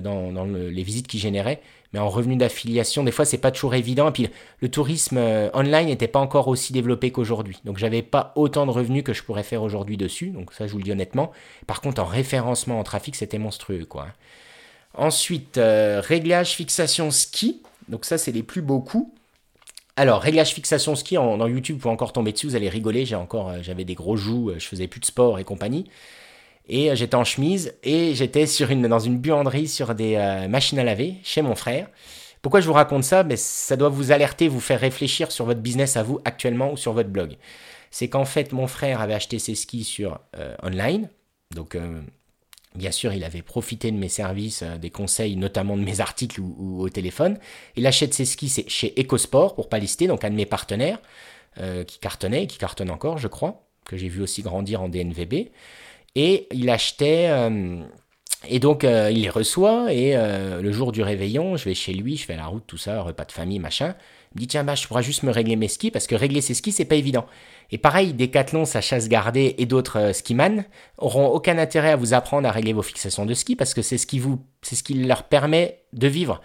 dans, 0.00 0.32
dans 0.32 0.44
les 0.44 0.82
visites 0.82 1.06
qui 1.06 1.18
généraient 1.18 1.60
mais 1.94 2.00
en 2.00 2.08
revenu 2.08 2.34
d'affiliation, 2.34 3.04
des 3.04 3.12
fois, 3.12 3.24
c'est 3.24 3.38
pas 3.38 3.52
toujours 3.52 3.76
évident. 3.76 4.08
Et 4.08 4.10
puis, 4.10 4.28
le 4.58 4.68
tourisme 4.68 5.16
euh, 5.16 5.48
online 5.54 5.86
n'était 5.86 6.08
pas 6.08 6.18
encore 6.18 6.48
aussi 6.48 6.72
développé 6.72 7.12
qu'aujourd'hui. 7.12 7.60
Donc, 7.64 7.78
j'avais 7.78 8.02
pas 8.02 8.32
autant 8.34 8.66
de 8.66 8.72
revenus 8.72 9.04
que 9.04 9.12
je 9.12 9.22
pourrais 9.22 9.44
faire 9.44 9.62
aujourd'hui 9.62 9.96
dessus. 9.96 10.30
Donc, 10.30 10.52
ça, 10.52 10.66
je 10.66 10.72
vous 10.72 10.78
le 10.78 10.82
dis 10.82 10.90
honnêtement. 10.90 11.30
Par 11.68 11.80
contre, 11.80 12.02
en 12.02 12.04
référencement 12.04 12.80
en 12.80 12.82
trafic, 12.82 13.14
c'était 13.14 13.38
monstrueux, 13.38 13.84
quoi. 13.84 14.08
Ensuite, 14.94 15.56
euh, 15.56 16.02
réglage, 16.04 16.54
fixation, 16.56 17.12
ski. 17.12 17.62
Donc, 17.88 18.06
ça, 18.06 18.18
c'est 18.18 18.32
les 18.32 18.42
plus 18.42 18.60
beaux 18.60 18.80
coups. 18.80 19.08
Alors, 19.94 20.20
réglage, 20.20 20.52
fixation, 20.52 20.96
ski, 20.96 21.16
en, 21.16 21.36
dans 21.36 21.46
YouTube, 21.46 21.76
vous 21.76 21.82
pouvez 21.82 21.94
encore 21.94 22.12
tomber 22.12 22.32
dessus, 22.32 22.48
vous 22.48 22.56
allez 22.56 22.68
rigoler. 22.68 23.06
J'ai 23.06 23.14
encore, 23.14 23.50
euh, 23.50 23.74
des 23.84 23.94
gros 23.94 24.16
joues, 24.16 24.50
je 24.58 24.66
faisais 24.66 24.88
plus 24.88 24.98
de 24.98 25.06
sport 25.06 25.38
et 25.38 25.44
compagnie 25.44 25.88
et 26.68 26.90
euh, 26.90 26.94
j'étais 26.94 27.14
en 27.14 27.24
chemise 27.24 27.74
et 27.82 28.14
j'étais 28.14 28.46
sur 28.46 28.70
une, 28.70 28.86
dans 28.88 28.98
une 28.98 29.18
buanderie 29.18 29.68
sur 29.68 29.94
des 29.94 30.16
euh, 30.16 30.48
machines 30.48 30.78
à 30.78 30.84
laver 30.84 31.16
chez 31.22 31.42
mon 31.42 31.54
frère. 31.54 31.88
Pourquoi 32.42 32.60
je 32.60 32.66
vous 32.66 32.72
raconte 32.72 33.04
ça? 33.04 33.24
Mais 33.24 33.36
Ça 33.36 33.76
doit 33.76 33.88
vous 33.88 34.12
alerter, 34.12 34.48
vous 34.48 34.60
faire 34.60 34.80
réfléchir 34.80 35.32
sur 35.32 35.46
votre 35.46 35.60
business 35.60 35.96
à 35.96 36.02
vous 36.02 36.20
actuellement 36.24 36.72
ou 36.72 36.76
sur 36.76 36.92
votre 36.92 37.08
blog. 37.08 37.36
C'est 37.90 38.08
qu'en 38.08 38.24
fait, 38.24 38.52
mon 38.52 38.66
frère 38.66 39.00
avait 39.00 39.14
acheté 39.14 39.38
ses 39.38 39.54
skis 39.54 39.84
sur 39.84 40.20
euh, 40.36 40.54
online. 40.62 41.08
Donc, 41.54 41.78
bien 42.74 42.90
sûr, 42.90 43.12
il 43.12 43.22
avait 43.22 43.42
profité 43.42 43.92
de 43.92 43.96
mes 43.96 44.08
services, 44.08 44.64
des 44.64 44.90
conseils, 44.90 45.36
notamment 45.36 45.76
de 45.76 45.82
mes 45.82 46.00
articles 46.00 46.40
ou, 46.40 46.82
au 46.82 46.88
téléphone. 46.88 47.38
Il 47.76 47.86
achète 47.86 48.12
ses 48.12 48.24
skis 48.24 48.64
chez 48.66 48.92
EcoSport, 48.98 49.54
pour 49.54 49.68
pas 49.68 49.78
lister, 49.78 50.08
donc 50.08 50.24
un 50.24 50.30
de 50.30 50.34
mes 50.34 50.46
partenaires, 50.46 50.98
qui 51.86 51.98
cartonnait 52.00 52.48
qui 52.48 52.58
cartonne 52.58 52.90
encore, 52.90 53.18
je 53.18 53.28
crois, 53.28 53.68
que 53.84 53.96
j'ai 53.96 54.08
vu 54.08 54.20
aussi 54.20 54.42
grandir 54.42 54.82
en 54.82 54.88
DNVB. 54.88 55.50
Et 56.14 56.46
il 56.52 56.70
achetait, 56.70 57.26
euh, 57.28 57.84
Et 58.48 58.58
donc, 58.58 58.84
euh, 58.84 59.10
il 59.10 59.22
les 59.22 59.30
reçoit, 59.30 59.92
et 59.92 60.16
euh, 60.16 60.60
le 60.60 60.72
jour 60.72 60.92
du 60.92 61.02
réveillon, 61.02 61.56
je 61.56 61.64
vais 61.64 61.74
chez 61.74 61.92
lui, 61.94 62.16
je 62.16 62.24
fais 62.24 62.36
la 62.36 62.46
route, 62.46 62.64
tout 62.66 62.76
ça, 62.76 63.00
repas 63.02 63.24
de 63.24 63.32
famille, 63.32 63.58
machin. 63.58 63.94
Il 64.32 64.36
me 64.36 64.40
dit, 64.40 64.46
tiens, 64.48 64.64
bah, 64.64 64.74
je 64.74 64.86
pourrais 64.86 65.02
juste 65.02 65.22
me 65.22 65.30
régler 65.30 65.56
mes 65.56 65.68
skis, 65.68 65.90
parce 65.90 66.06
que 66.06 66.14
régler 66.14 66.40
ses 66.40 66.54
skis, 66.54 66.72
c'est 66.72 66.84
pas 66.84 66.96
évident. 66.96 67.26
Et 67.70 67.78
pareil, 67.78 68.12
Decathlon, 68.12 68.64
sa 68.64 68.80
chasse 68.80 69.08
gardée 69.08 69.54
et 69.58 69.66
d'autres 69.66 69.98
euh, 69.98 70.12
skiman 70.12 70.64
auront 70.98 71.26
aucun 71.28 71.56
intérêt 71.58 71.90
à 71.90 71.96
vous 71.96 72.12
apprendre 72.12 72.46
à 72.46 72.52
régler 72.52 72.72
vos 72.72 72.82
fixations 72.82 73.24
de 73.24 73.34
ski, 73.34 73.56
parce 73.56 73.72
que 73.72 73.82
c'est 73.82 73.98
ce 73.98 74.06
qui 74.06 74.18
vous, 74.18 74.40
c'est 74.62 74.76
ce 74.76 74.82
qui 74.82 74.94
leur 74.94 75.24
permet 75.24 75.78
de 75.92 76.08
vivre. 76.08 76.42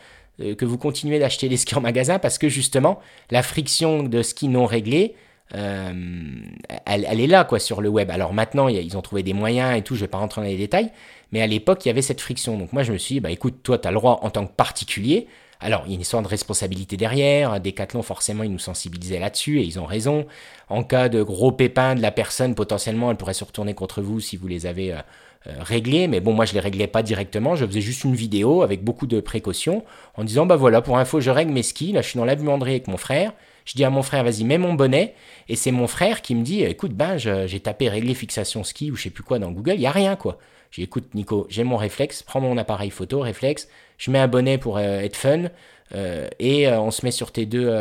que 0.58 0.66
vous 0.66 0.78
continuez 0.78 1.20
d'acheter 1.20 1.50
des 1.50 1.58
skis 1.58 1.76
en 1.76 1.82
magasin, 1.82 2.18
parce 2.18 2.38
que 2.38 2.48
justement, 2.48 3.00
la 3.30 3.44
friction 3.44 4.04
de 4.04 4.22
ski 4.22 4.48
non 4.48 4.66
réglé, 4.66 5.16
elle, 5.52 6.52
elle, 6.86 7.20
est 7.20 7.28
là, 7.28 7.44
quoi, 7.44 7.60
sur 7.60 7.82
le 7.82 7.90
web. 7.90 8.12
Alors 8.12 8.34
maintenant, 8.34 8.68
ils 8.68 8.98
ont 8.98 9.02
trouvé 9.02 9.24
des 9.24 9.34
moyens 9.34 9.78
et 9.78 9.82
tout, 9.82 9.96
je 9.96 10.02
vais 10.02 10.08
pas 10.08 10.20
rentrer 10.20 10.42
dans 10.42 10.48
les 10.48 10.58
détails, 10.58 10.92
mais 11.32 11.42
à 11.42 11.48
l'époque, 11.48 11.86
il 11.86 11.90
y 11.90 11.92
avait 11.92 12.02
cette 12.02 12.22
friction. 12.22 12.58
Donc 12.58 12.74
moi, 12.74 12.84
je 12.84 12.92
me 12.92 12.98
suis 12.98 13.16
dit, 13.16 13.20
bah 13.20 13.32
écoute, 13.32 13.62
toi, 13.64 13.78
tu 13.78 13.88
as 13.88 13.92
le 13.92 13.98
droit 13.98 14.20
en 14.22 14.30
tant 14.30 14.46
que 14.46 14.54
particulier. 14.54 15.28
Alors, 15.62 15.84
il 15.86 15.90
y 15.90 15.92
a 15.92 15.96
une 15.96 16.02
histoire 16.02 16.24
de 16.24 16.28
responsabilité 16.28 16.96
derrière. 16.96 17.60
Decathlon, 17.60 18.02
forcément, 18.02 18.44
ils 18.44 18.52
nous 18.52 18.60
sensibilisaient 18.60 19.20
là-dessus 19.20 19.60
et 19.60 19.64
ils 19.64 19.78
ont 19.80 19.86
raison. 19.86 20.26
En 20.70 20.84
cas 20.84 21.10
de 21.10 21.22
gros 21.22 21.52
pépin 21.52 21.96
de 21.96 22.02
la 22.02 22.12
personne, 22.12 22.56
potentiellement, 22.56 23.12
elle 23.12 23.18
pourrait 23.18 23.34
se 23.34 23.44
retourner 23.44 23.74
contre 23.74 24.02
vous 24.02 24.22
si 24.22 24.38
vous 24.38 24.48
les 24.48 24.66
avez 24.66 24.94
euh, 24.94 25.00
euh, 25.48 25.56
réglés. 25.60 26.08
Mais 26.08 26.22
bon, 26.22 26.32
moi, 26.32 26.46
je 26.46 26.54
les 26.54 26.62
réglais 26.62 26.88
pas 26.88 27.04
directement. 27.04 27.58
Je 27.58 27.66
faisais 27.66 27.82
juste 27.82 28.06
une 28.06 28.16
vidéo 28.16 28.62
avec 28.62 28.86
beaucoup 28.86 29.06
de 29.06 29.20
précautions 29.20 29.84
en 30.16 30.24
disant, 30.24 30.46
bah 30.46 30.56
voilà, 30.56 30.82
pour 30.82 30.98
info, 30.98 31.20
je 31.20 31.30
règle 31.30 31.52
mes 31.52 31.64
skis. 31.64 31.92
Là, 31.92 32.02
je 32.02 32.08
suis 32.08 32.18
dans 32.18 32.26
la 32.26 32.36
buanderie 32.36 32.72
avec 32.72 32.88
mon 32.88 32.98
frère. 32.98 33.34
Je 33.70 33.76
dis 33.76 33.84
à 33.84 33.92
mon 33.92 34.02
frère, 34.02 34.24
vas-y, 34.24 34.46
mets 34.46 34.58
mon 34.58 34.74
bonnet. 34.74 35.14
Et 35.48 35.56
c'est 35.56 35.70
mon 35.70 35.86
frère 35.86 36.24
qui 36.24 36.34
me 36.34 36.42
dit, 36.44 36.64
écoute, 36.64 36.94
ben, 36.94 37.18
j'ai 37.18 37.60
tapé 37.60 37.88
régler 37.88 38.16
fixation 38.16 38.64
ski 38.64 38.90
ou 38.90 38.96
je 38.96 39.04
sais 39.04 39.10
plus 39.12 39.22
quoi 39.22 39.38
dans 39.38 39.52
Google. 39.52 39.76
Il 39.76 39.82
y 39.82 39.86
a 39.86 39.92
rien, 39.92 40.16
quoi. 40.16 40.40
J'ai 40.72 40.82
écoute 40.82 41.14
Nico, 41.14 41.46
j'ai 41.52 41.64
mon 41.64 41.78
réflexe, 41.78 42.24
prends 42.24 42.42
mon 42.42 42.58
appareil 42.58 42.90
photo, 42.90 43.20
réflexe, 43.20 43.68
je 44.00 44.10
mets 44.10 44.18
un 44.18 44.28
bonnet 44.28 44.58
pour 44.58 44.78
euh, 44.78 45.02
être 45.02 45.16
fun, 45.16 45.50
euh, 45.94 46.28
et 46.40 46.68
euh, 46.68 46.80
on 46.80 46.90
se 46.90 47.06
met 47.06 47.12
sur 47.12 47.32
tes 47.32 47.46
deux, 47.46 47.72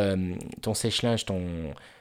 ton 0.61 0.75
sèche-linge, 0.75 1.25
ton, 1.25 1.41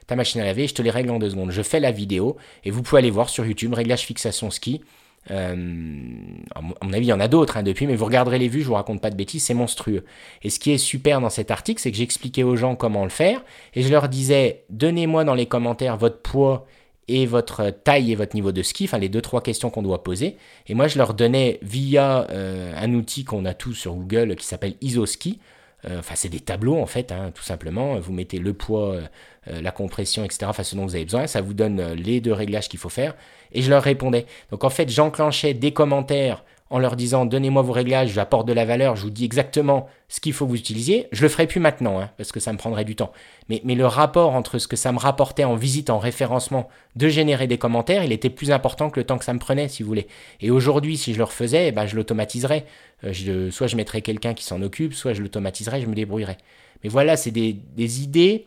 ta 0.07 0.16
machine 0.16 0.43
à 0.43 0.45
laver, 0.45 0.66
je 0.66 0.74
te 0.74 0.82
les 0.82 0.91
règle 0.91 1.11
en 1.11 1.18
deux 1.18 1.30
secondes. 1.30 1.51
Je 1.51 1.62
fais 1.62 1.80
la 1.80 1.93
vidéo, 1.93 2.36
et 2.64 2.70
vous 2.70 2.82
pouvez 2.82 2.99
aller 2.99 3.11
voir 3.11 3.30
sur 3.30 3.47
YouTube, 3.47 3.72
réglage 3.72 4.03
fixation 4.03 4.51
ski. 4.51 4.82
À 5.31 5.55
mon 5.55 6.93
avis, 6.93 7.07
il 7.07 7.11
y 7.11 7.12
en 7.12 7.20
a 7.20 7.29
d'autres 7.29 7.57
hein, 7.57 7.62
depuis, 7.62 7.87
mais 7.87 7.97
vous 7.97 8.05
regarderez 8.05 8.39
les 8.39 8.49
vues, 8.49 8.62
je 8.62 8.68
vous 8.68 8.74
raconte 8.74 9.01
pas 9.01 9.11
de 9.11 9.16
bêtises, 9.16 9.45
c'est 9.45 9.55
monstrueux. 9.55 10.05
Et 10.43 10.51
ce 10.51 10.59
qui 10.59 10.72
est 10.72 10.79
super 10.79 11.20
dans 11.20 11.31
cet 11.31 11.51
article, 11.51 11.81
c'est 11.81 11.91
que 11.91 11.97
j'expliquais 11.97 12.43
aux 12.43 12.57
gens 12.57 12.76
comment 12.76 13.05
le 13.05 13.11
faire, 13.11 13.43
et 13.74 13.83
je 13.83 13.89
leur 13.91 14.09
disais, 14.09 14.64
donnez-moi 14.70 15.24
dans 15.24 15.35
les 15.35 15.47
commentaires 15.47 15.97
votre 15.97 16.20
poids 16.20 16.66
et 17.09 17.26
votre 17.26 17.70
taille 17.70 18.12
et 18.12 18.14
votre 18.14 18.35
niveau 18.35 18.53
de 18.53 18.62
ski, 18.62 18.85
enfin 18.85 18.99
les 18.99 19.09
deux 19.09 19.22
trois 19.22 19.43
questions 19.43 19.70
qu'on 19.70 19.83
doit 19.83 20.05
poser. 20.05 20.37
Et 20.66 20.74
moi 20.74 20.89
je 20.89 20.99
leur 20.99 21.14
donnais 21.14 21.59
via 21.62 22.26
euh, 22.31 22.72
un 22.76 22.93
outil 22.95 23.24
qu'on 23.24 23.45
a 23.47 23.55
tous 23.55 23.74
sur 23.74 23.95
Google 23.95 24.37
qui 24.37 24.47
s'appelle 24.47 24.74
IsoSki. 24.83 25.39
Euh, 25.85 26.01
enfin 26.01 26.14
c'est 26.16 26.29
des 26.29 26.41
tableaux 26.41 26.76
en 26.76 26.87
fait, 26.87 27.12
hein, 27.12 27.31
tout 27.35 27.43
simplement. 27.43 27.99
Vous 28.01 28.12
mettez 28.12 28.39
le 28.39 28.53
poids, 28.53 28.95
euh, 28.95 29.61
la 29.61 29.70
compression, 29.70 30.24
etc. 30.24 30.47
Enfin 30.47 30.62
ce 30.62 30.74
dont 30.74 30.85
vous 30.85 30.95
avez 30.95 31.05
besoin. 31.05 31.26
Ça 31.26 31.41
vous 31.41 31.55
donne 31.55 31.93
les 31.93 32.20
deux 32.20 32.33
réglages 32.33 32.68
qu'il 32.68 32.79
faut 32.79 32.89
faire. 32.89 33.14
Et 33.53 33.62
je 33.62 33.70
leur 33.70 33.83
répondais. 33.83 34.26
Donc 34.51 34.64
en 34.64 34.70
fait 34.70 34.89
j'enclenchais 34.89 35.55
des 35.55 35.72
commentaires 35.72 36.45
en 36.70 36.78
leur 36.78 36.96
disant 36.96 37.24
donnez-moi 37.24 37.62
vos 37.62 37.72
réglages, 37.72 38.10
j'apporte 38.10 38.46
de 38.46 38.52
la 38.52 38.64
valeur, 38.64 38.96
je 38.96 39.02
vous 39.02 39.10
dis 39.10 39.24
exactement 39.24 39.88
ce 40.08 40.20
qu'il 40.20 40.32
faut 40.32 40.44
que 40.44 40.50
vous 40.50 40.56
utilisiez. 40.56 41.08
Je 41.12 41.22
le 41.22 41.28
ferai 41.28 41.46
plus 41.46 41.60
maintenant, 41.60 42.00
hein, 42.00 42.10
parce 42.16 42.32
que 42.32 42.40
ça 42.40 42.52
me 42.52 42.58
prendrait 42.58 42.84
du 42.84 42.96
temps. 42.96 43.12
Mais, 43.48 43.60
le 43.64 43.86
rapport 43.86 44.34
entre 44.34 44.58
ce 44.58 44.68
que 44.68 44.76
ça 44.76 44.92
me 44.92 44.98
rapportait 44.98 45.44
en 45.44 45.54
visite, 45.54 45.90
en 45.90 45.98
référencement, 45.98 46.68
de 46.96 47.08
générer 47.08 47.46
des 47.46 47.58
commentaires, 47.58 48.04
il 48.04 48.12
était 48.12 48.30
plus 48.30 48.50
important 48.50 48.90
que 48.90 49.00
le 49.00 49.06
temps 49.06 49.18
que 49.18 49.24
ça 49.24 49.32
me 49.32 49.38
prenait, 49.38 49.68
si 49.68 49.82
vous 49.82 49.88
voulez. 49.88 50.06
Et 50.40 50.50
aujourd'hui, 50.50 50.96
si 50.96 51.12
je 51.12 51.18
le 51.18 51.24
refaisais, 51.24 51.68
eh 51.68 51.72
ben, 51.72 51.86
je 51.86 51.96
l'automatiserais. 51.96 52.64
Euh, 53.04 53.50
soit 53.50 53.66
je 53.66 53.76
mettrais 53.76 54.02
quelqu'un 54.02 54.34
qui 54.34 54.44
s'en 54.44 54.60
occupe, 54.62 54.94
soit 54.94 55.12
je 55.12 55.22
l'automatiserais, 55.22 55.80
je 55.80 55.86
me 55.86 55.94
débrouillerais. 55.94 56.38
Mais 56.82 56.90
voilà, 56.90 57.16
c'est 57.16 57.30
des, 57.30 58.02
idées 58.02 58.46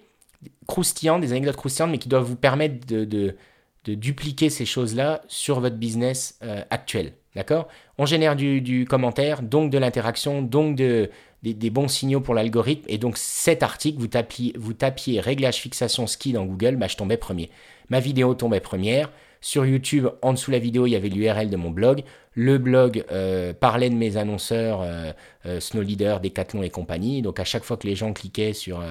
croustillantes, 0.67 1.21
des 1.21 1.31
anecdotes 1.31 1.55
croustillantes, 1.55 1.91
mais 1.91 1.97
qui 1.97 2.09
doivent 2.09 2.25
vous 2.25 2.35
permettre 2.35 2.85
de, 2.87 3.35
de 3.85 3.95
dupliquer 3.95 4.49
ces 4.49 4.65
choses-là 4.65 5.21
sur 5.27 5.59
votre 5.59 5.77
business 5.77 6.37
euh, 6.43 6.63
actuel. 6.69 7.13
D'accord? 7.35 7.67
On 7.97 8.05
génère 8.05 8.35
du, 8.35 8.85
commentaire, 8.89 9.41
donc 9.41 9.71
de 9.71 9.77
l'interaction, 9.77 10.41
donc 10.41 10.75
de, 10.75 11.09
des, 11.43 11.69
bons 11.69 11.87
signaux 11.87 12.19
pour 12.19 12.33
l'algorithme. 12.33 12.85
Et 12.89 12.97
donc 12.97 13.17
cet 13.17 13.63
article, 13.63 13.99
vous 13.99 14.07
tapiez, 14.07 14.53
vous 14.57 14.73
tapiez 14.73 15.19
réglage 15.21 15.55
fixation 15.55 16.07
ski 16.07 16.33
dans 16.33 16.45
Google, 16.45 16.75
bah, 16.75 16.87
je 16.87 16.97
tombais 16.97 17.17
premier. 17.17 17.49
Ma 17.89 17.99
vidéo 17.99 18.33
tombait 18.33 18.59
première. 18.59 19.09
Sur 19.39 19.65
YouTube, 19.65 20.07
en 20.21 20.33
dessous 20.33 20.51
de 20.51 20.55
la 20.57 20.59
vidéo, 20.59 20.85
il 20.85 20.91
y 20.91 20.95
avait 20.95 21.09
l'URL 21.09 21.49
de 21.49 21.55
mon 21.55 21.71
blog. 21.71 22.03
Le 22.35 22.59
blog 22.59 23.03
euh, 23.11 23.53
parlait 23.53 23.89
de 23.89 23.95
mes 23.95 24.17
annonceurs 24.17 24.81
euh, 24.83 25.59
Snow 25.59 25.81
Leader, 25.81 26.19
Decathlon 26.19 26.61
et 26.61 26.69
compagnie. 26.69 27.21
Donc 27.21 27.39
à 27.39 27.45
chaque 27.45 27.63
fois 27.63 27.77
que 27.77 27.87
les 27.87 27.95
gens 27.95 28.13
cliquaient 28.13 28.53
sur, 28.53 28.83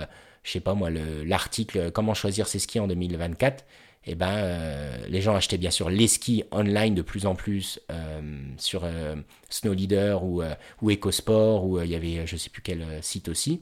je 0.42 0.50
sais 0.50 0.60
pas 0.60 0.74
moi, 0.74 0.88
l'article 0.90 1.92
Comment 1.92 2.14
choisir 2.14 2.48
ses 2.48 2.58
skis 2.58 2.80
en 2.80 2.88
2024, 2.88 3.64
eh 4.06 4.14
ben, 4.14 4.30
euh, 4.30 4.96
les 5.08 5.20
gens 5.20 5.34
achetaient 5.34 5.58
bien 5.58 5.70
sûr 5.70 5.90
les 5.90 6.08
skis 6.08 6.44
online 6.52 6.94
de 6.94 7.02
plus 7.02 7.26
en 7.26 7.34
plus 7.34 7.80
euh, 7.92 8.20
sur 8.56 8.82
euh, 8.84 9.14
Snow 9.50 9.74
Leader 9.74 10.24
ou, 10.24 10.42
ou 10.80 10.90
EcoSport, 10.90 11.66
ou 11.66 11.80
il 11.80 11.90
y 11.90 11.94
avait 11.94 12.26
je 12.26 12.36
sais 12.36 12.50
plus 12.50 12.62
quel 12.62 12.84
site 13.02 13.28
aussi, 13.28 13.60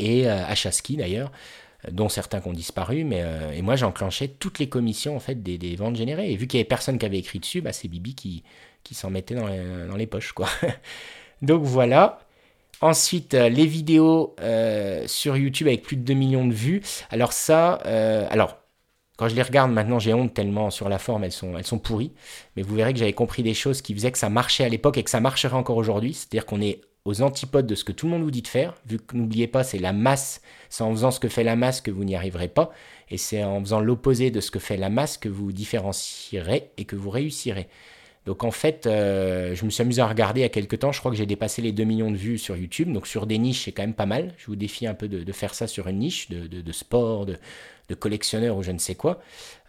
et 0.00 0.26
Ski 0.54 0.96
d'ailleurs, 0.96 1.30
dont 1.92 2.08
certains 2.08 2.40
qui 2.40 2.48
ont 2.48 2.52
disparu, 2.52 3.04
mais 3.04 3.22
et 3.54 3.62
moi 3.62 3.76
j'enclenchais 3.76 4.28
toutes 4.28 4.58
les 4.58 4.68
commissions 4.68 5.14
en 5.14 5.20
fait 5.20 5.42
des, 5.42 5.76
ventes 5.76 5.96
générées, 5.96 6.32
et 6.32 6.36
vu 6.36 6.46
qu'il 6.46 6.58
n'y 6.58 6.62
avait 6.62 6.68
personne 6.68 6.98
qui 6.98 7.06
avait 7.06 7.18
écrit 7.18 7.38
dessus, 7.38 7.60
bah, 7.60 7.72
c'est 7.72 7.86
Bibi 7.86 8.14
qui, 8.14 8.42
qui 8.82 8.94
s'en 8.94 9.10
mettait 9.10 9.34
dans 9.34 9.46
les, 9.46 9.86
dans 9.88 9.96
les, 9.96 10.06
poches. 10.06 10.32
quoi. 10.32 10.48
Donc 11.42 11.62
voilà. 11.62 12.20
Ensuite, 12.80 13.34
les 13.34 13.66
vidéos 13.66 14.34
sur 15.06 15.36
YouTube 15.36 15.68
avec 15.68 15.82
plus 15.82 15.96
de 15.96 16.02
2 16.02 16.14
millions 16.14 16.46
de 16.46 16.52
vues. 16.52 16.82
Alors 17.10 17.32
ça, 17.32 17.74
alors 18.30 18.63
quand 19.16 19.28
je 19.28 19.36
les 19.36 19.42
regarde 19.42 19.70
maintenant, 19.70 19.98
j'ai 19.98 20.12
honte 20.12 20.34
tellement 20.34 20.70
sur 20.70 20.88
la 20.88 20.98
forme, 20.98 21.24
elles 21.24 21.32
sont, 21.32 21.78
pourries. 21.78 22.12
Mais 22.56 22.62
vous 22.62 22.74
verrez 22.74 22.92
que 22.92 22.98
j'avais 22.98 23.12
compris 23.12 23.42
des 23.42 23.54
choses 23.54 23.80
qui 23.80 23.94
faisaient 23.94 24.10
que 24.10 24.18
ça 24.18 24.28
marchait 24.28 24.64
à 24.64 24.68
l'époque 24.68 24.98
et 24.98 25.04
que 25.04 25.10
ça 25.10 25.20
marcherait 25.20 25.54
encore 25.54 25.76
aujourd'hui. 25.76 26.14
C'est-à-dire 26.14 26.46
qu'on 26.46 26.60
est 26.60 26.80
aux 27.04 27.22
antipodes 27.22 27.66
de 27.66 27.74
ce 27.74 27.84
que 27.84 27.92
tout 27.92 28.06
le 28.06 28.12
monde 28.12 28.22
vous 28.22 28.30
dit 28.30 28.42
de 28.42 28.48
faire, 28.48 28.74
vu 28.86 28.98
que 28.98 29.16
n'oubliez 29.16 29.46
pas, 29.46 29.62
c'est 29.62 29.78
la 29.78 29.92
masse, 29.92 30.40
c'est 30.70 30.82
en 30.82 30.90
faisant 30.90 31.10
ce 31.10 31.20
que 31.20 31.28
fait 31.28 31.44
la 31.44 31.54
masse 31.54 31.80
que 31.80 31.90
vous 31.90 32.02
n'y 32.02 32.16
arriverez 32.16 32.48
pas, 32.48 32.70
et 33.10 33.18
c'est 33.18 33.44
en 33.44 33.60
faisant 33.60 33.80
l'opposé 33.80 34.30
de 34.30 34.40
ce 34.40 34.50
que 34.50 34.58
fait 34.58 34.78
la 34.78 34.88
masse 34.88 35.18
que 35.18 35.28
vous 35.28 35.52
différencierez 35.52 36.70
et 36.78 36.86
que 36.86 36.96
vous 36.96 37.10
réussirez. 37.10 37.68
Donc 38.24 38.42
en 38.42 38.50
fait, 38.50 38.86
euh, 38.86 39.54
je 39.54 39.66
me 39.66 39.70
suis 39.70 39.82
amusé 39.82 40.00
à 40.00 40.06
regarder 40.06 40.40
il 40.40 40.44
y 40.44 40.46
a 40.46 40.48
quelques 40.48 40.78
temps, 40.78 40.92
je 40.92 40.98
crois 40.98 41.10
que 41.10 41.16
j'ai 41.18 41.26
dépassé 41.26 41.60
les 41.60 41.72
2 41.72 41.84
millions 41.84 42.10
de 42.10 42.16
vues 42.16 42.38
sur 42.38 42.56
YouTube, 42.56 42.90
donc 42.90 43.06
sur 43.06 43.26
des 43.26 43.36
niches 43.36 43.66
c'est 43.66 43.72
quand 43.72 43.82
même 43.82 43.92
pas 43.92 44.06
mal. 44.06 44.32
Je 44.38 44.46
vous 44.46 44.56
défie 44.56 44.86
un 44.86 44.94
peu 44.94 45.06
de, 45.06 45.32
faire 45.32 45.54
ça 45.54 45.66
sur 45.66 45.88
une 45.88 45.98
niche 45.98 46.30
de 46.30 46.72
sport, 46.72 47.26
de, 47.26 47.36
de 47.88 47.94
collectionneur 47.94 48.56
ou 48.56 48.62
je 48.62 48.72
ne 48.72 48.78
sais 48.78 48.94
quoi. 48.94 49.20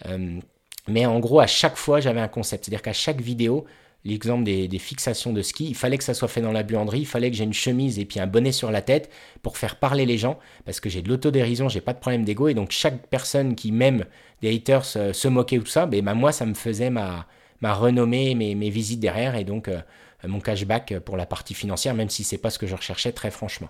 Euh, 0.05 0.39
mais 0.87 1.05
en 1.05 1.19
gros, 1.19 1.39
à 1.39 1.47
chaque 1.47 1.77
fois, 1.77 1.99
j'avais 1.99 2.21
un 2.21 2.27
concept. 2.27 2.65
C'est-à-dire 2.65 2.81
qu'à 2.81 2.93
chaque 2.93 3.21
vidéo, 3.21 3.65
l'exemple 4.03 4.43
des, 4.43 4.79
fixations 4.79 5.33
de 5.33 5.41
ski, 5.41 5.67
il 5.67 5.75
fallait 5.75 5.97
que 5.97 6.03
ça 6.03 6.13
soit 6.13 6.27
fait 6.27 6.41
dans 6.41 6.51
la 6.51 6.63
buanderie, 6.63 6.99
il 6.99 7.07
fallait 7.07 7.31
que 7.31 7.35
j'ai 7.35 7.43
une 7.43 7.53
chemise 7.53 7.97
et 7.97 8.05
puis 8.05 8.19
un 8.19 8.27
bonnet 8.27 8.51
sur 8.51 8.71
la 8.71 8.81
tête 8.81 9.09
pour 9.41 9.57
faire 9.57 9.77
parler 9.77 10.05
les 10.05 10.17
gens, 10.17 10.37
parce 10.63 10.79
que 10.79 10.89
j'ai 10.89 11.01
de 11.01 11.09
l'autodérision, 11.09 11.69
j'ai 11.69 11.81
pas 11.81 11.93
de 11.93 11.99
problème 11.99 12.23
d'ego, 12.23 12.47
et 12.47 12.53
donc 12.53 12.69
chaque 12.69 13.07
personne 13.07 13.55
qui 13.55 13.71
m'aime, 13.71 14.05
des 14.41 14.55
haters 14.55 14.85
se 14.85 15.27
moquait 15.27 15.57
ou 15.57 15.63
tout 15.63 15.71
ça, 15.71 15.87
ben, 15.87 16.05
ben, 16.05 16.13
moi 16.13 16.31
ça 16.31 16.45
me 16.45 16.53
faisait 16.53 16.91
ma, 16.91 17.25
renommée, 17.63 18.35
mes, 18.35 18.53
mes 18.53 18.69
visites 18.69 18.99
derrière, 18.99 19.35
et 19.35 19.43
donc 19.43 19.69
euh, 19.69 19.81
mon 20.23 20.39
cashback 20.39 20.99
pour 20.99 21.17
la 21.17 21.25
partie 21.25 21.55
financière, 21.55 21.95
même 21.95 22.09
si 22.09 22.23
c'est 22.23 22.37
pas 22.37 22.51
ce 22.51 22.59
que 22.59 22.67
je 22.67 22.75
recherchais 22.75 23.11
très 23.11 23.31
franchement. 23.31 23.69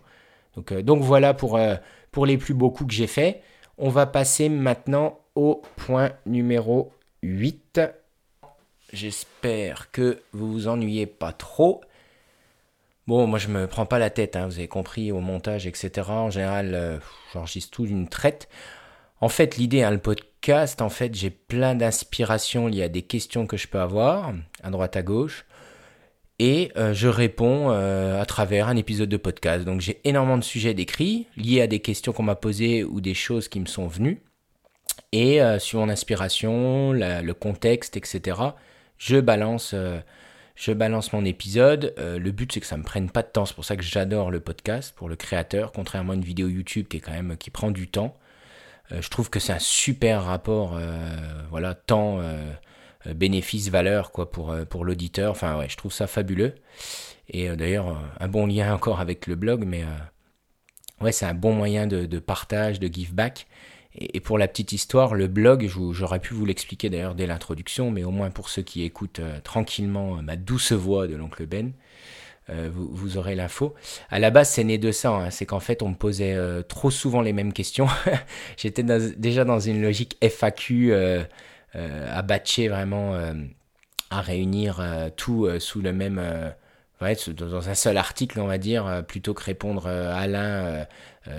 Donc, 0.57 0.73
euh, 0.73 0.81
donc 0.81 1.01
voilà 1.01 1.33
pour, 1.33 1.57
pour 2.11 2.25
les 2.25 2.37
plus 2.37 2.53
beaux 2.53 2.71
coups 2.71 2.89
que 2.89 2.93
j'ai 2.93 3.07
faits. 3.07 3.41
On 3.77 3.89
va 3.89 4.05
passer 4.05 4.47
maintenant 4.47 5.19
au 5.35 5.61
point 5.75 6.13
numéro 6.25 6.93
8. 7.23 7.81
J'espère 8.93 9.91
que 9.91 10.21
vous 10.31 10.49
vous 10.49 10.67
ennuyez 10.69 11.05
pas 11.07 11.33
trop. 11.33 11.81
Bon, 13.05 13.27
moi 13.27 13.37
je 13.37 13.49
me 13.49 13.67
prends 13.67 13.85
pas 13.85 13.99
la 13.99 14.09
tête, 14.09 14.37
hein, 14.37 14.47
vous 14.47 14.57
avez 14.57 14.69
compris, 14.69 15.11
au 15.11 15.19
montage, 15.19 15.67
etc. 15.67 16.09
En 16.09 16.29
général, 16.29 16.73
euh, 16.73 16.97
j'enregistre 17.33 17.71
tout 17.71 17.85
d'une 17.85 18.07
traite. 18.07 18.47
En 19.19 19.29
fait, 19.29 19.57
l'idée, 19.57 19.83
hein, 19.83 19.91
le 19.91 19.97
podcast, 19.97 20.81
en 20.81 20.89
fait, 20.89 21.13
j'ai 21.13 21.29
plein 21.29 21.75
d'inspiration 21.75 22.67
liées 22.67 22.83
à 22.83 22.89
des 22.89 23.01
questions 23.01 23.45
que 23.45 23.57
je 23.57 23.67
peux 23.67 23.79
avoir, 23.79 24.33
à 24.63 24.69
droite, 24.69 24.95
à 24.95 25.03
gauche 25.03 25.45
et 26.39 26.71
euh, 26.75 26.93
je 26.93 27.07
réponds 27.07 27.71
euh, 27.71 28.21
à 28.21 28.25
travers 28.25 28.67
un 28.67 28.75
épisode 28.75 29.09
de 29.09 29.17
podcast. 29.17 29.65
Donc 29.65 29.81
j'ai 29.81 30.01
énormément 30.03 30.37
de 30.37 30.43
sujets 30.43 30.73
décrits 30.73 31.27
liés 31.37 31.61
à 31.61 31.67
des 31.67 31.79
questions 31.79 32.11
qu'on 32.11 32.23
m'a 32.23 32.35
posées 32.35 32.83
ou 32.83 32.99
des 32.99 33.13
choses 33.13 33.47
qui 33.47 33.59
me 33.59 33.65
sont 33.65 33.87
venues. 33.87 34.21
Et 35.11 35.41
euh, 35.41 35.59
sur 35.59 35.79
mon 35.79 35.89
inspiration, 35.89 36.91
le 36.91 37.31
contexte, 37.33 37.95
etc., 37.95 38.39
je 38.97 39.17
balance, 39.19 39.75
je 40.55 40.71
balance 40.71 41.11
mon 41.11 41.25
épisode. 41.25 41.93
le 41.97 42.31
but 42.31 42.51
c'est 42.53 42.61
que 42.61 42.65
ça 42.65 42.77
me 42.77 42.83
prenne 42.83 43.09
pas 43.09 43.23
de 43.23 43.27
temps. 43.27 43.45
C'est 43.45 43.55
pour 43.55 43.65
ça 43.65 43.75
que 43.75 43.83
j'adore 43.83 44.31
le 44.31 44.39
podcast 44.39 44.93
pour 44.95 45.09
le 45.09 45.17
créateur, 45.17 45.73
contrairement 45.73 46.13
à 46.13 46.15
une 46.15 46.23
vidéo 46.23 46.47
YouTube 46.47 46.87
qui 46.87 46.97
est 46.97 47.01
quand 47.01 47.11
même 47.11 47.35
qui 47.37 47.49
prend 47.49 47.71
du 47.71 47.89
temps. 47.89 48.17
je 48.91 49.09
trouve 49.09 49.29
que 49.29 49.41
c'est 49.41 49.51
un 49.51 49.59
super 49.59 50.23
rapport, 50.23 50.79
voilà, 51.49 51.73
temps 51.75 52.21
bénéfice-valeur 53.13 54.11
quoi 54.11 54.31
pour, 54.31 54.55
pour 54.69 54.85
l'auditeur. 54.85 55.31
Enfin 55.31 55.57
ouais, 55.57 55.69
je 55.69 55.77
trouve 55.77 55.93
ça 55.93 56.07
fabuleux. 56.07 56.55
Et 57.29 57.49
d'ailleurs, 57.55 57.97
un 58.19 58.27
bon 58.27 58.45
lien 58.45 58.73
encore 58.73 58.99
avec 58.99 59.25
le 59.27 59.35
blog, 59.35 59.65
mais 59.65 59.83
ouais, 61.01 61.11
c'est 61.11 61.25
un 61.25 61.33
bon 61.33 61.53
moyen 61.53 61.87
de, 61.87 62.19
partage, 62.19 62.79
de 62.79 62.87
give 62.87 63.15
back. 63.15 63.47
Et, 63.95 64.19
pour 64.19 64.37
la 64.37 64.47
petite 64.47 64.73
histoire, 64.73 65.15
le 65.15 65.27
blog, 65.27 65.67
j'aurais 65.67 66.19
pu 66.19 66.35
vous 66.35 66.45
l'expliquer 66.45 66.89
d'ailleurs 66.91 67.15
dès 67.15 67.25
l'introduction, 67.25 67.89
mais 67.89 68.03
au 68.03 68.11
moins 68.11 68.29
pour 68.29 68.49
ceux 68.49 68.61
qui 68.61 68.83
écoutent 68.83 69.21
tranquillement 69.43 70.21
ma 70.21 70.35
douce 70.35 70.71
voix 70.71 71.07
de 71.07 71.15
l'oncle 71.15 71.47
Ben, 71.47 71.73
euh, 72.51 72.69
vous, 72.71 73.17
aurez 73.17 73.33
l'info. 73.33 73.73
À 74.09 74.19
la 74.19 74.29
base, 74.29 74.49
c'est 74.49 74.63
né 74.63 74.77
de 74.77 74.91
ça. 74.91 75.09
Hein. 75.09 75.29
C'est 75.31 75.45
qu'en 75.45 75.59
fait, 75.59 75.81
on 75.81 75.89
me 75.89 75.95
posait 75.95 76.33
euh, 76.33 76.61
trop 76.61 76.91
souvent 76.91 77.21
les 77.21 77.33
mêmes 77.33 77.53
questions. 77.53 77.87
J'étais 78.57 78.83
déjà 78.83 79.45
dans 79.45 79.59
une 79.59 79.81
logique 79.81 80.17
FAQ 80.21 80.93
euh, 80.93 81.23
à 81.75 82.21
batcher 82.21 82.67
vraiment, 82.67 83.19
à 84.09 84.21
réunir 84.21 84.81
tout 85.15 85.47
sous 85.59 85.81
le 85.81 85.93
même. 85.93 86.21
Dans 87.01 87.69
un 87.69 87.75
seul 87.75 87.97
article, 87.97 88.39
on 88.39 88.47
va 88.47 88.57
dire, 88.57 89.03
plutôt 89.07 89.33
que 89.33 89.43
répondre 89.43 89.87
à 89.87 90.17
Alain 90.17 90.87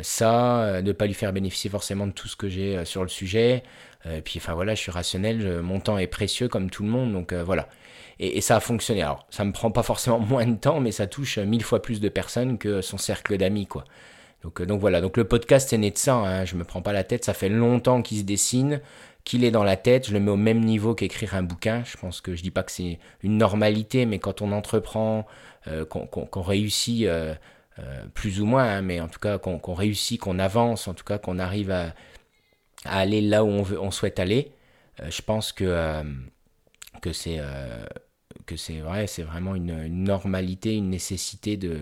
ça, 0.03 0.80
ne 0.82 0.93
pas 0.93 1.07
lui 1.07 1.14
faire 1.14 1.32
bénéficier 1.32 1.70
forcément 1.70 2.07
de 2.07 2.12
tout 2.12 2.28
ce 2.28 2.37
que 2.37 2.49
j'ai 2.49 2.84
sur 2.84 3.03
le 3.03 3.09
sujet. 3.09 3.62
Et 4.05 4.20
puis, 4.20 4.39
enfin 4.39 4.55
voilà, 4.55 4.74
je 4.74 4.80
suis 4.80 4.93
rationnel, 4.93 5.62
mon 5.62 5.80
temps 5.80 5.99
est 5.99 6.07
précieux 6.07 6.49
comme 6.49 6.70
tout 6.70 6.82
le 6.82 6.91
monde, 6.91 7.12
donc 7.12 7.32
voilà. 7.32 7.68
Et, 8.18 8.41
ça 8.41 8.57
a 8.57 8.61
fonctionné. 8.61 9.03
Alors, 9.03 9.26
ça 9.30 9.45
me 9.45 9.53
prend 9.53 9.70
pas 9.70 9.82
forcément 9.82 10.18
moins 10.20 10.47
de 10.47 10.57
temps, 10.57 10.80
mais 10.80 10.93
ça 10.93 11.07
touche 11.07 11.39
mille 11.39 11.62
fois 11.62 11.82
plus 11.82 12.01
de 12.01 12.09
personnes 12.09 12.59
que 12.59 12.80
son 12.80 12.99
cercle 12.99 13.37
d'amis, 13.37 13.66
quoi. 13.66 13.84
Donc, 14.43 14.61
euh, 14.61 14.66
donc 14.66 14.80
voilà, 14.80 15.01
donc 15.01 15.16
le 15.16 15.24
podcast 15.24 15.72
est 15.72 15.78
né 15.78 15.91
de 15.91 15.99
ça, 15.99 16.14
hein. 16.14 16.45
je 16.45 16.57
me 16.57 16.64
prends 16.64 16.82
pas 16.82 16.93
la 16.93 17.05
tête, 17.05 17.24
ça 17.24 17.34
fait 17.34 17.49
longtemps 17.49 18.03
qu'il 18.03 18.18
se 18.18 18.22
dessine, 18.22 18.80
qu'il 19.27 19.43
est 19.45 19.51
dans 19.51 19.64
la 19.64 19.77
tête, 19.77 20.07
je 20.07 20.12
le 20.12 20.20
mets 20.20 20.31
au 20.31 20.37
même 20.37 20.61
niveau 20.61 20.95
qu'écrire 20.95 21.35
un 21.35 21.43
bouquin, 21.43 21.83
je 21.85 21.97
pense 21.97 22.20
que 22.20 22.37
je 22.37 22.43
dis 22.43 22.53
pas 22.53 22.62
que 22.62 22.70
c'est 22.70 23.01
une 23.24 23.39
normalité, 23.39 24.07
mais 24.07 24.20
quand 24.20 24.41
on 24.41 24.53
entreprend, 24.53 25.27
euh, 25.66 25.85
qu'on 25.85 26.43
réussit, 26.43 27.07
euh, 27.07 27.35
plus 28.14 28.41
ou 28.41 28.47
moins, 28.47 28.64
hein, 28.64 28.83
mais 28.83 29.01
en 29.01 29.09
tout 29.09 29.18
cas 29.18 29.39
qu'on 29.39 29.74
réussit, 29.74 30.20
qu'on 30.20 30.39
avance, 30.39 30.87
en 30.87 30.95
tout 30.95 31.03
cas 31.05 31.18
qu'on 31.18 31.41
arrive 31.41 31.72
à, 31.72 31.93
aller 32.85 33.20
là 33.20 33.43
où 33.43 33.49
on, 33.49 33.62
veut, 33.62 33.81
on 33.81 33.91
souhaite 33.91 34.20
aller, 34.20 34.53
je 35.11 35.20
pense 35.22 35.53
que, 35.53 36.05
que 37.03 37.12
c'est 37.12 37.41
vrai, 38.79 39.09
c'est 39.09 39.24
vraiment 39.24 39.57
une, 39.57 39.89
normalité, 40.05 40.77
une 40.77 40.91
nécessité 40.91 41.57
de, 41.57 41.81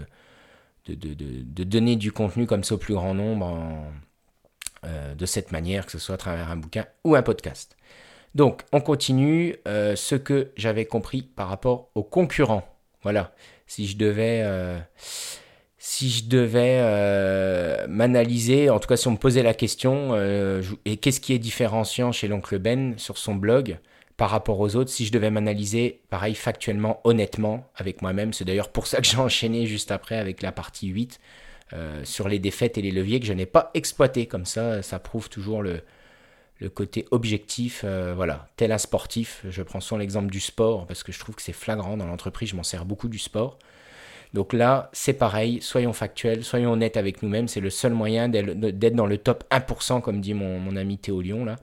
de, 0.89 0.95
de, 0.95 1.65
donner 1.65 1.97
du 1.97 2.11
contenu 2.11 2.47
comme 2.47 2.65
ça 2.65 2.77
au 2.77 2.79
plus 2.79 2.95
grand 2.95 3.13
nombre 3.13 3.93
euh, 4.87 5.15
de 5.15 5.27
cette 5.27 5.53
manière, 5.53 5.87
que 5.87 5.93
ce 5.93 5.99
soit 5.99 6.15
à 6.15 6.19
travers 6.19 6.51
un 6.51 6.57
bouquin 6.57 6.87
ou 7.05 7.15
un 7.15 7.23
podcast. 7.23 7.77
Donc, 8.35 8.63
on 8.73 8.81
continue 8.81 9.57
euh, 9.69 9.97
ce 9.97 10.15
que 10.15 10.51
j'avais 10.57 10.85
compris 10.85 11.23
par 11.23 11.49
rapport 11.49 11.91
aux 11.95 12.03
concurrents. 12.03 12.69
Voilà, 13.03 13.35
si 13.67 13.87
je 13.87 13.97
devais, 13.97 14.43
euh, 14.45 14.79
si 15.79 16.11
je 16.11 16.29
devais 16.29 17.87
m'analyser, 17.87 18.71
en 18.71 18.81
tout 18.81 18.89
cas 18.89 18.97
si 18.97 19.07
on 19.09 19.13
me 19.13 19.17
posait 19.19 19.43
la 19.43 19.55
question, 19.55 20.17
et 20.85 20.97
qu'est-ce 20.97 21.21
qui 21.21 21.35
est 21.35 21.39
différenciant 21.39 22.13
chez 22.13 22.29
l'oncle 22.29 22.59
Ben 22.59 22.95
sur 22.97 23.19
son 23.19 23.35
blog 23.35 23.79
par 24.17 24.31
rapport 24.31 24.61
aux 24.61 24.77
autres, 24.77 24.91
si 24.91 25.07
je 25.07 25.13
devais 25.13 25.31
m'analyser, 25.31 26.01
pareil, 26.09 26.35
factuellement, 26.35 27.01
honnêtement, 27.05 27.69
avec 27.77 28.01
moi-même, 28.01 28.33
c'est 28.33 28.45
d'ailleurs 28.45 28.71
pour 28.71 28.87
ça 28.87 29.01
que 29.01 29.07
j'ai 29.07 29.19
enchaîné 29.19 29.67
juste 29.67 29.91
après 29.91 30.17
avec 30.17 30.41
la 30.41 30.53
partie 30.53 30.89
8, 30.89 31.21
euh, 31.73 32.05
sur 32.05 32.29
les 32.29 32.39
défaites 32.39 32.79
et 32.79 32.83
les 32.83 32.91
leviers 32.91 33.21
que 33.21 33.27
je 33.27 33.33
n'ai 33.33 33.47
pas 33.47 33.71
exploités. 33.75 34.27
Comme 34.27 34.45
ça, 34.45 34.83
ça 34.83 34.99
prouve 34.99 35.29
toujours 35.29 35.63
le, 35.63 35.81
le 36.61 36.69
côté 36.69 37.07
objectif. 37.11 37.83
Euh, 37.85 38.15
voilà, 38.15 38.49
tel 38.57 38.73
un 38.73 38.79
sportif, 38.79 39.45
je 39.49 39.63
prends 39.63 39.81
souvent 39.81 39.99
l'exemple 39.99 40.31
du 40.31 40.41
sport, 40.41 40.87
parce 40.87 41.03
que 41.03 41.13
je 41.13 41.19
trouve 41.19 41.35
que 41.35 41.43
c'est 41.43 41.53
flagrant 41.53 41.97
dans 41.97 42.07
l'entreprise, 42.07 42.51
je 42.51 42.57
m'en 42.57 42.63
sers 42.63 42.85
beaucoup 42.85 43.09
du 43.09 43.19
sport. 43.19 43.59
Donc 44.33 44.53
là, 44.53 44.91
c'est 44.93 45.13
pareil, 45.13 45.61
soyons 45.63 45.93
factuels, 45.93 46.43
soyons 46.45 46.73
honnêtes 46.73 46.97
avec 46.97 47.23
nous-mêmes, 47.23 47.47
c'est 47.47 47.61
le 47.61 47.71
seul 47.71 47.93
moyen 47.93 48.29
d'être 48.29 48.95
dans 48.97 49.07
le 49.07 49.19
top 49.19 49.45
1%, 49.51 50.01
comme 50.01 50.21
dit 50.21 50.35
mon, 50.35 50.59
mon 50.59 50.77
ami 50.77 50.99
Théo 50.99 51.21
Lyon, 51.21 51.45
là. 51.45 51.57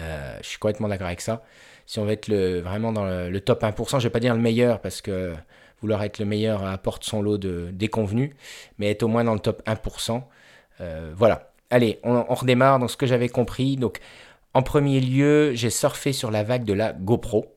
Euh, 0.00 0.36
je 0.42 0.48
suis 0.48 0.58
complètement 0.58 0.88
d'accord 0.88 1.06
avec 1.06 1.20
ça. 1.20 1.44
Si 1.86 1.98
on 1.98 2.04
veut 2.04 2.12
être 2.12 2.28
le, 2.28 2.60
vraiment 2.60 2.92
dans 2.92 3.04
le, 3.04 3.40
top 3.40 3.62
1%, 3.62 3.90
je 3.90 3.96
ne 3.96 4.02
vais 4.02 4.10
pas 4.10 4.20
dire 4.20 4.34
le 4.34 4.40
meilleur 4.40 4.80
parce 4.80 5.02
que 5.02 5.34
vouloir 5.84 6.02
être 6.02 6.18
le 6.18 6.24
meilleur 6.24 6.64
apporte 6.64 7.04
son 7.04 7.20
lot 7.20 7.36
de 7.36 7.68
déconvenus, 7.72 8.30
mais 8.78 8.90
être 8.90 9.02
au 9.02 9.08
moins 9.08 9.22
dans 9.22 9.34
le 9.34 9.40
top 9.40 9.62
1%. 9.66 10.22
Euh, 10.80 11.12
voilà. 11.14 11.52
Allez, 11.68 12.00
on, 12.04 12.22
redémarre 12.34 12.78
dans 12.78 12.88
ce 12.88 12.96
que 12.96 13.06
j'avais 13.06 13.28
compris. 13.28 13.76
Donc, 13.76 13.98
en 14.54 14.62
premier 14.62 15.00
lieu, 15.00 15.52
j'ai 15.54 15.68
surfé 15.70 16.12
sur 16.12 16.30
la 16.30 16.42
vague 16.42 16.64
de 16.64 16.72
la 16.72 16.92
GoPro, 16.92 17.56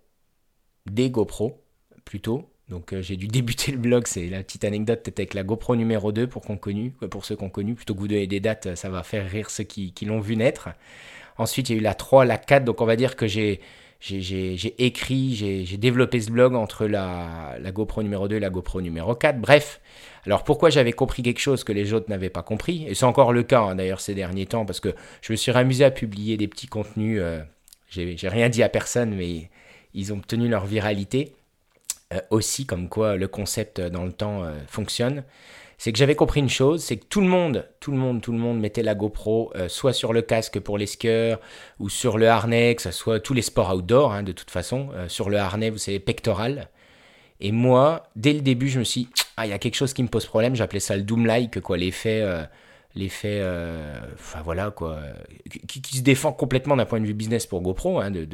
des 0.86 1.10
GoPro 1.10 1.64
plutôt. 2.04 2.50
Donc 2.70 2.92
euh, 2.92 3.02
j'ai 3.02 3.16
dû 3.16 3.28
débuter 3.30 3.72
le 3.72 3.78
blog, 3.78 4.08
c'est 4.08 4.28
la 4.28 4.44
petite 4.44 4.66
anecdote, 4.66 5.02
c'était 5.06 5.22
avec 5.22 5.34
la 5.34 5.44
GoPro 5.44 5.78
numéro 5.78 6.12
2 6.12 6.28
pour, 6.28 6.42
qu'on 6.42 6.58
connu, 6.58 6.92
pour 6.92 7.24
ceux 7.24 7.38
qui 7.38 7.44
ont 7.44 7.50
connu, 7.50 7.76
plutôt 7.76 7.96
que 7.96 8.00
vous 8.00 8.10
donner 8.10 8.28
des 8.28 8.42
dates, 8.42 8.76
ça 8.76 8.90
va 8.90 9.04
faire 9.04 9.30
rire 9.30 9.50
ceux 9.50 9.64
qui 9.64 9.94
l'ont 10.06 10.20
vu 10.20 10.36
naître. 10.36 10.70
Ensuite, 11.38 11.70
il 11.70 11.74
y 11.74 11.76
a 11.76 11.80
eu 11.80 11.84
la 11.84 11.94
3, 11.94 12.26
la 12.26 12.38
4. 12.38 12.66
Donc, 12.66 12.82
on 12.82 12.86
va 12.86 12.96
dire 12.96 13.16
que 13.16 13.28
j'ai 13.28 13.62
j'ai 14.00 14.86
écrit, 14.86 15.34
j'ai 15.36 15.78
développé 15.78 16.22
ce 16.22 16.30
blog 16.30 16.56
entre 16.56 16.86
la, 16.86 17.58
GoPro 17.72 18.04
numéro 18.04 18.28
2 18.28 18.36
et 18.36 18.40
la 18.40 18.50
GoPro 18.50 18.82
numéro 18.82 19.16
4. 19.16 19.40
Bref, 19.40 19.82
alors 20.26 20.44
pourquoi 20.44 20.70
j'avais 20.70 20.94
compris 20.94 21.24
quelque 21.24 21.40
chose 21.40 21.64
que 21.64 21.72
les 21.72 21.94
autres 21.94 22.10
n'avaient 22.10 22.30
pas 22.30 22.44
compris? 22.44 22.86
Et 22.88 22.96
c'est 22.96 23.06
encore 23.06 23.34
le 23.34 23.44
cas 23.44 23.62
hein, 23.62 23.76
d'ailleurs 23.76 24.02
ces 24.02 24.14
derniers 24.14 24.46
temps, 24.46 24.66
parce 24.66 24.80
que 24.80 24.94
je 25.22 25.34
me 25.34 25.38
suis 25.38 25.52
amusé 25.52 25.84
à 25.84 25.92
publier 25.92 26.38
des 26.38 26.48
petits 26.48 26.68
contenus. 26.68 27.20
Euh, 27.22 27.42
j'ai 27.90 28.30
rien 28.30 28.50
dit 28.50 28.64
à 28.64 28.70
personne, 28.70 29.16
mais 29.16 29.50
ils 29.94 30.14
ont 30.14 30.18
obtenu 30.18 30.48
leur 30.48 30.66
viralité. 30.66 31.34
Euh, 32.14 32.22
aussi, 32.30 32.66
comme 32.66 32.88
quoi 32.88 33.18
le 33.18 33.28
concept 33.28 33.82
dans 33.82 34.06
le 34.06 34.14
temps 34.14 34.44
euh, 34.44 34.54
fonctionne 34.68 35.24
c'est 35.78 35.92
que 35.92 36.00
j'avais 36.00 36.16
compris 36.16 36.40
une 36.40 36.50
chose, 36.50 36.84
c'est 36.84 36.98
que 36.98 37.06
tout 37.06 37.22
le 37.22 37.28
monde, 37.28 37.68
tout 37.80 37.92
le 37.92 37.98
monde, 37.98 38.20
tout 38.22 38.32
le 38.32 38.40
monde 38.40 38.60
mettait 38.60 38.82
la 38.82 38.96
GoPro 38.96 39.52
euh, 39.56 39.70
soit 39.70 39.94
sur 39.94 40.12
le 40.12 40.24
casque 40.24 40.60
pour 40.60 40.78
les 40.78 40.88
skieurs 40.88 41.40
ou 41.80 41.88
sur 41.88 42.18
le 42.18 42.28
harnais, 42.28 42.74
que 42.76 42.82
ce 42.82 42.92
soit 42.92 43.20
tous 43.20 43.36
les 43.36 43.44
sports 43.44 43.76
outdoor 43.76 44.12
hein, 44.12 44.24
de 44.24 44.32
toute 44.32 44.50
façon, 44.50 44.90
euh, 44.96 45.08
sur 45.08 45.30
le 45.30 45.38
harnais, 45.38 45.70
vous 45.70 45.78
savez, 45.78 46.00
pectoral. 46.00 46.70
Et 47.40 47.52
moi, 47.52 48.08
dès 48.16 48.34
le 48.34 48.42
début, 48.42 48.70
je 48.70 48.80
me 48.80 48.84
suis 48.84 49.02
dit, 49.02 49.10
ah, 49.38 49.46
il 49.46 49.52
y 49.52 49.54
a 49.54 49.60
quelque 49.60 49.76
chose 49.76 49.94
qui 49.94 50.02
me 50.02 50.08
pose 50.08 50.26
problème, 50.26 50.56
j'appelais 50.56 50.80
ça 50.80 50.98
le 50.98 51.04
doom-like, 51.04 51.62
quoi, 51.62 51.78
l'effet, 51.78 52.22
euh, 52.24 52.44
l'effet, 52.96 53.44
enfin 54.16 54.42
voilà, 54.42 54.72
quoi, 54.72 55.00
qui, 55.68 55.98
se 55.98 56.02
défend 56.02 56.34
complètement 56.34 56.76
d'un 56.76 56.86
point 56.86 57.00
de 57.00 57.06
vue 57.06 57.14
business 57.14 57.46
pour 57.46 57.62
GoPro, 57.62 58.00
hein, 58.00 58.10
de, 58.10 58.26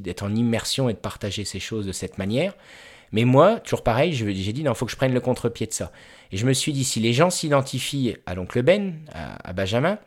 d'être 0.00 0.24
en 0.24 0.34
immersion 0.34 0.88
et 0.88 0.94
de 0.94 0.98
partager 0.98 1.44
ces 1.44 1.60
choses 1.60 1.86
de 1.86 1.92
cette 1.92 2.18
manière. 2.18 2.54
Mais 3.12 3.24
moi, 3.24 3.60
toujours 3.60 3.82
pareil, 3.82 4.12
j'ai 4.12 4.52
dit, 4.52 4.62
non, 4.62 4.74
faut 4.74 4.86
que 4.86 4.92
je 4.92 4.96
prenne 4.96 5.14
le 5.14 5.20
contre-pied 5.20 5.66
de 5.66 5.72
ça. 5.72 5.92
Et 6.32 6.36
je 6.36 6.46
me 6.46 6.52
suis 6.52 6.72
dit, 6.72 6.84
si 6.84 7.00
les 7.00 7.12
gens 7.12 7.30
s'identifient 7.30 8.16
à 8.26 8.34
l'oncle 8.34 8.62
Ben, 8.62 8.94
à, 9.12 9.52
Benjamin, 9.52 9.98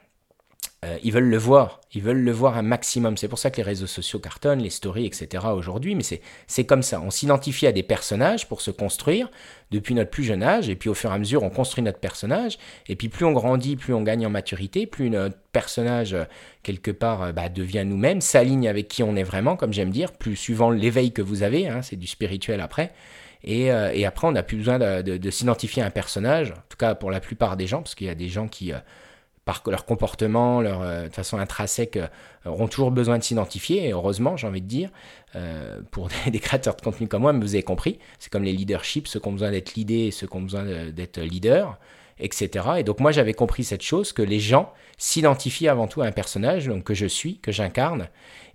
euh, 0.84 0.97
ils 1.03 1.11
veulent 1.13 1.29
le 1.29 1.38
voir, 1.38 1.79
ils 1.93 2.01
veulent 2.01 2.23
le 2.23 2.32
voir 2.32 2.57
un 2.57 2.63
maximum. 2.63 3.15
C'est 3.15 3.27
pour 3.27 3.38
ça 3.38 3.51
que 3.51 3.57
les 3.57 3.63
réseaux 3.63 3.86
sociaux 3.86 4.17
cartonnent, 4.17 4.63
les 4.63 4.71
stories, 4.71 5.05
etc. 5.05 5.45
aujourd'hui, 5.53 5.93
mais 5.93 6.01
c'est 6.47 6.65
comme 6.65 6.82
ça. 6.82 6.99
On 7.01 7.11
s'identifie 7.11 7.67
à 7.67 7.71
des 7.71 7.84
personnages 7.84 8.47
pour 8.47 8.61
se 8.61 8.71
construire 8.71 9.29
depuis 9.69 9.93
notre 9.93 10.09
plus 10.09 10.23
jeune 10.23 10.41
âge, 10.41 10.69
et 10.69 10.75
puis 10.75 10.89
au 10.89 10.95
fur 10.95 11.11
et 11.11 11.13
à 11.13 11.19
mesure, 11.19 11.43
on 11.43 11.51
construit 11.51 11.84
notre 11.84 11.99
personnage, 11.99 12.57
et 12.88 12.95
puis 12.95 13.09
plus 13.09 13.25
on 13.25 13.32
grandit, 13.32 13.75
plus 13.75 13.93
on 13.93 14.01
gagne 14.01 14.25
en 14.25 14.32
maturité, 14.32 14.88
plus 14.88 15.11
notre 15.11 15.38
personnage, 15.51 16.15
euh, 16.15 16.23
quelque 16.63 16.89
part, 16.89 17.21
euh, 17.21 17.32
bah, 17.32 17.47
devient 17.47 17.84
nous-mêmes, 17.86 18.19
s'aligne 18.19 18.67
avec 18.67 18.88
qui 18.88 19.03
on 19.03 19.15
est 19.15 19.23
vraiment, 19.23 19.55
comme 19.55 19.73
j'aime 19.73 19.91
dire, 19.91 20.11
plus 20.11 20.36
suivant 20.36 20.71
l'éveil 20.71 21.11
que 21.11 21.21
vous 21.21 21.43
avez, 21.43 21.67
hein, 21.67 21.84
c'est 21.84 21.95
du 21.95 22.07
spirituel 22.07 22.59
après. 22.59 22.91
Et, 23.43 23.71
après, 23.71 24.27
on 24.27 24.34
n'a 24.34 24.43
plus 24.43 24.57
besoin 24.57 24.77
de, 24.77 25.29
s'identifier 25.32 25.82
à 25.82 25.88
un 25.88 25.89
personnage, 25.89 26.51
en 26.51 26.63
tout 26.69 26.77
cas 26.77 26.93
pour 26.93 27.09
la 27.09 27.19
plupart 27.19 27.57
des 27.57 27.65
gens, 27.65 27.82
parce 27.82 27.95
qu'il 27.95 28.05
y 28.05 28.09
a 28.11 28.15
des 28.15 28.29
gens 28.29 28.47
qui, 28.47 28.71
par 29.46 29.64
leur 29.68 29.86
comportement, 29.86 30.62
leur 30.62 30.82
euh, 30.82 31.08
de 31.08 31.14
façon 31.14 31.38
intrinsèque, 31.39 31.98
euh, 31.98 32.08
auront 32.46 32.68
toujours 32.68 32.92
besoin 32.92 33.18
de 33.18 33.24
s'identifier, 33.24 33.88
et 33.88 33.92
heureusement, 33.92 34.38
j'ai 34.38 34.48
envie 34.48 34.62
de 34.62 34.68
dire, 34.68 34.89
euh, 35.36 35.82
pour 35.89 36.10
des, 36.32 36.39
créateurs 36.39 36.76
de 36.76 36.82
contenu 36.82 37.08
comme 37.08 37.24
moi, 37.24 37.34
mais 37.34 37.44
vous 37.44 37.56
avez 37.56 37.64
compris, 37.64 38.00
c'est 38.20 38.32
comme 38.32 38.44
les 38.44 38.54
leaderships, 38.54 39.08
ceux 39.08 39.20
qui 39.20 39.28
ont 39.28 39.34
besoin 39.34 39.52
d'être 39.52 39.74
leaders 39.74 40.08
et 40.08 40.12
ceux 40.12 40.28
qui 40.28 40.38
ont 40.38 40.42
besoin 40.42 40.64
d'être 40.92 41.20
leaders, 41.20 41.78
etc. 42.20 42.66
Et 42.78 42.84
donc 42.84 43.00
moi, 43.00 43.12
j'avais 43.12 43.34
compris 43.34 43.64
cette 43.64 43.82
chose, 43.82 44.13
que 44.13 44.22
les 44.22 44.39
gens 44.39 44.72
s'identifient 45.00 45.70
avant 45.70 45.88
tout 45.88 46.04
à 46.04 46.05
un 46.05 46.12
personnage, 46.12 46.68
donc 46.68 46.84
que 46.84 46.93
je 46.93 47.08
suis, 47.08 47.39
que 47.39 47.51
j'incarne, 47.51 48.09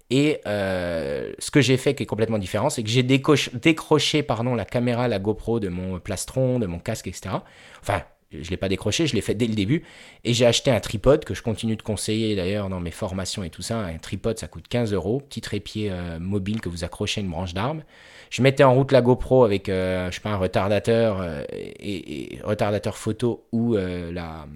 et 0.09 0.41
ce 0.45 1.51
que 1.51 1.61
j'ai 1.61 1.77
fait 1.77 1.97
qui 1.97 2.05
est 2.05 2.07
complètement 2.07 2.39
différent, 2.39 2.71
c'est 2.71 2.85
que 2.85 2.89
j'ai 2.89 3.03
décroché 3.03 4.23
pardon, 4.23 4.55
la 4.55 4.65
caméra, 4.65 5.09
la 5.09 5.19
GoPro 5.19 5.59
de 5.59 5.69
mon 5.69 5.99
plastron, 5.99 6.61
de 6.61 6.67
mon 6.67 6.79
casque, 6.79 7.09
etc. 7.09 7.35
Enfin, 7.81 8.03
je 8.33 8.39
ne 8.39 8.45
l'ai 8.45 8.57
pas 8.57 8.69
décroché, 8.69 9.07
je 9.07 9.15
l'ai 9.15 9.21
fait 9.21 9.35
dès 9.35 9.47
le 9.47 9.55
début. 9.55 9.85
Et 10.25 10.35
j'ai 10.35 10.47
acheté 10.47 10.71
un 10.71 10.81
tripode 10.81 11.25
que 11.25 11.35
je 11.35 11.43
continue 11.43 11.77
de 11.77 11.83
conseiller 11.83 12.35
d'ailleurs 12.37 12.69
dans 12.69 12.81
mes 12.81 12.91
formations 12.91 13.45
et 13.45 13.51
tout 13.51 13.63
ça. 13.63 13.79
Un 13.79 13.99
tripode, 13.99 14.39
ça 14.39 14.49
coûte 14.49 14.67
15 14.69 14.93
euros. 14.93 15.21
Petit 15.21 15.41
trépied 15.41 15.91
euh, 15.91 16.19
mobile 16.19 16.61
que 16.61 16.69
vous 16.69 16.85
accrochez 16.85 17.21
à 17.21 17.25
une 17.25 17.31
branche 17.31 17.55
d'arbre. 17.55 17.83
Je 18.31 18.43
mettais 18.43 18.65
en 18.65 18.75
route 18.75 18.91
la 18.91 19.03
GoPro 19.03 19.45
avec, 19.45 19.69
euh, 19.69 20.11
je 20.11 20.17
sais 20.17 20.21
pas, 20.21 20.31
un 20.31 20.37
retardateur, 20.37 21.21
euh, 21.21 21.45
et, 21.53 22.41
retardateur 22.43 22.97
photo 22.97 23.47
ou 23.53 23.77
la, 23.77 24.47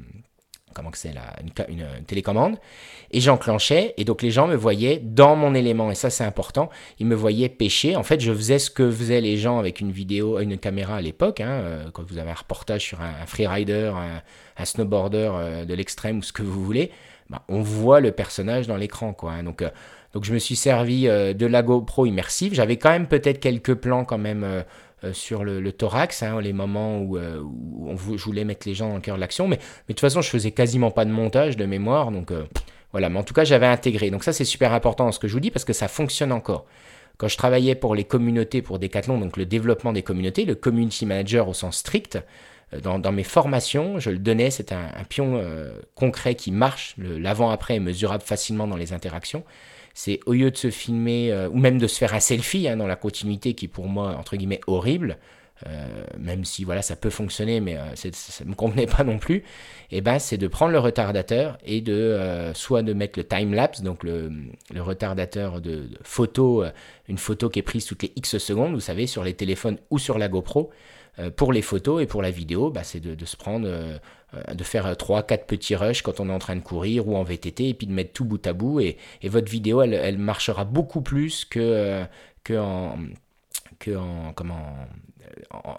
comment 0.74 0.90
que 0.90 0.98
c'est 0.98 1.12
là, 1.12 1.34
une, 1.68 2.05
télécommande, 2.06 2.56
et 3.10 3.20
j'enclenchais, 3.20 3.94
et 3.97 4.05
donc 4.05 4.22
les 4.22 4.30
gens 4.30 4.47
me 4.47 4.55
voyaient 4.55 4.98
dans 4.98 5.36
mon 5.36 5.55
élément, 5.55 5.90
et 5.90 5.94
ça 5.94 6.10
c'est 6.10 6.24
important, 6.24 6.70
ils 6.98 7.06
me 7.06 7.14
voyaient 7.14 7.48
pêcher. 7.48 7.97
En 7.97 8.02
fait, 8.02 8.20
je 8.20 8.32
faisais 8.32 8.59
ce 8.59 8.70
que 8.70 8.90
faisaient 8.90 9.20
les 9.20 9.36
gens 9.36 9.59
avec 9.59 9.80
une 9.80 9.90
vidéo, 9.90 10.38
une 10.38 10.59
caméra 10.59 10.97
à 10.97 11.01
l'époque, 11.01 11.40
hein, 11.40 11.48
euh, 11.48 11.90
quand 11.92 12.05
vous 12.09 12.18
avez 12.18 12.30
un 12.30 12.34
reportage 12.34 12.82
sur 12.82 13.01
un, 13.01 13.26
freerider, 13.26 13.92
un, 14.56 14.64
snowboarder 14.64 15.30
euh, 15.32 15.64
de 15.64 15.74
l'extrême 15.74 16.18
ou 16.18 16.22
ce 16.22 16.32
que 16.32 16.42
vous 16.42 16.64
voulez, 16.64 16.90
bah, 17.28 17.42
on 17.48 17.62
voit 17.62 18.01
le 18.01 18.12
personnage 18.12 18.66
dans 18.66 18.76
l'écran, 18.76 19.12
quoi. 19.12 19.32
Hein. 19.32 19.42
donc, 19.42 19.62
euh, 19.62 19.70
donc 20.12 20.24
je 20.24 20.32
me 20.32 20.38
suis 20.40 20.56
servi 20.56 21.05
de 21.05 21.47
la 21.47 21.62
GoPro 21.62 22.05
immersive. 22.05 22.52
J'avais 22.52 22.78
quand 22.78 22.90
même 22.90 23.06
peut-être 23.06 23.38
quelques 23.38 23.74
plans 23.74 24.05
quand 24.05 24.18
même 24.18 24.64
sur 25.12 25.44
le, 25.44 25.72
thorax, 25.72 26.22
hein, 26.22 26.40
les 26.40 26.52
moments 26.52 26.98
où, 26.98 27.16
euh, 27.16 27.43
je 28.16 28.24
voulais 28.24 28.44
mettre 28.44 28.66
les 28.68 28.74
gens 28.74 28.89
dans 28.89 28.97
le 28.97 29.01
cœur 29.01 29.16
de 29.16 29.20
l'action. 29.20 29.48
Mais, 29.48 29.56
mais, 29.56 29.94
de 29.94 29.94
toute 29.94 30.01
façon, 30.01 30.20
je 30.20 30.28
faisais 30.28 30.51
quasiment 30.51 30.90
pas 30.90 31.05
de 31.05 31.10
montage 31.10 31.56
de 31.56 31.66
mémoire. 31.66 32.10
Donc 32.10 32.31
euh, 32.31 32.44
voilà, 32.93 33.09
mais 33.09 33.18
en 33.18 33.22
tout 33.22 33.35
cas, 33.35 33.44
j'avais 33.44 33.66
intégré. 33.66 34.10
Donc 34.10 34.24
ça, 34.24 34.32
c'est 34.32 34.44
super 34.44 34.72
important 34.72 35.10
ce 35.12 35.18
que 35.18 35.28
je 35.28 35.32
vous 35.32 35.40
dis 35.40 35.51
parce 35.51 35.64
que 35.64 35.72
ça 35.72 35.89
fonctionne 35.89 36.32
encore. 36.32 36.66
Quand 37.18 37.28
je 37.28 37.36
travaillais 37.36 37.74
pour 37.74 37.94
les 37.94 38.05
communautés, 38.05 38.62
pour 38.62 38.78
Decathlon, 38.78 39.18
donc 39.18 39.36
le 39.36 39.44
développement 39.44 39.93
des 39.93 40.02
communautés, 40.02 40.44
le 40.44 40.55
community 40.55 41.05
manager 41.05 41.48
au 41.48 41.55
sens 41.55 41.78
strict, 41.78 42.18
dans, 42.82 43.12
mes 43.12 43.24
formations, 43.24 43.98
je 43.98 44.10
le 44.10 44.18
donnais, 44.18 44.51
c'est 44.51 44.70
un, 44.70 45.05
pion 45.09 45.43
concret 45.97 46.36
qui 46.36 46.52
marche, 46.52 46.94
l'avant-après 46.97 47.74
est 47.74 47.81
mesurable 47.81 48.22
facilement 48.22 48.68
dans 48.68 48.77
les 48.77 48.93
interactions 48.93 49.43
c'est 49.94 50.20
au 50.26 50.32
lieu 50.32 50.50
de 50.50 50.56
se 50.56 50.70
filmer, 50.70 51.32
euh, 51.32 51.48
ou 51.48 51.58
même 51.58 51.78
de 51.78 51.86
se 51.86 51.98
faire 51.98 52.14
un 52.14 52.20
selfie 52.20 52.68
hein, 52.68 52.76
dans 52.76 52.86
la 52.86 52.96
continuité 52.96 53.54
qui 53.54 53.68
pour 53.68 53.88
moi, 53.88 54.16
entre 54.16 54.36
guillemets, 54.36 54.60
horrible, 54.66 55.18
euh, 55.66 56.04
même 56.18 56.44
si 56.44 56.64
voilà 56.64 56.80
ça 56.80 56.96
peut 56.96 57.10
fonctionner, 57.10 57.60
mais 57.60 57.76
euh, 57.76 57.94
ça 57.94 58.44
ne 58.44 58.50
me 58.50 58.54
convenait 58.54 58.86
pas 58.86 59.04
non 59.04 59.18
plus, 59.18 59.36
et 59.90 59.98
eh 59.98 60.00
ben 60.00 60.18
c'est 60.18 60.38
de 60.38 60.48
prendre 60.48 60.72
le 60.72 60.78
retardateur 60.78 61.58
et 61.64 61.80
de 61.80 62.50
soit 62.54 62.82
de 62.82 62.92
mettre 62.94 63.18
le 63.18 63.24
time 63.24 63.52
lapse, 63.52 63.82
donc 63.82 64.02
le, 64.04 64.32
retardateur 64.78 65.60
de, 65.60 65.70
de, 65.70 65.98
photo, 66.02 66.64
une 67.08 67.18
photo 67.18 67.50
qui 67.50 67.58
est 67.58 67.62
prise 67.62 67.84
toutes 67.84 68.02
les 68.02 68.12
X 68.16 68.38
secondes, 68.38 68.72
vous 68.72 68.80
savez, 68.80 69.06
sur 69.06 69.22
les 69.22 69.34
téléphones 69.34 69.78
ou 69.90 69.98
sur 69.98 70.16
la 70.16 70.28
GoPro, 70.28 70.70
pour 71.36 71.52
les 71.52 71.60
photos 71.60 72.02
et 72.02 72.06
pour 72.06 72.22
la 72.22 72.30
vidéo, 72.30 72.70
bah, 72.70 72.84
c'est 72.84 73.00
de, 73.00 73.24
se 73.26 73.36
prendre, 73.36 73.68
de 74.32 74.65
faire 74.65 74.93
3-4 74.93 75.47
petits 75.47 75.77
rushs 75.77 76.02
quand 76.02 76.20
on 76.20 76.28
est 76.28 76.32
en 76.32 76.39
train 76.39 76.57
de 76.57 76.61
courir 76.61 77.09
ou 77.09 77.16
en 77.16 77.23
VTT 77.23 77.70
et 77.70 77.74
puis 77.74 77.86
de 77.86 77.93
mettre 77.93 78.12
tout 78.12 78.24
bout 78.24 78.44
à 78.47 78.52
bout. 78.52 78.81
Et, 78.81 78.97
votre 79.24 79.51
vidéo, 79.51 79.82
elle, 79.82 80.19
marchera 80.19 80.65
beaucoup 80.65 81.02
plus 81.02 81.44
que, 81.44 82.05
que 82.44 82.59
en, 82.59 82.98
que 83.78 83.97
en, 83.97 84.35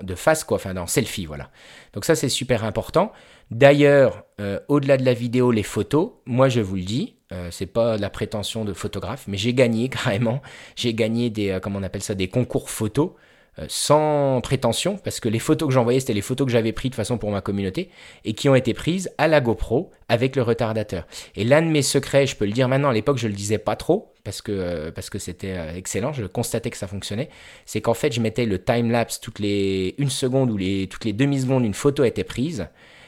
de 0.01 0.15
face, 0.15 0.43
quoi, 0.43 0.55
enfin, 0.55 0.73
dans 0.73 0.87
selfie, 0.87 1.25
voilà. 1.25 1.49
Donc 1.93 2.05
ça, 2.05 2.15
c'est 2.15 2.29
super 2.29 2.63
important. 2.63 3.11
D'ailleurs, 3.51 4.23
au-delà 4.67 4.97
de 4.97 5.05
la 5.05 5.13
vidéo, 5.13 5.51
les 5.51 5.63
photos, 5.63 6.11
moi, 6.25 6.49
je 6.49 6.61
vous 6.61 6.75
le 6.75 6.83
dis, 6.83 7.15
c'est 7.49 7.67
pas 7.67 7.97
la 7.97 8.09
prétention 8.09 8.65
de 8.65 8.73
photographe, 8.73 9.25
mais 9.27 9.37
j'ai 9.37 9.53
gagné 9.53 9.89
carrément, 9.89 10.41
j'ai 10.75 10.93
gagné 10.93 11.29
des, 11.29 11.57
on 11.65 11.83
appelle 11.83 12.03
ça, 12.03 12.15
des 12.15 12.27
concours 12.27 12.69
photos. 12.69 13.11
Euh, 13.59 13.65
sans 13.67 14.39
prétention, 14.39 14.97
parce 14.97 15.19
que 15.19 15.27
les 15.27 15.39
photos 15.39 15.67
que 15.67 15.73
j'envoyais, 15.73 15.99
c'était 15.99 16.13
les 16.13 16.21
photos 16.21 16.45
que 16.45 16.53
j'avais 16.53 16.71
prises 16.71 16.91
de 16.91 16.95
façon 16.95 17.17
pour 17.17 17.31
ma 17.31 17.41
communauté, 17.41 17.89
et 18.23 18.33
qui 18.33 18.47
ont 18.47 18.55
été 18.55 18.73
prises 18.73 19.11
à 19.17 19.27
la 19.27 19.41
GoPro 19.41 19.91
avec 20.07 20.37
le 20.37 20.41
retardateur. 20.41 21.05
Et 21.35 21.43
l'un 21.43 21.61
de 21.61 21.67
mes 21.67 21.81
secrets, 21.81 22.25
je 22.27 22.37
peux 22.37 22.45
le 22.45 22.53
dire 22.53 22.69
maintenant, 22.69 22.89
à 22.89 22.93
l'époque 22.93 23.17
je 23.17 23.27
le 23.27 23.33
disais 23.33 23.57
pas 23.57 23.75
trop, 23.75 24.13
parce 24.23 24.41
que 24.41 24.53
euh, 24.53 24.91
parce 24.91 25.09
que 25.09 25.19
c'était 25.19 25.57
euh, 25.57 25.75
excellent, 25.75 26.13
je 26.13 26.25
constatais 26.25 26.69
que 26.69 26.77
ça 26.77 26.87
fonctionnait, 26.87 27.29
c'est 27.65 27.81
qu'en 27.81 27.93
fait 27.93 28.13
je 28.13 28.21
mettais 28.21 28.45
le 28.45 28.63
time-lapse 28.63 29.19
toutes 29.19 29.39
les 29.39 29.95
une 29.97 30.09
seconde 30.09 30.49
ou 30.49 30.55
les, 30.55 30.87
toutes 30.87 31.03
les 31.03 31.13
demi-secondes, 31.13 31.65
une 31.65 31.73
photo 31.73 32.05
était 32.05 32.23
prise, 32.23 32.67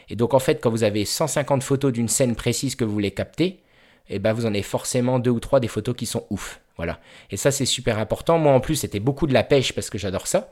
et 0.10 0.18
donc 0.18 0.34
en 0.34 0.40
fait 0.40 0.61
quand 0.61 0.70
vous 0.70 0.84
avez 0.84 1.06
150 1.06 1.64
photos 1.64 1.94
d'une 1.94 2.10
scène 2.10 2.36
précise 2.36 2.76
que 2.76 2.84
vous 2.84 2.91
voulez 2.91 3.11
capter, 3.11 3.61
eh 4.10 4.20
ben 4.20 4.34
vous 4.34 4.45
en 4.45 4.49
avez 4.49 4.61
forcément 4.61 5.20
deux 5.20 5.32
ou 5.32 5.40
trois 5.40 5.61
des 5.61 5.70
photos 5.70 5.95
qui 5.95 6.06
sont 6.06 6.26
ouf. 6.30 6.60
Voilà. 6.78 7.00
Et 7.30 7.38
ça, 7.38 7.52
c'est 7.52 7.66
super 7.66 8.00
important. 8.00 8.38
Moi, 8.38 8.52
en 8.52 8.60
plus, 8.60 8.76
c'était 8.76 9.00
beaucoup 9.00 9.28
de 9.28 9.34
la 9.34 9.44
pêche 9.44 9.74
parce 9.74 9.90
que 9.90 9.98
j'adore 9.98 10.28
ça. 10.28 10.52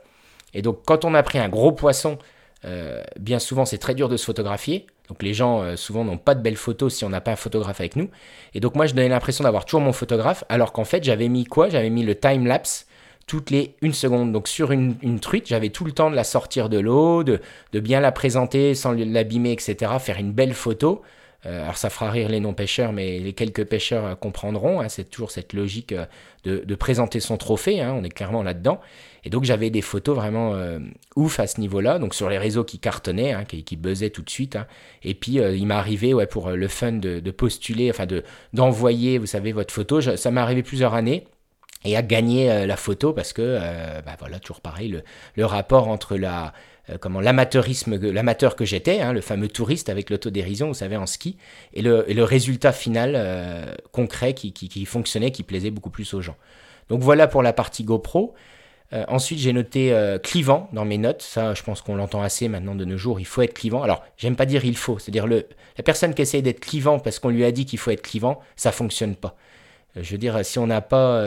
Et 0.54 0.62
donc, 0.62 0.80
quand 0.84 1.04
on 1.04 1.14
a 1.14 1.22
pris 1.22 1.38
un 1.38 1.48
gros 1.48 1.72
poisson, 1.72 2.18
euh, 2.64 3.02
bien 3.18 3.38
souvent, 3.38 3.64
c'est 3.64 3.78
très 3.78 3.94
dur 3.94 4.08
de 4.08 4.16
se 4.16 4.24
photographier. 4.24 4.86
Donc, 5.08 5.22
les 5.22 5.34
gens, 5.34 5.62
euh, 5.62 5.76
souvent, 5.76 6.04
n'ont 6.04 6.18
pas 6.18 6.34
de 6.34 6.42
belles 6.42 6.56
photos 6.56 6.94
si 6.94 7.04
on 7.04 7.08
n'a 7.08 7.20
pas 7.20 7.32
un 7.32 7.36
photographe 7.36 7.80
avec 7.80 7.96
nous. 7.96 8.08
Et 8.54 8.60
donc, 8.60 8.76
moi, 8.76 8.86
je 8.86 8.94
donnais 8.94 9.08
l'impression 9.08 9.44
d'avoir 9.44 9.64
toujours 9.64 9.80
mon 9.80 9.92
photographe, 9.92 10.44
alors 10.48 10.72
qu'en 10.72 10.84
fait, 10.84 11.02
j'avais 11.02 11.28
mis 11.28 11.44
quoi? 11.44 11.68
J'avais 11.68 11.90
mis 11.90 12.04
le 12.04 12.14
time-lapse 12.14 12.86
toutes 13.26 13.50
les 13.50 13.76
une 13.82 13.92
seconde. 13.94 14.32
Donc, 14.32 14.48
sur 14.48 14.72
une, 14.72 15.20
truite, 15.20 15.48
j'avais 15.48 15.70
tout 15.70 15.84
le 15.84 15.92
temps 15.92 16.10
de 16.10 16.16
la 16.16 16.24
sortir 16.24 16.68
de 16.68 16.78
l'eau, 16.78 17.24
de, 17.24 17.40
de 17.72 17.80
bien 17.80 18.00
la 18.00 18.12
présenter 18.12 18.74
sans 18.74 18.92
l'abîmer, 18.92 19.52
etc., 19.52 19.92
faire 19.98 20.18
une 20.18 20.32
belle 20.32 20.54
photo. 20.54 21.02
Euh, 21.44 21.62
alors 21.62 21.76
ça 21.76 21.90
fera 21.90 22.10
rire 22.10 22.28
les 22.28 22.38
non-pêcheurs, 22.38 22.92
mais 22.92 23.18
les 23.18 23.32
quelques 23.32 23.64
pêcheurs 23.64 24.06
euh, 24.06 24.14
comprendront. 24.14 24.80
Hein, 24.80 24.88
c'est 24.88 25.10
toujours 25.10 25.30
cette 25.32 25.52
logique 25.52 25.92
euh, 25.92 26.06
de, 26.44 26.74
présenter 26.74 27.18
son 27.20 27.36
trophée. 27.36 27.80
Hein, 27.80 27.94
on 27.98 28.04
est 28.04 28.10
clairement 28.10 28.42
là-dedans. 28.42 28.80
Et 29.24 29.30
donc 29.30 29.44
j'avais 29.44 29.70
des 29.70 29.82
photos 29.82 30.16
vraiment 30.16 30.56
ouf 31.14 31.38
à 31.38 31.46
ce 31.46 31.60
niveau-là. 31.60 32.00
Donc 32.00 32.12
sur 32.12 32.28
les 32.28 32.38
réseaux 32.38 32.64
qui 32.64 32.80
cartonnaient, 32.80 33.32
hein, 33.32 33.44
qui, 33.44 33.62
qui 33.62 33.76
buzzaient 33.76 34.10
tout 34.10 34.22
de 34.22 34.30
suite. 34.30 34.58
Et 35.04 35.14
puis 35.14 35.34
il 35.34 35.66
m'est 35.66 35.74
arrivé, 35.74 36.12
ouais, 36.12 36.26
pour 36.26 36.50
le 36.50 36.68
fun 36.68 36.92
de, 36.92 37.30
postuler, 37.30 37.88
enfin 37.88 38.06
de 38.06 38.24
d'envoyer, 38.52 39.18
vous 39.18 39.26
savez, 39.26 39.52
votre 39.52 39.72
photo. 39.72 40.00
ça 40.00 40.30
m'est 40.32 40.40
arrivé 40.40 40.64
plusieurs 40.64 40.94
années 40.94 41.28
et 41.84 41.96
à 41.96 42.02
gagner 42.02 42.66
la 42.66 42.76
photo 42.76 43.12
parce 43.12 43.32
que, 43.32 43.60
bah 44.04 44.16
voilà, 44.18 44.40
toujours 44.40 44.60
pareil, 44.60 45.00
le 45.36 45.46
rapport 45.46 45.86
entre 45.86 46.16
la 46.16 46.52
comment 47.00 47.20
l'amateurisme, 47.20 47.96
l'amateur 47.96 48.56
que 48.56 48.64
j'étais, 48.64 49.00
hein, 49.00 49.12
le 49.12 49.20
fameux 49.20 49.48
touriste 49.48 49.88
avec 49.88 50.10
l'autodérision, 50.10 50.68
vous 50.68 50.74
savez, 50.74 50.96
en 50.96 51.06
ski, 51.06 51.36
et 51.74 51.82
le, 51.82 52.04
le 52.08 52.24
résultat 52.24 52.72
final 52.72 53.14
euh, 53.16 53.72
concret 53.92 54.34
qui, 54.34 54.52
qui, 54.52 54.84
fonctionnait, 54.84 55.30
qui 55.30 55.42
plaisait 55.42 55.70
beaucoup 55.70 55.90
plus 55.90 56.12
aux 56.14 56.20
gens. 56.20 56.36
Donc 56.88 57.00
voilà 57.00 57.28
pour 57.28 57.42
la 57.42 57.52
partie 57.52 57.84
GoPro. 57.84 58.34
Euh, 58.92 59.04
ensuite, 59.08 59.38
j'ai 59.38 59.52
noté 59.52 59.96
clivant 60.22 60.68
dans 60.72 60.84
mes 60.84 60.98
notes. 60.98 61.22
Ça, 61.22 61.54
je 61.54 61.62
pense 61.62 61.80
qu'on 61.80 61.96
l'entend 61.96 62.20
assez 62.20 62.48
maintenant 62.48 62.74
de 62.74 62.84
nos 62.84 62.98
jours. 62.98 63.20
Il 63.20 63.26
faut 63.26 63.42
être 63.42 63.54
clivant. 63.54 63.82
Alors, 63.82 64.04
j'aime 64.16 64.36
pas 64.36 64.44
dire 64.44 64.64
il 64.64 64.76
faut. 64.76 64.98
C'est-à-dire 64.98 65.26
le, 65.26 65.46
la 65.78 65.84
personne 65.84 66.14
qui 66.14 66.22
essaye 66.22 66.42
d'être 66.42 66.60
clivant 66.60 66.98
parce 66.98 67.18
qu'on 67.18 67.30
lui 67.30 67.44
a 67.44 67.52
dit 67.52 67.64
qu'il 67.64 67.78
faut 67.78 67.90
être 67.90 68.02
clivant, 68.02 68.40
ça 68.56 68.72
fonctionne 68.72 69.16
pas. 69.16 69.36
Je 69.94 70.10
veux 70.10 70.18
dire, 70.18 70.42
si 70.44 70.58
on 70.58 70.66
n'a 70.66 70.80
pas 70.80 71.22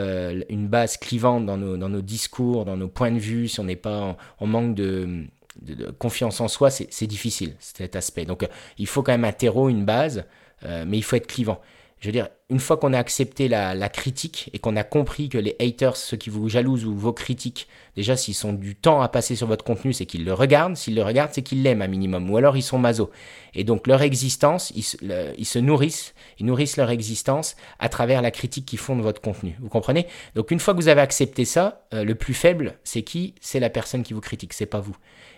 une 0.48 0.66
base 0.66 0.96
clivante 0.96 1.46
dans 1.46 1.56
nos, 1.56 1.76
dans 1.76 1.88
nos, 1.88 2.02
discours, 2.02 2.64
dans 2.64 2.76
nos 2.76 2.88
points 2.88 3.12
de 3.12 3.18
vue, 3.18 3.46
si 3.48 3.60
on 3.60 3.64
n'est 3.64 3.76
pas 3.76 4.16
en 4.38 4.46
manque 4.46 4.74
de, 4.74 5.26
de, 5.62 5.90
confiance 5.90 6.40
en 6.40 6.48
soi, 6.48 6.70
c'est 6.70 7.06
difficile, 7.06 7.54
cet 7.58 7.96
aspect. 7.96 8.24
Donc 8.24 8.42
euh, 8.42 8.48
il 8.78 8.86
faut 8.86 9.02
quand 9.02 9.12
même 9.12 9.24
un 9.24 9.32
terreau, 9.32 9.68
une 9.68 9.84
base, 9.84 10.24
euh, 10.64 10.84
mais 10.86 10.98
il 10.98 11.02
faut 11.02 11.16
être 11.16 11.26
clivant. 11.26 11.60
Je 12.00 12.08
veux 12.08 12.12
dire, 12.12 12.28
une 12.50 12.60
fois 12.60 12.76
qu'on 12.76 12.92
a 12.92 12.98
accepté 12.98 13.48
la, 13.48 13.88
critique 13.88 14.50
et 14.52 14.58
qu'on 14.58 14.76
a 14.76 14.84
compris 14.84 15.30
que 15.30 15.38
les 15.38 15.56
haters, 15.58 15.96
ceux 15.96 16.18
qui 16.18 16.28
vous 16.28 16.48
jalousent 16.48 16.84
ou 16.84 16.94
vos 16.94 17.14
critiques, 17.14 17.68
déjà 17.96 18.16
s'ils 18.16 18.34
sont 18.34 18.52
du 18.52 18.76
temps 18.76 19.00
à 19.00 19.08
passer 19.08 19.34
sur 19.34 19.46
votre 19.46 19.64
contenu, 19.64 19.94
c'est 19.94 20.04
qu'ils 20.04 20.24
le 20.24 20.34
regardent. 20.34 20.76
S'ils 20.76 20.94
le 20.94 21.02
regardent, 21.02 21.32
c'est 21.32 21.42
qu'ils 21.42 21.62
l'aiment 21.62 21.80
un 21.80 21.88
minimum. 21.88 22.30
Ou 22.30 22.36
alors 22.36 22.56
ils 22.56 22.62
sont 22.62 22.78
maso. 22.78 23.10
Et 23.54 23.64
donc 23.64 23.86
leur 23.86 24.02
existence, 24.02 24.72
ils, 24.76 24.82
se 24.84 25.58
nourrissent, 25.58 26.14
ils 26.38 26.44
nourrissent 26.44 26.76
leur 26.76 26.90
existence 26.90 27.56
à 27.78 27.88
travers 27.88 28.20
la 28.20 28.30
critique 28.30 28.66
qu'ils 28.66 28.78
font 28.78 28.94
de 28.94 29.02
votre 29.02 29.22
contenu. 29.22 29.56
Vous 29.60 29.70
comprenez? 29.70 30.06
Donc 30.34 30.50
une 30.50 30.60
fois 30.60 30.74
que 30.74 30.78
vous 30.78 30.88
avez 30.88 31.00
accepté 31.00 31.46
ça, 31.46 31.86
euh, 31.94 32.04
le 32.04 32.14
plus 32.14 32.34
faible, 32.34 32.78
c'est 32.84 33.02
qui? 33.02 33.34
C'est 33.40 33.58
la 33.58 33.70
personne 33.70 34.02
qui 34.02 34.12
vous 34.12 34.20
critique, 34.20 34.52
c'est 34.52 34.66
pas 34.66 34.80
vous. 34.80 34.96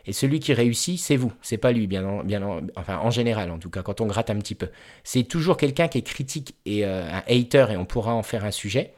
Et 0.08 0.14
celui 0.14 0.40
qui 0.40 0.54
réussit, 0.54 0.98
c'est 0.98 1.16
vous, 1.16 1.32
c'est 1.42 1.58
pas 1.58 1.70
lui, 1.70 1.86
bien, 1.86 2.02
enfin 2.76 2.96
en 2.96 3.10
général 3.10 3.50
en 3.50 3.58
tout 3.58 3.68
cas, 3.68 3.82
quand 3.82 4.00
on 4.00 4.06
gratte 4.06 4.30
un 4.30 4.38
petit 4.38 4.54
peu. 4.54 4.68
C'est 5.04 5.22
toujours 5.24 5.58
quelqu'un 5.58 5.86
qui 5.86 5.98
est 5.98 6.02
critique 6.02 6.54
et 6.64 6.86
euh, 6.86 7.06
un 7.12 7.22
hater, 7.28 7.66
et 7.70 7.76
on 7.76 7.84
pourra 7.84 8.14
en 8.14 8.22
faire 8.22 8.46
un 8.46 8.50
sujet 8.50 8.94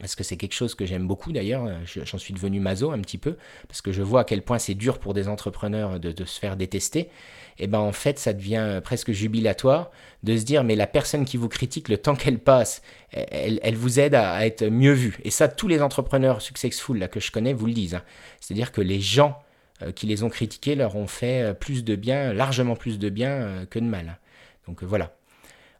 parce 0.00 0.14
que 0.14 0.24
c'est 0.24 0.38
quelque 0.38 0.54
chose 0.54 0.74
que 0.74 0.86
j'aime 0.86 1.06
beaucoup 1.06 1.30
d'ailleurs, 1.30 1.68
j'en 1.84 2.16
suis 2.16 2.32
devenu 2.32 2.58
maso 2.58 2.90
un 2.90 2.98
petit 3.00 3.18
peu, 3.18 3.36
parce 3.68 3.82
que 3.82 3.92
je 3.92 4.00
vois 4.00 4.22
à 4.22 4.24
quel 4.24 4.40
point 4.40 4.58
c'est 4.58 4.74
dur 4.74 4.98
pour 4.98 5.12
des 5.12 5.28
entrepreneurs 5.28 6.00
de, 6.00 6.24
se 6.24 6.40
faire 6.40 6.56
détester, 6.56 7.10
et 7.58 7.66
ben 7.66 7.80
en 7.80 7.92
fait 7.92 8.18
ça 8.18 8.32
devient 8.32 8.80
presque 8.82 9.12
jubilatoire 9.12 9.90
de 10.22 10.38
se 10.38 10.44
dire 10.44 10.64
mais 10.64 10.74
la 10.74 10.86
personne 10.86 11.26
qui 11.26 11.36
vous 11.36 11.50
critique, 11.50 11.90
le 11.90 11.98
temps 11.98 12.16
qu'elle 12.16 12.38
passe, 12.38 12.80
elle, 13.12 13.76
vous 13.76 14.00
aide 14.00 14.14
à, 14.14 14.46
être 14.46 14.64
mieux 14.64 14.94
vue. 14.94 15.18
Et 15.22 15.30
ça, 15.30 15.48
tous 15.48 15.68
les 15.68 15.82
entrepreneurs 15.82 16.40
successful 16.40 17.06
que 17.08 17.20
je 17.20 17.30
connais 17.30 17.52
vous 17.52 17.66
le 17.66 17.74
disent. 17.74 17.96
Hein. 17.96 18.02
C'est-à-dire 18.40 18.72
que 18.72 18.80
les 18.80 19.00
gens 19.00 19.36
euh, 19.36 19.49
qui 19.94 20.06
les 20.06 20.22
ont 20.22 20.28
critiqués 20.28 20.74
leur 20.74 20.96
ont 20.96 21.06
fait 21.06 21.42
euh, 21.42 21.54
plus 21.54 21.84
de 21.84 21.96
bien, 21.96 22.32
largement 22.32 22.76
plus 22.76 22.98
de 22.98 23.08
bien 23.08 23.30
euh, 23.30 23.66
que 23.66 23.78
de 23.78 23.84
mal. 23.84 24.18
Donc 24.66 24.82
voilà. 24.82 25.14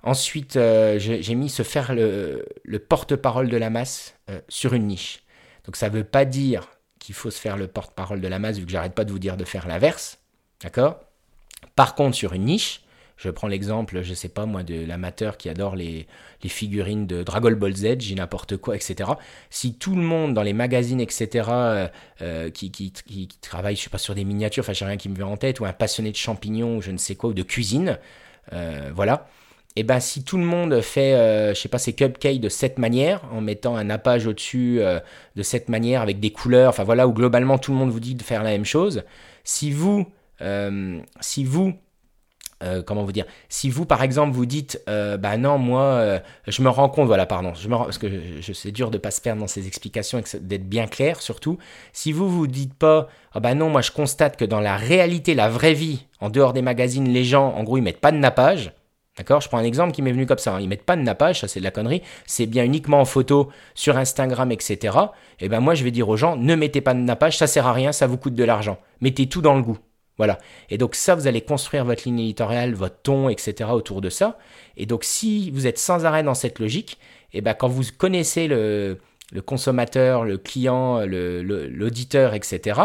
Ensuite, 0.02 0.54
j'ai 0.54 1.34
mis 1.34 1.50
se 1.50 1.62
faire 1.62 1.94
le, 1.94 2.42
porte-parole 2.88 3.50
de 3.50 3.56
la 3.58 3.68
masse 3.68 4.16
sur 4.48 4.72
une 4.72 4.86
niche. 4.86 5.22
Donc 5.66 5.76
ça 5.76 5.90
ne 5.90 5.94
veut 5.94 6.04
pas 6.04 6.24
dire 6.24 6.68
qu'il 6.98 7.14
faut 7.14 7.30
se 7.30 7.38
faire 7.38 7.58
le 7.58 7.68
porte-parole 7.68 8.22
de 8.22 8.26
la 8.26 8.38
masse, 8.38 8.56
vu 8.56 8.64
que 8.64 8.72
j'arrête 8.72 8.94
pas 8.94 9.04
de 9.04 9.12
vous 9.12 9.18
dire 9.18 9.36
de 9.36 9.44
faire 9.44 9.68
l'inverse. 9.68 10.18
D'accord? 10.62 11.00
Par 11.76 11.94
contre, 11.94 12.16
sur 12.16 12.32
une 12.32 12.46
niche, 12.46 12.80
je 13.20 13.28
prends 13.28 13.48
l'exemple, 13.48 14.02
je 14.02 14.14
sais 14.14 14.30
pas 14.30 14.46
moi, 14.46 14.62
de 14.62 14.86
l'amateur 14.86 15.36
qui 15.36 15.50
adore 15.50 15.76
les, 15.76 16.06
figurines 16.46 17.06
de 17.06 17.22
Dragon 17.22 17.52
Ball 17.52 17.76
Z, 17.76 17.96
j'ai 17.98 18.14
n'importe 18.14 18.56
quoi, 18.56 18.74
etc. 18.74 19.10
Si 19.50 19.74
tout 19.74 19.94
le 19.94 20.00
monde 20.00 20.32
dans 20.32 20.42
les 20.42 20.54
magazines, 20.54 21.02
etc., 21.02 21.48
euh, 21.50 21.88
euh, 22.22 22.50
qui, 22.50 22.70
qui, 22.70 22.92
qui, 22.92 23.28
travaille, 23.42 23.76
je 23.76 23.82
sais 23.82 23.90
pas, 23.90 23.98
sur 23.98 24.14
des 24.14 24.24
miniatures, 24.24 24.64
enfin, 24.64 24.72
j'ai 24.72 24.86
rien 24.86 24.96
qui 24.96 25.10
me 25.10 25.16
vient 25.16 25.26
en 25.26 25.36
tête, 25.36 25.60
ou 25.60 25.66
un 25.66 25.74
passionné 25.74 26.12
de 26.12 26.16
champignons, 26.16 26.78
ou 26.78 26.80
je 26.80 26.90
ne 26.92 26.96
sais 26.96 27.14
quoi, 27.14 27.30
ou 27.30 27.34
de 27.34 27.42
cuisine, 27.42 27.98
voilà. 28.94 29.28
Et 29.76 29.84
ben 29.84 30.00
si 30.00 30.24
tout 30.24 30.38
le 30.38 30.44
monde 30.44 30.80
fait, 30.80 31.54
je 31.54 31.60
sais 31.60 31.68
pas, 31.68 31.78
ses 31.78 31.92
cupcakes 31.92 32.40
de 32.40 32.48
cette 32.48 32.78
manière, 32.78 33.22
en 33.32 33.42
mettant 33.42 33.76
un 33.76 33.84
nappage 33.84 34.26
au-dessus 34.26 34.80
de 35.36 35.42
cette 35.42 35.68
manière 35.68 36.00
avec 36.00 36.20
des 36.20 36.32
couleurs, 36.32 36.70
enfin 36.70 36.84
voilà, 36.84 37.06
où 37.06 37.12
globalement 37.12 37.58
tout 37.58 37.72
le 37.72 37.78
monde 37.78 37.90
vous 37.90 38.00
dit 38.00 38.14
de 38.14 38.22
faire 38.22 38.42
la 38.42 38.50
même 38.50 38.64
chose. 38.64 39.04
Si 39.44 39.70
vous, 39.70 40.06
si 41.20 41.44
vous 41.44 41.74
euh, 42.62 42.82
comment 42.82 43.04
vous 43.04 43.12
dire 43.12 43.24
Si 43.48 43.70
vous, 43.70 43.86
par 43.86 44.02
exemple, 44.02 44.32
vous 44.32 44.46
dites, 44.46 44.82
euh, 44.88 45.16
bah 45.16 45.36
non, 45.36 45.58
moi, 45.58 45.82
euh, 45.82 46.18
je 46.46 46.62
me 46.62 46.68
rends 46.68 46.88
compte, 46.88 47.06
voilà, 47.06 47.26
pardon, 47.26 47.54
je 47.54 47.68
me 47.68 47.76
parce 47.76 47.98
que 47.98 48.06
c'est 48.52 48.72
dur 48.72 48.90
de 48.90 48.98
pas 48.98 49.10
se 49.10 49.20
perdre 49.20 49.40
dans 49.40 49.46
ces 49.46 49.66
explications 49.66 50.18
et 50.18 50.38
d'être 50.40 50.68
bien 50.68 50.86
clair, 50.86 51.22
surtout. 51.22 51.58
Si 51.92 52.12
vous 52.12 52.28
vous 52.28 52.46
dites 52.46 52.74
pas, 52.74 53.08
ah 53.32 53.40
bah 53.40 53.54
non, 53.54 53.70
moi, 53.70 53.80
je 53.80 53.90
constate 53.90 54.36
que 54.36 54.44
dans 54.44 54.60
la 54.60 54.76
réalité, 54.76 55.34
la 55.34 55.48
vraie 55.48 55.74
vie, 55.74 56.06
en 56.20 56.28
dehors 56.28 56.52
des 56.52 56.62
magazines, 56.62 57.08
les 57.08 57.24
gens, 57.24 57.54
en 57.54 57.64
gros, 57.64 57.78
ils 57.78 57.82
mettent 57.82 58.00
pas 58.00 58.12
de 58.12 58.18
nappage. 58.18 58.72
D'accord 59.16 59.40
Je 59.40 59.48
prends 59.48 59.58
un 59.58 59.64
exemple 59.64 59.92
qui 59.92 60.02
m'est 60.02 60.12
venu 60.12 60.24
comme 60.24 60.38
ça. 60.38 60.54
Hein. 60.54 60.60
Ils 60.60 60.68
mettent 60.68 60.84
pas 60.84 60.96
de 60.96 61.02
nappage, 61.02 61.40
ça 61.40 61.48
c'est 61.48 61.60
de 61.60 61.64
la 61.64 61.70
connerie. 61.70 62.02
C'est 62.26 62.46
bien 62.46 62.64
uniquement 62.64 63.00
en 63.00 63.04
photo 63.04 63.50
sur 63.74 63.96
Instagram, 63.96 64.52
etc. 64.52 64.96
Et 65.40 65.48
ben 65.48 65.60
moi 65.60 65.74
je 65.74 65.84
vais 65.84 65.90
dire 65.90 66.08
aux 66.08 66.16
gens, 66.16 66.36
ne 66.36 66.54
mettez 66.54 66.80
pas 66.80 66.94
de 66.94 67.00
nappage, 67.00 67.36
ça 67.36 67.46
sert 67.46 67.66
à 67.66 67.72
rien, 67.72 67.92
ça 67.92 68.06
vous 68.06 68.16
coûte 68.16 68.34
de 68.34 68.44
l'argent. 68.44 68.78
Mettez 69.00 69.28
tout 69.28 69.42
dans 69.42 69.56
le 69.56 69.62
goût. 69.62 69.78
Voilà. 70.20 70.38
Et 70.68 70.76
donc 70.76 70.96
ça, 70.96 71.14
vous 71.14 71.26
allez 71.28 71.40
construire 71.40 71.86
votre 71.86 72.02
ligne 72.04 72.20
éditoriale, 72.20 72.74
votre 72.74 72.96
ton, 73.02 73.30
etc. 73.30 73.70
autour 73.72 74.02
de 74.02 74.10
ça. 74.10 74.36
Et 74.76 74.84
donc 74.84 75.02
si 75.02 75.50
vous 75.50 75.66
êtes 75.66 75.78
sans 75.78 76.04
arrêt 76.04 76.22
dans 76.22 76.34
cette 76.34 76.58
logique, 76.58 76.98
et 77.32 77.38
eh 77.38 77.40
ben 77.40 77.54
quand 77.54 77.68
vous 77.68 77.84
connaissez 77.96 78.46
le, 78.46 78.98
consommateur, 79.46 80.24
le 80.24 80.36
client, 80.36 81.00
l'auditeur, 81.06 82.34
etc., 82.34 82.82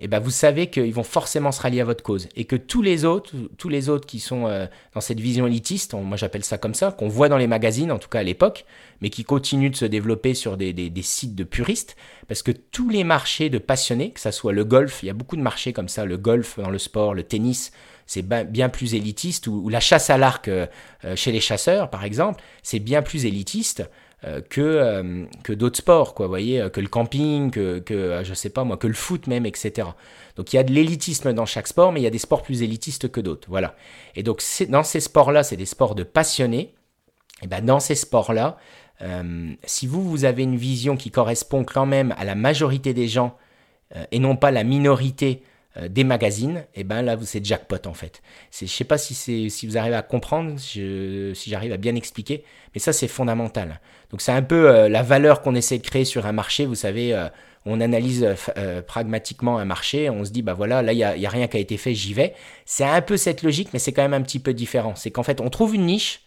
et 0.00 0.04
eh 0.04 0.08
ben 0.08 0.18
vous 0.18 0.30
savez 0.30 0.68
qu'ils 0.68 0.94
vont 0.94 1.02
forcément 1.02 1.52
se 1.52 1.60
rallier 1.60 1.82
à 1.82 1.84
votre 1.84 2.02
cause 2.02 2.26
et 2.34 2.46
que 2.46 2.56
tous 2.56 2.80
les 2.80 3.04
autres, 3.04 3.34
tous 3.58 3.68
les 3.68 3.90
autres 3.90 4.06
qui 4.06 4.18
sont 4.18 4.46
euh, 4.46 4.66
dans 4.94 5.02
cette 5.02 5.20
vision 5.20 5.46
élitiste, 5.46 5.92
moi 5.92 6.16
j'appelle 6.16 6.42
ça 6.42 6.56
comme 6.56 6.72
ça, 6.72 6.90
qu'on 6.90 7.08
voit 7.08 7.28
dans 7.28 7.36
les 7.36 7.46
magazines, 7.46 7.92
en 7.92 7.98
tout 7.98 8.08
cas 8.08 8.20
à 8.20 8.22
l'époque, 8.22 8.64
mais 9.02 9.10
qui 9.10 9.24
continuent 9.24 9.70
de 9.70 9.76
se 9.76 9.84
développer 9.84 10.32
sur 10.32 10.56
des, 10.56 10.90
sites 11.02 11.34
de 11.34 11.44
puristes, 11.44 11.96
parce 12.28 12.42
que 12.42 12.50
tous 12.50 12.88
les 12.88 13.04
marchés 13.04 13.50
de 13.50 13.58
passionnés, 13.58 14.12
que 14.12 14.20
ça 14.20 14.32
soit 14.32 14.54
le 14.54 14.64
golf, 14.64 15.02
il 15.02 15.06
y 15.06 15.10
a 15.10 15.12
beaucoup 15.12 15.36
de 15.36 15.42
marchés 15.42 15.74
comme 15.74 15.88
ça, 15.88 16.06
le 16.06 16.16
golf 16.16 16.58
dans 16.58 16.70
le 16.70 16.78
sport, 16.78 17.12
le 17.12 17.22
tennis, 17.22 17.70
c'est 18.06 18.22
bien 18.22 18.70
plus 18.70 18.94
élitiste, 18.94 19.48
ou, 19.48 19.68
la 19.68 19.80
chasse 19.80 20.08
à 20.08 20.16
l'arc 20.16 20.48
euh, 20.48 20.66
euh, 21.04 21.14
chez 21.14 21.30
les 21.30 21.40
chasseurs, 21.40 21.90
par 21.90 22.04
exemple, 22.04 22.42
c'est 22.62 22.78
bien 22.78 23.02
plus 23.02 23.26
élitiste. 23.26 23.84
Euh, 24.26 24.42
que, 24.42 24.60
euh, 24.60 25.24
que 25.42 25.54
d'autres 25.54 25.78
sports, 25.78 26.12
quoi, 26.12 26.26
voyez, 26.26 26.60
euh, 26.60 26.68
que 26.68 26.82
le 26.82 26.88
camping, 26.88 27.50
que, 27.50 27.78
que, 27.78 28.20
je 28.22 28.34
sais 28.34 28.50
pas 28.50 28.64
moi, 28.64 28.76
que 28.76 28.86
le 28.86 28.92
foot 28.92 29.26
même, 29.26 29.46
etc. 29.46 29.88
Donc 30.36 30.52
il 30.52 30.56
y 30.56 30.58
a 30.58 30.62
de 30.62 30.72
l'élitisme 30.72 31.32
dans 31.32 31.46
chaque 31.46 31.66
sport, 31.66 31.90
mais 31.90 32.00
il 32.00 32.02
y 32.02 32.06
a 32.06 32.10
des 32.10 32.18
sports 32.18 32.42
plus 32.42 32.62
élitistes 32.62 33.10
que 33.10 33.22
d'autres, 33.22 33.48
voilà. 33.48 33.74
Et 34.16 34.22
donc 34.22 34.42
dans 34.68 34.82
ces 34.82 35.00
sports-là, 35.00 35.42
c'est 35.42 35.56
des 35.56 35.64
sports 35.64 35.94
de 35.94 36.02
passionnés. 36.02 36.74
Et 37.42 37.46
ben 37.46 37.64
dans 37.64 37.80
ces 37.80 37.94
sports-là, 37.94 38.58
si 39.64 39.86
vous, 39.86 40.06
vous 40.06 40.26
avez 40.26 40.42
une 40.42 40.56
vision 40.56 40.94
qui 40.98 41.10
correspond 41.10 41.64
quand 41.64 41.86
même 41.86 42.14
à 42.18 42.26
la 42.26 42.34
majorité 42.34 42.92
des 42.92 43.08
gens 43.08 43.38
et 44.12 44.18
non 44.18 44.36
pas 44.36 44.50
la 44.50 44.62
minorité 44.62 45.42
euh, 45.76 45.88
des 45.88 46.02
magazines, 46.02 46.64
et 46.74 46.80
eh 46.80 46.84
ben 46.84 47.02
là 47.02 47.16
c'est 47.22 47.44
jackpot 47.44 47.86
en 47.86 47.94
fait. 47.94 48.22
Je 48.52 48.66
sais 48.66 48.84
pas 48.84 48.98
si, 48.98 49.14
si 49.14 49.66
vous 49.66 49.78
arrivez 49.78 49.94
à 49.94 50.02
comprendre, 50.02 50.58
si 50.58 51.32
j'arrive 51.46 51.72
à 51.72 51.76
bien 51.76 51.94
expliquer, 51.94 52.44
mais 52.74 52.80
ça 52.80 52.92
c'est 52.92 53.06
fondamental. 53.06 53.80
Donc 54.10 54.20
c'est 54.20 54.32
un 54.32 54.42
peu 54.42 54.68
euh, 54.68 54.88
la 54.88 55.02
valeur 55.02 55.42
qu'on 55.42 55.54
essaie 55.54 55.78
de 55.78 55.86
créer 55.86 56.04
sur 56.04 56.26
un 56.26 56.32
marché, 56.32 56.66
vous 56.66 56.74
savez, 56.74 57.14
euh, 57.14 57.28
on 57.66 57.80
analyse 57.80 58.26
pragmatiquement 58.86 59.58
un 59.58 59.64
marché, 59.64 60.10
on 60.10 60.24
se 60.24 60.30
dit 60.30 60.42
bah 60.42 60.54
voilà, 60.54 60.82
là 60.82 60.92
il 60.92 60.96
n'y 60.96 61.04
a, 61.04 61.10
a 61.10 61.30
rien 61.30 61.46
qui 61.46 61.56
a 61.56 61.60
été 61.60 61.76
fait, 61.76 61.94
j'y 61.94 62.14
vais. 62.14 62.34
C'est 62.64 62.84
un 62.84 63.02
peu 63.02 63.16
cette 63.16 63.42
logique, 63.42 63.68
mais 63.72 63.78
c'est 63.78 63.92
quand 63.92 64.02
même 64.02 64.14
un 64.14 64.22
petit 64.22 64.40
peu 64.40 64.54
différent. 64.54 64.94
C'est 64.96 65.10
qu'en 65.10 65.22
fait 65.22 65.40
on 65.40 65.50
trouve 65.50 65.74
une 65.74 65.86
niche, 65.86 66.22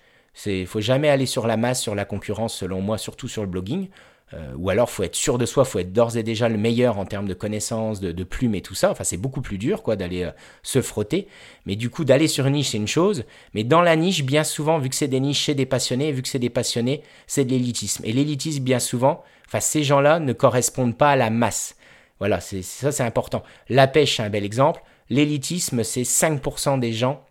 il 0.46 0.68
faut 0.68 0.82
jamais 0.82 1.10
aller 1.10 1.26
sur 1.26 1.48
la 1.48 1.58
masse, 1.58 1.82
sur 1.82 1.96
la 1.96 2.06
concurrence 2.06 2.56
selon 2.56 2.82
moi, 2.82 2.98
surtout 2.98 3.28
sur 3.28 3.42
le 3.42 3.50
blogging. 3.50 3.90
Euh, 4.34 4.54
ou 4.58 4.70
alors 4.70 4.90
faut 4.90 5.04
être 5.04 5.16
sûr 5.16 5.38
de 5.38 5.46
soi, 5.46 5.64
faut 5.64 5.80
être 5.80 5.94
d'ores 5.94 6.18
et 6.18 6.24
déjà 6.24 6.50
le 6.50 6.58
meilleur 6.58 6.98
en 6.98 7.06
termes 7.06 7.28
de 7.28 7.34
connaissances, 7.34 8.00
de, 8.00 8.24
plumes 8.24 8.56
et 8.56 8.62
tout 8.62 8.74
ça. 8.74 8.90
Enfin, 8.90 9.04
c'est 9.04 9.18
beaucoup 9.18 9.42
plus 9.42 9.58
dur 9.58 9.84
quoi 9.84 9.96
d'aller 9.96 10.24
euh, 10.24 10.32
se 10.64 10.82
frotter. 10.82 11.28
Mais 11.66 11.76
du 11.76 11.90
coup, 11.90 12.04
d'aller 12.04 12.28
sur 12.28 12.48
une 12.48 12.54
niche, 12.54 12.70
c'est 12.70 12.78
une 12.78 12.88
chose. 12.88 13.26
Mais 13.54 13.64
dans 13.64 13.82
la 13.82 13.96
niche, 13.96 14.24
bien 14.24 14.44
souvent, 14.44 14.80
vu 14.80 14.90
que 14.90 14.96
c'est 14.96 15.08
des 15.08 15.20
niches 15.20 15.42
chez 15.42 15.56
des 15.56 15.66
passionnés, 15.66 16.12
vu 16.12 16.22
que 16.22 16.28
c'est 16.28 16.40
des 16.40 16.50
passionnés, 16.50 17.04
c'est 17.28 17.46
de 17.46 17.52
l'élitisme. 17.52 18.04
Et 18.06 18.14
l'élitisme, 18.14 18.64
bien 18.64 18.80
souvent, 18.80 19.24
enfin, 19.48 19.60
ces 19.60 19.84
gens-là 19.84 20.20
ne 20.20 20.34
correspondent 20.34 20.98
pas 20.98 21.12
à 21.12 21.16
la 21.16 21.30
masse. 21.30 21.76
Voilà, 22.20 22.40
c'est 22.40 22.62
ça, 22.62 22.92
c'est 22.92 23.04
important. 23.04 23.44
La 23.70 23.88
pêche, 23.88 24.18
c'est 24.18 24.24
un 24.24 24.30
bel 24.30 24.46
exemple. 24.46 24.82
L'élitisme, 25.10 25.84
c'est 25.84 26.04
5% 26.04 26.80
des 26.80 26.94
gens 26.94 27.24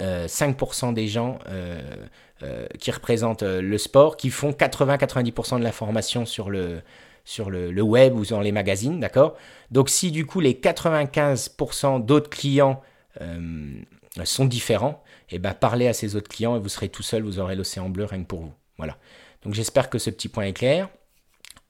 5% 0.00 0.88
euh, 0.88 0.92
des 0.92 1.06
gens 1.06 1.38
qui 2.78 2.90
représentent 2.90 3.42
le 3.42 3.78
sport, 3.78 4.16
qui 4.18 4.28
font 4.28 4.50
80-90% 4.50 5.58
de 5.58 5.64
l'information 5.64 6.26
sur 6.26 6.50
le, 6.50 6.82
sur 7.24 7.48
le, 7.48 7.80
web 7.80 8.14
ou 8.14 8.26
dans 8.26 8.40
les 8.40 8.52
magazines, 8.52 9.00
d'accord? 9.00 9.36
Donc 9.70 9.88
si 9.88 10.10
du 10.10 10.26
coup 10.26 10.40
les 10.40 10.52
95% 10.52 12.04
d'autres 12.04 12.28
clients 12.28 12.82
sont 14.24 14.44
différents, 14.44 15.02
et 15.30 15.36
eh 15.36 15.38
ben 15.38 15.54
parlez 15.54 15.88
à 15.88 15.94
ces 15.94 16.16
autres 16.16 16.28
clients 16.28 16.56
et 16.56 16.58
vous 16.58 16.68
serez 16.68 16.90
tout 16.90 17.02
seul, 17.02 17.22
vous 17.22 17.38
aurez 17.38 17.56
l'océan 17.56 17.88
bleu 17.88 18.04
rien 18.04 18.22
que 18.22 18.28
pour 18.28 18.40
vous. 18.40 18.52
Voilà. 18.76 18.98
Donc 19.42 19.54
j'espère 19.54 19.88
que 19.88 19.98
ce 19.98 20.10
petit 20.10 20.28
point 20.28 20.44
est 20.44 20.52
clair. 20.52 20.90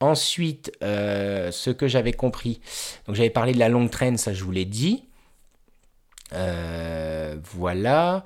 Ensuite, 0.01 0.73
ce 0.83 1.71
que 1.71 1.87
j'avais 1.87 2.13
compris, 2.13 2.61
donc 3.07 3.15
j'avais 3.15 3.31
parlé 3.31 3.53
de 3.53 3.59
la 3.59 3.69
longue 3.69 3.91
traîne, 3.91 4.19
ça 4.19 4.33
je 4.33 4.43
vous 4.43 4.51
l'ai 4.51 4.65
dit. 4.65 5.05
Euh, 6.33 7.37
voilà. 7.53 8.25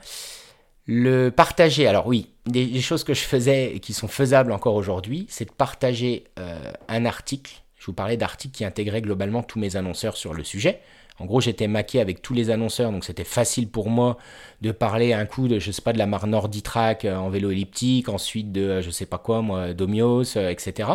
Le 0.90 1.28
partager, 1.28 1.86
alors 1.86 2.06
oui, 2.06 2.30
des, 2.46 2.80
choses 2.80 3.04
que 3.04 3.12
je 3.12 3.20
faisais 3.20 3.76
et 3.76 3.78
qui 3.78 3.92
sont 3.92 4.08
faisables 4.08 4.50
encore 4.52 4.74
aujourd'hui, 4.74 5.26
c'est 5.28 5.44
de 5.44 5.52
partager 5.52 6.24
euh, 6.38 6.72
un 6.88 7.04
article. 7.04 7.52
Je 7.76 7.84
vous 7.84 7.92
parlais 7.92 8.16
d'articles 8.16 8.56
qui 8.56 8.64
intégraient 8.64 9.02
globalement 9.02 9.42
tous 9.42 9.58
mes 9.58 9.76
annonceurs 9.76 10.16
sur 10.16 10.32
le 10.32 10.42
sujet. 10.42 10.80
En 11.18 11.26
gros, 11.26 11.42
j'étais 11.42 11.68
maqué 11.68 12.00
avec 12.00 12.22
tous 12.22 12.32
les 12.32 12.48
annonceurs, 12.48 12.90
donc 12.90 13.04
c'était 13.04 13.24
facile 13.24 13.68
pour 13.68 13.90
moi 13.90 14.16
de 14.62 14.72
parler 14.72 15.12
un 15.12 15.26
coup 15.26 15.46
de, 15.46 15.58
je 15.58 15.70
sais 15.72 15.82
pas, 15.82 15.92
de 15.92 15.98
la 15.98 16.06
marque 16.06 16.24
Norditrack 16.24 17.04
euh, 17.04 17.16
en 17.16 17.28
vélo 17.28 17.50
elliptique, 17.50 18.08
ensuite 18.08 18.50
de, 18.50 18.80
je 18.80 18.88
sais 18.88 19.04
pas 19.04 19.18
quoi, 19.18 19.42
moi, 19.42 19.74
Domios, 19.74 20.38
etc. 20.38 20.88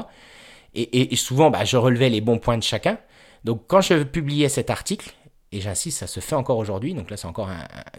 Et, 0.73 1.15
souvent, 1.17 1.51
bah, 1.51 1.65
je 1.65 1.77
relevais 1.77 2.09
les 2.09 2.19
bons 2.19 2.39
points 2.39 2.57
de 2.57 2.63
chacun. 2.63 2.97
Donc, 3.43 3.65
quand 3.67 3.81
je 3.81 4.01
publiais 4.01 4.49
cet 4.49 4.71
article, 4.71 5.13
et 5.51 5.61
j'insiste, 5.61 5.99
ça 5.99 6.07
se 6.07 6.19
fait 6.19 6.33
encore 6.33 6.57
aujourd'hui, 6.57 6.95
donc 6.95 7.11
là 7.11 7.17
c'est 7.17 7.27
encore 7.27 7.51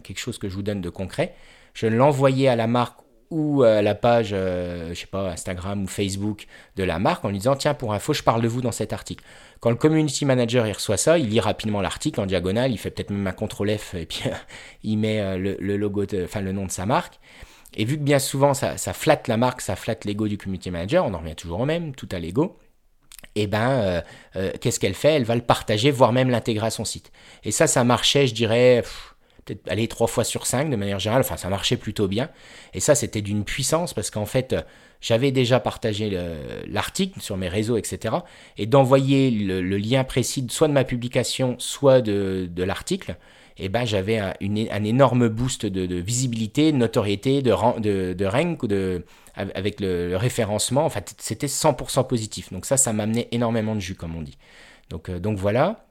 quelque 0.02 0.18
chose 0.18 0.38
que 0.38 0.48
je 0.48 0.56
vous 0.56 0.64
donne 0.64 0.80
de 0.80 0.90
concret, 0.90 1.36
je 1.74 1.86
l'envoyais 1.86 2.48
à 2.48 2.56
la 2.56 2.66
marque 2.66 3.00
ou 3.30 3.62
à 3.62 3.82
la 3.82 3.94
page, 3.94 4.30
euh, 4.32 4.90
je 4.90 5.00
sais 5.00 5.06
pas, 5.06 5.30
Instagram 5.30 5.82
ou 5.82 5.86
Facebook 5.86 6.46
de 6.76 6.84
la 6.84 6.98
marque 6.98 7.24
en 7.24 7.28
lui 7.28 7.38
disant 7.38 7.56
tiens 7.56 7.74
pour 7.74 7.92
info 7.92 8.12
je 8.12 8.22
parle 8.22 8.42
de 8.42 8.48
vous 8.48 8.60
dans 8.60 8.72
cet 8.72 8.92
article. 8.92 9.24
Quand 9.60 9.70
le 9.70 9.76
community 9.76 10.24
manager 10.24 10.66
reçoit 10.66 10.96
ça, 10.96 11.18
il 11.18 11.30
lit 11.30 11.40
rapidement 11.40 11.80
l'article 11.80 12.20
en 12.20 12.26
diagonale, 12.26 12.70
il 12.70 12.78
fait 12.78 12.90
peut-être 12.90 13.10
même 13.10 13.26
un 13.26 13.32
contrôle 13.32 13.76
F 13.76 13.94
et 13.94 14.06
puis 14.06 14.22
il 14.82 14.98
met 14.98 15.20
euh, 15.20 15.56
le, 15.58 15.76
logo, 15.76 16.04
enfin 16.22 16.42
nom 16.42 16.66
de 16.66 16.70
sa 16.70 16.86
marque. 16.86 17.18
Et 17.76 17.84
vu 17.84 17.96
que 17.96 18.02
bien 18.02 18.20
souvent 18.20 18.54
ça, 18.54 18.76
flatte 18.76 19.26
la 19.26 19.36
marque, 19.36 19.60
ça 19.60 19.74
flatte 19.74 20.04
l'ego 20.04 20.28
du 20.28 20.38
community 20.38 20.70
manager, 20.70 21.04
on 21.04 21.12
en 21.12 21.18
revient 21.18 21.34
toujours 21.34 21.60
au 21.60 21.66
même, 21.66 21.94
tout 21.94 22.08
à 22.12 22.18
l'ego 22.18 22.58
eh 23.34 23.46
ben, 23.46 23.70
euh, 23.70 24.00
euh, 24.36 24.52
qu'est-ce 24.60 24.78
qu'elle 24.78 24.94
fait? 24.94 25.14
Elle 25.14 25.24
va 25.24 25.34
le 25.34 25.42
partager, 25.42 25.90
voire 25.90 26.12
même 26.12 26.30
l'intégrer 26.30 26.66
à 26.66 26.70
son 26.70 26.84
site. 26.84 27.10
Et 27.42 27.50
ça, 27.50 27.66
ça 27.66 27.84
marchait, 27.84 28.26
je 28.26 28.34
dirais, 28.34 28.84
peut-être 29.44 29.70
aller 29.70 29.88
trois 29.88 30.06
fois 30.06 30.24
sur 30.24 30.46
cinq 30.46 30.70
de 30.70 30.76
manière 30.76 30.98
générale. 30.98 31.22
Enfin, 31.22 31.36
ça 31.36 31.48
marchait 31.48 31.76
plutôt 31.76 32.08
bien. 32.08 32.30
Et 32.72 32.80
ça, 32.80 32.94
c'était 32.94 33.22
d'une 33.22 33.44
puissance 33.44 33.94
parce 33.94 34.10
qu'en 34.10 34.26
fait, 34.26 34.54
j'avais 35.00 35.32
déjà 35.32 35.60
partagé 35.60 36.18
l'article 36.66 37.20
sur 37.20 37.36
mes 37.36 37.48
réseaux, 37.48 37.76
etc. 37.76 38.16
Et 38.56 38.66
d'envoyer 38.66 39.30
le, 39.30 39.60
lien 39.76 40.04
précis, 40.04 40.46
soit 40.50 40.68
de 40.68 40.72
ma 40.72 40.84
publication, 40.84 41.56
soit 41.58 42.00
de, 42.00 42.48
l'article, 42.56 43.16
eh 43.58 43.68
ben, 43.68 43.84
j'avais 43.84 44.18
un, 44.18 44.34
énorme 44.84 45.28
boost 45.28 45.66
de, 45.66 45.96
visibilité, 45.96 46.72
de 46.72 46.78
notoriété, 46.78 47.42
de, 47.42 47.52
de, 47.80 48.14
de 48.14 48.24
rank, 48.24 48.66
de, 48.66 49.04
avec 49.36 49.80
le, 49.80 50.16
référencement. 50.16 50.84
En 50.84 50.90
fait, 50.90 51.14
c'était 51.18 51.46
100% 51.46 52.06
positif. 52.06 52.52
Donc 52.52 52.66
ça, 52.66 52.76
ça 52.76 52.92
m'amenait 52.92 53.28
énormément 53.32 53.74
de 53.74 53.80
jus, 53.80 53.94
comme 53.94 54.16
on 54.16 54.22
dit. 54.22 54.38
Donc, 54.90 55.08
euh, 55.08 55.18
donc 55.18 55.38
voilà. 55.38 55.86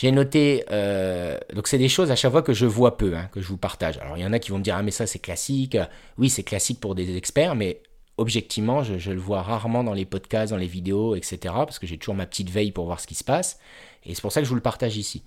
J'ai 0.00 0.12
noté, 0.12 0.64
euh, 0.70 1.36
donc 1.54 1.68
c'est 1.68 1.76
des 1.76 1.90
choses 1.90 2.10
à 2.10 2.16
chaque 2.16 2.32
fois 2.32 2.40
que 2.40 2.54
je 2.54 2.64
vois 2.64 2.96
peu, 2.96 3.14
hein, 3.14 3.28
que 3.32 3.42
je 3.42 3.46
vous 3.46 3.58
partage. 3.58 3.98
Alors 3.98 4.16
il 4.16 4.22
y 4.22 4.24
en 4.24 4.32
a 4.32 4.38
qui 4.38 4.50
vont 4.50 4.56
me 4.56 4.62
dire, 4.62 4.74
ah 4.74 4.82
mais 4.82 4.92
ça 4.92 5.06
c'est 5.06 5.18
classique. 5.18 5.76
Oui, 6.16 6.30
c'est 6.30 6.42
classique 6.42 6.80
pour 6.80 6.94
des 6.94 7.18
experts, 7.18 7.54
mais 7.54 7.82
objectivement, 8.16 8.82
je, 8.82 9.10
le 9.10 9.20
vois 9.20 9.42
rarement 9.42 9.84
dans 9.84 9.92
les 9.92 10.06
podcasts, 10.06 10.52
dans 10.52 10.58
les 10.58 10.66
vidéos, 10.66 11.16
etc. 11.16 11.38
Parce 11.42 11.78
que 11.78 11.86
j'ai 11.86 11.98
toujours 11.98 12.14
ma 12.14 12.24
petite 12.24 12.48
veille 12.48 12.72
pour 12.72 12.86
voir 12.86 12.98
ce 12.98 13.06
qui 13.06 13.14
se 13.14 13.24
passe. 13.24 13.58
Et 14.06 14.14
c'est 14.14 14.22
pour 14.22 14.32
ça 14.32 14.40
que 14.40 14.46
je 14.46 14.48
vous 14.48 14.56
le 14.56 14.62
partage 14.62 14.96
ici. 14.96 15.22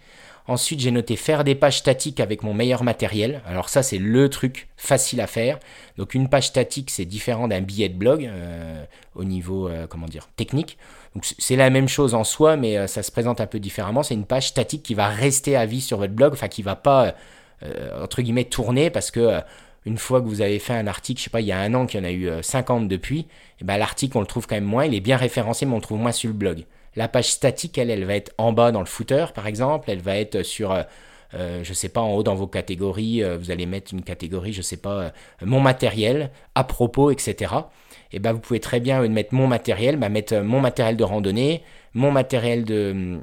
Ensuite, 0.47 0.79
j'ai 0.79 0.89
noté 0.89 1.17
faire 1.17 1.43
des 1.43 1.53
pages 1.53 1.77
statiques 1.77 2.19
avec 2.19 2.41
mon 2.41 2.55
meilleur 2.55 2.83
matériel. 2.83 3.43
Alors 3.45 3.69
ça, 3.69 3.83
c'est 3.83 3.99
le 3.99 4.27
truc 4.27 4.69
facile 4.75 5.21
à 5.21 5.27
faire. 5.27 5.59
Donc 5.97 6.15
une 6.15 6.29
page 6.29 6.47
statique, 6.47 6.89
c'est 6.89 7.05
différent 7.05 7.47
d'un 7.47 7.61
billet 7.61 7.89
de 7.89 7.95
blog 7.95 8.25
euh, 8.25 8.83
au 9.13 9.23
niveau, 9.23 9.67
euh, 9.67 9.85
comment 9.85 10.07
dire, 10.07 10.29
technique. 10.35 10.79
Donc 11.15 11.25
c'est 11.37 11.55
la 11.55 11.69
même 11.69 11.87
chose 11.87 12.15
en 12.15 12.23
soi, 12.23 12.57
mais 12.57 12.77
euh, 12.77 12.87
ça 12.87 13.03
se 13.03 13.11
présente 13.11 13.39
un 13.41 13.47
peu 13.47 13.59
différemment. 13.59 14.03
C'est 14.03 14.13
une 14.13 14.25
page 14.25 14.47
statique 14.47 14.83
qui 14.83 14.95
va 14.95 15.07
rester 15.07 15.55
à 15.55 15.65
vie 15.65 15.81
sur 15.81 15.97
votre 15.97 16.13
blog, 16.13 16.33
enfin 16.33 16.47
qui 16.47 16.61
va 16.61 16.75
pas 16.75 17.15
entre 18.01 18.21
guillemets 18.21 18.43
tourner 18.43 18.89
parce 18.89 19.09
que 19.09 19.39
une 19.85 19.97
fois 19.97 20.21
que 20.21 20.27
vous 20.27 20.41
avez 20.41 20.59
fait 20.59 20.73
un 20.73 20.85
article, 20.85 21.19
je 21.19 21.23
sais 21.23 21.29
pas, 21.29 21.39
il 21.39 21.47
y 21.47 21.53
a 21.53 21.59
un 21.59 21.73
an 21.73 21.85
qu'il 21.85 21.97
y 21.97 22.03
en 22.03 22.05
a 22.05 22.11
eu 22.11 22.29
50 22.41 22.89
depuis, 22.89 23.19
et 23.19 23.27
eh 23.61 23.63
ben 23.63 23.77
l'article 23.77 24.17
on 24.17 24.19
le 24.19 24.27
trouve 24.27 24.47
quand 24.47 24.55
même 24.55 24.65
moins, 24.65 24.83
il 24.83 24.93
est 24.93 24.99
bien 24.99 25.15
référencé 25.15 25.65
mais 25.65 25.71
on 25.71 25.77
le 25.77 25.81
trouve 25.81 25.99
moins 25.99 26.11
sur 26.11 26.27
le 26.27 26.33
blog. 26.33 26.65
La 26.97 27.07
page 27.07 27.31
statique, 27.31 27.77
elle, 27.77 27.89
elle 27.89 28.03
va 28.03 28.15
être 28.15 28.33
en 28.37 28.51
bas 28.51 28.73
dans 28.73 28.81
le 28.81 28.85
footer 28.85 29.27
par 29.33 29.47
exemple, 29.47 29.89
elle 29.89 30.01
va 30.01 30.17
être 30.17 30.43
sur 30.43 30.73
euh, 30.73 31.63
je 31.63 31.73
sais 31.73 31.87
pas, 31.87 32.01
en 32.01 32.13
haut 32.15 32.23
dans 32.23 32.35
vos 32.35 32.47
catégories, 32.47 33.23
vous 33.39 33.49
allez 33.49 33.65
mettre 33.65 33.93
une 33.93 34.03
catégorie, 34.03 34.51
je 34.51 34.61
sais 34.61 34.75
pas, 34.75 35.13
mon 35.41 35.61
matériel, 35.61 36.31
à 36.55 36.65
propos, 36.65 37.11
etc. 37.11 37.53
Et 38.13 38.19
ben 38.19 38.31
vous 38.31 38.39
pouvez 38.39 38.59
très 38.59 38.79
bien 38.79 39.07
mettre 39.09 39.33
mon 39.33 39.47
matériel, 39.47 39.97
bah, 39.97 40.09
mettre 40.09 40.37
mon 40.37 40.61
matériel 40.61 40.95
de 40.95 41.03
randonnée, 41.03 41.63
mon 41.93 42.11
matériel 42.11 42.63
de, 42.63 43.19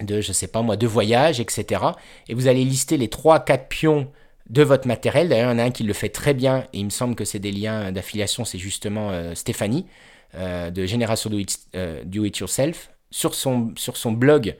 de, 0.00 0.20
je 0.20 0.32
sais 0.32 0.46
pas 0.46 0.62
moi, 0.62 0.76
de 0.76 0.86
voyage, 0.86 1.40
etc. 1.40 1.82
Et 2.28 2.34
vous 2.34 2.46
allez 2.46 2.64
lister 2.64 2.96
les 2.96 3.08
3-4 3.08 3.68
pions 3.68 4.08
de 4.48 4.62
votre 4.62 4.86
matériel. 4.86 5.28
D'ailleurs, 5.28 5.50
il 5.50 5.54
y 5.54 5.56
en 5.56 5.58
a 5.58 5.64
un 5.64 5.70
qui 5.70 5.82
le 5.82 5.92
fait 5.92 6.08
très 6.08 6.34
bien, 6.34 6.66
et 6.72 6.78
il 6.78 6.84
me 6.84 6.90
semble 6.90 7.14
que 7.14 7.24
c'est 7.24 7.38
des 7.38 7.52
liens 7.52 7.92
d'affiliation, 7.92 8.44
c'est 8.44 8.58
justement 8.58 9.10
euh, 9.10 9.34
Stéphanie, 9.34 9.86
euh, 10.34 10.70
de 10.70 10.86
Génération 10.86 11.30
Do 11.30 11.38
It, 11.38 11.58
euh, 11.74 12.02
Yourself. 12.12 12.90
Sur 13.10 13.34
son, 13.34 13.72
blog, 14.12 14.54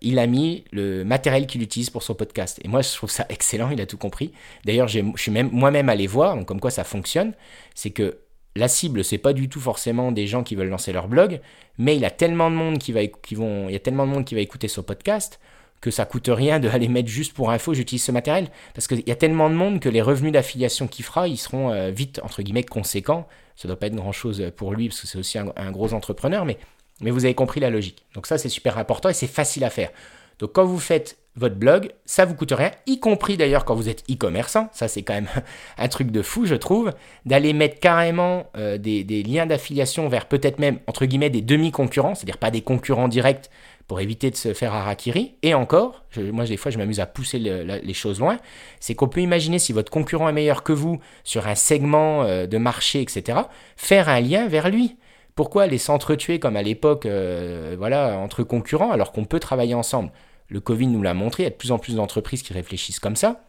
il 0.00 0.18
a 0.20 0.26
mis 0.28 0.64
le 0.70 1.04
matériel 1.04 1.48
qu'il 1.48 1.62
utilise 1.62 1.90
pour 1.90 2.04
son 2.04 2.14
podcast. 2.14 2.60
Et 2.62 2.68
moi, 2.68 2.82
je 2.82 2.94
trouve 2.94 3.10
ça 3.10 3.26
excellent, 3.28 3.70
il 3.70 3.80
a 3.80 3.86
tout 3.86 3.98
compris. 3.98 4.32
D'ailleurs, 4.64 4.86
je 4.86 5.00
suis 5.16 5.32
même 5.32 5.50
moi-même 5.52 5.88
allé 5.88 6.06
voir, 6.06 6.44
comme 6.44 6.60
quoi 6.60 6.70
ça 6.70 6.84
fonctionne. 6.84 7.32
C'est 7.74 7.90
que 7.90 8.18
la 8.56 8.68
cible, 8.68 9.04
c'est 9.04 9.18
pas 9.18 9.32
du 9.32 9.48
tout 9.48 9.60
forcément 9.60 10.12
des 10.12 10.26
gens 10.26 10.42
qui 10.42 10.54
veulent 10.54 10.68
lancer 10.68 10.92
leur 10.92 11.08
blog, 11.08 11.40
mais 11.78 11.96
il 11.96 12.04
a 12.04 12.10
tellement 12.10 12.50
de 12.50 12.56
monde 12.56 12.78
qui 12.78 12.92
va, 12.92 13.06
qui 13.06 13.34
vont, 13.34 13.68
il 13.68 13.72
y 13.72 13.76
a 13.76 13.80
tellement 13.80 14.06
de 14.06 14.12
monde 14.12 14.24
qui 14.24 14.34
va 14.34 14.40
écouter 14.40 14.68
son 14.68 14.82
podcast 14.82 15.38
que 15.80 15.90
ça 15.90 16.04
coûte 16.04 16.28
rien 16.32 16.58
de 16.58 16.68
aller 16.72 16.88
mettre 16.88 17.08
juste 17.08 17.32
pour 17.34 17.50
info, 17.50 17.74
j'utilise 17.74 18.02
ce 18.02 18.12
matériel. 18.12 18.48
Parce 18.74 18.86
qu'il 18.88 19.06
y 19.06 19.12
a 19.12 19.16
tellement 19.16 19.50
de 19.50 19.54
monde 19.54 19.80
que 19.80 19.88
les 19.88 20.02
revenus 20.02 20.32
d'affiliation 20.32 20.88
qu'il 20.88 21.04
fera, 21.04 21.28
ils 21.28 21.36
seront 21.36 21.70
euh, 21.70 21.90
vite, 21.90 22.20
entre 22.24 22.42
guillemets, 22.42 22.64
conséquents. 22.64 23.28
Ça 23.56 23.68
doit 23.68 23.78
pas 23.78 23.86
être 23.86 23.94
grand 23.94 24.12
chose 24.12 24.42
pour 24.56 24.72
lui, 24.72 24.88
parce 24.88 25.00
que 25.00 25.06
c'est 25.06 25.18
aussi 25.18 25.38
un, 25.38 25.70
gros 25.70 25.94
entrepreneur, 25.94 26.44
mais 26.44 26.58
vous 27.00 27.24
avez 27.24 27.34
compris 27.34 27.60
la 27.60 27.70
logique. 27.70 28.04
Donc 28.14 28.26
ça, 28.26 28.36
c'est 28.36 28.48
super 28.48 28.78
important 28.78 29.08
et 29.08 29.14
c'est 29.14 29.26
facile 29.26 29.64
à 29.64 29.70
faire. 29.70 29.90
Donc 30.38 30.52
quand 30.52 30.64
vous 30.64 30.78
faites 30.78 31.18
votre 31.36 31.54
blog, 31.54 31.90
ça 32.06 32.24
vous 32.24 32.34
coûte 32.34 32.52
rien, 32.56 32.70
y 32.86 32.98
compris 32.98 33.36
d'ailleurs 33.36 33.66
quand 33.66 33.74
vous 33.74 33.90
êtes 33.90 34.04
e-commerçant, 34.10 34.70
ça 34.72 34.88
c'est 34.88 35.02
quand 35.02 35.14
même 35.14 35.28
un 35.78 35.88
truc 35.88 36.10
de 36.10 36.22
fou 36.22 36.46
je 36.46 36.54
trouve, 36.54 36.92
d'aller 37.26 37.52
mettre 37.52 37.78
carrément 37.78 38.46
euh, 38.56 38.78
des, 38.78 39.04
liens 39.22 39.46
d'affiliation 39.46 40.08
vers 40.08 40.26
peut-être 40.26 40.58
même 40.58 40.78
entre 40.86 41.04
guillemets 41.04 41.30
des 41.30 41.42
demi-concurrents, 41.42 42.14
c'est-à-dire 42.14 42.38
pas 42.38 42.50
des 42.50 42.62
concurrents 42.62 43.08
directs 43.08 43.50
pour 43.86 44.00
éviter 44.00 44.30
de 44.30 44.36
se 44.36 44.52
faire 44.52 44.74
harakiri. 44.74 45.34
Et 45.42 45.54
encore, 45.54 46.04
moi 46.16 46.44
des 46.44 46.56
fois 46.56 46.72
je 46.72 46.78
m'amuse 46.78 47.00
à 47.00 47.06
pousser 47.06 47.38
les 47.38 47.94
choses 47.94 48.18
loin, 48.18 48.38
c'est 48.80 48.94
qu'on 48.94 49.08
peut 49.08 49.20
imaginer 49.20 49.58
si 49.58 49.72
votre 49.72 49.92
concurrent 49.92 50.28
est 50.28 50.32
meilleur 50.32 50.62
que 50.62 50.72
vous 50.72 51.00
sur 51.22 51.46
un 51.46 51.54
segment 51.54 52.22
euh, 52.22 52.46
de 52.46 52.58
marché, 52.58 53.02
etc., 53.02 53.40
faire 53.76 54.08
un 54.08 54.20
lien 54.20 54.48
vers 54.48 54.70
lui. 54.70 54.96
Pourquoi 55.36 55.64
aller 55.64 55.76
s'entretuer 55.76 56.40
comme 56.40 56.56
à 56.56 56.62
l'époque, 56.62 57.04
euh, 57.04 57.76
voilà, 57.78 58.18
entre 58.18 58.42
concurrents, 58.42 58.90
alors 58.90 59.12
qu'on 59.12 59.26
peut 59.26 59.38
travailler 59.38 59.74
ensemble? 59.74 60.10
Le 60.48 60.60
Covid 60.60 60.86
nous 60.86 61.02
l'a 61.02 61.12
montré, 61.12 61.42
il 61.42 61.44
y 61.44 61.46
a 61.46 61.50
de 61.50 61.56
plus 61.56 61.72
en 61.72 61.78
plus 61.78 61.94
d'entreprises 61.94 62.42
qui 62.42 62.54
réfléchissent 62.54 63.00
comme 63.00 63.16
ça. 63.16 63.42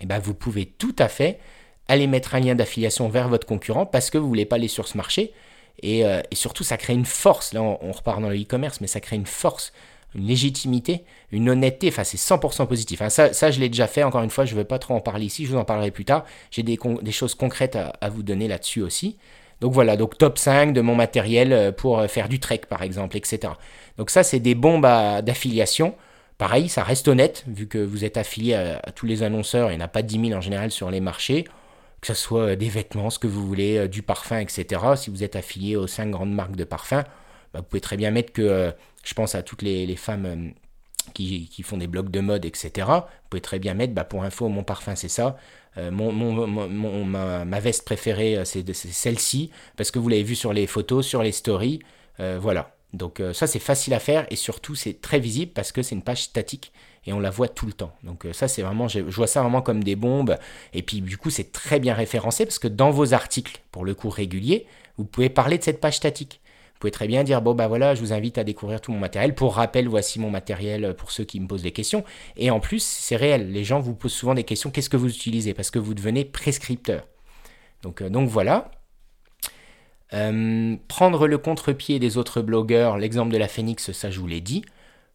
Et 0.00 0.02
eh 0.02 0.06
ben, 0.06 0.18
vous 0.18 0.34
pouvez 0.34 0.66
tout 0.66 0.96
à 0.98 1.06
fait 1.06 1.38
aller 1.86 2.08
mettre 2.08 2.34
un 2.34 2.40
lien 2.40 2.56
d'affiliation 2.56 3.08
vers 3.08 3.28
votre 3.28 3.46
concurrent 3.46 3.86
parce 3.86 4.10
que 4.10 4.18
vous 4.18 4.26
voulez 4.26 4.46
pas 4.46 4.56
aller 4.56 4.66
sur 4.66 4.88
ce 4.88 4.96
marché. 4.96 5.32
Et, 5.80 6.04
euh, 6.04 6.22
surtout, 6.32 6.64
ça 6.64 6.76
crée 6.76 6.94
une 6.94 7.04
force. 7.04 7.52
Là, 7.52 7.62
on, 7.62 7.92
repart 7.92 8.20
dans 8.20 8.28
le 8.28 8.36
e-commerce, 8.40 8.80
mais 8.80 8.88
ça 8.88 9.00
crée 9.00 9.14
une 9.14 9.26
force, 9.26 9.72
une 10.16 10.26
légitimité, 10.26 11.04
une 11.30 11.48
honnêteté. 11.48 11.86
Enfin, 11.88 12.02
c'est 12.02 12.18
100% 12.18 12.66
positif. 12.66 13.00
Hein, 13.00 13.10
ça, 13.10 13.32
ça, 13.32 13.52
je 13.52 13.60
l'ai 13.60 13.68
déjà 13.68 13.86
fait. 13.86 14.02
Encore 14.02 14.22
une 14.22 14.30
fois, 14.30 14.44
je 14.44 14.54
ne 14.54 14.58
veux 14.58 14.66
pas 14.66 14.80
trop 14.80 14.94
en 14.94 15.00
parler 15.00 15.26
ici. 15.26 15.46
Je 15.46 15.52
vous 15.52 15.58
en 15.58 15.64
parlerai 15.64 15.92
plus 15.92 16.04
tard. 16.04 16.24
J'ai 16.50 16.64
des, 16.64 16.78
choses 17.12 17.36
concrètes 17.36 17.76
à 17.76 18.08
vous 18.08 18.24
donner 18.24 18.48
là-dessus 18.48 18.82
aussi. 18.82 19.18
Donc 19.62 19.72
voilà, 19.72 19.96
donc 19.96 20.18
top 20.18 20.38
5 20.38 20.72
de 20.72 20.80
mon 20.80 20.96
matériel 20.96 21.52
euh, 21.52 21.70
pour 21.70 22.00
euh, 22.00 22.08
faire 22.08 22.28
du 22.28 22.40
trek 22.40 22.62
par 22.68 22.82
exemple, 22.82 23.16
etc. 23.16 23.52
Donc 23.96 24.10
ça, 24.10 24.24
c'est 24.24 24.40
des 24.40 24.56
bombes 24.56 24.82
d'affiliation. 24.82 25.94
Pareil, 26.36 26.68
ça 26.68 26.82
reste 26.82 27.06
honnête, 27.06 27.44
vu 27.46 27.68
que 27.68 27.78
vous 27.78 28.04
êtes 28.04 28.16
affilié 28.16 28.54
à, 28.54 28.90
tous 28.90 29.06
les 29.06 29.22
annonceurs, 29.22 29.70
il 29.70 29.76
n'y 29.76 29.80
en 29.80 29.84
a 29.84 29.88
pas 29.88 30.02
10 30.02 30.30
000 30.30 30.36
en 30.36 30.40
général 30.40 30.72
sur 30.72 30.90
les 30.90 30.98
marchés, 30.98 31.44
que 32.00 32.08
ce 32.08 32.14
soit 32.14 32.40
euh, 32.40 32.56
des 32.56 32.68
vêtements, 32.68 33.08
ce 33.08 33.20
que 33.20 33.28
vous 33.28 33.46
voulez, 33.46 33.86
du 33.86 34.02
parfum, 34.02 34.40
etc. 34.40 34.82
Si 34.96 35.10
vous 35.10 35.22
êtes 35.22 35.36
affilié 35.36 35.76
aux 35.76 35.86
5 35.86 36.10
grandes 36.10 36.34
marques 36.34 36.56
de 36.56 36.64
parfum, 36.64 37.04
bah, 37.54 37.60
vous 37.60 37.62
pouvez 37.62 37.80
très 37.80 37.96
bien 37.96 38.10
mettre 38.10 38.32
que, 38.32 38.72
je 39.04 39.14
pense 39.14 39.36
à 39.36 39.44
toutes 39.44 39.62
les, 39.62 39.94
femmes 39.94 40.54
qui, 41.12 41.62
font 41.62 41.76
des 41.76 41.86
blogs 41.86 42.10
de 42.10 42.20
mode, 42.20 42.44
etc. 42.44 42.86
Vous 42.88 43.28
pouvez 43.30 43.40
très 43.40 43.58
bien 43.58 43.74
mettre, 43.74 43.94
bah, 43.94 44.04
pour 44.04 44.24
info, 44.24 44.48
mon 44.48 44.64
parfum 44.64 44.96
c'est 44.96 45.08
ça, 45.08 45.36
euh, 45.78 45.90
mon, 45.90 47.06
ma, 47.06 47.60
veste 47.60 47.84
préférée, 47.84 48.36
euh, 48.36 48.44
c'est 48.44 48.72
celle-ci, 48.74 49.50
parce 49.76 49.90
que 49.90 49.98
vous 49.98 50.08
l'avez 50.08 50.22
vu 50.22 50.34
sur 50.34 50.52
les 50.52 50.66
photos, 50.66 51.06
sur 51.06 51.22
les 51.22 51.32
stories. 51.32 51.80
Euh, 52.20 52.38
voilà. 52.40 52.74
Donc 52.92 53.22
ça, 53.32 53.46
c'est 53.46 53.58
facile 53.58 53.94
à 53.94 53.98
faire 53.98 54.26
et 54.28 54.36
surtout, 54.36 54.74
c'est 54.74 55.00
très 55.00 55.18
visible 55.18 55.52
parce 55.54 55.72
que 55.72 55.80
c'est 55.80 55.94
une 55.94 56.02
page 56.02 56.24
statique 56.24 56.72
et 57.06 57.14
on 57.14 57.20
la 57.20 57.30
voit 57.30 57.48
tout 57.48 57.64
le 57.64 57.72
temps. 57.72 57.94
Donc 58.02 58.26
ça, 58.32 58.48
c'est 58.48 58.60
vraiment, 58.60 58.86
je, 58.86 59.00
vois 59.00 59.26
ça 59.26 59.40
vraiment 59.40 59.62
comme 59.62 59.82
des 59.82 59.96
bombes. 59.96 60.36
Et 60.74 60.82
puis 60.82 61.00
du 61.00 61.16
coup, 61.16 61.30
c'est 61.30 61.52
très 61.52 61.80
bien 61.80 61.94
référencé 61.94 62.44
parce 62.44 62.58
que 62.58 62.68
dans 62.68 62.90
vos 62.90 63.14
articles, 63.14 63.62
pour 63.70 63.86
le 63.86 63.94
coup 63.94 64.10
régulier, 64.10 64.66
vous 64.98 65.06
pouvez 65.06 65.30
parler 65.30 65.56
de 65.56 65.62
cette 65.62 65.80
page 65.80 65.96
statique 65.96 66.41
pouvez 66.82 66.90
très 66.90 67.06
bien 67.06 67.22
dire 67.22 67.40
bon 67.42 67.54
bah 67.54 67.68
voilà, 67.68 67.94
je 67.94 68.00
vous 68.00 68.12
invite 68.12 68.38
à 68.38 68.44
découvrir 68.44 68.80
tout 68.80 68.92
mon 68.92 68.98
matériel. 68.98 69.34
Pour 69.34 69.54
rappel, 69.54 69.88
voici 69.88 70.18
mon 70.18 70.30
matériel 70.30 70.94
pour 70.94 71.12
ceux 71.12 71.24
qui 71.24 71.38
me 71.38 71.46
posent 71.46 71.62
des 71.62 71.72
questions. 71.72 72.04
Et 72.36 72.50
en 72.50 72.60
plus, 72.60 72.82
c'est 72.82 73.16
réel. 73.16 73.52
Les 73.52 73.64
gens 73.64 73.78
vous 73.78 73.94
posent 73.94 74.12
souvent 74.12 74.34
des 74.34 74.44
questions. 74.44 74.70
Qu'est-ce 74.70 74.90
que 74.90 74.96
vous 74.96 75.08
utilisez? 75.08 75.54
Parce 75.54 75.70
que 75.70 75.78
vous 75.78 75.94
devenez 75.94 76.24
prescripteur. 76.24 77.06
Donc, 77.82 78.02
euh, 78.02 78.08
donc 78.08 78.28
voilà. 78.28 78.70
Euh, 80.12 80.76
prendre 80.88 81.26
le 81.28 81.38
contre-pied 81.38 81.98
des 81.98 82.18
autres 82.18 82.42
blogueurs, 82.42 82.98
l'exemple 82.98 83.32
de 83.32 83.38
la 83.38 83.48
Phoenix, 83.48 83.92
ça 83.92 84.10
je 84.10 84.20
vous 84.20 84.26
l'ai 84.26 84.40
dit. 84.40 84.64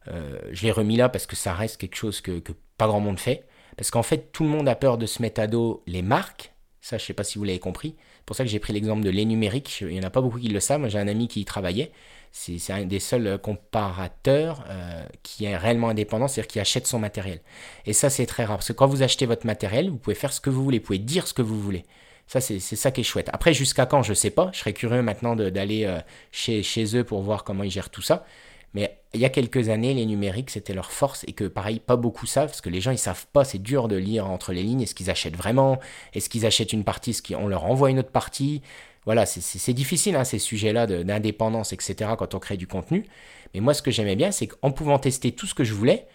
Euh, 0.08 0.38
je 0.50 0.64
l'ai 0.64 0.72
remis 0.72 0.96
là 0.96 1.08
parce 1.08 1.26
que 1.26 1.36
ça 1.36 1.52
reste 1.52 1.78
quelque 1.78 1.96
chose 1.96 2.20
que 2.20 2.40
pas 2.78 2.86
grand 2.86 3.00
monde 3.00 3.20
fait. 3.20 3.46
Parce 3.76 3.90
qu'en 3.90 4.02
fait, 4.02 4.32
tout 4.32 4.42
le 4.42 4.48
monde 4.48 4.68
a 4.68 4.74
peur 4.74 4.98
de 4.98 5.06
se 5.06 5.22
mettre 5.22 5.40
à 5.40 5.46
dos 5.46 5.82
les 5.86 6.02
marques. 6.02 6.52
Ça, 6.80 6.96
je 6.96 7.02
ne 7.02 7.06
sais 7.06 7.14
pas 7.14 7.24
si 7.24 7.38
vous 7.38 7.44
l'avez 7.44 7.58
compris 7.58 7.96
pour 8.28 8.36
ça 8.36 8.44
que 8.44 8.50
j'ai 8.50 8.58
pris 8.58 8.74
l'exemple 8.74 9.02
de 9.02 9.08
l'énumérique. 9.08 9.78
Il 9.80 9.88
n'y 9.88 10.00
en 10.00 10.02
a 10.02 10.10
pas 10.10 10.20
beaucoup 10.20 10.38
qui 10.38 10.48
le 10.48 10.60
savent. 10.60 10.86
J'ai 10.88 10.98
un 10.98 11.08
ami 11.08 11.28
qui 11.28 11.40
y 11.40 11.44
travaillait. 11.46 11.90
C'est 12.30 12.70
un 12.70 12.84
des 12.84 12.98
seuls 12.98 13.38
comparateurs 13.38 14.64
euh, 14.68 15.02
qui 15.22 15.46
est 15.46 15.56
réellement 15.56 15.88
indépendant, 15.88 16.28
c'est-à-dire 16.28 16.48
qui 16.48 16.60
achète 16.60 16.86
son 16.86 16.98
matériel. 16.98 17.40
Et 17.86 17.94
ça, 17.94 18.10
c'est 18.10 18.26
très 18.26 18.44
rare. 18.44 18.58
Parce 18.58 18.68
que 18.68 18.74
quand 18.74 18.86
vous 18.86 19.02
achetez 19.02 19.24
votre 19.24 19.46
matériel, 19.46 19.88
vous 19.88 19.96
pouvez 19.96 20.14
faire 20.14 20.34
ce 20.34 20.42
que 20.42 20.50
vous 20.50 20.62
voulez. 20.62 20.78
Vous 20.78 20.84
pouvez 20.84 20.98
dire 20.98 21.26
ce 21.26 21.32
que 21.32 21.40
vous 21.40 21.58
voulez. 21.58 21.86
Ça, 22.26 22.42
c'est 22.42 22.60
ça 22.60 22.90
qui 22.90 23.00
est 23.00 23.04
chouette. 23.04 23.30
Après, 23.32 23.54
jusqu'à 23.54 23.86
quand, 23.86 24.02
je 24.02 24.10
ne 24.10 24.14
sais 24.14 24.30
pas. 24.30 24.50
Je 24.52 24.58
serais 24.58 24.74
curieux 24.74 25.00
maintenant 25.00 25.34
d'aller 25.34 25.86
euh, 25.86 25.98
chez, 26.32 26.62
chez 26.62 26.98
eux 26.98 27.04
pour 27.04 27.22
voir 27.22 27.44
comment 27.44 27.62
ils 27.62 27.70
gèrent 27.70 27.88
tout 27.88 28.02
ça. 28.02 28.26
Mais 28.74 28.98
il 29.14 29.20
y 29.20 29.24
a 29.24 29.30
quelques 29.30 29.70
années, 29.70 29.94
les 29.94 30.04
numériques, 30.04 30.50
c'était 30.50 30.74
leur 30.74 30.92
force 30.92 31.24
et 31.26 31.32
que 31.32 31.44
pareil, 31.44 31.80
pas 31.80 31.96
beaucoup 31.96 32.26
savent, 32.26 32.48
parce 32.48 32.60
que 32.60 32.68
les 32.68 32.80
gens, 32.80 32.90
ils 32.90 32.98
savent 32.98 33.26
pas, 33.32 33.44
c'est 33.44 33.62
dur 33.62 33.88
de 33.88 33.96
lire 33.96 34.28
entre 34.28 34.52
les 34.52 34.62
lignes, 34.62 34.82
est-ce 34.82 34.94
qu'ils 34.94 35.10
achètent 35.10 35.36
vraiment, 35.36 35.78
est-ce 36.12 36.28
qu'ils 36.28 36.44
achètent 36.44 36.72
une 36.72 36.84
partie, 36.84 37.10
est-ce 37.10 37.22
qu'on 37.22 37.48
leur 37.48 37.64
envoie 37.64 37.90
une 37.90 37.98
autre 37.98 38.10
partie? 38.10 38.62
Voilà, 39.06 39.24
c'est 39.24 39.72
difficile, 39.72 40.16
hein, 40.16 40.24
ces 40.24 40.38
sujets-là 40.38 40.86
d'indépendance, 40.86 41.72
etc., 41.72 42.10
quand 42.18 42.34
on 42.34 42.38
crée 42.38 42.58
du 42.58 42.66
contenu. 42.66 43.06
Mais 43.54 43.60
moi, 43.60 43.72
ce 43.72 43.80
que 43.80 43.90
j'aimais 43.90 44.16
bien, 44.16 44.30
c'est 44.32 44.48
qu'en 44.48 44.70
pouvant 44.70 44.98
tester 44.98 45.32
tout 45.32 45.46
ce 45.46 45.54
que 45.54 45.64
je 45.64 45.72
voulais, 45.72 46.06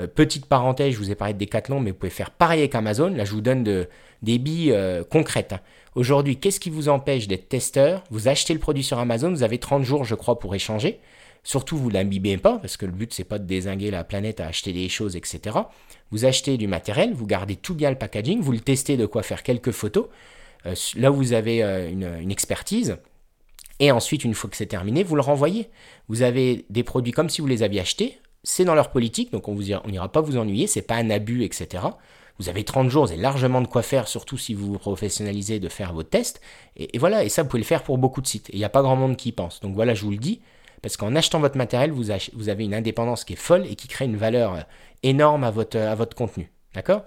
euh, 0.00 0.06
petite 0.06 0.46
parenthèse, 0.46 0.92
je 0.92 0.98
vous 0.98 1.10
ai 1.10 1.14
parlé 1.14 1.32
de 1.34 1.38
Decathlon, 1.38 1.80
mais 1.80 1.90
vous 1.90 1.96
pouvez 1.96 2.10
faire 2.10 2.30
pareil 2.30 2.60
avec 2.60 2.74
Amazon. 2.74 3.08
Là, 3.08 3.24
je 3.24 3.32
vous 3.32 3.40
donne 3.40 3.64
de, 3.64 3.88
des 4.22 4.38
billes 4.38 4.72
euh, 4.72 5.04
concrètes. 5.04 5.54
Hein. 5.54 5.60
Aujourd'hui, 5.94 6.38
qu'est-ce 6.38 6.60
qui 6.60 6.70
vous 6.70 6.88
empêche 6.88 7.28
d'être 7.28 7.48
testeur? 7.48 8.02
Vous 8.10 8.28
achetez 8.28 8.54
le 8.54 8.60
produit 8.60 8.82
sur 8.82 8.98
Amazon, 8.98 9.30
vous 9.30 9.42
avez 9.42 9.58
30 9.58 9.82
jours, 9.82 10.04
je 10.04 10.14
crois, 10.14 10.38
pour 10.38 10.54
échanger. 10.54 11.00
Surtout, 11.44 11.76
vous 11.76 11.90
l'imbibez 11.90 12.36
pas, 12.36 12.58
parce 12.58 12.76
que 12.76 12.86
le 12.86 12.92
but, 12.92 13.12
c'est 13.12 13.24
pas 13.24 13.38
de 13.38 13.46
désinguer 13.46 13.90
la 13.90 14.04
planète 14.04 14.40
à 14.40 14.46
acheter 14.46 14.72
des 14.72 14.88
choses, 14.88 15.16
etc. 15.16 15.58
Vous 16.10 16.24
achetez 16.24 16.56
du 16.56 16.68
matériel, 16.68 17.14
vous 17.14 17.26
gardez 17.26 17.56
tout 17.56 17.74
bien 17.74 17.90
le 17.90 17.98
packaging, 17.98 18.40
vous 18.40 18.52
le 18.52 18.60
testez 18.60 18.96
de 18.96 19.06
quoi 19.06 19.22
faire 19.22 19.42
quelques 19.42 19.72
photos. 19.72 20.06
Euh, 20.66 20.74
là, 20.96 21.10
vous 21.10 21.32
avez 21.32 21.64
euh, 21.64 21.90
une, 21.90 22.30
expertise. 22.30 22.96
Et 23.80 23.90
ensuite, 23.90 24.24
une 24.24 24.34
fois 24.34 24.48
que 24.48 24.56
c'est 24.56 24.66
terminé, 24.66 25.02
vous 25.02 25.16
le 25.16 25.22
renvoyez. 25.22 25.68
Vous 26.08 26.22
avez 26.22 26.64
des 26.70 26.84
produits 26.84 27.12
comme 27.12 27.28
si 27.28 27.40
vous 27.40 27.48
les 27.48 27.64
aviez 27.64 27.80
achetés. 27.80 28.18
C'est 28.44 28.64
dans 28.64 28.74
leur 28.74 28.90
politique, 28.90 29.32
donc 29.32 29.48
on 29.48 29.54
n'ira 29.54 30.10
pas 30.10 30.20
vous 30.20 30.36
ennuyer, 30.36 30.66
c'est 30.66 30.82
pas 30.82 30.96
un 30.96 31.10
abus, 31.10 31.44
etc. 31.44 31.84
Vous 32.38 32.48
avez 32.48 32.64
30 32.64 32.88
jours, 32.88 33.04
avez 33.04 33.16
largement 33.16 33.60
de 33.60 33.68
quoi 33.68 33.82
faire, 33.82 34.08
surtout 34.08 34.36
si 34.36 34.54
vous 34.54 34.72
vous 34.72 34.78
professionnalisez 34.78 35.60
de 35.60 35.68
faire 35.68 35.92
vos 35.92 36.02
tests. 36.02 36.40
Et, 36.76 36.98
voilà, 36.98 37.22
et 37.24 37.28
ça, 37.28 37.42
vous 37.42 37.48
pouvez 37.48 37.60
le 37.62 37.66
faire 37.66 37.84
pour 37.84 37.98
beaucoup 37.98 38.20
de 38.20 38.26
sites. 38.26 38.48
Il 38.52 38.58
n'y 38.58 38.64
a 38.64 38.68
pas 38.68 38.82
grand 38.82 38.96
monde 38.96 39.16
qui 39.16 39.28
y 39.28 39.32
pense. 39.32 39.60
Donc 39.60 39.74
voilà, 39.74 39.94
je 39.94 40.04
vous 40.04 40.10
le 40.10 40.16
dis, 40.16 40.40
parce 40.82 40.96
qu'en 40.96 41.14
achetant 41.14 41.38
votre 41.38 41.56
matériel, 41.56 41.92
vous, 41.92 42.10
avez 42.10 42.64
une 42.64 42.74
indépendance 42.74 43.24
qui 43.24 43.34
est 43.34 43.36
folle 43.36 43.64
et 43.66 43.76
qui 43.76 43.86
crée 43.86 44.04
une 44.04 44.16
valeur 44.16 44.54
euh, 44.54 44.60
énorme 45.04 45.44
à 45.44 45.50
votre, 45.50 46.14
contenu. 46.16 46.50
D'accord? 46.74 47.04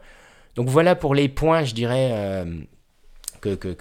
Donc 0.56 0.70
voilà 0.70 0.96
pour 0.96 1.14
les 1.14 1.28
points, 1.28 1.66
je 1.66 1.74
dirais, 1.74 2.12
euh, 2.14 2.46
que, 3.42 3.76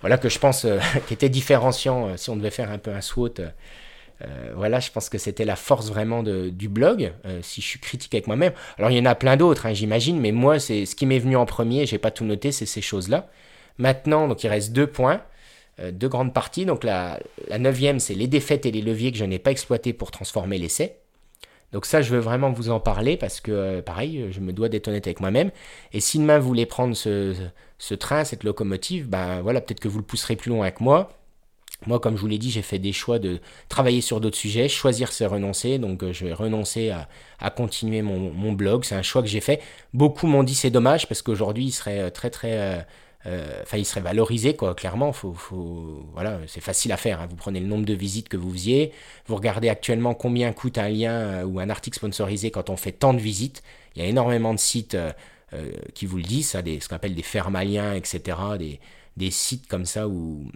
voilà, 0.00 0.18
que 0.18 0.28
je 0.28 0.38
pense 0.40 0.64
euh, 0.64 0.80
qui 1.06 1.14
étaient 1.14 1.28
différenciants 1.28 2.16
si 2.16 2.28
on 2.28 2.36
devait 2.36 2.50
faire 2.50 2.70
un 2.70 2.78
peu 2.78 2.92
un 2.92 3.00
SWOT 3.00 3.34
voilà, 4.54 4.80
je 4.80 4.90
pense 4.90 5.10
que 5.10 5.18
c'était 5.18 5.44
la 5.44 5.56
force 5.56 5.90
vraiment 5.90 6.22
du 6.22 6.68
blog, 6.70 7.12
si 7.42 7.60
je 7.60 7.66
suis 7.66 7.78
critique 7.78 8.14
avec 8.14 8.26
moi-même. 8.26 8.54
Alors 8.78 8.90
il 8.90 8.96
y 8.96 9.00
en 9.00 9.04
a 9.04 9.14
plein 9.14 9.36
d'autres, 9.36 9.66
hein, 9.66 9.74
j'imagine, 9.74 10.18
mais 10.18 10.32
moi, 10.32 10.58
c'est 10.58 10.86
ce 10.86 10.96
qui 10.96 11.04
m'est 11.04 11.18
venu 11.18 11.36
en 11.36 11.44
premier, 11.44 11.84
j'ai 11.84 11.98
pas 11.98 12.10
tout 12.10 12.24
noté, 12.24 12.50
c'est 12.50 12.64
ces 12.64 12.80
choses-là. 12.80 13.28
Maintenant, 13.76 14.26
donc 14.26 14.42
il 14.42 14.48
reste 14.48 14.72
deux 14.72 14.86
points, 14.86 15.20
deux 15.92 16.08
grandes 16.08 16.32
parties. 16.32 16.66
Donc 16.66 16.84
la, 16.84 17.18
neuvième, 17.58 17.98
c'est 18.00 18.14
les 18.14 18.26
défaites 18.26 18.66
et 18.66 18.70
les 18.70 18.82
leviers 18.82 19.12
que 19.12 19.18
je 19.18 19.24
n'ai 19.24 19.38
pas 19.38 19.50
exploités 19.50 19.92
pour 19.92 20.10
transformer 20.10 20.58
l'essai. 20.58 20.96
Donc 21.74 21.86
ça, 21.86 22.02
je 22.02 22.14
veux 22.14 22.20
vraiment 22.20 22.52
vous 22.52 22.70
en 22.70 22.78
parler 22.78 23.16
parce 23.16 23.40
que, 23.40 23.50
euh, 23.50 23.82
pareil, 23.82 24.26
je 24.30 24.38
me 24.38 24.52
dois 24.52 24.68
d'être 24.68 24.86
honnête 24.86 25.08
avec 25.08 25.18
moi-même. 25.18 25.50
Et 25.92 25.98
si 25.98 26.20
demain 26.20 26.38
vous 26.38 26.46
voulez 26.46 26.66
prendre 26.66 26.94
ce, 26.94 27.34
train, 27.98 28.22
cette 28.22 28.44
locomotive, 28.44 29.08
ben 29.08 29.40
voilà, 29.42 29.60
peut-être 29.60 29.80
que 29.80 29.88
vous 29.88 29.98
le 29.98 30.04
pousserez 30.04 30.36
plus 30.36 30.50
loin 30.50 30.62
avec 30.62 30.80
moi. 30.80 31.10
Moi, 31.86 31.98
comme 31.98 32.16
je 32.16 32.20
vous 32.20 32.28
l'ai 32.28 32.38
dit, 32.38 32.50
j'ai 32.50 32.62
fait 32.62 32.78
des 32.78 32.92
choix 32.92 33.18
de 33.18 33.40
travailler 33.68 34.00
sur 34.00 34.20
d'autres 34.20 34.36
sujets. 34.36 34.68
Choisir, 34.68 35.12
c'est 35.12 35.26
renoncer. 35.26 35.78
Donc, 35.78 36.02
euh, 36.02 36.12
je 36.12 36.24
vais 36.26 36.32
renoncer 36.32 36.90
à, 37.40 37.50
continuer 37.50 38.02
mon, 38.02 38.52
blog. 38.52 38.84
C'est 38.84 38.94
un 38.94 39.02
choix 39.02 39.20
que 39.20 39.28
j'ai 39.28 39.40
fait. 39.40 39.60
Beaucoup 39.92 40.28
m'ont 40.28 40.44
dit 40.44 40.54
c'est 40.54 40.70
dommage 40.70 41.08
parce 41.08 41.22
qu'aujourd'hui, 41.22 41.64
il 41.66 41.72
serait 41.72 41.98
euh, 41.98 42.10
très, 42.10 42.30
très 42.30 42.52
euh, 42.52 42.80
enfin, 43.26 43.78
il 43.78 43.84
serait 43.84 44.00
valorisé, 44.00 44.54
quoi. 44.54 44.74
Clairement, 44.74 45.12
faut, 45.12 45.32
faut, 45.32 46.06
voilà, 46.12 46.40
c'est 46.46 46.60
facile 46.60 46.92
à 46.92 46.96
faire. 46.96 47.20
Hein. 47.20 47.26
Vous 47.28 47.36
prenez 47.36 47.60
le 47.60 47.66
nombre 47.66 47.86
de 47.86 47.94
visites 47.94 48.28
que 48.28 48.36
vous 48.36 48.52
faisiez, 48.52 48.92
vous 49.26 49.36
regardez 49.36 49.68
actuellement 49.68 50.14
combien 50.14 50.52
coûte 50.52 50.78
un 50.78 50.88
lien 50.88 51.12
euh, 51.12 51.44
ou 51.44 51.60
un 51.60 51.70
article 51.70 51.96
sponsorisé 51.96 52.50
quand 52.50 52.70
on 52.70 52.76
fait 52.76 52.92
tant 52.92 53.14
de 53.14 53.20
visites. 53.20 53.62
Il 53.96 54.02
y 54.02 54.04
a 54.04 54.08
énormément 54.08 54.52
de 54.52 54.58
sites 54.58 54.94
euh, 54.94 55.12
qui 55.94 56.06
vous 56.06 56.18
le 56.18 56.22
disent, 56.22 56.48
ça, 56.50 56.62
des, 56.62 56.80
ce 56.80 56.88
qu'on 56.88 56.96
appelle 56.96 57.14
des 57.14 57.22
fermaliens, 57.22 57.94
etc. 57.94 58.36
Des, 59.16 59.30
sites 59.30 59.68
comme 59.68 59.86
ça 59.86 60.08
où, 60.08 60.50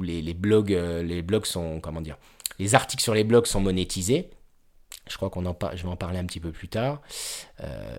les, 0.00 0.34
blogs, 0.34 0.70
les 0.70 1.22
blogs 1.22 1.46
sont, 1.46 1.80
comment 1.80 2.00
dire, 2.00 2.18
les 2.58 2.74
articles 2.74 3.02
sur 3.02 3.14
les 3.14 3.24
blogs 3.24 3.46
sont 3.46 3.60
monétisés. 3.60 4.30
Je 5.08 5.16
crois 5.16 5.30
qu'on 5.30 5.46
en 5.46 5.56
je 5.74 5.82
vais 5.82 5.88
en 5.88 5.96
parler 5.96 6.18
un 6.18 6.24
petit 6.24 6.40
peu 6.40 6.52
plus 6.52 6.68
tard. 6.68 7.00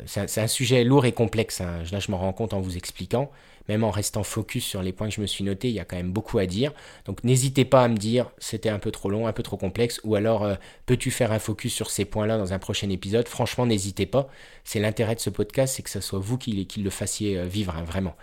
c'est 0.06 0.40
un, 0.40 0.48
sujet 0.48 0.84
lourd 0.84 1.06
et 1.06 1.11
complexe. 1.11 1.61
Hein. 1.61 1.84
Là, 1.91 1.99
je 1.99 2.11
me 2.11 2.15
rends 2.15 2.34
compte 2.34 2.53
en 2.53 2.61
vous 2.61 2.77
expliquant 2.77 3.31
même 3.69 3.84
en 3.84 3.91
restant 3.91 4.23
focus 4.23 4.65
sur 4.65 4.81
les 4.81 4.91
points 4.91 5.07
que 5.07 5.14
je 5.14 5.22
me 5.22 5.27
suis 5.27 5.44
notés, 5.44 5.69
il 5.69 5.76
y 5.76 5.80
a 5.80 5.86
quand 5.86 5.95
même 5.95 6.11
beaucoup 6.11 6.40
à 6.40 6.48
dire. 6.48 6.73
Donc 7.06 7.23
n'hésitez 7.23 7.65
pas 7.65 7.84
à 7.84 7.88
me 7.88 7.95
dire 7.95 8.31
c'était 8.40 8.69
un 8.69 8.80
peu 8.80 8.91
trop 8.91 9.10
long, 9.10 9.27
un 9.27 9.34
peu 9.34 9.44
trop 9.44 9.57
complexe, 9.57 10.02
ou 10.03 10.15
alors 10.15 10.44
euh, 10.44 10.56
peux-tu 10.88 11.11
faire 11.11 11.31
un 11.31 11.40
focus 11.40 11.73
sur 11.73 11.91
ces 11.91 12.03
points-là 12.03 12.38
dans 12.38 12.52
un 12.52 12.60
prochain 12.60 12.90
épisode? 12.90 13.27
Franchement, 13.27 13.68
n'hésitez 13.68 14.07
pas. 14.07 14.27
C'est 14.64 14.80
l'intérêt 14.80 15.15
de 15.15 15.19
ce 15.19 15.30
podcast, 15.30 15.76
c'est 15.76 15.84
que 15.84 15.90
ce 15.91 16.02
soit 16.02 16.19
vous 16.19 16.38
qui, 16.38 16.68
le 16.77 16.90
fassiez 16.90 17.38
euh, 17.38 17.45
vivre, 17.45 17.76
hein, 17.77 17.84
vraiment. 17.84 18.15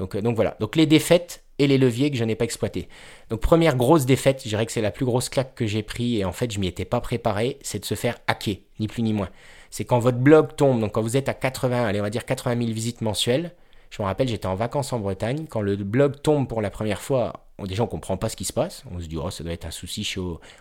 Euh, 0.00 0.20
donc 0.20 0.34
voilà. 0.34 0.56
Donc 0.58 0.74
les 0.74 0.86
défaites 0.86 1.44
et 1.58 1.66
les 1.66 1.78
leviers 1.78 2.10
que 2.10 2.16
je 2.16 2.24
n'ai 2.24 2.34
pas 2.34 2.44
exploités. 2.44 2.88
Donc 3.30 3.40
première 3.40 3.76
grosse 3.76 4.06
défaite, 4.06 4.42
je 4.44 4.48
dirais 4.48 4.66
que 4.66 4.72
c'est 4.72 4.80
la 4.80 4.90
plus 4.90 5.04
grosse 5.04 5.28
claque 5.28 5.54
que 5.54 5.66
j'ai 5.66 5.82
pris 5.82 6.18
et 6.18 6.24
en 6.24 6.32
fait 6.32 6.50
je 6.50 6.60
m'y 6.60 6.66
étais 6.66 6.84
pas 6.84 7.00
préparé, 7.00 7.58
c'est 7.62 7.80
de 7.80 7.84
se 7.84 7.94
faire 7.94 8.18
hacker, 8.26 8.56
ni 8.80 8.88
plus 8.88 9.02
ni 9.02 9.12
moins. 9.12 9.30
C'est 9.70 9.84
quand 9.84 9.98
votre 9.98 10.18
blog 10.18 10.56
tombe, 10.56 10.80
donc 10.80 10.92
quand 10.92 11.02
vous 11.02 11.16
êtes 11.16 11.28
à 11.28 11.34
80, 11.34 11.86
allez 11.86 12.00
on 12.00 12.04
va 12.04 12.10
dire 12.10 12.24
80 12.24 12.58
000 12.58 12.72
visites 12.72 13.00
mensuelles, 13.00 13.52
je 13.90 14.02
me 14.02 14.06
rappelle, 14.06 14.28
j'étais 14.28 14.46
en 14.46 14.54
vacances 14.54 14.92
en 14.92 14.98
Bretagne. 14.98 15.46
Quand 15.48 15.60
le 15.60 15.76
blog 15.76 16.20
tombe 16.22 16.46
pour 16.46 16.60
la 16.60 16.70
première 16.70 17.00
fois, 17.00 17.46
déjà 17.58 17.82
on 17.82 17.86
ne 17.86 17.90
comprend 17.90 18.16
pas 18.16 18.28
ce 18.28 18.36
qui 18.36 18.44
se 18.44 18.52
passe. 18.52 18.84
On 18.92 19.00
se 19.00 19.06
dit, 19.06 19.16
oh, 19.16 19.30
ça 19.30 19.42
doit 19.44 19.52
être 19.52 19.64
un 19.64 19.70
souci 19.70 20.04
chez 20.04 20.20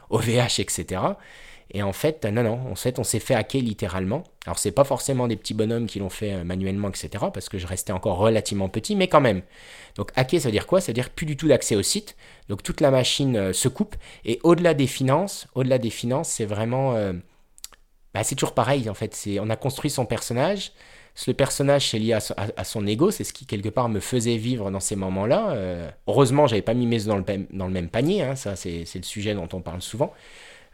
OVH, 0.09 0.59
etc. 0.59 1.01
Et 1.71 1.83
en 1.83 1.91
fait, 1.93 2.23
non, 2.25 2.43
non, 2.43 2.59
en 2.71 2.75
fait, 2.75 2.97
on 2.97 3.03
s'est 3.03 3.19
fait 3.19 3.35
hacker 3.35 3.61
littéralement. 3.61 4.23
Alors, 4.45 4.57
c'est 4.57 4.71
pas 4.71 4.85
forcément 4.85 5.27
des 5.27 5.35
petits 5.35 5.53
bonhommes 5.53 5.85
qui 5.85 5.99
l'ont 5.99 6.09
fait 6.09 6.33
euh, 6.33 6.43
manuellement, 6.43 6.89
etc., 6.89 7.25
parce 7.33 7.49
que 7.49 7.57
je 7.57 7.67
restais 7.67 7.91
encore 7.91 8.17
relativement 8.17 8.69
petit, 8.69 8.95
mais 8.95 9.07
quand 9.07 9.19
même. 9.21 9.41
Donc, 9.95 10.11
hacker, 10.15 10.39
ça 10.39 10.47
veut 10.47 10.53
dire 10.53 10.67
quoi? 10.67 10.79
Ça 10.79 10.87
veut 10.87 10.93
dire 10.93 11.09
plus 11.09 11.25
du 11.25 11.35
tout 11.35 11.47
d'accès 11.47 11.75
au 11.75 11.83
site. 11.83 12.15
Donc, 12.47 12.63
toute 12.63 12.79
la 12.79 12.91
machine 12.91 13.35
euh, 13.35 13.53
se 13.53 13.67
coupe. 13.67 13.95
Et 14.23 14.39
au-delà 14.43 14.73
des 14.73 14.87
finances, 14.87 15.47
au-delà 15.55 15.77
des 15.77 15.89
finances, 15.89 16.29
c'est 16.29 16.45
vraiment. 16.45 16.95
Euh, 16.95 17.13
bah, 18.13 18.23
c'est 18.23 18.35
toujours 18.35 18.53
pareil, 18.53 18.89
en 18.89 18.93
fait. 18.93 19.13
C'est, 19.13 19.39
on 19.39 19.49
a 19.49 19.57
construit 19.57 19.91
son 19.91 20.05
personnage. 20.05 20.71
Ce 21.17 21.31
personnage, 21.31 21.89
c'est 21.89 21.97
lié 21.97 22.13
à, 22.13 22.63
son 22.63 22.85
ego, 22.85 23.09
c'est 23.09 23.23
ce 23.23 23.33
qui 23.33 23.47
quelque 23.47 23.69
part 23.69 23.89
me 23.89 23.99
faisait 23.99 24.37
vivre 24.37 24.69
dans 24.69 24.79
ces 24.79 24.95
moments-là. 24.95 25.49
Euh, 25.49 25.89
heureusement, 26.05 26.45
j'avais 26.45 26.61
pas 26.61 26.75
mis 26.75 26.85
mes 26.85 27.07
œufs 27.07 27.07
dans 27.07 27.17
le, 27.17 27.47
dans 27.49 27.65
le 27.65 27.73
même 27.73 27.89
panier, 27.89 28.21
hein, 28.21 28.35
ça 28.35 28.55
c'est 28.55 28.85
le 28.93 29.01
sujet 29.01 29.33
dont 29.33 29.49
on 29.51 29.61
parle 29.61 29.81
souvent. 29.81 30.13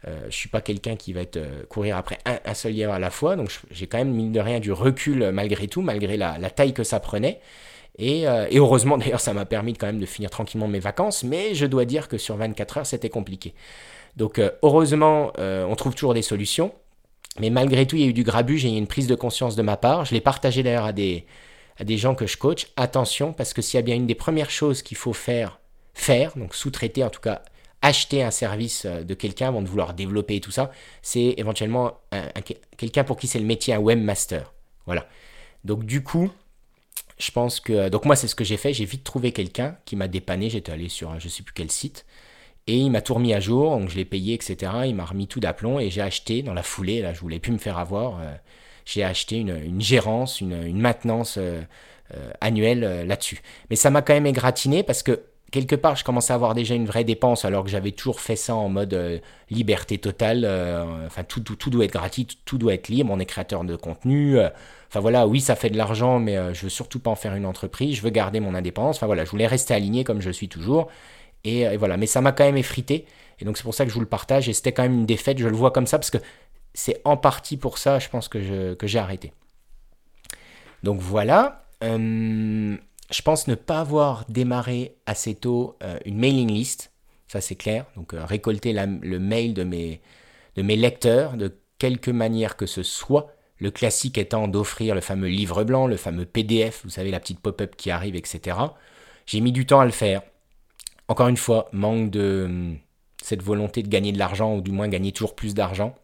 Euh, 0.06 0.26
je 0.28 0.36
suis 0.36 0.48
pas 0.48 0.60
quelqu'un 0.60 0.96
qui 0.96 1.12
va 1.12 1.22
être, 1.22 1.38
euh, 1.38 1.62
courir 1.68 1.96
après 1.96 2.18
un, 2.26 2.54
seul 2.54 2.72
lièvre 2.72 2.92
à 2.92 2.98
la 2.98 3.10
fois, 3.10 3.36
donc 3.36 3.50
j'ai 3.70 3.86
quand 3.86 3.98
même, 3.98 4.12
mine 4.12 4.32
de 4.32 4.40
rien, 4.40 4.60
du 4.60 4.70
recul 4.72 5.30
malgré 5.32 5.66
tout, 5.66 5.80
malgré 5.80 6.16
la, 6.16 6.38
taille 6.50 6.74
que 6.74 6.84
ça 6.84 7.00
prenait. 7.00 7.40
Et, 7.98 8.22
et 8.22 8.58
heureusement, 8.58 8.98
d'ailleurs, 8.98 9.20
ça 9.20 9.32
m'a 9.32 9.44
permis 9.44 9.74
quand 9.74 9.86
même 9.86 10.00
de 10.00 10.06
finir 10.06 10.30
tranquillement 10.30 10.68
mes 10.68 10.80
vacances, 10.80 11.22
mais 11.22 11.54
je 11.54 11.66
dois 11.66 11.84
dire 11.84 12.08
que 12.08 12.18
sur 12.18 12.36
24 12.36 12.78
heures, 12.78 12.86
c'était 12.86 13.10
compliqué. 13.10 13.54
Donc 14.16 14.40
heureusement, 14.62 15.32
on 15.38 15.74
trouve 15.76 15.94
toujours 15.94 16.14
des 16.14 16.22
solutions. 16.22 16.72
Mais 17.40 17.50
malgré 17.50 17.86
tout, 17.86 17.96
il 17.96 18.02
y 18.02 18.04
a 18.04 18.08
eu 18.08 18.12
du 18.12 18.22
grabuge 18.22 18.60
j'ai 18.60 18.72
eu 18.72 18.76
une 18.76 18.86
prise 18.86 19.06
de 19.06 19.14
conscience 19.14 19.56
de 19.56 19.62
ma 19.62 19.76
part. 19.76 20.04
Je 20.04 20.14
l'ai 20.14 20.20
partagé 20.20 20.62
d'ailleurs 20.62 20.84
à 20.84 20.92
des, 20.92 21.26
à 21.78 21.84
des 21.84 21.96
gens 21.96 22.14
que 22.14 22.26
je 22.26 22.36
coach. 22.36 22.68
Attention, 22.76 23.32
parce 23.32 23.52
que 23.52 23.62
s'il 23.62 23.78
y 23.78 23.80
a 23.80 23.82
bien 23.82 23.96
une 23.96 24.06
des 24.06 24.14
premières 24.14 24.50
choses 24.50 24.82
qu'il 24.82 24.96
faut 24.96 25.12
faire, 25.12 25.58
faire, 25.94 26.36
donc 26.36 26.54
sous-traiter, 26.54 27.02
en 27.02 27.10
tout 27.10 27.20
cas 27.20 27.42
acheter 27.84 28.22
un 28.22 28.30
service 28.30 28.84
euh, 28.84 29.02
de 29.02 29.14
quelqu'un 29.14 29.48
avant 29.48 29.62
de 29.62 29.68
vouloir 29.68 29.94
développer 29.94 30.36
et 30.36 30.40
tout 30.40 30.50
ça, 30.50 30.70
c'est 31.02 31.34
éventuellement 31.36 32.00
quelqu'un 32.76 33.04
pour 33.04 33.16
qui 33.16 33.26
c'est 33.26 33.38
le 33.38 33.44
métier 33.44 33.74
un 33.74 33.78
webmaster. 33.78 34.52
Voilà. 34.86 35.06
Donc 35.64 35.84
du 35.84 36.02
coup, 36.02 36.30
je 37.18 37.30
pense 37.30 37.60
que... 37.60 37.88
Donc 37.88 38.04
moi, 38.04 38.16
c'est 38.16 38.28
ce 38.28 38.34
que 38.34 38.44
j'ai 38.44 38.56
fait. 38.56 38.72
J'ai 38.72 38.84
vite 38.84 39.04
trouvé 39.04 39.32
quelqu'un 39.32 39.76
qui 39.84 39.96
m'a 39.96 40.08
dépanné. 40.08 40.50
J'étais 40.50 40.72
allé 40.72 40.88
sur 40.88 41.10
un, 41.10 41.18
je 41.18 41.28
sais 41.28 41.42
plus 41.42 41.54
quel 41.54 41.70
site. 41.70 42.04
Et 42.66 42.78
il 42.78 42.90
m'a 42.90 43.02
tout 43.02 43.14
remis 43.14 43.34
à 43.34 43.40
jour, 43.40 43.78
donc 43.78 43.90
je 43.90 43.96
l'ai 43.96 44.06
payé, 44.06 44.34
etc. 44.34 44.72
Il 44.86 44.94
m'a 44.94 45.04
remis 45.04 45.26
tout 45.26 45.40
d'aplomb 45.40 45.78
et 45.78 45.90
j'ai 45.90 46.00
acheté 46.00 46.42
dans 46.42 46.54
la 46.54 46.62
foulée, 46.62 47.02
là 47.02 47.12
je 47.12 47.20
voulais 47.20 47.38
plus 47.38 47.52
me 47.52 47.58
faire 47.58 47.78
avoir, 47.78 48.20
euh, 48.20 48.32
j'ai 48.86 49.04
acheté 49.04 49.36
une, 49.36 49.80
gérance, 49.80 50.40
une, 50.40 50.80
maintenance 50.80 51.36
euh, 51.36 51.60
euh, 52.14 52.30
annuelle 52.40 53.06
là-dessus. 53.06 53.42
Mais 53.68 53.76
ça 53.76 53.90
m'a 53.90 54.00
quand 54.00 54.14
même 54.14 54.26
égratigné 54.26 54.82
parce 54.82 55.02
que 55.02 55.20
quelque 55.54 55.76
part 55.76 55.96
je 55.96 56.04
commençais 56.04 56.32
à 56.32 56.36
avoir 56.36 56.54
déjà 56.54 56.74
une 56.74 56.84
vraie 56.84 57.04
dépense 57.04 57.44
alors 57.44 57.64
que 57.64 57.70
j'avais 57.70 57.92
toujours 57.92 58.20
fait 58.20 58.36
ça 58.36 58.54
en 58.54 58.68
mode 58.68 59.22
liberté 59.50 59.98
totale. 59.98 60.44
enfin 61.06 61.24
tout, 61.24 61.40
tout, 61.40 61.56
tout, 61.56 61.70
doit 61.70 61.84
être 61.84 61.92
gratuit, 61.92 62.26
tout, 62.44 62.58
doit 62.58 62.74
être 62.74 62.88
libre, 62.88 63.10
on 63.12 63.20
est 63.20 63.26
créateur 63.26 63.64
de 63.64 63.76
contenu. 63.76 64.38
Enfin 64.88 65.00
voilà, 65.00 65.26
oui 65.26 65.40
ça 65.40 65.54
fait 65.54 65.70
de 65.70 65.76
l'argent 65.76 66.18
mais 66.18 66.36
je 66.54 66.62
veux 66.62 66.68
surtout 66.68 66.98
pas 66.98 67.10
en 67.10 67.16
faire 67.16 67.34
une 67.34 67.46
entreprise, 67.46 67.96
je 67.96 68.02
veux 68.02 68.10
garder 68.10 68.40
mon 68.40 68.54
indépendance. 68.54 68.96
Enfin 68.96 69.06
voilà, 69.06 69.24
je 69.24 69.30
voulais 69.30 69.46
rester 69.46 69.74
aligné 69.74 70.04
comme 70.04 70.20
je 70.20 70.30
suis 70.30 70.48
toujours. 70.48 70.88
Euh, 71.46 71.72
et, 71.72 71.76
voilà, 71.76 71.96
mais 71.96 72.06
ça 72.06 72.20
m'a 72.20 72.32
quand 72.32 72.44
même 72.44 72.56
effrité. 72.56 73.06
Et 73.40 73.44
donc 73.44 73.56
c'est 73.56 73.64
pour 73.64 73.74
ça 73.74 73.84
que 73.84 73.90
je 73.90 73.94
vous 73.94 74.00
le 74.00 74.06
partage. 74.06 74.48
Et 74.48 74.52
c'était 74.52 74.72
quand 74.72 74.82
même 74.82 74.94
une 74.94 75.06
défaite. 75.06 75.38
Je 75.38 75.48
le 75.48 75.56
vois 75.56 75.70
comme 75.70 75.86
ça 75.86 75.98
parce 75.98 76.10
que 76.10 76.18
c'est 76.74 77.00
en 77.04 77.16
partie 77.16 77.56
pour 77.56 77.78
ça, 77.78 77.98
je 77.98 78.08
pense, 78.08 78.28
que 78.28 78.40
j'ai 78.82 78.98
arrêté. 78.98 79.32
Donc 80.82 81.00
voilà. 81.00 81.64
Euh, 83.10 83.14
je 83.14 83.22
pense 83.22 83.48
ne 83.48 83.54
pas 83.54 83.80
avoir 83.80 84.24
démarré 84.28 84.96
assez 85.06 85.34
tôt 85.34 85.76
euh, 85.82 85.98
une 86.04 86.18
mailing 86.18 86.50
list. 86.50 86.92
Ça 87.28 87.40
c'est 87.40 87.56
clair. 87.56 87.86
Donc 87.96 88.14
récolter 88.14 88.72
le 88.72 89.18
mail 89.18 89.54
de 89.54 89.64
mes, 89.64 90.00
de 90.56 90.62
mes 90.62 90.76
lecteurs 90.76 91.36
de 91.36 91.56
quelque 91.78 92.10
manière 92.10 92.56
que 92.56 92.66
ce 92.66 92.82
soit. 92.82 93.32
Le 93.58 93.70
classique 93.70 94.18
étant 94.18 94.48
d'offrir 94.48 94.94
le 94.94 95.00
fameux 95.00 95.28
livre 95.28 95.64
blanc, 95.64 95.86
le 95.86 95.96
fameux 95.96 96.26
PDF, 96.26 96.82
vous 96.84 96.90
savez, 96.90 97.10
la 97.10 97.20
petite 97.20 97.40
pop-up 97.40 97.76
qui 97.76 97.90
arrive, 97.90 98.14
etc. 98.14 98.58
J'ai 99.26 99.40
mis 99.40 99.52
du 99.52 99.64
temps 99.64 99.80
à 99.80 99.84
le 99.84 99.90
faire 99.90 100.22
encore 101.08 101.28
une 101.28 101.36
fois, 101.36 101.68
manque 101.72 102.10
de 102.10 102.44
hum, 102.46 102.78
cette 103.22 103.42
volonté 103.42 103.82
de 103.82 103.88
gagner 103.88 104.12
de 104.12 104.18
l'argent, 104.18 104.56
ou 104.56 104.60
du 104.60 104.70
moins 104.70 104.88
gagner 104.88 105.12
toujours 105.12 105.34
plus 105.34 105.54
d'argent. 105.54 105.94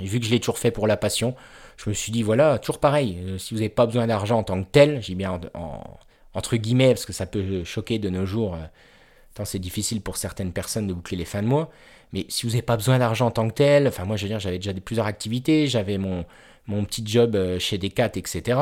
Vu 0.00 0.20
que 0.20 0.26
je 0.26 0.30
l'ai 0.30 0.40
toujours 0.40 0.58
fait 0.58 0.70
pour 0.70 0.86
la 0.86 0.96
passion, 0.96 1.34
je 1.76 1.90
me 1.90 1.94
suis 1.94 2.12
dit, 2.12 2.22
voilà, 2.22 2.58
toujours 2.58 2.78
pareil, 2.78 3.18
euh, 3.22 3.38
si 3.38 3.54
vous 3.54 3.60
n'avez 3.60 3.68
pas 3.68 3.86
besoin 3.86 4.06
d'argent 4.06 4.38
en 4.38 4.42
tant 4.42 4.62
que 4.62 4.68
tel, 4.70 5.02
j'ai 5.02 5.14
bien 5.14 5.40
entre 6.34 6.56
guillemets, 6.56 6.88
parce 6.88 7.06
que 7.06 7.12
ça 7.12 7.26
peut 7.26 7.64
choquer 7.64 7.98
de 7.98 8.08
nos 8.10 8.26
jours, 8.26 8.54
euh, 8.54 9.44
c'est 9.44 9.58
difficile 9.58 10.00
pour 10.00 10.16
certaines 10.16 10.52
personnes 10.52 10.86
de 10.86 10.92
boucler 10.92 11.16
les 11.16 11.24
fins 11.24 11.42
de 11.42 11.48
mois, 11.48 11.70
mais 12.12 12.26
si 12.28 12.46
vous 12.46 12.50
n'avez 12.50 12.62
pas 12.62 12.76
besoin 12.76 12.98
d'argent 12.98 13.26
en 13.26 13.30
tant 13.30 13.48
que 13.48 13.54
tel, 13.54 13.88
enfin 13.88 14.04
moi 14.04 14.16
je 14.16 14.24
veux 14.24 14.28
dire, 14.28 14.40
j'avais 14.40 14.58
déjà 14.58 14.72
plusieurs 14.74 15.06
activités, 15.06 15.66
j'avais 15.66 15.98
mon, 15.98 16.24
petit 16.84 17.02
job 17.06 17.34
euh, 17.36 17.58
chez 17.58 17.78
Decat, 17.78 18.12
etc. 18.16 18.58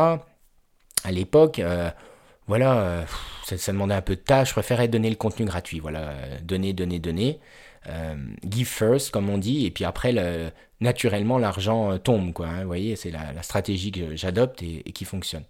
À 1.05 1.13
l'époque, 1.13 1.61
voilà, 2.51 2.81
euh, 2.81 3.05
ça, 3.45 3.71
demandait 3.71 3.95
un 3.95 4.03
peu 4.03 4.17
de 4.17 4.21
tâche. 4.21 4.49
Je 4.49 4.55
préférais 4.55 4.89
donner 4.89 5.09
le 5.09 5.15
contenu 5.15 5.47
gratuit. 5.47 5.79
Voilà, 5.79 6.15
donner, 6.43 6.73
donner, 6.73 6.99
donner. 6.99 7.39
Euh, 7.87 8.17
give 8.45 8.67
first, 8.67 9.13
comme 9.13 9.31
on 9.31 9.39
dit, 9.39 9.67
et 9.67 9.71
puis 9.71 9.85
après, 9.85 10.13
naturellement, 10.81 11.39
l'argent 11.39 11.93
euh, 11.93 11.99
tombe. 11.99 12.33
Quoi, 12.33 12.49
hein. 12.49 12.63
vous 12.63 12.67
voyez, 12.67 12.97
c'est 12.97 13.13
la, 13.13 13.41
stratégie 13.45 13.93
que 13.93 14.17
j'adopte 14.17 14.65
et, 14.65 14.83
qui 14.83 15.05
fonctionne. 15.05 15.45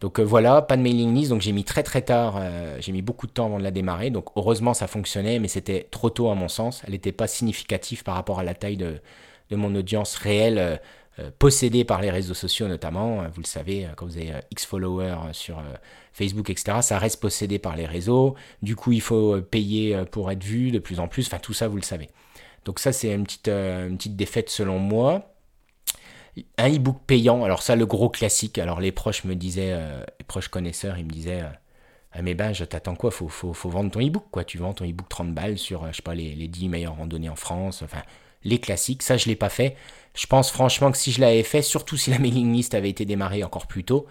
Donc 0.00 0.20
voilà, 0.20 0.60
pas 0.60 0.76
de 0.76 0.82
mailing 0.82 1.14
list, 1.14 1.30
donc 1.30 1.40
j'ai 1.40 1.52
mis 1.52 1.64
très 1.64 1.82
très 1.82 2.02
tard, 2.02 2.38
j'ai 2.78 2.92
mis 2.92 3.00
beaucoup 3.00 3.26
de 3.26 3.32
temps 3.32 3.46
avant 3.46 3.58
de 3.58 3.62
la 3.62 3.70
démarrer, 3.70 4.10
donc 4.10 4.26
heureusement 4.36 4.74
ça 4.74 4.86
fonctionnait, 4.86 5.38
mais 5.38 5.48
c'était 5.48 5.88
trop 5.90 6.10
tôt 6.10 6.28
à 6.28 6.34
mon 6.34 6.48
sens, 6.48 6.82
elle 6.84 6.92
n'était 6.92 7.12
pas 7.12 7.26
significative 7.26 8.02
par 8.02 8.14
rapport 8.16 8.38
à 8.38 8.42
la 8.42 8.54
taille 8.54 8.76
de, 8.76 9.00
mon 9.50 9.74
audience 9.74 10.16
réelle 10.16 10.80
euh, 11.20 11.30
possédé 11.38 11.84
par 11.84 12.02
les 12.02 12.10
réseaux 12.10 12.34
sociaux 12.34 12.66
notamment. 12.66 13.22
Euh, 13.22 13.28
vous 13.32 13.40
le 13.40 13.46
savez, 13.46 13.86
euh, 13.86 13.90
quand 13.96 14.04
vous 14.04 14.16
avez 14.16 14.32
X 14.50 14.66
followers 14.66 15.16
sur 15.32 15.62
Facebook, 16.12 16.50
etc., 16.50 16.78
ça 16.80 16.98
reste 16.98 17.20
possédé 17.20 17.60
par 17.60 17.76
les 17.76 17.86
réseaux. 17.86 18.34
Du 18.62 18.74
coup, 18.74 18.90
il 18.90 19.00
faut 19.00 19.40
payer 19.40 20.04
pour 20.10 20.32
être 20.32 20.42
vu 20.42 20.72
de 20.72 20.80
plus 20.80 20.98
en 20.98 21.06
plus. 21.06 21.26
Enfin, 21.28 21.38
tout 21.38 21.52
ça, 21.52 21.68
vous 21.68 21.76
le 21.76 21.82
savez. 21.82 22.08
Donc 22.64 22.80
ça, 22.80 22.92
c'est 22.92 23.12
une 23.12 23.24
petite, 23.24 23.48
une 23.48 23.96
petite 23.96 24.16
défaite 24.16 24.50
selon 24.50 24.80
moi. 24.80 25.33
Un 26.58 26.74
e-book 26.74 26.98
payant, 27.06 27.44
alors 27.44 27.62
ça, 27.62 27.76
le 27.76 27.86
gros 27.86 28.08
classique. 28.08 28.58
Alors 28.58 28.80
les 28.80 28.92
proches 28.92 29.24
me 29.24 29.34
disaient, 29.34 29.76
les 30.18 30.24
proches 30.24 30.48
connaisseurs, 30.48 30.98
ils 30.98 31.04
me 31.04 31.10
disaient 31.10 31.44
ah 32.16 32.22
mais 32.22 32.34
ben, 32.34 32.52
je 32.52 32.64
t'attends 32.64 32.94
quoi? 32.94 33.10
Faut, 33.10 33.28
vendre 33.68 33.90
ton 33.90 34.00
e-book, 34.00 34.24
quoi. 34.30 34.44
Tu 34.44 34.58
vends 34.58 34.72
ton 34.72 34.88
e-book 34.88 35.08
30 35.08 35.34
balles 35.34 35.58
sur, 35.58 35.82
euh, 35.84 35.88
je 35.90 35.96
sais 35.96 36.02
pas, 36.02 36.14
les, 36.14 36.34
les 36.34 36.46
10 36.46 36.68
meilleures 36.68 36.96
randonnées 36.96 37.28
en 37.28 37.34
France, 37.36 37.82
enfin, 37.82 38.02
les 38.44 38.60
classiques. 38.60 39.02
Ça, 39.02 39.16
je 39.16 39.26
l'ai 39.26 39.34
pas 39.34 39.48
fait. 39.48 39.76
Je 40.14 40.26
pense 40.26 40.52
franchement 40.52 40.92
que 40.92 40.98
si 40.98 41.10
je 41.10 41.20
l'avais 41.20 41.42
fait, 41.42 41.62
surtout 41.62 41.96
si 41.96 42.10
la 42.10 42.18
mailing 42.20 42.52
list 42.52 42.74
avait 42.74 42.90
été 42.90 43.04
démarrée 43.04 43.42
encore 43.42 43.66
plus 43.66 43.82
tôt, 43.84 44.06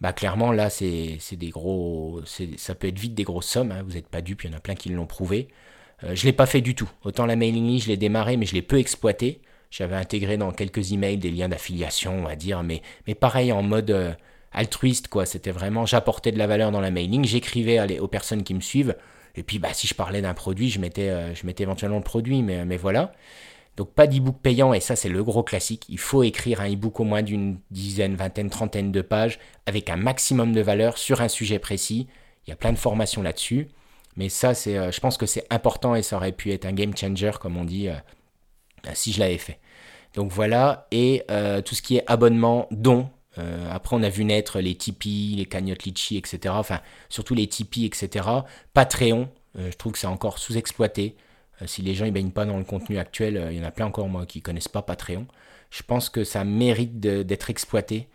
bah 0.00 0.12
clairement, 0.12 0.52
là, 0.52 0.70
c'est 0.70 1.18
des 1.32 1.50
gros. 1.50 2.20
Ça 2.56 2.74
peut 2.76 2.88
être 2.88 2.98
vite 2.98 3.14
des 3.14 3.24
grosses 3.24 3.48
sommes. 3.48 3.72
Hein. 3.72 3.82
Vous 3.84 3.94
n'êtes 3.94 4.08
pas 4.08 4.22
dupe, 4.22 4.44
il 4.44 4.50
y 4.50 4.54
en 4.54 4.56
a 4.56 4.60
plein 4.60 4.76
qui 4.76 4.88
l'ont 4.90 5.06
prouvé. 5.06 5.48
Euh, 6.04 6.14
je 6.14 6.26
l'ai 6.26 6.32
pas 6.32 6.46
fait 6.46 6.60
du 6.60 6.74
tout. 6.76 6.90
Autant 7.02 7.26
la 7.26 7.36
mailing 7.36 7.66
list, 7.66 7.86
je 7.86 7.90
l'ai 7.90 7.96
démarré, 7.96 8.36
mais 8.36 8.46
je 8.46 8.54
l'ai 8.54 8.62
peu 8.62 8.78
exploité. 8.78 9.40
J'avais 9.70 9.96
intégré 9.96 10.36
dans 10.36 10.52
quelques 10.52 10.92
emails 10.92 11.18
des 11.18 11.30
liens 11.30 11.48
d'affiliation, 11.48 12.18
on 12.18 12.24
va 12.24 12.36
dire, 12.36 12.62
mais, 12.62 12.82
mais 13.06 13.14
pareil 13.14 13.52
en 13.52 13.62
mode. 13.62 13.90
Euh, 13.90 14.12
altruiste, 14.52 15.08
quoi. 15.08 15.26
C'était 15.26 15.50
vraiment, 15.50 15.86
j'apportais 15.86 16.32
de 16.32 16.38
la 16.38 16.46
valeur 16.46 16.70
dans 16.70 16.80
la 16.80 16.90
mailing, 16.90 17.24
j'écrivais 17.24 17.98
aux 17.98 18.08
personnes 18.08 18.42
qui 18.42 18.54
me 18.54 18.60
suivent. 18.60 18.96
Et 19.36 19.42
puis, 19.42 19.58
bah, 19.58 19.72
si 19.72 19.86
je 19.86 19.94
parlais 19.94 20.22
d'un 20.22 20.34
produit, 20.34 20.70
je 20.70 20.80
mettais, 20.80 21.08
euh, 21.08 21.32
éventuellement 21.58 21.98
le 21.98 22.02
produit, 22.02 22.42
mais, 22.42 22.76
voilà. 22.76 23.12
Donc, 23.76 23.92
pas 23.94 24.06
d'e-book 24.06 24.38
payant, 24.42 24.74
et 24.74 24.80
ça, 24.80 24.96
c'est 24.96 25.08
le 25.08 25.22
gros 25.22 25.42
classique. 25.42 25.86
Il 25.88 25.98
faut 25.98 26.22
écrire 26.22 26.60
un 26.60 26.70
e-book 26.70 26.98
au 27.00 27.04
moins 27.04 27.22
d'une 27.22 27.58
dizaine, 27.70 28.16
vingtaine, 28.16 28.50
trentaine 28.50 28.92
de 28.92 29.00
pages, 29.00 29.38
avec 29.66 29.88
un 29.88 29.96
maximum 29.96 30.52
de 30.52 30.60
valeur 30.60 30.98
sur 30.98 31.20
un 31.20 31.28
sujet 31.28 31.58
précis. 31.58 32.08
Il 32.46 32.50
y 32.50 32.52
a 32.52 32.56
plein 32.56 32.72
de 32.72 32.78
formations 32.78 33.22
là-dessus. 33.22 33.68
Mais 34.16 34.28
ça, 34.28 34.54
c'est, 34.54 34.76
euh, 34.76 34.90
je 34.90 35.00
pense 35.00 35.16
que 35.16 35.26
c'est 35.26 35.46
important 35.50 35.94
et 35.94 36.02
ça 36.02 36.16
aurait 36.16 36.32
pu 36.32 36.50
être 36.50 36.66
un 36.66 36.72
game 36.72 36.94
changer, 36.96 37.30
comme 37.40 37.56
on 37.56 37.64
dit, 37.64 37.88
si 38.94 39.12
je 39.12 39.20
l'avais 39.20 39.38
fait. 39.38 39.58
Donc 40.14 40.32
voilà, 40.32 40.86
et 40.90 41.24
tout 41.64 41.74
ce 41.74 41.82
qui 41.82 41.96
est 41.96 42.04
abonnement, 42.06 42.66
don, 42.70 43.08
euh, 43.38 43.70
après, 43.70 43.96
on 43.96 44.02
a 44.02 44.08
vu 44.08 44.24
naître 44.24 44.60
les 44.60 44.74
Tipeee, 44.74 45.36
les 45.36 45.46
cagnottes 45.46 45.84
Litchi, 45.84 46.16
etc. 46.16 46.54
Enfin, 46.56 46.80
surtout 47.08 47.34
les 47.34 47.46
Tipeee, 47.46 47.86
etc. 47.86 48.28
Patreon, 48.74 49.28
euh, 49.58 49.70
je 49.70 49.76
trouve 49.76 49.92
que 49.92 49.98
c'est 49.98 50.06
encore 50.06 50.38
sous-exploité. 50.38 51.16
Euh, 51.62 51.66
si 51.66 51.82
les 51.82 51.94
gens 51.94 52.06
ne 52.06 52.10
baignent 52.10 52.30
pas 52.30 52.44
dans 52.44 52.58
le 52.58 52.64
contenu 52.64 52.98
actuel, 52.98 53.48
il 53.52 53.58
y 53.58 53.60
en 53.60 53.64
a 53.66 53.70
plein 53.70 53.86
encore, 53.86 54.08
moi, 54.08 54.26
qui 54.26 54.38
ne 54.38 54.42
connaissent 54.42 54.68
pas 54.68 54.82
Patreon. 54.82 55.26
Je 55.70 55.82
pense 55.82 56.10
que 56.10 56.24
ça 56.24 56.44
mérite 56.44 56.98
d'être 56.98 57.50
exploité 57.50 58.08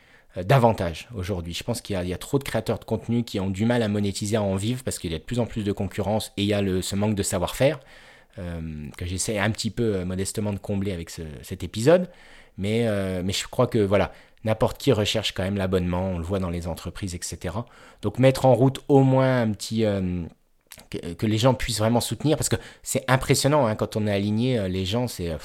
davantage 0.43 1.07
aujourd'hui. 1.15 1.53
Je 1.53 1.63
pense 1.63 1.79
qu'il 1.79 1.95
y, 1.95 2.13
a 2.13 2.17
trop 2.17 2.37
de 2.37 2.43
créateurs 2.43 2.77
de 2.77 2.83
contenu 2.83 3.23
qui 3.23 3.39
ont 3.39 3.49
du 3.49 3.63
mal 3.63 3.81
à 3.81 3.87
monétiser, 3.87 4.35
à 4.35 4.41
en 4.41 4.57
vivre, 4.57 4.83
parce 4.83 4.99
qu'il 4.99 5.13
y 5.13 5.15
a 5.15 5.19
de 5.19 5.23
plus 5.23 5.39
en 5.39 5.45
plus 5.45 5.63
de 5.63 5.71
concurrence 5.71 6.33
et 6.35 6.43
il 6.43 6.49
y 6.49 6.53
a 6.53 6.61
ce 6.81 6.95
manque 6.97 7.15
de 7.15 7.23
savoir-faire. 7.23 7.79
Que 8.35 9.05
j'essaie 9.05 9.37
un 9.37 9.49
petit 9.51 9.71
peu 9.71 10.03
modestement 10.03 10.51
de 10.51 10.59
combler 10.59 10.91
avec 10.91 11.09
cet 11.09 11.63
épisode. 11.63 12.09
Mais, 12.57 12.87
mais 13.23 13.33
je 13.33 13.47
crois 13.47 13.67
que 13.67 13.79
voilà, 13.79 14.11
N'importe 14.45 14.77
qui 14.77 14.91
recherche 14.93 15.33
quand 15.33 15.41
même 15.41 15.57
l'abonnement, 15.57 16.11
on 16.11 16.17
le 16.19 16.23
voit 16.23 16.37
dans 16.37 16.51
les 16.51 16.67
entreprises, 16.67 17.15
etc. 17.15 17.55
Donc 18.03 18.19
mettre 18.19 18.45
en 18.45 18.53
route 18.53 18.79
au 18.87 19.01
moins 19.01 19.41
un 19.41 19.51
petit... 19.51 19.83
Euh, 19.85 20.23
que, 20.91 21.25
les 21.25 21.37
gens 21.39 21.55
puissent 21.55 21.79
vraiment 21.79 21.99
soutenir, 21.99 22.37
parce 22.37 22.49
que 22.49 22.57
c'est 22.83 23.03
impressionnant, 23.07 23.65
hein, 23.65 23.75
quand 23.75 23.95
on 23.95 24.05
est 24.05 24.13
aligné, 24.13 24.59
euh, 24.59 24.67
les 24.67 24.85
gens, 24.85 25.07
c'est... 25.07 25.35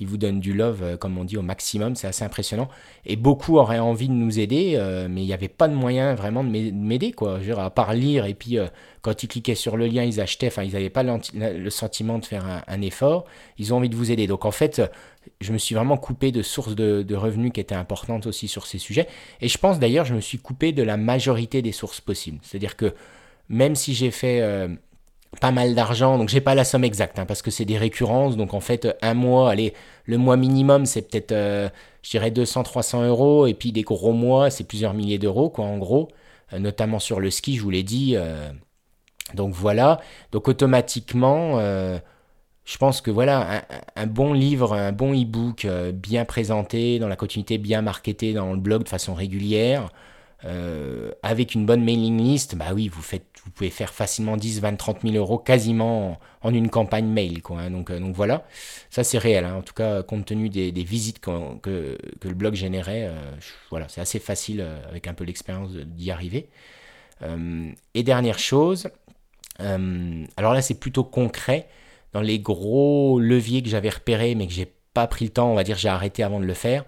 ils 0.00 0.06
vous 0.06 0.16
donnent 0.16 0.40
du 0.40 0.52
love, 0.52 0.82
euh, 0.82 0.96
comme 0.96 1.18
on 1.18 1.24
dit, 1.24 1.36
au 1.36 1.42
maximum, 1.42 1.94
c'est 1.96 2.06
assez 2.06 2.24
impressionnant. 2.24 2.68
Et 3.06 3.16
beaucoup 3.16 3.58
auraient 3.58 3.78
envie 3.78 4.08
de 4.08 4.14
nous 4.14 4.38
aider, 4.38 4.78
mais 5.08 5.22
il 5.22 5.26
n'y 5.26 5.32
avait 5.32 5.48
pas 5.48 5.68
de 5.68 5.74
moyen 5.74 6.14
vraiment 6.14 6.44
de 6.44 6.50
m'aider, 6.50 7.12
quoi. 7.12 7.40
À 7.56 7.70
part 7.70 7.94
lire, 7.94 8.26
et 8.26 8.34
puis 8.34 8.58
quand 9.02 9.22
ils 9.22 9.28
cliquaient 9.28 9.54
sur 9.54 9.76
le 9.76 9.86
lien, 9.86 10.04
ils 10.04 10.20
achetaient, 10.20 10.48
enfin, 10.48 10.62
ils 10.62 10.72
n'avaient 10.72 10.90
pas 10.90 11.02
le 11.02 11.70
sentiment 11.70 12.18
de 12.18 12.24
faire 12.24 12.62
un, 12.66 12.80
effort, 12.82 13.24
ils 13.58 13.72
ont 13.72 13.78
envie 13.78 13.88
de 13.88 13.96
vous 13.96 14.10
aider. 14.10 14.26
Donc 14.26 14.44
en 14.44 14.50
fait, 14.50 14.82
je 15.40 15.52
me 15.52 15.58
suis 15.58 15.74
vraiment 15.74 15.96
coupé 15.96 16.32
de 16.32 16.42
sources 16.42 16.74
de, 16.74 17.14
revenus 17.14 17.52
qui 17.52 17.60
étaient 17.60 17.74
importantes 17.74 18.26
aussi 18.26 18.48
sur 18.48 18.66
ces 18.66 18.78
sujets. 18.78 19.08
Et 19.40 19.48
je 19.48 19.58
pense 19.58 19.78
d'ailleurs, 19.78 20.04
je 20.04 20.14
me 20.14 20.20
suis 20.20 20.38
coupé 20.38 20.72
de 20.72 20.82
la 20.82 20.96
majorité 20.96 21.62
des 21.62 21.72
sources 21.72 22.00
possibles. 22.00 22.38
C'est-à-dire 22.42 22.76
que 22.76 22.94
même 23.48 23.74
si 23.74 23.94
j'ai 23.94 24.10
fait 24.10 24.40
euh, 24.42 24.68
pas 25.40 25.50
mal 25.50 25.74
d'argent, 25.74 26.18
donc 26.18 26.28
j'ai 26.28 26.40
pas 26.40 26.54
la 26.54 26.64
somme 26.64 26.84
exacte, 26.84 27.18
hein, 27.18 27.26
parce 27.26 27.42
que 27.42 27.50
c'est 27.50 27.64
des 27.64 27.78
récurrences. 27.78 28.36
Donc 28.36 28.54
en 28.54 28.60
fait, 28.60 28.96
un 29.02 29.14
mois, 29.14 29.50
allez, 29.50 29.74
le 30.06 30.18
mois 30.18 30.36
minimum, 30.36 30.86
c'est 30.86 31.02
peut-être, 31.02 31.32
euh, 31.32 31.68
je 32.02 32.10
dirais, 32.10 32.30
200-300 32.30 33.06
euros. 33.06 33.46
Et 33.46 33.54
puis 33.54 33.72
des 33.72 33.82
gros 33.82 34.12
mois, 34.12 34.50
c'est 34.50 34.64
plusieurs 34.64 34.94
milliers 34.94 35.18
d'euros, 35.18 35.50
quoi, 35.50 35.64
en 35.66 35.78
gros. 35.78 36.08
Euh, 36.52 36.58
notamment 36.58 36.98
sur 36.98 37.20
le 37.20 37.30
ski, 37.30 37.56
je 37.56 37.62
vous 37.62 37.70
l'ai 37.70 37.82
dit. 37.82 38.16
donc 39.34 39.54
voilà. 39.54 40.00
Donc 40.32 40.48
automatiquement 40.48 41.58
je 42.68 42.76
pense 42.76 43.00
que 43.00 43.10
voilà, 43.10 43.64
un, 43.96 44.06
bon 44.06 44.34
livre, 44.34 44.74
un 44.74 44.92
bon 44.92 45.14
e-book 45.14 45.64
euh, 45.64 45.90
bien 45.90 46.26
présenté, 46.26 46.98
dans 46.98 47.08
la 47.08 47.16
continuité 47.16 47.56
bien 47.56 47.80
marketé 47.80 48.34
dans 48.34 48.52
le 48.52 48.60
blog 48.60 48.84
de 48.84 48.90
façon 48.90 49.14
régulière, 49.14 49.88
euh, 50.44 51.12
avec 51.22 51.54
une 51.54 51.64
bonne 51.64 51.82
mailing 51.82 52.20
list, 52.20 52.56
bah 52.56 52.66
oui, 52.74 52.88
vous, 52.88 53.00
faites, 53.00 53.24
vous 53.48 53.54
pouvez 53.54 53.70
faire 53.70 53.92
facilement 53.92 54.36
10, 54.36 54.60
20, 54.60 54.76
30 54.76 55.02
000 55.02 55.14
euros 55.16 55.38
quasiment 55.38 56.18
en, 56.42 56.54
une 56.54 56.68
campagne 56.68 57.06
mail. 57.06 57.42
Quoi, 57.42 57.60
hein. 57.60 57.70
donc, 57.70 57.90
euh, 57.90 57.98
donc 57.98 58.14
voilà, 58.14 58.46
ça 58.90 59.04
c'est 59.04 59.18
réel. 59.18 59.44
Hein. 59.44 59.56
En 59.56 59.62
tout 59.62 59.74
cas, 59.74 60.02
compte 60.02 60.26
tenu 60.26 60.48
des, 60.48 60.70
visites 60.70 61.20
que, 61.20 61.56
que, 61.58 62.28
le 62.28 62.34
blog 62.34 62.54
générait, 62.54 63.10
voilà, 63.70 63.88
c'est 63.88 64.00
assez 64.00 64.18
facile 64.18 64.64
avec 64.88 65.06
un 65.06 65.14
peu 65.14 65.24
l'expérience 65.24 65.72
d'y 65.72 66.10
arriver. 66.10 66.48
et 67.94 68.02
dernière 68.02 68.38
chose, 68.38 68.88
alors 69.58 70.54
là 70.54 70.62
c'est 70.62 70.78
plutôt 70.78 71.04
concret 71.04 71.68
dans 72.12 72.20
les 72.20 72.38
gros 72.38 73.18
leviers 73.20 73.62
que 73.62 73.68
j'avais 73.68 73.90
repérés, 73.90 74.34
mais 74.34 74.46
que 74.46 74.52
j'ai 74.52 74.72
pas 74.94 75.06
pris 75.06 75.26
le 75.26 75.30
temps, 75.30 75.50
on 75.50 75.54
va 75.54 75.64
dire, 75.64 75.76
j'ai 75.76 75.88
arrêté 75.88 76.22
avant 76.22 76.40
de 76.40 76.44
le 76.44 76.54
faire, 76.54 76.84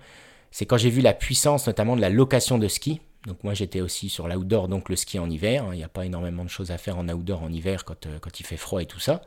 c'est 0.51 0.67
quand 0.67 0.77
j'ai 0.77 0.91
vu 0.91 1.01
la 1.01 1.13
puissance 1.13 1.67
notamment 1.67 1.97
de 1.97 2.01
la 2.01 2.11
location 2.11 2.59
de 2.59 2.69
ski. 2.69 3.01
Donc 3.27 3.45
moi 3.45 3.55
j'étais 3.55 3.81
aussi 3.81 4.09
sur 4.09 4.29
l'outdoor, 4.29 4.69
donc 4.69 4.89
le 4.89 4.97
ski 4.97 5.19
en 5.19 5.29
hiver. 5.29 5.65
Hein. 5.65 5.71
Il 5.73 5.79
n'y 5.79 5.85
a 5.85 5.89
pas 5.89 6.07
énormément 6.07 6.45
de 6.45 6.51
choses 6.51 6.71
à 6.71 6.79
faire 6.79 6.99
en 6.99 7.09
outdoor 7.09 7.43
en 7.43 7.53
hiver 7.53 7.85
quand, 7.85 8.07
euh, 8.07 8.19
il 8.39 8.47
fait 8.47 8.57
froid 8.57 8.81
et 8.81 8.87
tout 8.87 9.01
ça. 9.01 9.23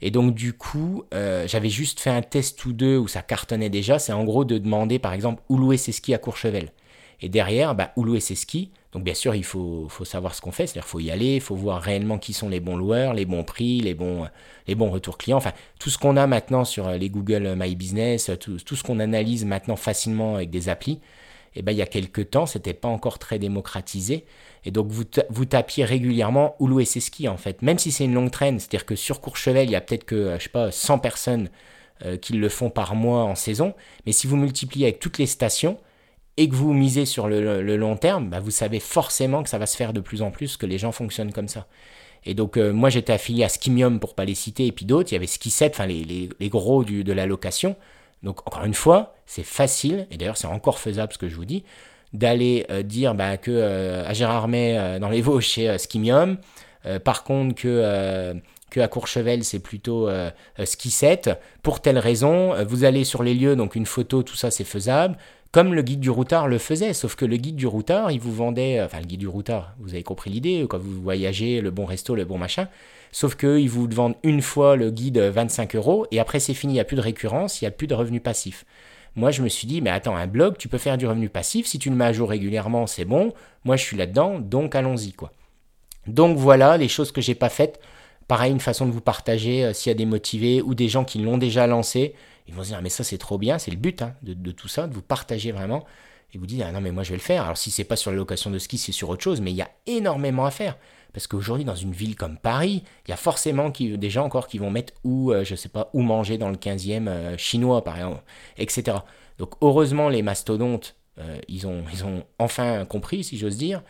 Et 0.00 0.10
donc 0.10 0.34
du 0.34 0.52
coup, 0.52 1.04
euh, 1.12 1.46
j'avais 1.46 1.68
juste 1.68 2.00
fait 2.00 2.10
un 2.10 2.22
test 2.22 2.64
ou 2.64 2.72
deux 2.72 2.96
où 2.96 3.08
ça 3.08 3.20
cartonnait 3.20 3.70
déjà. 3.70 3.98
C'est 3.98 4.12
en 4.12 4.24
gros 4.24 4.44
de 4.44 4.58
demander 4.58 4.98
par 4.98 5.12
exemple 5.12 5.42
où 5.48 5.58
louer 5.58 5.76
ses 5.76 5.92
skis 5.92 6.14
à 6.14 6.18
Courchevel. 6.18 6.72
Et 7.20 7.28
derrière, 7.28 7.74
bah, 7.74 7.92
où 7.96 8.04
louer 8.04 8.20
ses 8.20 8.36
skis. 8.36 8.70
Donc 8.92 9.04
bien 9.04 9.14
sûr, 9.14 9.34
il 9.34 9.44
faut, 9.44 9.88
savoir 10.04 10.34
ce 10.34 10.40
qu'on 10.40 10.52
fait, 10.52 10.66
c'est-à-dire 10.66 10.88
faut 10.88 11.00
y 11.00 11.10
aller, 11.10 11.34
il 11.34 11.40
faut 11.42 11.54
voir 11.54 11.82
réellement 11.82 12.16
qui 12.16 12.32
sont 12.32 12.48
les 12.48 12.58
bons 12.58 12.76
loueurs, 12.76 13.12
les 13.12 13.26
bons 13.26 13.44
prix, 13.44 13.80
les 13.80 13.92
bons, 13.92 14.26
les 14.66 14.74
bons 14.74 14.88
retours 14.88 15.18
clients, 15.18 15.36
enfin 15.36 15.52
tout 15.78 15.90
ce 15.90 15.98
qu'on 15.98 16.16
a 16.16 16.26
maintenant 16.26 16.64
sur 16.64 16.88
les 16.88 17.10
Google 17.10 17.54
My 17.54 17.76
Business, 17.76 18.30
tout, 18.40 18.58
ce 18.58 18.82
qu'on 18.82 18.98
analyse 18.98 19.44
maintenant 19.44 19.76
facilement 19.76 20.36
avec 20.36 20.48
des 20.48 20.70
applis, 20.70 21.00
eh 21.58 21.62
ben, 21.62 21.72
il 21.72 21.78
y 21.78 21.82
a 21.82 21.86
quelques 21.86 22.30
temps, 22.30 22.46
c'était 22.46 22.74
pas 22.74 22.88
encore 22.88 23.18
très 23.18 23.38
démocratisé. 23.38 24.24
Et 24.64 24.70
donc 24.70 24.88
vous, 24.88 25.04
vous 25.30 25.44
tapiez 25.44 25.84
régulièrement 25.84 26.56
où 26.58 26.66
louer 26.66 26.84
ses 26.84 27.00
skis 27.00 27.28
en 27.28 27.36
fait, 27.36 27.62
même 27.62 27.78
si 27.78 27.92
c'est 27.92 28.04
une 28.04 28.14
longue 28.14 28.30
traîne, 28.30 28.58
c'est-à-dire 28.58 28.86
que 28.86 28.96
sur 28.96 29.20
Courchevel, 29.20 29.68
il 29.68 29.72
y 29.72 29.76
a 29.76 29.80
peut-être 29.80 30.04
que, 30.04 30.36
je 30.38 30.44
sais 30.44 30.48
pas, 30.50 30.70
100 30.70 30.98
personnes 30.98 31.50
euh, 32.04 32.16
qui 32.16 32.34
le 32.34 32.48
font 32.48 32.70
par 32.70 32.94
mois 32.94 33.24
en 33.24 33.34
saison, 33.34 33.74
mais 34.06 34.12
si 34.12 34.26
vous 34.26 34.36
multipliez 34.36 34.86
avec 34.86 35.00
toutes 35.00 35.18
les 35.18 35.26
stations, 35.26 35.78
et 36.36 36.48
que 36.48 36.54
vous 36.54 36.72
misez 36.72 37.04
sur 37.04 37.26
le, 37.26 37.76
long 37.76 37.96
terme, 37.96 38.30
bah, 38.30 38.38
vous 38.38 38.52
savez 38.52 38.78
forcément 38.78 39.42
que 39.42 39.50
ça 39.50 39.58
va 39.58 39.66
se 39.66 39.76
faire 39.76 39.92
de 39.92 40.00
plus 40.00 40.22
en 40.22 40.30
plus, 40.30 40.56
que 40.56 40.66
les 40.66 40.78
gens 40.78 40.92
fonctionnent 40.92 41.32
comme 41.32 41.48
ça. 41.48 41.66
Et 42.24 42.34
donc 42.34 42.56
euh, 42.56 42.72
moi 42.72 42.90
j'étais 42.90 43.12
affilié 43.12 43.42
à 43.42 43.48
Skimium 43.48 43.98
pour 43.98 44.14
pas 44.14 44.24
les 44.24 44.36
citer, 44.36 44.66
et 44.66 44.72
puis 44.72 44.84
d'autres, 44.84 45.10
il 45.10 45.14
y 45.14 45.16
avait 45.16 45.26
Skiset, 45.26 45.70
enfin 45.70 45.86
les, 45.86 46.28
les, 46.38 46.48
gros 46.48 46.84
de 46.84 47.12
la 47.12 47.26
location. 47.26 47.74
Donc 48.22 48.46
encore 48.46 48.64
une 48.64 48.74
fois, 48.74 49.14
c'est 49.26 49.44
facile, 49.44 50.06
et 50.10 50.16
d'ailleurs 50.16 50.36
c'est 50.36 50.46
encore 50.46 50.78
faisable 50.78 51.12
ce 51.12 51.18
que 51.18 51.28
je 51.28 51.36
vous 51.36 51.44
dis, 51.44 51.64
d'aller 52.12 52.66
euh, 52.70 52.82
dire 52.82 53.14
bah, 53.14 53.36
que 53.36 53.50
euh, 53.50 54.06
à 54.06 54.12
Gérardmer 54.12 54.98
dans 55.00 55.08
les 55.08 55.20
Vosges 55.20 55.46
chez 55.46 55.78
Skimium, 55.78 56.38
par 57.04 57.22
contre 57.22 57.54
que 57.54 58.40
à 58.80 58.88
Courchevel 58.88 59.44
c'est 59.44 59.58
plutôt 59.58 60.08
euh, 60.08 60.30
Skiset. 60.64 61.22
Pour 61.62 61.80
telle 61.80 61.98
raison, 61.98 62.54
vous 62.64 62.84
allez 62.84 63.04
sur 63.04 63.22
les 63.22 63.34
lieux, 63.34 63.56
donc 63.56 63.74
une 63.74 63.86
photo, 63.86 64.22
tout 64.22 64.36
ça 64.36 64.50
c'est 64.50 64.64
faisable. 64.64 65.16
Comme 65.50 65.72
le 65.72 65.80
guide 65.80 66.00
du 66.00 66.10
routard 66.10 66.46
le 66.46 66.58
faisait, 66.58 66.92
sauf 66.92 67.16
que 67.16 67.24
le 67.24 67.36
guide 67.36 67.56
du 67.56 67.66
routard, 67.66 68.10
il 68.10 68.20
vous 68.20 68.34
vendait, 68.34 68.82
enfin 68.82 69.00
le 69.00 69.06
guide 69.06 69.20
du 69.20 69.28
routard, 69.28 69.74
vous 69.78 69.94
avez 69.94 70.02
compris 70.02 70.30
l'idée, 70.30 70.66
quand 70.68 70.78
vous 70.78 71.00
voyagez, 71.00 71.62
le 71.62 71.70
bon 71.70 71.86
resto, 71.86 72.14
le 72.14 72.26
bon 72.26 72.36
machin, 72.36 72.68
sauf 73.12 73.36
qu'ils 73.36 73.68
vous 73.70 73.88
vendent 73.90 74.16
une 74.22 74.42
fois 74.42 74.76
le 74.76 74.90
guide 74.90 75.18
25 75.18 75.76
euros, 75.76 76.06
et 76.10 76.20
après 76.20 76.40
c'est 76.40 76.54
fini, 76.54 76.74
il 76.74 76.76
n'y 76.76 76.80
a 76.80 76.84
plus 76.84 76.96
de 76.96 77.00
récurrence, 77.00 77.60
il 77.60 77.64
n'y 77.64 77.68
a 77.68 77.72
plus 77.72 77.86
de 77.86 77.94
revenus 77.94 78.22
passifs. 78.22 78.64
Moi 79.16 79.30
je 79.30 79.42
me 79.42 79.48
suis 79.48 79.66
dit, 79.66 79.80
mais 79.80 79.90
attends, 79.90 80.16
un 80.16 80.26
blog, 80.26 80.56
tu 80.58 80.68
peux 80.68 80.78
faire 80.78 80.98
du 80.98 81.06
revenu 81.06 81.28
passif, 81.28 81.66
si 81.66 81.78
tu 81.78 81.90
le 81.90 81.96
mets 81.96 82.06
à 82.06 82.12
jour 82.12 82.28
régulièrement, 82.28 82.86
c'est 82.86 83.04
bon, 83.04 83.32
moi 83.64 83.76
je 83.76 83.82
suis 83.82 83.96
là-dedans, 83.96 84.38
donc 84.38 84.74
allons-y 84.74 85.12
quoi. 85.12 85.32
Donc 86.06 86.38
voilà 86.38 86.76
les 86.76 86.88
choses 86.88 87.12
que 87.12 87.20
j'ai 87.20 87.34
pas 87.34 87.48
faites. 87.50 87.80
Pareil, 88.28 88.52
une 88.52 88.60
façon 88.60 88.86
de 88.86 88.92
vous 88.92 89.00
partager 89.00 89.64
euh, 89.64 89.72
s'il 89.72 89.90
y 89.90 89.94
a 89.94 89.96
des 89.96 90.04
motivés 90.04 90.60
ou 90.60 90.74
des 90.74 90.88
gens 90.88 91.04
qui 91.04 91.18
l'ont 91.18 91.38
déjà 91.38 91.66
lancé 91.66 92.14
ils 92.48 92.54
vont 92.54 92.62
se 92.62 92.68
dire, 92.68 92.80
mais 92.82 92.88
ça 92.88 93.04
c'est 93.04 93.18
trop 93.18 93.38
bien, 93.38 93.58
c'est 93.58 93.70
le 93.70 93.76
but 93.76 94.02
hein, 94.02 94.14
de, 94.22 94.50
tout 94.52 94.68
ça, 94.68 94.86
de 94.86 94.94
vous 94.94 95.02
partager 95.02 95.52
vraiment, 95.52 95.84
et 96.32 96.38
vous 96.38 96.46
dire, 96.46 96.66
ah 96.68 96.72
non 96.72 96.80
mais 96.80 96.90
moi 96.90 97.02
je 97.02 97.10
vais 97.10 97.16
le 97.16 97.22
faire. 97.22 97.44
Alors 97.44 97.58
si 97.58 97.70
c'est 97.70 97.84
pas 97.84 97.96
sur 97.96 98.10
la 98.10 98.16
location 98.16 98.50
de 98.50 98.58
ski, 98.58 98.78
c'est 98.78 98.92
sur 98.92 99.10
autre 99.10 99.22
chose, 99.22 99.40
mais 99.40 99.50
il 99.50 99.56
y 99.56 99.62
a 99.62 99.70
énormément 99.86 100.46
à 100.46 100.50
faire. 100.50 100.76
Parce 101.12 101.26
qu'aujourd'hui, 101.26 101.64
dans 101.64 101.74
une 101.74 101.92
ville 101.92 102.16
comme 102.16 102.36
Paris, 102.36 102.84
il 103.06 103.10
y 103.10 103.14
a 103.14 103.16
forcément 103.16 103.70
des 103.70 104.10
gens 104.10 104.24
encore 104.24 104.46
qui 104.46 104.58
vont 104.58 104.70
mettre 104.70 104.92
où, 105.04 105.32
je 105.42 105.54
sais 105.54 105.68
pas, 105.68 105.90
où 105.92 106.02
manger 106.02 106.38
dans 106.38 106.50
le 106.50 106.56
15e 106.56 107.36
chinois, 107.38 107.82
par 107.82 107.96
exemple, 107.96 108.22
etc. 108.56 108.98
Donc 109.38 109.54
heureusement, 109.60 110.08
les 110.08 110.22
mastodontes, 110.22 110.96
ils, 111.48 111.66
ont, 111.66 111.82
ils 111.92 112.04
ont 112.04 112.24
enfin 112.38 112.84
compris, 112.84 113.24
si 113.24 113.38
j'ose 113.38 113.56
dire, 113.56 113.82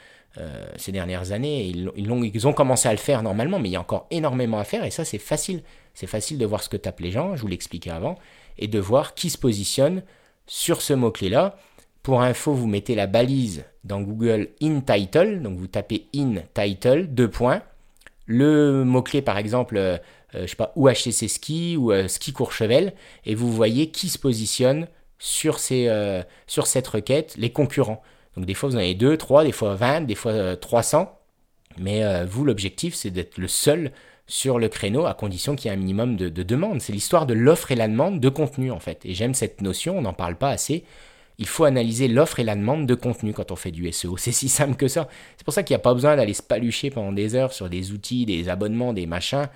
ces 0.76 0.92
dernières 0.92 1.32
années. 1.32 1.66
Ils, 1.66 1.90
ils, 1.96 2.10
ont, 2.12 2.22
ils 2.22 2.46
ont 2.46 2.52
commencé 2.52 2.88
à 2.88 2.92
le 2.92 2.98
faire 2.98 3.22
normalement, 3.22 3.58
mais 3.58 3.68
il 3.68 3.72
y 3.72 3.76
a 3.76 3.80
encore 3.80 4.06
énormément 4.10 4.58
à 4.58 4.64
faire, 4.64 4.84
et 4.84 4.90
ça, 4.90 5.04
c'est 5.04 5.18
facile. 5.18 5.62
C'est 5.94 6.06
facile 6.06 6.38
de 6.38 6.46
voir 6.46 6.62
ce 6.62 6.68
que 6.68 6.76
tapent 6.76 7.00
les 7.00 7.10
gens, 7.10 7.34
je 7.34 7.42
vous 7.42 7.48
l'expliquais 7.48 7.90
avant, 7.90 8.16
et 8.56 8.68
de 8.68 8.78
voir 8.78 9.14
qui 9.14 9.30
se 9.30 9.38
positionne 9.38 10.04
sur 10.46 10.80
ce 10.80 10.92
mot-clé-là. 10.92 11.56
Pour 12.09 12.22
info, 12.22 12.55
vous 12.55 12.66
mettez 12.66 12.94
la 12.94 13.06
balise 13.06 13.66
dans 13.85 14.01
Google 14.01 14.48
in 14.62 14.80
title, 14.80 15.43
donc 15.43 15.59
vous 15.59 15.66
tapez 15.66 16.06
in 16.14 16.36
title, 16.55 17.06
deux 17.06 17.28
points. 17.28 17.60
Le 18.24 18.82
mot-clé, 18.82 19.20
par 19.20 19.36
exemple, 19.36 19.74
je 19.74 19.80
euh, 19.80 19.97
euh, 20.35 20.43
je 20.44 20.47
sais 20.47 20.56
pas, 20.56 20.72
ou 20.74 20.89
HTC 20.89 21.28
ski 21.28 21.76
ou 21.76 21.93
euh, 21.93 22.09
ski 22.09 22.32
Courchevel, 22.32 22.94
et 23.26 23.35
vous 23.35 23.52
voyez 23.52 23.90
qui 23.90 24.09
se 24.09 24.18
positionne 24.18 24.89
sur, 25.18 25.59
ces, 25.59 25.93
sur 26.47 26.66
cette 26.66 26.89
requête, 26.89 27.35
les 27.36 27.51
concurrents. 27.51 28.01
Donc 28.36 28.47
des 28.47 28.55
fois 28.55 28.70
vous 28.70 28.76
en 28.76 28.78
avez 28.78 28.94
deux, 28.94 29.18
trois, 29.18 29.44
des 29.44 29.52
fois 29.52 29.74
20, 29.74 30.06
des 30.06 30.14
fois 30.14 30.56
300. 30.56 31.14
Mais 31.76 32.24
vous, 32.24 32.43
l'objectif, 32.43 32.94
c'est 32.94 33.10
d'être 33.10 33.36
le 33.36 33.48
seul 33.48 33.93
sur 34.26 34.59
le 34.59 34.70
créneau 34.70 35.05
à 35.05 35.12
condition 35.12 35.56
qu'il 35.56 35.70
y 35.70 35.74
ait 35.74 35.76
un 35.76 35.78
minimum 35.78 36.16
de, 36.16 36.30
de 36.30 36.43
demande. 36.43 36.80
C'est 36.80 36.94
l'histoire 36.94 37.26
de 37.26 37.35
l'offre 37.35 37.70
et 37.70 37.76
la 37.76 37.86
demande 37.86 38.18
de 38.18 38.28
contenu 38.30 38.70
en 38.70 38.80
fait. 38.80 39.05
Et 39.05 39.12
j'aime 39.12 39.35
cette 39.35 39.60
notion, 39.60 39.98
on 39.98 40.02
n'en 40.02 40.14
parle 40.14 40.36
pas 40.36 40.48
assez 40.48 40.85
il 41.39 41.47
faut 41.47 41.65
analyser 41.65 42.09
l'offre 42.09 42.40
et 42.40 42.44
la 42.44 42.56
demande 42.56 42.86
de 42.86 42.94
contenu 42.94 43.32
quand 43.32 43.52
on 43.52 43.56
fait 43.56 43.70
du 43.70 43.90
SEO. 43.93 44.16
C'est 44.16 44.32
si 44.32 44.48
simple 44.48 44.74
que 44.74 44.89
ça. 44.89 45.09
C'est 45.36 45.44
pour 45.44 45.55
ça 45.55 45.62
qu'il 45.62 45.74
n'y 45.74 45.81
a 45.81 45.82
pas 45.82 45.94
besoin 45.94 46.16
d'aller 46.16 46.35
se 46.35 46.43
palucher 46.43 46.90
pendant 46.90 47.12
des 47.12 47.35
heures 47.36 47.52
sur 47.52 47.69
des 47.69 47.93
outils, 47.93 48.27
des 48.27 48.48
abonnements, 48.48 48.93
des 48.93 49.06
machins, 49.06 49.48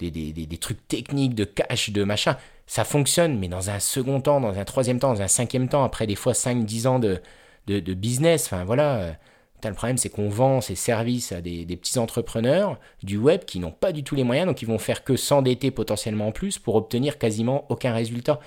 des, 0.00 0.58
trucs 0.60 0.86
techniques 0.88 1.34
de 1.34 1.44
cache, 1.44 1.90
de 1.90 2.02
machin. 2.02 2.36
Ça 2.66 2.84
fonctionne, 2.84 3.38
mais 3.38 3.48
dans 3.48 3.70
un 3.70 3.78
second 3.78 4.20
temps, 4.20 4.40
dans 4.40 4.58
un 4.58 4.64
troisième 4.64 4.98
temps, 4.98 5.14
dans 5.14 5.22
un 5.22 5.28
cinquième 5.28 5.68
temps, 5.68 5.84
après 5.84 6.06
des 6.06 6.16
fois 6.16 6.32
5-10 6.32 6.86
ans 6.88 6.98
de, 6.98 7.20
de, 7.66 7.94
business, 7.94 8.46
enfin 8.46 8.64
voilà. 8.64 9.16
Le 9.64 9.74
problème, 9.74 9.98
c'est 9.98 10.08
qu'on 10.08 10.28
vend 10.28 10.60
ces 10.60 10.76
services 10.76 11.32
à 11.32 11.40
des, 11.40 11.64
petits 11.66 11.98
entrepreneurs 11.98 12.78
du 13.02 13.16
web 13.16 13.44
qui 13.44 13.58
n'ont 13.58 13.72
pas 13.72 13.90
du 13.90 14.04
tout 14.04 14.14
les 14.14 14.22
moyens, 14.22 14.46
donc 14.46 14.62
ils 14.62 14.68
vont 14.68 14.78
faire 14.78 15.02
que 15.02 15.16
s'endetter 15.16 15.72
potentiellement 15.72 16.28
en 16.28 16.32
plus 16.32 16.58
pour 16.58 16.76
obtenir 16.76 17.18
quasiment 17.18 17.64
aucun 17.68 17.92
résultat. 17.92 18.38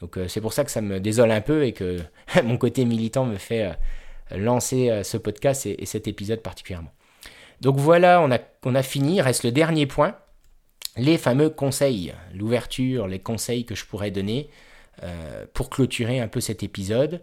Donc 0.00 0.18
euh, 0.18 0.28
c'est 0.28 0.40
pour 0.40 0.52
ça 0.52 0.64
que 0.64 0.70
ça 0.70 0.80
me 0.80 1.00
désole 1.00 1.30
un 1.30 1.40
peu 1.40 1.64
et 1.64 1.72
que 1.72 1.98
mon 2.44 2.58
côté 2.58 2.84
militant 2.84 3.24
me 3.24 3.36
fait 3.36 3.64
euh, 3.64 4.36
lancer 4.36 4.90
euh, 4.90 5.02
ce 5.02 5.16
podcast 5.16 5.66
et, 5.66 5.86
cet 5.86 6.08
épisode 6.08 6.40
particulièrement. 6.40 6.92
Donc 7.60 7.78
voilà, 7.78 8.20
on 8.20 8.74
a, 8.74 8.82
fini. 8.82 9.22
Reste 9.22 9.44
le 9.44 9.50
dernier 9.50 9.86
point, 9.86 10.14
les 10.98 11.16
fameux 11.16 11.48
conseils, 11.48 12.12
l'ouverture, 12.34 13.06
les 13.06 13.18
conseils 13.18 13.64
que 13.64 13.74
je 13.74 13.86
pourrais 13.86 14.10
donner 14.10 14.50
pour 15.54 15.70
clôturer 15.70 16.20
un 16.20 16.28
peu 16.28 16.40
cet 16.40 16.62
épisode. 16.62 17.22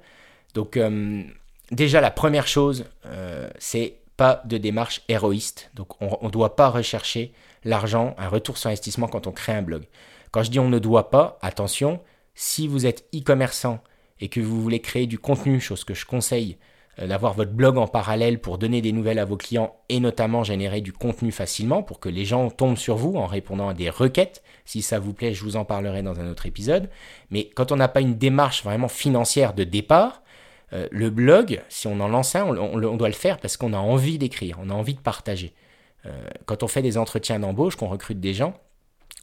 Donc 0.56 0.80
déjà 1.70 2.02
la 2.02 2.10
première 2.10 2.48
chose, 2.48 2.86
c'est 3.60 3.98
pas 4.18 4.42
de 4.46 4.58
démarche 4.58 5.04
héroïste. 5.08 5.70
Donc 5.76 6.02
on 6.02 6.26
ne 6.26 6.32
doit 6.32 6.56
pas 6.56 6.70
rechercher 6.70 7.32
l'argent, 7.64 8.16
un 8.18 8.28
retour 8.28 8.58
sur 8.58 8.72
investissement 8.72 9.08
quand 9.08 9.28
on 9.28 9.32
crée 9.32 9.54
un 9.54 9.62
blog. 9.62 9.84
Quand 10.32 10.42
je 10.42 10.50
dis 10.50 10.60
on 10.60 10.70
ne 10.70 10.80
doit 10.80 11.12
pas, 11.12 11.38
attention, 11.44 12.00
si 12.36 12.68
vous 12.68 12.86
êtes 12.86 13.06
e-commerçant 13.14 13.80
et 14.20 14.30
que 14.30 14.40
vous 14.40 14.62
voulez 14.62 14.80
créer 14.80 15.08
du 15.08 15.20
contenu, 15.20 15.60
chose 15.60 15.84
que 15.84 15.94
je 15.94 16.06
conseille 16.06 16.58
euh, 17.00 17.08
d'avoir 17.08 17.34
votre 17.34 17.52
blog 17.52 17.78
en 17.78 17.88
parallèle 17.88 18.40
pour 18.40 18.58
donner 18.58 18.82
des 18.82 18.92
nouvelles 18.92 19.20
à 19.20 19.26
vos 19.26 19.38
clients 19.38 19.76
et 19.90 20.00
notamment 20.00 20.44
générer 20.44 20.82
du 20.82 20.94
contenu 20.94 21.32
facilement 21.32 21.82
pour 21.82 22.00
que 22.00 22.10
les 22.10 22.24
gens 22.24 22.50
tombent 22.50 22.78
sur 22.78 22.96
vous 22.96 23.16
en 23.16 23.26
répondant 23.26 23.70
à 23.70 23.74
des 23.74 23.90
requêtes. 23.90 24.44
Si 24.66 24.82
ça 24.82 25.00
vous 25.00 25.14
plaît, 25.14 25.34
je 25.34 25.44
vous 25.44 25.56
en 25.56 25.66
parlerai 25.66 26.04
dans 26.04 26.20
un 26.20 26.30
autre 26.30 26.46
épisode. 26.46 26.90
Mais 27.32 27.50
quand 27.56 27.72
on 27.72 27.78
n'a 27.78 27.88
pas 27.88 28.02
une 28.02 28.16
démarche 28.16 28.64
vraiment 28.64 28.88
financière 28.88 29.54
de 29.54 29.64
départ, 29.64 30.22
euh, 30.74 30.88
le 30.92 31.10
blog, 31.10 31.62
si 31.68 31.88
on 31.88 32.00
en 32.00 32.08
lance 32.08 32.36
un, 32.36 32.46
on, 32.46 32.98
doit 32.98 33.08
le 33.08 33.14
faire 33.14 33.40
parce 33.40 33.58
qu'on 33.58 33.74
a 33.74 33.78
envie 33.78 34.18
d'écrire, 34.20 34.60
on 34.62 34.70
a 34.70 34.74
envie 34.74 34.94
de 34.94 35.00
partager. 35.00 35.54
Euh, 36.06 36.12
quand 36.46 36.64
on 36.64 36.68
fait 36.68 36.82
des 36.82 36.98
entretiens 36.98 37.40
d'embauche, 37.40 37.76
qu'on 37.76 37.88
recrute 37.88 38.20
des 38.20 38.34
gens, 38.34 38.54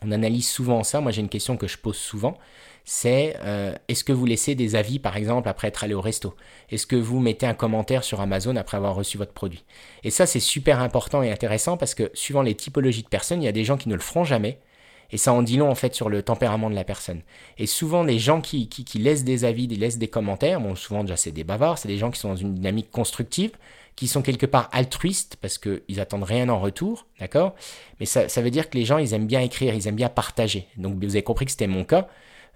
on 0.03 0.11
analyse 0.13 0.49
souvent 0.49 0.83
ça. 0.83 1.01
Moi, 1.01 1.13
j'ai 1.13 1.21
une 1.21 1.29
question 1.29 1.57
que 1.57 1.69
je 1.69 1.79
pose 1.79 1.97
souvent 1.97 2.37
c'est 2.85 3.37
euh, 3.43 3.75
est-ce 3.89 4.05
que 4.05 4.13
vous 4.13 4.27
laissez 4.27 4.55
des 4.55 4.75
avis 4.75 4.99
par 4.99 5.17
exemple 5.17 5.49
après 5.49 5.69
être 5.69 5.85
allé 5.85 5.95
au 5.95 6.01
resto? 6.01 6.35
Est-ce 6.71 6.87
que 6.87 6.97
vous 6.97 7.21
mettez 7.21 7.47
un 7.47 7.55
commentaire 7.55 8.05
sur 8.05 8.21
Amazon 8.21 8.57
après 8.57 8.77
avoir 8.77 8.95
reçu 8.95 9.19
votre 9.19 9.33
produit? 9.33 9.65
Et 10.05 10.11
ça 10.11 10.27
c'est 10.27 10.41
super 10.41 10.81
important 10.81 11.23
et 11.23 11.31
intéressant 11.31 11.77
parce 11.77 11.95
que 11.95 12.11
suivant 12.15 12.43
les 12.43 12.55
typologies 12.55 13.03
de 13.03 13.09
personnes, 13.09 13.43
il 13.43 13.47
y 13.47 13.49
a 13.49 13.53
des 13.53 13.65
gens 13.65 13.77
qui 13.77 13.89
ne 13.89 13.95
le 13.95 14.01
feront 14.01 14.25
jamais. 14.25 14.59
Et 15.13 15.17
ça 15.17 15.33
en 15.33 15.43
dit 15.43 15.57
long 15.57 15.71
en 15.71 15.75
fait 15.75 15.95
sur 15.95 16.09
le 16.09 16.23
tempérament 16.23 16.71
de 16.71 16.75
la 16.75 16.85
personne. 16.85 17.23
Et 17.59 17.67
souvent 17.67 18.03
les 18.03 18.19
gens 18.19 18.41
qui, 18.41 18.69
qui, 18.69 18.99
laissent 18.99 19.25
des 19.25 19.45
avis, 19.45 19.67
qui 19.67 19.77
laissent 19.77 19.99
des 19.99 20.09
commentaires, 20.09 20.61
bon 20.61 20.77
souvent 20.77 21.03
déjà 21.03 21.17
c'est 21.17 21.33
des 21.33 21.45
bavards, 21.45 21.79
c'est 21.79 21.89
des 21.89 21.99
gens 21.99 22.11
qui 22.11 22.21
sont 22.21 22.29
dans 22.29 22.37
une 22.37 22.55
dynamique 22.55 22.91
constructive, 22.91 23.51
qui 23.97 24.07
sont 24.07 24.23
quelque 24.23 24.47
part 24.47 24.69
altruistes 24.73 25.37
parce 25.41 25.59
qu'ils 25.59 26.01
attendent 26.01 26.25
rien 26.25 26.49
en 26.49 26.61
retour, 26.61 27.07
d'accord? 27.19 27.55
Mais 27.99 28.07
ça, 28.07 28.29
ça 28.29 28.41
veut 28.41 28.51
dire 28.51 28.71
que 28.71 28.79
les 28.79 28.85
gens 28.85 28.99
ils 28.99 29.13
aiment 29.13 29.27
bien 29.27 29.41
écrire, 29.41 29.75
ils 29.75 29.89
aiment 29.89 29.97
bien 29.97 30.09
partager. 30.09 30.69
Donc 30.77 31.03
vous 31.03 31.11
avez 31.17 31.23
compris 31.23 31.45
que 31.45 31.51
c'était 31.51 31.67
mon 31.67 31.85
cas. 31.85 32.09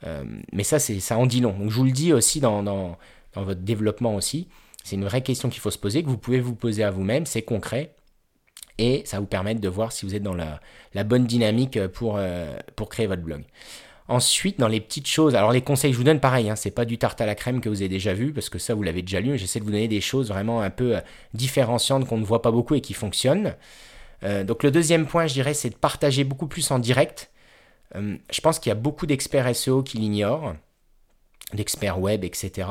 Euh, 0.07 0.25
mais 0.53 0.65
ça, 0.65 0.79
c'est, 0.79 1.01
ça 1.01 1.19
en 1.19 1.27
dit 1.27 1.41
long. 1.41 1.57
Donc 1.59 1.71
je 1.71 1.77
vous 1.77 1.85
le 1.85 1.93
dis 1.93 2.13
aussi 2.13 2.41
dans, 2.41 2.97
votre 3.35 3.61
développement 3.61 4.15
aussi. 4.15 4.49
C'est 4.83 4.97
une 4.97 5.05
vraie 5.05 5.23
question 5.23 5.49
qu'il 5.49 5.61
faut 5.61 5.71
se 5.71 5.79
poser, 5.79 6.03
que 6.03 6.09
vous 6.09 6.19
pouvez 6.19 6.41
vous 6.41 6.55
poser 6.55 6.85
à 6.85 6.91
vous-même, 6.91 7.27
c'est 7.27 7.43
concret. 7.43 7.95
Et 8.79 9.03
ça 9.07 9.21
vous 9.21 9.27
permet 9.27 9.55
de 9.55 9.69
voir 9.69 9.93
si 9.93 10.05
vous 10.05 10.15
êtes 10.15 10.23
dans 10.23 10.35
la, 10.35 11.05
bonne 11.05 11.27
dynamique 11.27 11.79
pour, 11.89 12.17
euh, 12.19 12.55
pour 12.77 12.89
créer 12.89 13.07
votre 13.07 13.23
blog. 13.23 13.43
Ensuite, 14.07 14.61
dans 14.61 14.69
les 14.69 14.81
petites 14.81 15.07
choses, 15.07 15.35
alors 15.35 15.53
les 15.53 15.63
conseils 15.63 15.91
que 15.91 15.95
je 15.95 15.99
vous 15.99 16.05
donne, 16.05 16.21
pareil, 16.21 16.51
hein, 16.51 16.57
c'est 16.57 16.71
pas 16.71 16.85
du 16.85 16.99
tarte 16.99 17.21
à 17.23 17.27
la 17.27 17.35
crème 17.35 17.63
que 17.63 17.71
vous 17.71 17.81
avez 17.81 17.89
déjà 17.89 18.13
vu, 18.13 18.35
parce 18.35 18.51
que 18.51 18.59
ça 18.59 18.75
vous 18.75 18.83
l'avez 18.83 19.01
déjà 19.01 19.21
lu. 19.21 19.39
J'essaie 19.39 19.61
de 19.61 19.65
vous 19.65 19.71
donner 19.71 19.89
des 19.89 20.03
choses 20.03 20.29
vraiment 20.29 20.61
un 20.61 20.69
peu 20.69 20.97
euh, 20.97 21.01
différenciantes 21.33 22.07
qu'on 22.07 22.19
ne 22.19 22.25
voit 22.25 22.43
pas 22.43 22.51
beaucoup 22.51 22.75
et 22.75 22.83
qui 22.83 22.93
fonctionnent. 22.93 23.55
donc 24.23 24.63
le 24.63 24.71
deuxième 24.71 25.07
point, 25.07 25.27
je 25.27 25.35
dirais, 25.35 25.55
c'est 25.55 25.71
de 25.71 25.75
partager 25.75 26.25
beaucoup 26.25 26.47
plus 26.47 26.71
en 26.71 26.79
direct. 26.79 27.31
Euh, 27.97 28.17
je 28.31 28.41
pense 28.41 28.59
qu'il 28.59 28.71
y 28.71 28.73
a 28.73 28.77
beaucoup 28.77 29.07
d'experts 29.07 29.55
SEO 29.55 29.83
qui 29.83 29.99
l'ignorent, 29.99 30.55
d'experts 31.53 32.01
web, 32.01 32.25
etc. 32.25 32.69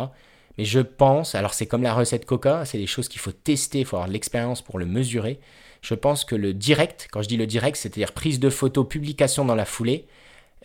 Mais 0.58 0.66
je 0.66 0.80
pense, 0.80 1.36
alors 1.36 1.54
c'est 1.54 1.66
comme 1.66 1.84
la 1.84 1.94
recette 1.94 2.26
Coca, 2.26 2.66
c'est 2.66 2.78
des 2.78 2.88
choses 2.88 3.08
qu'il 3.08 3.22
faut 3.22 3.32
tester, 3.32 3.80
il 3.80 3.86
faut 3.86 3.96
avoir 3.96 4.08
de 4.08 4.14
l'expérience 4.14 4.62
pour 4.62 4.78
le 4.78 4.86
mesurer. 4.86 5.40
Je 5.82 5.96
pense 5.96 6.26
que 6.26 6.36
le 6.36 6.54
direct, 6.54 7.08
quand 7.12 7.22
je 7.22 7.28
dis 7.28 7.38
le 7.38 7.48
direct, 7.48 7.76
c'est-à-dire 7.78 8.12
prise 8.14 8.40
de 8.40 8.50
photo, 8.50 8.84
publication 8.84 9.46
dans 9.46 9.56
la 9.56 9.66
foulée, 9.66 10.08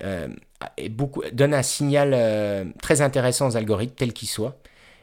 euh, 0.03 0.29
donne 1.33 1.55
un 1.55 1.63
signal 1.63 2.13
euh, 2.15 2.65
très 2.83 3.01
intéressant 3.01 3.49
aux 3.49 3.57
algorithmes, 3.57 3.95
tels 3.95 4.13
qu'ils 4.13 4.29
soient. 4.29 4.59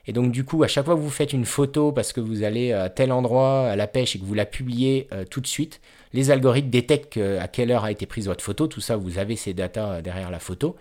Et 0.07 0.13
donc 0.13 0.31
du 0.31 0.45
coup, 0.45 0.63
à 0.63 0.67
chaque 0.67 0.85
fois 0.85 0.95
que 0.95 0.99
vous 0.99 1.09
faites 1.09 1.33
une 1.33 1.45
photo 1.45 1.91
parce 1.91 2.13
que 2.13 2.21
vous 2.21 2.43
allez 2.43 2.71
à 2.71 2.89
tel 2.89 3.11
endroit 3.11 3.67
à 3.67 3.75
la 3.75 3.87
pêche 3.87 4.15
et 4.15 4.19
que 4.19 4.23
vous 4.23 4.35
la 4.35 4.45
publiez 4.45 5.07
tout 5.31 5.41
de 5.41 5.47
suite, 5.47 5.81
les 6.15 6.31
algorithmes 6.31 6.69
détectent 6.69 7.17
à 7.17 7.47
quelle 7.47 7.71
heure 7.71 7.83
a 7.83 7.91
été 7.91 8.05
prise 8.05 8.27
votre 8.27 8.43
photo, 8.43 8.67
tout 8.67 8.81
ça, 8.81 8.95
vous 8.95 9.17
avez 9.19 9.35
ces 9.35 9.53
datas 9.53 9.95
euh, 9.95 10.01
derrière 10.01 10.31
la 10.31 10.39
photo, 10.39 10.77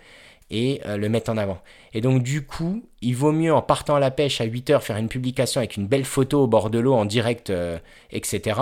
et 0.49 0.81
euh, 0.85 0.95
le 0.95 1.09
mettre 1.09 1.29
en 1.29 1.37
avant. 1.37 1.59
Et 1.93 2.01
donc 2.01 2.23
du 2.23 2.45
coup, 2.45 2.83
il 3.01 3.15
vaut 3.15 3.33
mieux 3.33 3.53
en 3.53 3.61
partant 3.61 3.95
à 3.95 3.99
la 3.99 4.11
pêche 4.11 4.39
à 4.39 4.45
8 4.45 4.69
heures 4.69 4.83
faire 4.83 4.97
une 4.97 5.09
publication 5.09 5.59
avec 5.59 5.75
une 5.75 5.87
belle 5.87 6.05
photo 6.05 6.43
au 6.43 6.47
bord 6.47 6.69
de 6.69 6.79
l'eau 6.79 6.93
en 6.93 7.05
direct, 7.05 7.49
euh, 7.49 7.77
etc., 8.11 8.59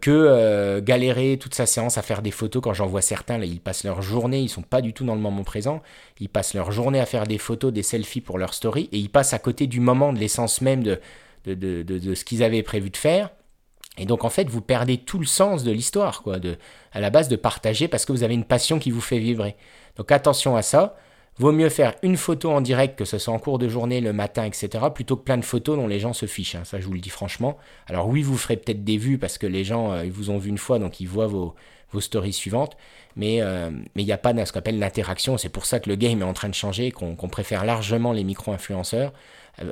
que 0.00 0.78
galérer 0.78 1.36
toute 1.36 1.56
sa 1.56 1.66
séance 1.66 1.98
à 1.98 2.02
faire 2.02 2.22
des 2.22 2.30
photos. 2.30 2.62
Quand 2.62 2.74
j'en 2.74 2.86
vois 2.86 3.02
certains, 3.02 3.42
ils 3.42 3.58
passent 3.58 3.82
leur 3.82 4.02
journée, 4.02 4.38
ils 4.38 4.48
sont 4.48 4.62
pas 4.62 4.80
du 4.80 4.92
tout 4.92 5.04
dans 5.04 5.16
le 5.16 5.20
moment 5.20 5.42
présent, 5.42 5.82
ils 6.20 6.28
passent 6.28 6.54
leur 6.54 6.70
journée 6.70 7.00
à 7.00 7.06
faire 7.06 7.26
des 7.26 7.38
photos, 7.38 7.72
des 7.72 7.82
selfies 7.82 8.20
pour 8.20 8.38
leur 8.38 8.54
story, 8.54 8.88
et 8.92 8.98
ils 8.98 9.10
passent 9.10 9.32
à 9.32 9.40
côté 9.40 9.66
du 9.66 9.80
moment, 9.80 10.12
de 10.12 10.20
l'essence 10.20 10.60
même 10.60 10.84
de 10.84 11.00
ce 11.44 12.24
qu'ils 12.24 12.44
avaient 12.44 12.62
prévu 12.62 12.90
de 12.90 12.96
faire. 12.96 13.30
Et 13.96 14.06
donc 14.06 14.24
en 14.24 14.30
fait, 14.30 14.48
vous 14.48 14.60
perdez 14.60 14.98
tout 14.98 15.18
le 15.18 15.26
sens 15.26 15.62
de 15.62 15.70
l'histoire, 15.70 16.22
quoi, 16.22 16.38
de, 16.38 16.56
à 16.92 17.00
la 17.00 17.10
base 17.10 17.28
de 17.28 17.36
partager 17.36 17.88
parce 17.88 18.04
que 18.04 18.12
vous 18.12 18.22
avez 18.22 18.34
une 18.34 18.44
passion 18.44 18.78
qui 18.78 18.90
vous 18.90 19.00
fait 19.00 19.18
vibrer. 19.18 19.56
Donc 19.96 20.10
attention 20.12 20.56
à 20.56 20.62
ça. 20.62 20.96
Vaut 21.36 21.50
mieux 21.50 21.68
faire 21.68 21.94
une 22.04 22.16
photo 22.16 22.52
en 22.52 22.60
direct, 22.60 22.96
que 22.96 23.04
ce 23.04 23.18
soit 23.18 23.34
en 23.34 23.40
cours 23.40 23.58
de 23.58 23.68
journée, 23.68 24.00
le 24.00 24.12
matin, 24.12 24.44
etc., 24.44 24.84
plutôt 24.94 25.16
que 25.16 25.24
plein 25.24 25.36
de 25.36 25.44
photos 25.44 25.76
dont 25.76 25.88
les 25.88 25.98
gens 25.98 26.12
se 26.12 26.26
fichent. 26.26 26.54
Hein. 26.54 26.62
ça, 26.62 26.78
je 26.78 26.86
vous 26.86 26.92
le 26.92 27.00
dis 27.00 27.10
franchement. 27.10 27.58
Alors 27.88 28.06
oui, 28.06 28.22
vous 28.22 28.36
ferez 28.36 28.56
peut-être 28.56 28.84
des 28.84 28.98
vues 28.98 29.18
parce 29.18 29.36
que 29.36 29.48
les 29.48 29.64
gens, 29.64 29.90
euh, 29.90 30.04
ils 30.04 30.12
vous 30.12 30.30
ont 30.30 30.38
vu 30.38 30.48
une 30.48 30.58
fois, 30.58 30.78
donc 30.78 31.00
ils 31.00 31.08
voient 31.08 31.26
vos, 31.26 31.56
vos 31.90 32.00
stories 32.00 32.32
suivantes. 32.32 32.76
Mais 33.16 33.40
euh, 33.40 33.70
mais 33.96 34.02
il 34.02 34.06
n'y 34.06 34.12
a 34.12 34.18
pas 34.18 34.32
ce 34.44 34.52
qu'on 34.52 34.60
appelle 34.60 34.78
l'interaction. 34.78 35.36
C'est 35.36 35.48
pour 35.48 35.66
ça 35.66 35.80
que 35.80 35.88
le 35.88 35.96
game 35.96 36.22
est 36.22 36.24
en 36.24 36.34
train 36.34 36.48
de 36.48 36.54
changer, 36.54 36.92
qu'on 36.92 37.16
préfère 37.16 37.64
largement 37.64 38.12
les 38.12 38.22
micro-influenceurs 38.22 39.12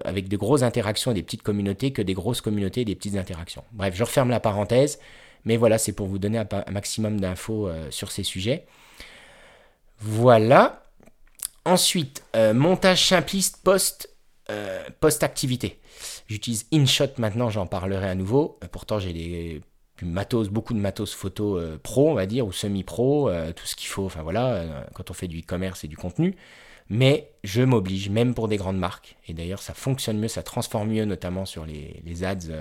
avec 0.04 0.28
de 0.28 0.36
grosses 0.36 0.62
interactions 0.62 1.10
et 1.10 1.14
des 1.14 1.22
petites 1.22 1.42
communautés 1.42 1.92
que 1.92 2.02
des 2.02 2.14
grosses 2.14 2.40
communautés 2.40 2.82
et 2.82 2.84
des 2.84 2.94
petites 2.94 3.16
interactions. 3.16 3.64
Bref, 3.72 3.94
je 3.96 4.04
referme 4.04 4.30
la 4.30 4.40
parenthèse, 4.40 4.98
mais 5.44 5.56
voilà, 5.56 5.78
c'est 5.78 5.92
pour 5.92 6.06
vous 6.06 6.18
donner 6.18 6.38
un, 6.38 6.46
maximum 6.70 7.20
d'infos 7.20 7.68
euh, 7.68 7.90
sur 7.90 8.10
ces 8.10 8.22
sujets. 8.22 8.66
Voilà. 9.98 10.84
Ensuite, 11.64 12.24
euh, 12.36 12.54
montage 12.54 13.06
simpliste 13.06 13.59
post, 13.62 14.09
post 15.00 15.22
activité. 15.22 15.80
J'utilise 16.26 16.66
InShot 16.72 17.06
maintenant, 17.18 17.48
j'en 17.48 17.66
parlerai 17.66 18.09
à 18.09 18.14
nouveau. 18.14 18.59
Pourtant, 18.70 18.98
j'ai 18.98 19.12
des 19.12 19.62
matos, 20.02 20.48
beaucoup 20.48 20.74
de 20.74 20.78
matos 20.78 21.14
photo 21.14 21.60
pro, 21.82 22.10
on 22.10 22.14
va 22.14 22.26
dire, 22.26 22.46
ou 22.46 22.52
semi-pro, 22.52 23.30
tout 23.56 23.66
ce 23.66 23.76
qu'il 23.76 23.88
faut, 23.88 24.04
enfin 24.04 24.22
voilà, 24.22 24.84
quand 24.94 25.10
on 25.10 25.14
fait 25.14 25.28
du 25.28 25.40
e-commerce 25.40 25.84
et 25.84 25.88
du 25.88 25.96
contenu. 25.96 26.36
Mais 26.93 27.31
je 27.43 27.62
m'oblige, 27.62 28.10
même 28.10 28.35
pour 28.35 28.48
des 28.48 28.59
grandes 28.59 28.78
marques, 28.78 29.16
et 29.27 29.32
d'ailleurs 29.32 29.62
ça 29.62 29.73
fonctionne 29.73 30.19
mieux, 30.19 30.28
ça 30.28 30.43
transforme 30.43 30.90
mieux, 30.90 31.06
notamment 31.06 31.47
sur 31.47 31.64
les, 31.64 32.24
ads, 32.24 32.52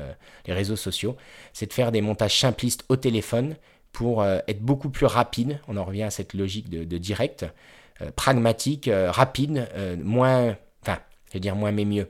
les 0.48 0.54
réseaux 0.54 0.78
sociaux, 0.78 1.18
c'est 1.52 1.68
de 1.68 1.74
faire 1.74 1.92
des 1.92 2.02
montages 2.02 2.40
simplistes 2.40 2.86
au 2.88 2.96
téléphone 2.96 3.58
pour 3.92 4.24
être 4.26 4.62
beaucoup 4.62 4.90
plus 4.90 5.06
rapide. 5.06 5.60
On 5.68 5.76
en 5.76 5.84
revient 5.84 6.04
à 6.04 6.12
cette 6.12 6.34
logique 6.34 6.70
de, 6.70 6.98
direct, 6.98 7.46
pragmatique, 8.16 8.90
rapide, 9.10 9.68
moins, 10.02 10.56
enfin, 10.82 11.00
je 11.28 11.34
vais 11.34 11.40
dire 11.42 11.58
moins 11.58 11.74
mais 11.74 11.86
mieux 11.86 12.08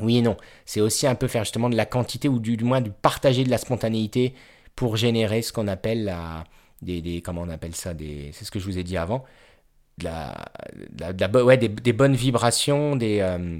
oui 0.00 0.18
et 0.18 0.22
non. 0.22 0.36
C'est 0.64 0.80
aussi 0.80 1.06
un 1.06 1.14
peu 1.14 1.28
faire 1.28 1.44
justement 1.44 1.70
de 1.70 1.76
la 1.76 1.86
quantité 1.86 2.28
ou 2.28 2.38
du, 2.38 2.56
moins 2.62 2.80
du 2.80 2.90
partager 2.90 3.44
de 3.44 3.50
la 3.50 3.58
spontanéité 3.58 4.34
pour 4.74 4.96
générer 4.96 5.42
ce 5.42 5.52
qu'on 5.52 5.68
appelle 5.68 6.04
la, 6.04 6.44
des, 6.82 7.22
comment 7.22 7.42
on 7.42 7.48
appelle 7.48 7.74
ça, 7.74 7.94
des, 7.94 8.30
c'est 8.32 8.44
ce 8.44 8.50
que 8.50 8.58
je 8.58 8.64
vous 8.66 8.78
ai 8.78 8.82
dit 8.82 8.96
avant, 8.96 9.24
la, 10.02 10.34
ouais, 11.42 11.56
des, 11.56 11.92
bonnes 11.92 12.14
vibrations, 12.14 12.98
euh, 13.00 13.58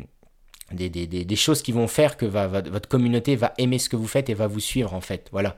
des, 0.72 1.36
choses 1.36 1.62
qui 1.62 1.72
vont 1.72 1.88
faire 1.88 2.16
que 2.16 2.26
votre 2.26 2.88
communauté 2.88 3.36
va 3.36 3.54
aimer 3.58 3.78
ce 3.78 3.88
que 3.88 3.96
vous 3.96 4.06
faites 4.06 4.28
et 4.28 4.34
va 4.34 4.46
vous 4.46 4.60
suivre 4.60 4.94
en 4.94 5.00
fait. 5.00 5.28
Voilà. 5.32 5.56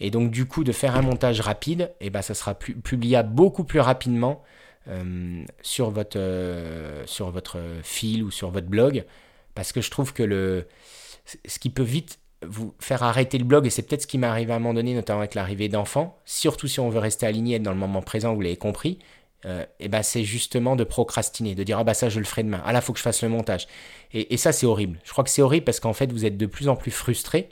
Et 0.00 0.10
donc 0.10 0.30
du 0.30 0.46
coup 0.46 0.64
de 0.64 0.72
faire 0.72 0.96
un 0.96 1.02
montage 1.02 1.40
rapide, 1.40 1.92
eh 2.00 2.10
ben 2.10 2.22
ça 2.22 2.34
sera 2.34 2.54
publiable 2.54 3.30
beaucoup 3.30 3.64
plus 3.64 3.80
rapidement 3.80 4.42
euh, 4.88 5.44
sur 5.62 5.90
votre 5.90 6.18
euh, 6.18 7.04
sur 7.06 7.30
votre 7.30 7.58
fil 7.82 8.24
ou 8.24 8.30
sur 8.30 8.50
votre 8.50 8.66
blog 8.66 9.04
parce 9.54 9.72
que 9.72 9.80
je 9.80 9.90
trouve 9.90 10.12
que 10.12 10.66
ce 11.46 11.58
qui 11.58 11.70
peut 11.70 11.82
vite 11.82 12.18
vous 12.46 12.74
faire 12.78 13.02
arrêter 13.02 13.38
le 13.38 13.44
blog, 13.44 13.66
et 13.66 13.70
c'est 13.70 13.82
peut-être 13.82 14.02
ce 14.02 14.06
qui 14.06 14.18
m'est 14.18 14.26
arrivé 14.26 14.52
à 14.52 14.56
un 14.56 14.58
moment 14.58 14.74
donné, 14.74 14.94
notamment 14.94 15.20
avec 15.20 15.34
l'arrivée 15.34 15.68
d'enfants, 15.68 16.18
surtout 16.24 16.68
si 16.68 16.80
on 16.80 16.90
veut 16.90 16.98
rester 16.98 17.26
aligné, 17.26 17.58
dans 17.58 17.72
le 17.72 17.78
moment 17.78 18.02
présent, 18.02 18.34
vous 18.34 18.40
l'avez 18.40 18.56
compris, 18.56 18.98
euh, 19.46 19.64
et 19.80 19.88
ben 19.88 20.02
c'est 20.02 20.24
justement 20.24 20.76
de 20.76 20.84
procrastiner, 20.84 21.54
de 21.54 21.62
dire 21.62 21.78
ah 21.78 21.84
bah 21.84 21.94
ça 21.94 22.08
je 22.08 22.18
le 22.18 22.24
ferai 22.24 22.42
demain, 22.42 22.62
ah 22.64 22.72
là 22.72 22.80
faut 22.80 22.92
que 22.92 22.98
je 22.98 23.04
fasse 23.04 23.22
le 23.22 23.28
montage. 23.28 23.66
Et, 24.12 24.34
et 24.34 24.36
ça 24.36 24.52
c'est 24.52 24.66
horrible. 24.66 24.98
Je 25.04 25.12
crois 25.12 25.24
que 25.24 25.30
c'est 25.30 25.42
horrible 25.42 25.64
parce 25.64 25.80
qu'en 25.80 25.92
fait 25.92 26.10
vous 26.12 26.24
êtes 26.24 26.36
de 26.36 26.46
plus 26.46 26.68
en 26.68 26.76
plus 26.76 26.90
frustré, 26.90 27.48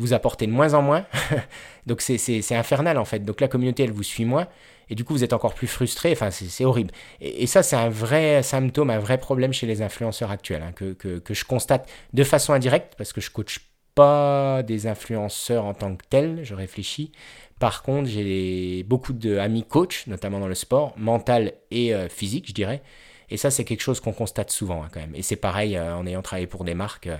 vous 0.00 0.14
apportez 0.14 0.46
de 0.46 0.52
moins 0.52 0.72
en 0.74 0.82
moins, 0.82 1.04
donc 1.86 2.00
c'est 2.00 2.54
infernal 2.54 2.98
en 2.98 3.04
fait. 3.04 3.20
Donc 3.20 3.40
la 3.40 3.48
communauté 3.48 3.84
elle 3.84 3.92
vous 3.92 4.02
suit 4.02 4.24
moins, 4.24 4.48
et 4.88 4.94
du 4.94 5.04
coup 5.04 5.12
vous 5.12 5.22
êtes 5.22 5.34
encore 5.34 5.54
plus 5.54 5.66
frustré, 5.66 6.12
enfin 6.12 6.30
c'est 6.30 6.64
horrible. 6.64 6.90
Et, 7.20 7.46
ça 7.46 7.62
c'est 7.62 7.76
un 7.76 7.90
vrai 7.90 8.42
symptôme, 8.42 8.90
un 8.90 8.98
vrai 8.98 9.18
problème 9.18 9.52
chez 9.52 9.66
les 9.66 9.82
influenceurs 9.82 10.30
actuels, 10.30 10.62
hein, 10.62 10.72
que, 10.72 10.92
que, 10.94 11.34
je 11.34 11.44
constate 11.44 11.88
de 12.14 12.24
façon 12.24 12.54
indirecte, 12.54 12.94
parce 12.96 13.12
que 13.12 13.20
je 13.20 13.30
coach 13.30 13.60
pas 13.94 14.62
des 14.62 14.86
influenceurs 14.86 15.66
en 15.66 15.74
tant 15.74 15.94
que 15.94 16.04
tels, 16.08 16.44
je 16.44 16.54
réfléchis. 16.54 17.12
Par 17.60 17.82
contre, 17.82 18.08
j'ai 18.08 18.82
beaucoup 18.84 19.12
d'amis 19.12 19.64
coachs, 19.64 20.06
notamment 20.06 20.40
dans 20.40 20.48
le 20.48 20.54
sport, 20.54 20.94
mental 20.96 21.52
et 21.70 21.94
euh, 21.94 22.08
physique, 22.08 22.48
je 22.48 22.54
dirais. 22.54 22.82
Et 23.28 23.36
ça, 23.36 23.50
c'est 23.50 23.64
quelque 23.64 23.82
chose 23.82 24.00
qu'on 24.00 24.14
constate 24.14 24.50
souvent 24.50 24.82
hein, 24.82 24.88
quand 24.90 25.00
même. 25.00 25.14
Et 25.14 25.20
c'est 25.20 25.36
pareil 25.36 25.76
euh, 25.76 25.94
en 25.94 26.06
ayant 26.06 26.22
travaillé 26.22 26.46
pour 26.46 26.64
des 26.64 26.72
marques. 26.72 27.08
Euh, 27.08 27.18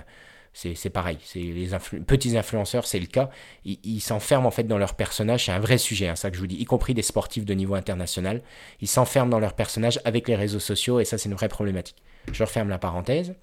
c'est 0.53 0.89
pareil. 0.89 1.19
C'est 1.23 1.39
les 1.39 1.69
petits 2.07 2.35
influenceurs, 2.35 2.87
c'est 2.87 2.99
le 2.99 3.05
cas. 3.05 3.29
Ils 3.65 4.01
s'enferment 4.01 4.47
en 4.47 4.51
fait 4.51 4.63
dans 4.63 4.79
leur 4.79 4.95
personnage. 4.95 5.45
C'est 5.45 5.51
un 5.51 5.59
vrai 5.59 5.77
sujet, 5.77 6.07
hein, 6.07 6.15
ça 6.15 6.31
que 6.31 6.35
je 6.35 6.41
vous 6.41 6.47
dis, 6.47 6.55
y 6.55 6.65
compris 6.65 6.95
des 6.95 7.03
sportifs 7.03 7.45
de 7.45 7.53
niveau 7.53 7.75
international. 7.75 8.41
Ils 8.81 8.89
s'enferment 8.89 9.29
dans 9.29 9.39
leur 9.39 9.53
personnage 9.53 10.01
avec 10.05 10.27
les 10.27 10.35
réseaux 10.35 10.59
sociaux 10.59 10.99
et 10.99 11.05
ça, 11.05 11.19
c'est 11.19 11.29
une 11.29 11.35
vraie 11.35 11.49
problématique. 11.49 12.01
Je 12.33 12.43
referme 12.43 12.67
la 12.67 12.79
parenthèse. 12.79 13.35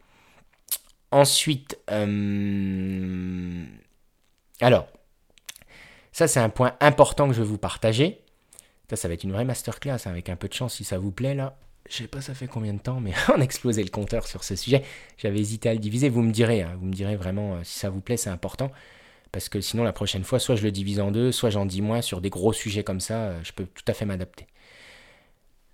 Ensuite, 1.12 1.78
alors, 4.60 4.88
ça 6.18 6.28
c'est 6.28 6.40
un 6.40 6.48
point 6.48 6.74
important 6.80 7.28
que 7.28 7.34
je 7.34 7.40
vais 7.40 7.46
vous 7.46 7.58
partager. 7.58 8.20
Ça, 8.90 8.96
ça 8.96 9.06
va 9.06 9.14
être 9.14 9.24
une 9.24 9.32
vraie 9.32 9.44
masterclass 9.44 9.92
hein, 9.92 10.10
avec 10.10 10.28
un 10.28 10.36
peu 10.36 10.48
de 10.48 10.54
chance 10.54 10.74
si 10.74 10.84
ça 10.84 10.98
vous 10.98 11.12
plaît 11.12 11.34
là 11.34 11.56
je 11.88 11.96
sais 11.96 12.06
pas 12.06 12.20
ça 12.20 12.34
fait 12.34 12.46
combien 12.46 12.74
de 12.74 12.80
temps, 12.80 13.00
mais 13.00 13.12
on 13.34 13.40
a 13.40 13.44
explosé 13.44 13.82
le 13.82 13.88
compteur 13.90 14.26
sur 14.26 14.44
ce 14.44 14.56
sujet. 14.56 14.82
J'avais 15.16 15.38
hésité 15.38 15.70
à 15.70 15.72
le 15.72 15.78
diviser. 15.78 16.08
Vous 16.08 16.22
me 16.22 16.32
direz, 16.32 16.62
hein, 16.62 16.76
vous 16.78 16.86
me 16.86 16.92
direz 16.92 17.16
vraiment 17.16 17.54
euh, 17.54 17.60
si 17.62 17.78
ça 17.78 17.88
vous 17.88 18.00
plaît, 18.00 18.16
c'est 18.16 18.30
important. 18.30 18.70
Parce 19.32 19.48
que 19.48 19.60
sinon, 19.60 19.84
la 19.84 19.92
prochaine 19.92 20.24
fois, 20.24 20.38
soit 20.38 20.54
je 20.56 20.62
le 20.62 20.70
divise 20.70 21.00
en 21.00 21.10
deux, 21.10 21.32
soit 21.32 21.48
j'en 21.48 21.66
dis 21.66 21.80
moins 21.80 22.02
sur 22.02 22.20
des 22.20 22.30
gros 22.30 22.52
sujets 22.52 22.84
comme 22.84 23.00
ça. 23.00 23.14
Euh, 23.14 23.40
je 23.42 23.52
peux 23.52 23.64
tout 23.64 23.84
à 23.86 23.94
fait 23.94 24.04
m'adapter. 24.04 24.46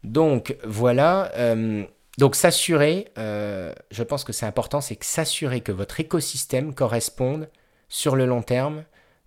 Donc 0.05 0.57
voilà. 0.65 1.33
Euh, 1.35 1.85
donc 2.16 2.37
s'assurer, 2.37 3.09
je 3.16 4.03
pense 4.05 4.23
que 4.23 4.33
c'est 4.33 4.47
important, 4.47 4.81
c'est 4.81 4.95
que 4.95 5.05
s'assurer 5.05 5.62
que 5.62 5.73
votre 5.73 5.99
écosystème 5.99 6.73
corresponde 6.73 7.49
sur 7.89 8.15
le 8.15 8.25
long 8.25 8.43
terme, 8.43 8.85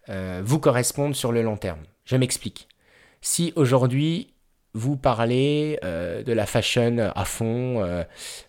vous 0.10 0.60
corresponde 0.60 1.16
sur 1.16 1.32
le 1.32 1.42
long 1.42 1.58
terme. 1.58 1.80
Je 2.06 2.16
m'explique. 2.16 2.68
Si 3.22 3.52
aujourd'hui 3.56 4.34
vous 4.74 4.96
parlez 4.96 5.80
euh, 5.84 6.24
de 6.24 6.32
la 6.34 6.46
fashion 6.46 7.12
à 7.16 7.26
fond, 7.26 7.82
euh, 7.82 8.04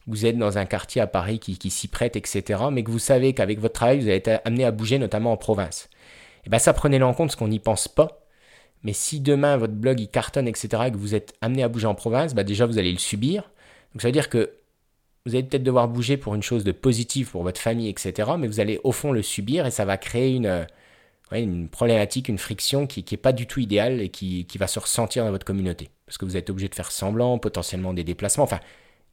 vous 0.07 0.27
êtes 0.27 0.37
dans 0.37 0.59
un 0.59 0.67
quartier 0.67 1.01
à 1.01 1.07
Paris 1.07 1.39
qui, 1.39 1.71
s'y 1.71 1.89
prête, 1.89 2.17
etc., 2.17 2.65
mais 2.71 2.83
que 2.83 2.91
vous 2.91 2.99
savez 2.99 3.33
qu'avec 3.33 3.61
votre 3.61 3.75
travail, 3.75 3.99
vous 3.99 4.07
allez 4.07 4.17
être 4.17 4.43
amené 4.45 4.65
à 4.65 4.71
bouger, 4.71 4.99
notamment 4.99 5.33
en 5.33 5.37
province. 5.37 5.89
Et 5.93 6.43
eh 6.47 6.51
bien 6.51 6.59
ça, 6.59 6.73
prenez-le 6.73 7.05
en 7.05 7.15
compte, 7.15 7.29
parce 7.29 7.37
qu'on 7.37 7.49
n'y 7.49 7.59
pense 7.59 7.89
pas. 7.89 8.27
Mais 8.83 8.93
si 8.93 9.21
demain, 9.21 9.57
votre 9.57 9.73
blog, 9.73 9.99
il 10.01 10.09
cartonne, 10.09 10.47
etc., 10.49 10.85
et 10.87 10.91
que 10.93 10.97
vous 10.97 11.15
êtes 11.15 11.35
amené 11.41 11.63
à 11.63 11.69
bouger 11.69 11.87
en 11.87 11.95
province, 11.95 12.35
bah 12.35 12.45
déjà, 12.45 12.67
vous 12.67 12.79
allez 12.79 12.93
le 12.93 12.99
subir. 12.99 13.51
Donc 13.93 14.03
ça 14.03 14.09
veut 14.09 14.13
dire 14.13 14.29
que 14.29 14.53
vous 15.25 15.35
allez 15.35 15.45
peut-être 15.45 15.63
devoir 15.63 15.89
bouger 15.89 16.17
pour 16.17 16.35
une 16.35 16.43
chose 16.43 16.63
de 16.63 16.73
positive 16.73 17.31
pour 17.31 17.43
votre 17.43 17.61
famille, 17.61 17.89
etc., 17.89 18.31
mais 18.39 18.47
vous 18.47 18.61
allez 18.61 18.81
au 18.85 18.93
fond 18.93 19.13
le 19.13 19.23
subir, 19.23 19.67
et 19.67 19.71
ça 19.71 19.85
va 19.85 19.97
créer 19.97 20.35
une 20.35 20.67
une 21.37 21.69
problématique, 21.69 22.29
une 22.29 22.39
friction 22.39 22.87
qui 22.87 23.05
n'est 23.11 23.19
pas 23.19 23.33
du 23.33 23.47
tout 23.47 23.61
idéale 23.61 24.01
et 24.01 24.09
qui, 24.09 24.47
va 24.59 24.67
se 24.67 24.79
ressentir 24.79 25.25
dans 25.25 25.31
votre 25.31 25.45
communauté. 25.45 25.91
Parce 26.07 26.17
que 26.19 26.25
vous 26.25 26.37
êtes 26.37 26.49
obligé 26.49 26.69
de 26.69 26.75
faire 26.75 26.91
semblant, 26.91 27.39
potentiellement 27.39 27.93
des 27.93 28.05
déplacements. 28.05 28.45
Enfin, 28.45 28.61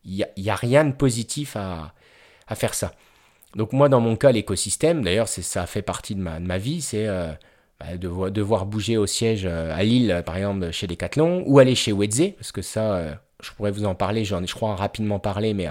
il 0.05 0.25
n'y 0.37 0.49
a, 0.49 0.55
rien 0.55 0.85
de 0.85 0.93
positif 0.93 1.57
à, 1.57 1.93
faire 2.55 2.73
ça. 2.73 2.93
Donc 3.55 3.73
moi, 3.73 3.89
dans 3.89 3.99
mon 3.99 4.15
cas, 4.15 4.31
l'écosystème, 4.31 5.03
d'ailleurs, 5.03 5.27
ça 5.27 5.65
fait 5.65 5.81
partie 5.81 6.15
de 6.15 6.21
ma, 6.21 6.57
vie, 6.57 6.81
c'est 6.81 7.07
euh, 7.07 7.31
bah, 7.79 7.97
de 7.97 8.29
devoir 8.29 8.65
bouger 8.65 8.97
au 8.97 9.07
siège 9.07 9.45
euh, 9.45 9.75
à 9.75 9.83
Lille, 9.83 10.23
par 10.25 10.37
exemple, 10.37 10.71
chez 10.71 10.87
Decathlon, 10.87 11.43
ou 11.45 11.59
aller 11.59 11.75
chez 11.75 11.91
Wedze, 11.91 12.33
parce 12.37 12.51
que 12.51 12.61
ça, 12.61 12.95
euh, 12.95 13.13
je 13.41 13.51
pourrais 13.51 13.71
vous 13.71 13.85
en 13.85 13.95
parler, 13.95 14.25
j'en 14.25 14.45
je 14.45 14.53
crois, 14.53 14.75
rapidement 14.75 15.19
parlé, 15.19 15.53
mais 15.53 15.67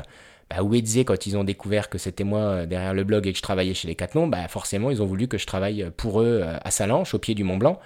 bah, 0.51 0.59
quand 1.07 1.27
ils 1.27 1.37
ont 1.37 1.45
découvert 1.45 1.89
que 1.89 1.99
c'était 1.99 2.25
moi 2.25 2.41
euh, 2.41 2.67
derrière 2.67 2.95
le 2.95 3.05
blog 3.05 3.27
et 3.27 3.33
que 3.33 3.39
je 3.39 3.43
travaillais 3.43 3.75
chez 3.75 3.89
les 3.89 3.95
Decathlon, 3.95 4.27
bah, 4.27 4.47
forcément, 4.49 4.91
ils 4.91 5.03
ont 5.03 5.07
voulu 5.07 5.29
que 5.29 5.39
je 5.39 5.47
travaille 5.47 5.83
euh, 5.83 5.91
pour 5.91 6.21
eux 6.21 6.41
euh, 6.43 6.57
à 6.63 6.71
Salanches, 6.71 7.15
au 7.15 7.19
pied 7.19 7.35
du 7.35 7.45
Mont 7.45 7.57
Blanc. 7.57 7.81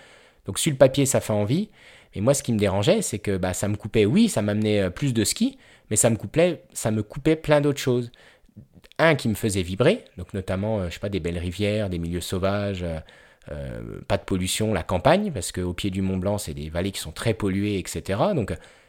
Donc, 0.46 0.58
sur 0.58 0.70
le 0.70 0.78
papier, 0.78 1.06
ça 1.06 1.20
fait 1.20 1.32
envie. 1.32 1.70
Mais 2.14 2.20
moi, 2.20 2.34
ce 2.34 2.42
qui 2.42 2.52
me 2.52 2.58
dérangeait, 2.58 3.02
c'est 3.02 3.18
que 3.18 3.36
bah, 3.36 3.52
ça 3.52 3.68
me 3.68 3.76
coupait, 3.76 4.06
oui, 4.06 4.28
ça 4.28 4.42
m'amenait 4.42 4.90
plus 4.90 5.12
de 5.12 5.24
ski, 5.24 5.58
mais 5.90 5.96
ça 5.96 6.10
me 6.10 6.16
coupait, 6.16 6.62
ça 6.72 6.90
me 6.90 7.02
coupait 7.02 7.36
plein 7.36 7.60
d'autres 7.60 7.80
choses. 7.80 8.10
Un 8.98 9.14
qui 9.14 9.28
me 9.28 9.34
faisait 9.34 9.62
vibrer, 9.62 10.04
notamment, 10.34 10.88
je 10.88 10.94
sais 10.94 11.00
pas, 11.00 11.10
des 11.10 11.20
belles 11.20 11.38
rivières, 11.38 11.88
des 11.88 11.98
milieux 11.98 12.22
sauvages, 12.22 12.84
pas 14.08 14.16
de 14.16 14.24
pollution, 14.24 14.72
la 14.72 14.82
campagne, 14.82 15.30
parce 15.30 15.52
qu'au 15.52 15.72
pied 15.72 15.90
du 15.90 16.02
Mont 16.02 16.16
Blanc, 16.16 16.38
c'est 16.38 16.54
des 16.54 16.68
vallées 16.68 16.90
qui 16.90 17.00
sont 17.00 17.12
très 17.12 17.34
polluées, 17.34 17.78
etc. 17.78 18.18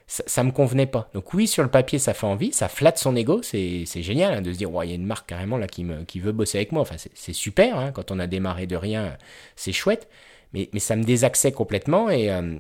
ça, 0.10 0.44
me 0.44 0.52
convenait 0.52 0.88
pas. 0.88 1.08
Donc 1.14 1.36
oui, 1.36 1.48
sur 1.48 1.62
le 1.62 1.70
papier, 1.70 2.00
ça 2.00 2.16
fait 2.16 2.26
envie, 2.26 2.52
ça 2.52 2.68
flatte 2.68 2.98
son 2.98 3.16
ego, 3.16 3.42
c'est 3.44 3.86
génial 3.86 4.34
hein, 4.34 4.42
de 4.42 4.52
se 4.52 4.58
dire, 4.58 4.70
il 4.84 4.90
y 4.90 4.92
a 4.92 4.96
une 4.96 5.06
marque 5.06 5.30
carrément 5.30 5.58
là 5.58 5.68
qui, 5.68 5.84
me, 5.84 6.04
qui 6.04 6.20
veut 6.20 6.32
bosser 6.32 6.58
avec 6.58 6.72
moi. 6.72 6.82
Enfin, 6.82 6.96
c'est 7.14 7.34
super, 7.34 7.78
hein, 7.78 7.92
quand 7.92 8.10
on 8.10 8.20
a 8.20 8.26
démarré 8.26 8.66
de 8.66 8.76
rien, 8.76 9.16
c'est 9.56 9.72
chouette, 9.72 10.08
mais, 10.52 10.68
mais 10.74 10.80
ça 10.80 10.96
me 10.96 11.04
désaxait 11.04 11.52
complètement 11.52 12.10
et, 12.10 12.32
euh, 12.32 12.56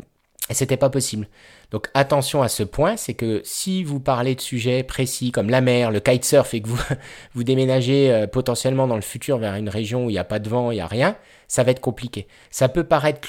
et 0.52 0.54
c'était 0.54 0.78
pas 0.78 0.92
possible. 0.92 1.28
Donc 1.72 1.90
attention 1.96 2.44
à 2.44 2.50
ce 2.50 2.62
point, 2.62 2.98
c'est 2.98 3.16
que 3.16 3.42
si 3.44 3.84
vous 3.84 4.00
parlez 4.00 4.36
de 4.36 4.42
sujets 4.42 4.84
précis 4.84 5.32
comme 5.32 5.50
la 5.50 5.62
mer, 5.62 5.90
le 5.90 6.00
kitesurf 6.00 6.54
et 6.54 6.62
que 6.62 6.68
vous, 6.68 6.80
vous 7.34 7.44
déménagez 7.44 8.12
euh, 8.12 8.28
potentiellement 8.28 8.86
dans 8.86 8.96
le 8.96 9.02
futur 9.02 9.40
vers 9.40 9.56
une 9.56 9.70
région 9.70 10.06
où 10.06 10.10
il 10.12 10.14
n'y 10.14 10.20
a 10.20 10.24
pas 10.24 10.40
de 10.40 10.50
vent, 10.50 10.70
il 10.70 10.76
n'y 10.76 10.82
a 10.82 10.88
rien, 10.88 11.16
ça 11.48 11.64
va 11.64 11.72
être 11.72 11.82
compliqué. 11.82 12.28
Ça 12.52 12.70
peut 12.70 12.84
paraître 12.84 13.28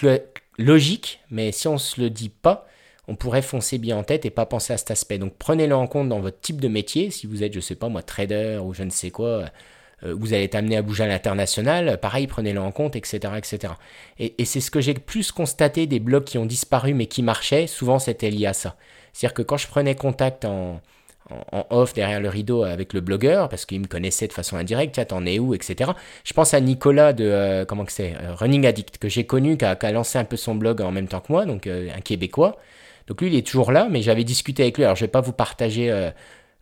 logique, 0.58 1.20
mais 1.30 1.52
si 1.52 1.68
on 1.68 1.78
se 1.78 1.98
le 1.98 2.10
dit 2.10 2.28
pas, 2.28 2.66
on 3.10 3.16
pourrait 3.16 3.42
foncer 3.42 3.78
bien 3.78 3.96
en 3.96 4.04
tête 4.04 4.24
et 4.24 4.30
pas 4.30 4.46
penser 4.46 4.72
à 4.72 4.76
cet 4.78 4.92
aspect. 4.92 5.18
Donc 5.18 5.34
prenez-le 5.36 5.74
en 5.74 5.88
compte 5.88 6.08
dans 6.08 6.20
votre 6.20 6.40
type 6.40 6.60
de 6.60 6.68
métier. 6.68 7.10
Si 7.10 7.26
vous 7.26 7.42
êtes, 7.42 7.52
je 7.52 7.58
sais 7.58 7.74
pas 7.74 7.88
moi, 7.88 8.02
trader 8.02 8.60
ou 8.62 8.72
je 8.72 8.84
ne 8.84 8.90
sais 8.90 9.10
quoi, 9.10 9.46
euh, 10.04 10.14
vous 10.16 10.32
allez 10.32 10.44
être 10.44 10.54
amené 10.54 10.76
à 10.76 10.82
bouger 10.82 11.02
à 11.02 11.08
l'international, 11.08 11.98
pareil, 11.98 12.28
prenez-le 12.28 12.60
en 12.60 12.70
compte, 12.70 12.94
etc. 12.94 13.34
etc. 13.36 13.74
Et, 14.20 14.44
c'est 14.44 14.60
ce 14.60 14.70
que 14.70 14.80
j'ai 14.80 14.94
plus 14.94 15.32
constaté 15.32 15.88
des 15.88 15.98
blogs 15.98 16.22
qui 16.22 16.38
ont 16.38 16.46
disparu 16.46 16.94
mais 16.94 17.06
qui 17.06 17.24
marchaient, 17.24 17.66
souvent 17.66 17.98
c'était 17.98 18.30
lié 18.30 18.46
à 18.46 18.52
ça. 18.52 18.76
C'est-à-dire 19.12 19.34
que 19.34 19.42
quand 19.42 19.56
je 19.56 19.66
prenais 19.66 19.96
contact 19.96 20.44
en, 20.44 20.80
en, 21.30 21.66
off 21.70 21.92
derrière 21.94 22.20
le 22.20 22.28
rideau 22.28 22.62
avec 22.62 22.92
le 22.92 23.00
blogueur, 23.00 23.48
parce 23.48 23.66
qu'il 23.66 23.80
me 23.80 23.88
connaissait 23.88 24.28
de 24.28 24.32
façon 24.32 24.56
indirecte, 24.56 24.94
tiens, 24.94 25.04
t'en 25.04 25.26
es 25.26 25.40
où, 25.40 25.52
etc. 25.52 25.90
Je 26.22 26.32
pense 26.32 26.54
à 26.54 26.60
Nicolas 26.60 27.12
de, 27.12 27.24
euh, 27.24 27.64
comment 27.64 27.84
c'est, 27.88 28.14
euh, 28.14 28.36
Running 28.36 28.66
Addict, 28.66 28.98
que 28.98 29.08
j'ai 29.08 29.26
connu, 29.26 29.56
qui 29.56 29.64
a, 29.64 29.76
lancé 29.90 30.16
un 30.16 30.24
peu 30.24 30.36
son 30.36 30.54
blog 30.54 30.80
en 30.80 30.92
même 30.92 31.08
temps 31.08 31.20
que 31.20 31.32
moi, 31.32 31.44
donc 31.44 31.66
un 31.66 32.00
Québécois. 32.02 32.56
Donc 33.08 33.20
lui, 33.20 33.28
il 33.28 33.36
est 33.36 33.46
toujours 33.46 33.72
là, 33.72 33.88
mais 33.90 34.02
j'avais 34.02 34.24
discuté 34.24 34.62
avec 34.62 34.76
lui. 34.76 34.84
Alors 34.84 34.96
je 34.96 35.04
vais 35.04 35.08
pas 35.08 35.20
vous 35.20 35.32
partager 35.32 35.90
euh, 35.90 36.10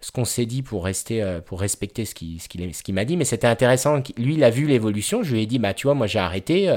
ce 0.01 0.11
qu'on 0.13 0.25
s'est 0.25 0.47
dit 0.47 0.63
pour 0.63 0.85
rester, 0.85 1.23
euh, 1.23 1.41
pour 1.41 1.61
respecter 1.61 2.05
ce 2.05 2.15
qu'il 2.15 2.41
ce 2.41 2.49
qu'il 2.49 2.95
m'a 2.95 3.05
dit, 3.05 3.17
mais 3.17 3.25
c'était 3.25 3.47
intéressant. 3.47 4.03
Lui, 4.17 4.35
il 4.35 4.45
a 4.45 4.51
vu 4.51 4.67
l'évolution. 4.67 5.23
Je 5.23 5.35
lui 5.35 5.43
ai 5.43 5.47
dit, 5.47 5.59
bah 5.59 5.75
tu 5.75 5.87
vois, 5.87 5.95
moi 5.95 6.07
j'ai 6.07 6.19
arrêté. 6.19 6.73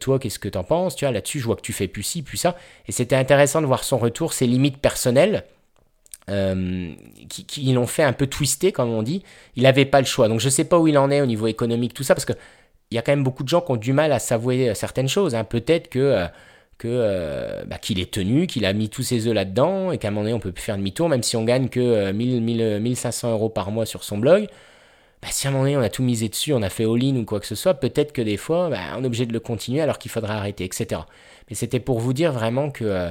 toi, 0.00 0.18
qu'est-ce 0.18 0.38
que 0.38 0.48
t'en 0.48 0.64
penses? 0.64 0.96
Tu 0.96 1.04
vois, 1.04 1.12
là-dessus, 1.12 1.40
je 1.40 1.46
vois 1.46 1.56
que 1.56 1.62
tu 1.62 1.72
fais 1.72 1.88
plus 1.88 2.02
ci, 2.02 2.22
plus 2.22 2.36
ça. 2.36 2.56
Et 2.86 2.92
c'était 2.92 3.16
intéressant 3.16 3.60
de 3.60 3.66
voir 3.66 3.84
son 3.84 3.98
retour, 3.98 4.32
ses 4.32 4.46
limites 4.46 4.78
personnelles. 4.78 5.44
qui, 7.28 7.44
qui 7.46 7.72
l'ont 7.72 7.86
fait 7.86 8.04
un 8.04 8.12
peu 8.12 8.26
twister, 8.26 8.72
comme 8.72 8.90
on 8.90 9.02
dit. 9.02 9.22
Il 9.56 9.64
n'avait 9.64 9.84
pas 9.86 10.00
le 10.00 10.06
choix. 10.06 10.28
Donc 10.28 10.40
je 10.40 10.46
ne 10.46 10.50
sais 10.50 10.64
pas 10.64 10.78
où 10.78 10.86
il 10.86 10.96
en 10.98 11.10
est 11.10 11.20
au 11.20 11.26
niveau 11.26 11.46
économique, 11.46 11.94
tout 11.94 12.04
ça, 12.04 12.14
parce 12.14 12.24
que 12.24 12.34
il 12.90 12.96
y 12.96 12.98
a 12.98 13.02
quand 13.02 13.12
même 13.12 13.24
beaucoup 13.24 13.42
de 13.42 13.48
gens 13.48 13.60
qui 13.60 13.70
ont 13.72 13.76
du 13.76 13.92
mal 13.92 14.12
à 14.12 14.18
s'avouer 14.18 14.74
certaines 14.74 15.08
choses. 15.08 15.34
Hein. 15.34 15.44
Peut-être 15.44 15.88
que, 15.88 15.98
euh, 15.98 16.26
euh, 16.88 17.64
bah, 17.66 17.78
qu'il 17.78 17.98
est 18.00 18.10
tenu, 18.10 18.46
qu'il 18.46 18.64
a 18.64 18.72
mis 18.72 18.88
tous 18.88 19.02
ses 19.02 19.26
œufs 19.26 19.34
là-dedans 19.34 19.92
et 19.92 19.98
qu'à 19.98 20.08
un 20.08 20.10
moment 20.10 20.22
donné, 20.22 20.34
on 20.34 20.40
peut 20.40 20.52
plus 20.52 20.62
faire 20.62 20.76
demi-tour, 20.76 21.08
même 21.08 21.22
si 21.22 21.36
on 21.36 21.44
gagne 21.44 21.68
que 21.68 22.12
1000, 22.12 22.80
1500 22.80 23.32
euros 23.32 23.48
par 23.48 23.70
mois 23.70 23.86
sur 23.86 24.04
son 24.04 24.18
blog. 24.18 24.46
Bah, 25.22 25.28
si 25.30 25.46
à 25.46 25.50
un 25.50 25.52
moment 25.52 25.64
donné, 25.64 25.76
on 25.76 25.82
a 25.82 25.88
tout 25.90 26.02
misé 26.02 26.28
dessus, 26.28 26.52
on 26.54 26.62
a 26.62 26.70
fait 26.70 26.84
all-in 26.84 27.16
ou 27.16 27.24
quoi 27.24 27.40
que 27.40 27.46
ce 27.46 27.54
soit, 27.54 27.74
peut-être 27.74 28.12
que 28.12 28.22
des 28.22 28.36
fois, 28.36 28.70
bah, 28.70 28.78
on 28.96 29.02
est 29.02 29.06
obligé 29.06 29.26
de 29.26 29.32
le 29.32 29.40
continuer 29.40 29.80
alors 29.80 29.98
qu'il 29.98 30.10
faudrait 30.10 30.34
arrêter, 30.34 30.64
etc. 30.64 31.02
Mais 31.48 31.56
c'était 31.56 31.80
pour 31.80 32.00
vous 32.00 32.12
dire 32.12 32.32
vraiment 32.32 32.70
que, 32.70 32.84
euh, 32.84 33.10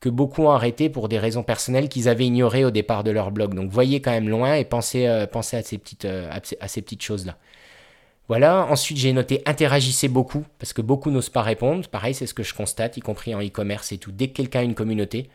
que 0.00 0.08
beaucoup 0.08 0.44
ont 0.44 0.50
arrêté 0.50 0.88
pour 0.88 1.08
des 1.08 1.18
raisons 1.18 1.42
personnelles 1.42 1.88
qu'ils 1.88 2.08
avaient 2.08 2.26
ignorées 2.26 2.64
au 2.64 2.70
départ 2.70 3.04
de 3.04 3.10
leur 3.10 3.30
blog. 3.30 3.54
Donc 3.54 3.70
voyez 3.70 4.00
quand 4.00 4.12
même 4.12 4.28
loin 4.28 4.54
et 4.54 4.64
pensez, 4.64 5.26
pensez 5.30 5.56
à 5.58 5.62
ces 5.62 5.78
petites, 5.78 6.06
à 6.06 6.68
ces 6.68 6.82
petites 6.82 7.02
choses-là. 7.02 7.36
Voilà, 8.30 8.64
ensuite 8.66 8.96
j'ai 8.96 9.12
noté 9.12 9.42
interagissez 9.44 10.06
beaucoup, 10.06 10.44
parce 10.60 10.72
que 10.72 10.80
beaucoup 10.80 11.10
n'osent 11.10 11.30
pas 11.30 11.42
répondre. 11.42 11.88
Pareil, 11.88 12.14
c'est 12.14 12.28
ce 12.28 12.32
que 12.32 12.44
je 12.44 12.54
constate, 12.54 12.96
y 12.96 13.00
compris 13.00 13.34
en 13.34 13.42
e-commerce 13.44 13.90
et 13.90 13.98
tout. 13.98 14.12
Dès 14.12 14.28
que 14.28 14.34
quelqu'un 14.34 14.60
a 14.60 14.62
une 14.62 14.76
communauté, 14.76 15.28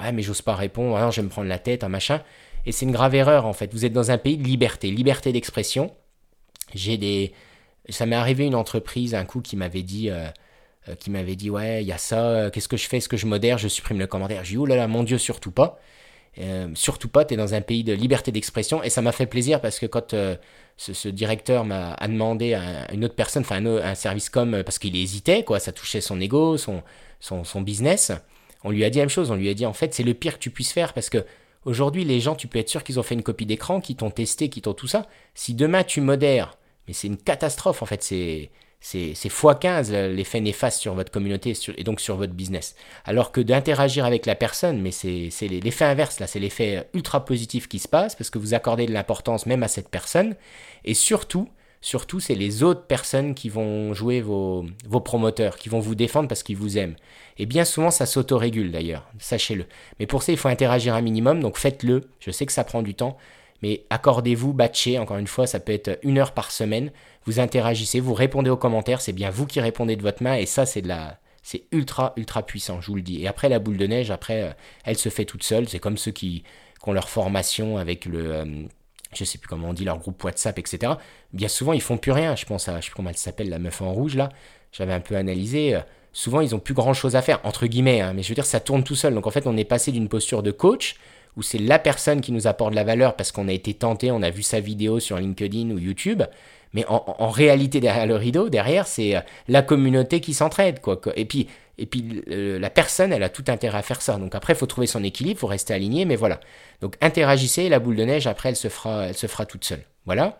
ouais, 0.00 0.12
mais 0.12 0.22
j'ose 0.22 0.42
pas 0.42 0.54
répondre, 0.54 0.96
alors 0.96 1.10
je 1.10 1.20
vais 1.20 1.24
me 1.24 1.28
prendre 1.28 1.48
la 1.48 1.58
tête, 1.58 1.82
un 1.82 1.88
machin. 1.88 2.22
Et 2.64 2.70
c'est 2.70 2.86
une 2.86 2.92
grave 2.92 3.16
erreur 3.16 3.46
en 3.46 3.52
fait. 3.52 3.72
Vous 3.72 3.84
êtes 3.84 3.92
dans 3.92 4.12
un 4.12 4.16
pays 4.18 4.36
de 4.36 4.44
liberté, 4.44 4.92
liberté 4.92 5.32
d'expression. 5.32 5.92
J'ai 6.72 6.96
des. 6.96 7.32
Ça 7.88 8.06
m'est 8.06 8.14
arrivé 8.14 8.46
une 8.46 8.54
entreprise 8.54 9.16
un 9.16 9.24
coup 9.24 9.40
qui 9.40 9.56
m'avait 9.56 9.82
dit. 9.82 10.08
Euh, 10.08 10.28
euh, 10.88 10.94
qui 10.94 11.10
m'avait 11.10 11.34
dit 11.34 11.50
ouais 11.50 11.82
il 11.82 11.88
y 11.88 11.92
a 11.92 11.98
ça 11.98 12.28
euh, 12.28 12.50
qu'est-ce 12.50 12.68
que 12.68 12.76
je 12.76 12.86
fais? 12.86 12.98
Est-ce 12.98 13.08
que 13.08 13.16
je 13.16 13.26
modère? 13.26 13.58
Je 13.58 13.66
supprime 13.66 13.98
le 13.98 14.06
commentaire 14.06 14.44
j'ai 14.44 14.52
dit 14.52 14.56
oh 14.56 14.66
là 14.66 14.76
là 14.76 14.86
mon 14.86 15.02
dieu 15.02 15.18
surtout 15.18 15.50
pas 15.50 15.80
surtout 16.74 17.08
pas 17.08 17.24
tu 17.24 17.34
es 17.34 17.36
dans 17.36 17.54
un 17.54 17.60
pays 17.60 17.82
de 17.82 17.92
liberté 17.92 18.30
d'expression 18.30 18.84
et 18.84 18.90
ça 18.90 19.02
m'a 19.02 19.10
fait 19.10 19.26
plaisir 19.26 19.60
parce 19.60 19.80
que 19.80 19.86
quand 19.86 20.14
ce, 20.76 21.08
directeur 21.08 21.64
m'a 21.64 21.96
demandé 22.06 22.54
à 22.54 22.92
une 22.92 23.04
autre 23.04 23.14
personne, 23.14 23.42
enfin 23.42 23.64
un, 23.64 23.94
service 23.94 24.28
comme, 24.28 24.54
euh, 24.54 24.62
parce 24.62 24.78
qu'il 24.78 24.94
hésitait, 24.94 25.42
quoi, 25.42 25.58
ça 25.58 25.72
touchait 25.72 26.00
son 26.00 26.20
ego, 26.20 26.56
son, 26.58 26.82
son, 27.20 27.60
business. 27.62 28.12
On 28.62 28.70
lui 28.70 28.84
a 28.84 28.90
dit 28.90 28.98
la 28.98 29.04
même 29.04 29.10
chose, 29.10 29.30
on 29.30 29.36
lui 29.36 29.48
a 29.48 29.54
dit 29.54 29.64
en 29.64 29.72
fait 29.72 29.94
c'est 29.94 30.02
le 30.02 30.14
pire 30.14 30.34
que 30.34 30.42
tu 30.42 30.50
puisses 30.50 30.72
faire 30.72 30.92
parce 30.92 31.08
que 31.08 31.24
aujourd'hui 31.64 32.04
les 32.04 32.20
gens, 32.20 32.34
tu 32.34 32.46
peux 32.46 32.58
être 32.58 32.68
sûr 32.68 32.84
qu'ils 32.84 33.00
ont 33.00 33.02
fait 33.02 33.14
une 33.14 33.22
copie 33.22 33.46
d'écran, 33.46 33.80
qu'ils 33.80 33.96
t'ont 33.96 34.10
testé, 34.10 34.48
qu'ils 34.48 34.62
t'ont 34.62 34.74
tout 34.74 34.86
ça. 34.86 35.06
Si 35.34 35.54
demain 35.54 35.82
tu 35.82 36.00
modères, 36.00 36.58
mais 36.86 36.92
c'est 36.92 37.06
une 37.06 37.16
catastrophe 37.16 37.82
en 37.82 37.86
fait, 37.86 38.02
c'est 38.02 38.50
c'est 38.80 39.12
x15 39.12 39.90
l'effet 40.08 40.40
néfaste 40.40 40.80
sur 40.80 40.94
votre 40.94 41.10
communauté 41.10 41.54
et 41.76 41.84
donc 41.84 42.00
sur 42.00 42.16
votre 42.16 42.34
business. 42.34 42.76
Alors 43.04 43.32
que 43.32 43.40
d'interagir 43.40 44.04
avec 44.04 44.26
la 44.26 44.34
personne, 44.34 44.80
mais 44.80 44.90
c'est 44.92 45.30
l'effet 45.48 45.84
inverse, 45.84 46.20
là, 46.20 46.26
c'est 46.26 46.38
l'effet 46.38 46.88
ultra 46.94 47.24
positif 47.24 47.68
qui 47.68 47.78
se 47.78 47.88
passe 47.88 48.14
parce 48.14 48.30
que 48.30 48.38
vous 48.38 48.54
accordez 48.54 48.86
de 48.86 48.92
l'importance 48.92 49.46
même 49.46 49.62
à 49.62 49.68
cette 49.68 49.88
personne. 49.88 50.36
Et 50.84 50.94
surtout, 50.94 51.48
surtout, 51.80 52.20
c'est 52.20 52.34
les 52.34 52.62
autres 52.62 52.86
personnes 52.86 53.34
qui 53.34 53.48
vont 53.48 53.92
jouer 53.94 54.20
vos, 54.20 54.66
vos 54.88 55.00
promoteurs, 55.00 55.56
qui 55.56 55.68
vont 55.68 55.80
vous 55.80 55.94
défendre 55.94 56.28
parce 56.28 56.42
qu'ils 56.42 56.56
vous 56.56 56.78
aiment. 56.78 56.96
Et 57.38 57.46
bien 57.46 57.64
souvent, 57.64 57.90
ça 57.90 58.06
s'autorégule 58.06 58.70
d'ailleurs, 58.72 59.08
sachez-le. 59.18 59.66
Mais 59.98 60.06
pour 60.06 60.22
ça, 60.22 60.32
il 60.32 60.38
faut 60.38 60.48
interagir 60.48 60.94
un 60.94 61.02
minimum, 61.02 61.40
donc 61.40 61.58
faites-le. 61.58 62.08
Je 62.20 62.30
sais 62.30 62.46
que 62.46 62.52
ça 62.52 62.64
prend 62.64 62.82
du 62.82 62.94
temps, 62.94 63.16
mais 63.62 63.84
accordez-vous, 63.90 64.52
batchez, 64.52 64.98
encore 64.98 65.18
une 65.18 65.26
fois, 65.26 65.46
ça 65.46 65.60
peut 65.60 65.72
être 65.72 65.98
une 66.02 66.18
heure 66.18 66.32
par 66.32 66.50
semaine. 66.50 66.90
Vous 67.24 67.40
interagissez, 67.40 68.00
vous 68.00 68.14
répondez 68.14 68.50
aux 68.50 68.56
commentaires, 68.56 69.00
c'est 69.00 69.12
bien 69.12 69.30
vous 69.30 69.46
qui 69.46 69.60
répondez 69.60 69.96
de 69.96 70.02
votre 70.02 70.22
main, 70.22 70.34
et 70.36 70.46
ça, 70.46 70.66
c'est 70.66 70.82
de. 70.82 70.92
C'est 71.42 71.62
ultra, 71.70 72.12
ultra 72.16 72.42
puissant, 72.44 72.80
je 72.80 72.88
vous 72.88 72.96
le 72.96 73.02
dis. 73.02 73.22
Et 73.22 73.28
après, 73.28 73.48
la 73.48 73.60
boule 73.60 73.76
de 73.76 73.86
neige, 73.86 74.10
après, 74.10 74.42
euh, 74.42 74.50
elle 74.84 74.96
se 74.96 75.08
fait 75.10 75.24
toute 75.24 75.44
seule. 75.44 75.68
C'est 75.68 75.78
comme 75.78 75.96
ceux 75.96 76.10
qui, 76.10 76.42
ont 76.84 76.92
leur 76.92 77.08
formation 77.08 77.78
avec 77.78 78.04
le. 78.04 78.34
Euh, 78.34 78.44
je 79.14 79.24
sais 79.24 79.38
plus 79.38 79.48
comment 79.48 79.68
on 79.68 79.72
dit, 79.72 79.84
leur 79.84 79.98
groupe 79.98 80.22
WhatsApp, 80.24 80.58
etc. 80.58 80.94
Bien 81.32 81.46
souvent, 81.46 81.72
ils 81.72 81.80
font 81.80 81.98
plus 81.98 82.10
rien. 82.10 82.34
Je 82.34 82.46
pense 82.46 82.68
à, 82.68 82.80
je 82.80 82.86
sais 82.86 82.90
plus 82.90 82.96
comment 82.96 83.10
elle 83.10 83.16
s'appelle, 83.16 83.48
la 83.48 83.60
meuf 83.60 83.80
en 83.80 83.92
rouge, 83.92 84.16
là. 84.16 84.30
J'avais 84.72 84.92
un 84.92 85.00
peu 85.00 85.14
analysé. 85.14 85.76
Euh, 85.76 85.80
souvent, 86.12 86.40
ils 86.40 86.52
ont 86.52 86.58
plus 86.58 86.74
grand 86.74 86.94
chose 86.94 87.14
à 87.14 87.22
faire, 87.22 87.38
entre 87.44 87.66
guillemets. 87.66 88.00
Hein. 88.00 88.12
mais 88.12 88.24
je 88.24 88.28
veux 88.28 88.34
dire, 88.34 88.44
ça 88.44 88.58
tourne 88.58 88.82
tout 88.82 88.96
seul. 88.96 89.14
Donc, 89.14 89.28
en 89.28 89.30
fait, 89.30 89.46
on 89.46 89.56
est 89.56 89.64
passé 89.64 89.92
d'une 89.92 90.08
posture 90.08 90.42
de 90.42 90.50
coach 90.50 90.96
où 91.36 91.42
c'est 91.42 91.58
la 91.58 91.78
personne 91.78 92.20
qui 92.20 92.32
nous 92.32 92.46
apporte 92.46 92.74
la 92.74 92.84
valeur 92.84 93.14
parce 93.16 93.32
qu'on 93.32 93.48
a 93.48 93.52
été 93.52 93.74
tenté, 93.74 94.10
on 94.10 94.22
a 94.22 94.30
vu 94.30 94.42
sa 94.42 94.60
vidéo 94.60 95.00
sur 95.00 95.18
LinkedIn 95.18 95.70
ou 95.70 95.78
YouTube. 95.78 96.22
Mais 96.72 96.84
en, 96.88 97.30
réalité, 97.30 97.80
derrière 97.80 98.06
le 98.06 98.16
rideau, 98.16 98.50
derrière, 98.50 98.86
c'est 98.86 99.16
euh, 99.16 99.20
la 99.48 99.62
communauté 99.62 100.20
qui 100.20 100.34
s'entraide. 100.34 100.80
Quoi. 100.80 101.00
Et 101.14 101.24
puis, 101.24 101.46
et 101.78 101.86
puis 101.86 102.22
la 102.26 102.70
personne, 102.70 103.12
elle 103.12 103.22
a 103.22 103.28
tout 103.28 103.44
intérêt 103.48 103.78
à 103.78 103.82
faire 103.82 104.02
ça. 104.02 104.16
Donc 104.16 104.34
après, 104.34 104.54
il 104.54 104.56
faut 104.56 104.66
trouver 104.66 104.86
son 104.86 105.04
équilibre, 105.04 105.38
il 105.38 105.40
faut 105.40 105.46
rester 105.46 105.74
aligné, 105.74 106.04
mais 106.04 106.16
voilà. 106.16 106.40
Donc 106.80 106.96
interagissez, 107.00 107.68
la 107.68 107.78
boule 107.78 107.96
de 107.96 108.04
neige, 108.04 108.26
après, 108.26 108.50
elle 108.50 108.56
se 108.56 108.68
fera, 108.68 109.06
elle 109.06 109.16
se 109.16 109.26
fera 109.26 109.46
toute 109.46 109.64
seule. 109.64 109.82
Voilà. 110.06 110.38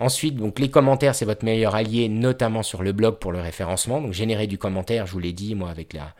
Ensuite, 0.00 0.34
donc 0.34 0.58
les 0.58 0.70
commentaires, 0.70 1.14
c'est 1.14 1.24
votre 1.24 1.44
meilleur 1.44 1.74
allié, 1.74 2.08
notamment 2.08 2.62
sur 2.62 2.82
le 2.82 2.92
blog 2.92 3.18
pour 3.18 3.30
le 3.30 3.40
référencement. 3.40 4.00
Donc 4.00 4.12
générer 4.12 4.46
du 4.46 4.58
commentaire, 4.58 5.06
je 5.06 5.12
vous 5.12 5.20
l'ai 5.20 5.32
dit, 5.32 5.54
moi, 5.54 5.70
avec 5.70 5.92
la, 5.92 6.14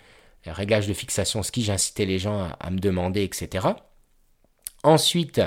réglage 0.46 0.86
de 0.86 0.92
fixation 0.92 1.42
ski, 1.42 1.62
j'incitais 1.62 2.06
les 2.06 2.18
gens 2.18 2.48
à, 2.60 2.70
me 2.70 2.78
demander, 2.78 3.24
etc. 3.24 3.66
Ensuite, 4.84 5.40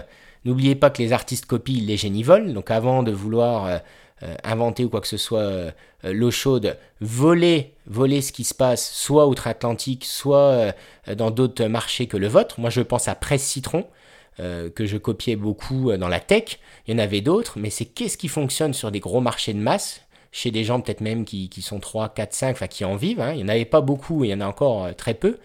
n'oubliez 0.46 0.76
pas 0.76 0.90
que 0.90 1.02
les 1.02 1.14
artistes 1.14 1.46
copient 1.46 1.86
les 1.86 1.96
génies 1.96 2.24
Donc 2.24 2.72
avant 2.72 3.04
de 3.04 3.12
vouloir 3.12 3.66
euh, 3.66 3.78
euh, 4.24 4.36
inventer 4.44 4.84
ou 4.84 4.90
quoi 4.90 5.00
que 5.00 5.08
ce 5.08 5.18
soit 5.18 5.40
euh, 5.40 5.72
l'eau 6.04 6.32
chaude, 6.32 6.76
voler, 7.02 7.76
voler 7.86 8.22
ce 8.22 8.32
qui 8.32 8.44
se 8.44 8.56
passe 8.56 8.92
soit 8.92 9.28
outre-Atlantique, 9.28 10.06
soit 10.06 10.74
dans 11.16 11.32
d'autres 11.32 11.66
marchés 11.66 12.08
que 12.08 12.18
le 12.18 12.28
vôtre. 12.28 12.60
Moi, 12.60 12.72
je 12.72 12.82
pense 12.82 13.08
à 13.08 13.16
Presse 13.16 13.44
Citron. 13.44 13.86
que 14.38 14.86
je 14.86 14.98
copiais 14.98 15.36
beaucoup 15.36 15.92
dans 15.98 16.08
la 16.08 16.20
tech, 16.20 16.60
il 16.86 16.94
y 16.94 16.96
en 16.96 17.00
avait 17.00 17.22
d'autres, 17.22 17.58
mais 17.58 17.72
c'est 17.72 17.86
qu'est-ce 17.86 18.18
qui 18.18 18.28
fonctionne 18.28 18.74
sur 18.74 18.92
des 18.92 19.00
gros 19.00 19.20
marchés 19.20 19.54
de 19.54 19.60
masse, 19.60 20.02
chez 20.32 20.52
des 20.52 20.64
gens 20.64 20.80
peut-être 20.80 21.02
même 21.02 21.26
qui, 21.26 21.50
sont 21.62 21.80
3, 21.80 22.10
4, 22.10 22.34
5, 22.34 22.52
enfin 22.52 22.68
qui 22.68 22.86
en 22.86 22.96
vivent, 22.96 23.22
hein. 23.22 23.32
il 23.32 23.38
n'y 23.38 23.44
en 23.44 23.50
avait 23.50 23.66
pas 23.66 23.82
beaucoup, 23.82 24.24
il 24.24 24.30
y 24.30 24.34
en 24.36 24.42
a 24.42 24.46
encore 24.46 24.96
très 24.96 25.16
peu, 25.16 25.40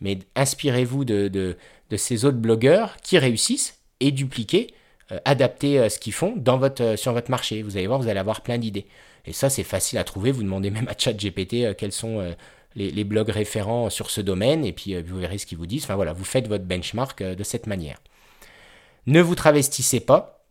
mais 0.00 0.18
inspirez-vous 0.34 1.04
de 1.04 1.56
ces 1.96 2.24
autres 2.24 2.38
blogueurs 2.38 2.96
qui 3.02 3.18
réussissent 3.18 3.80
et 4.00 4.10
dupliquer, 4.10 4.74
euh, 5.12 5.18
adapter 5.24 5.78
euh, 5.78 5.88
ce 5.88 5.98
qu'ils 5.98 6.12
font 6.12 6.34
euh, 6.36 6.96
sur 6.96 7.12
votre 7.12 7.30
marché. 7.30 7.62
Vous 7.62 7.76
allez 7.76 7.86
voir, 7.86 8.00
vous 8.00 8.08
allez 8.08 8.20
avoir 8.20 8.40
plein 8.42 8.58
d'idées. 8.58 8.86
Et 9.24 9.32
ça, 9.32 9.50
c'est 9.50 9.62
facile 9.62 9.98
à 9.98 10.04
trouver. 10.04 10.32
Vous 10.32 10.42
demandez 10.42 10.70
même 10.70 10.88
à 10.88 10.94
ChatGPT 10.96 11.76
quels 11.76 11.92
sont 11.92 12.34
les, 12.74 13.04
blogs 13.04 13.28
référents 13.28 13.88
sur 13.88 14.10
ce 14.10 14.20
domaine, 14.20 14.64
et 14.64 14.72
puis 14.72 15.00
vous 15.00 15.18
verrez 15.18 15.38
ce 15.38 15.46
qu'ils 15.46 15.58
vous 15.58 15.66
disent. 15.66 15.84
Enfin 15.84 15.94
voilà, 15.94 16.12
vous 16.12 16.24
faites 16.24 16.48
votre 16.48 16.64
benchmark 16.64 17.22
de 17.22 17.44
cette 17.44 17.68
manière. 17.68 17.98
Ne 19.06 19.20
vous 19.20 19.36
travestissez 19.36 20.00
pas. 20.00 20.44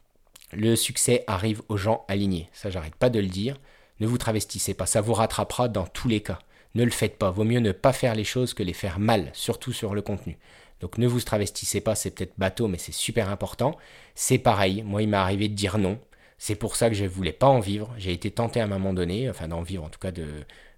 Le 0.53 0.77
succès 0.77 1.25
arrive 1.27 1.61
aux 1.67 1.75
gens 1.75 2.05
alignés. 2.07 2.49
Ça, 2.53 2.69
j'arrête 2.69 2.95
pas 2.95 3.09
de 3.09 3.19
le 3.19 3.27
dire. 3.27 3.57
Ne 3.99 4.07
vous 4.07 4.17
travestissez 4.17 4.73
pas. 4.73 4.85
Ça 4.85 5.01
vous 5.01 5.13
rattrapera 5.13 5.67
dans 5.67 5.85
tous 5.85 6.07
les 6.07 6.21
cas. 6.21 6.39
Ne 6.75 6.85
le 6.85 6.91
faites 6.91 7.17
pas. 7.17 7.29
Vaut 7.29 7.43
mieux 7.43 7.59
ne 7.59 7.73
pas 7.73 7.91
faire 7.91 8.15
les 8.15 8.23
choses 8.23 8.53
que 8.53 8.63
les 8.63 8.73
faire 8.73 8.99
mal, 8.99 9.31
surtout 9.33 9.73
sur 9.73 9.93
le 9.93 10.01
contenu. 10.01 10.37
Donc 10.81 10.97
ne 10.97 11.07
vous 11.07 11.21
travestissez 11.21 11.81
pas, 11.81 11.95
c'est 11.95 12.11
peut-être 12.11 12.33
bateau, 12.37 12.67
mais 12.67 12.77
c'est 12.77 12.91
super 12.91 13.29
important. 13.29 13.77
C'est 14.15 14.39
pareil, 14.39 14.83
moi 14.83 15.01
il 15.01 15.09
m'est 15.09 15.17
arrivé 15.17 15.47
de 15.47 15.53
dire 15.53 15.77
non. 15.77 15.99
C'est 16.37 16.55
pour 16.55 16.75
ça 16.75 16.89
que 16.89 16.95
je 16.95 17.03
ne 17.03 17.09
voulais 17.09 17.33
pas 17.33 17.47
en 17.47 17.59
vivre. 17.59 17.93
J'ai 17.97 18.11
été 18.11 18.31
tenté 18.31 18.59
à 18.59 18.63
un 18.63 18.67
moment 18.67 18.93
donné, 18.93 19.29
enfin 19.29 19.47
d'en 19.47 19.61
vivre 19.61 19.83
en 19.83 19.89
tout 19.89 19.99
cas, 19.99 20.11
de, 20.11 20.25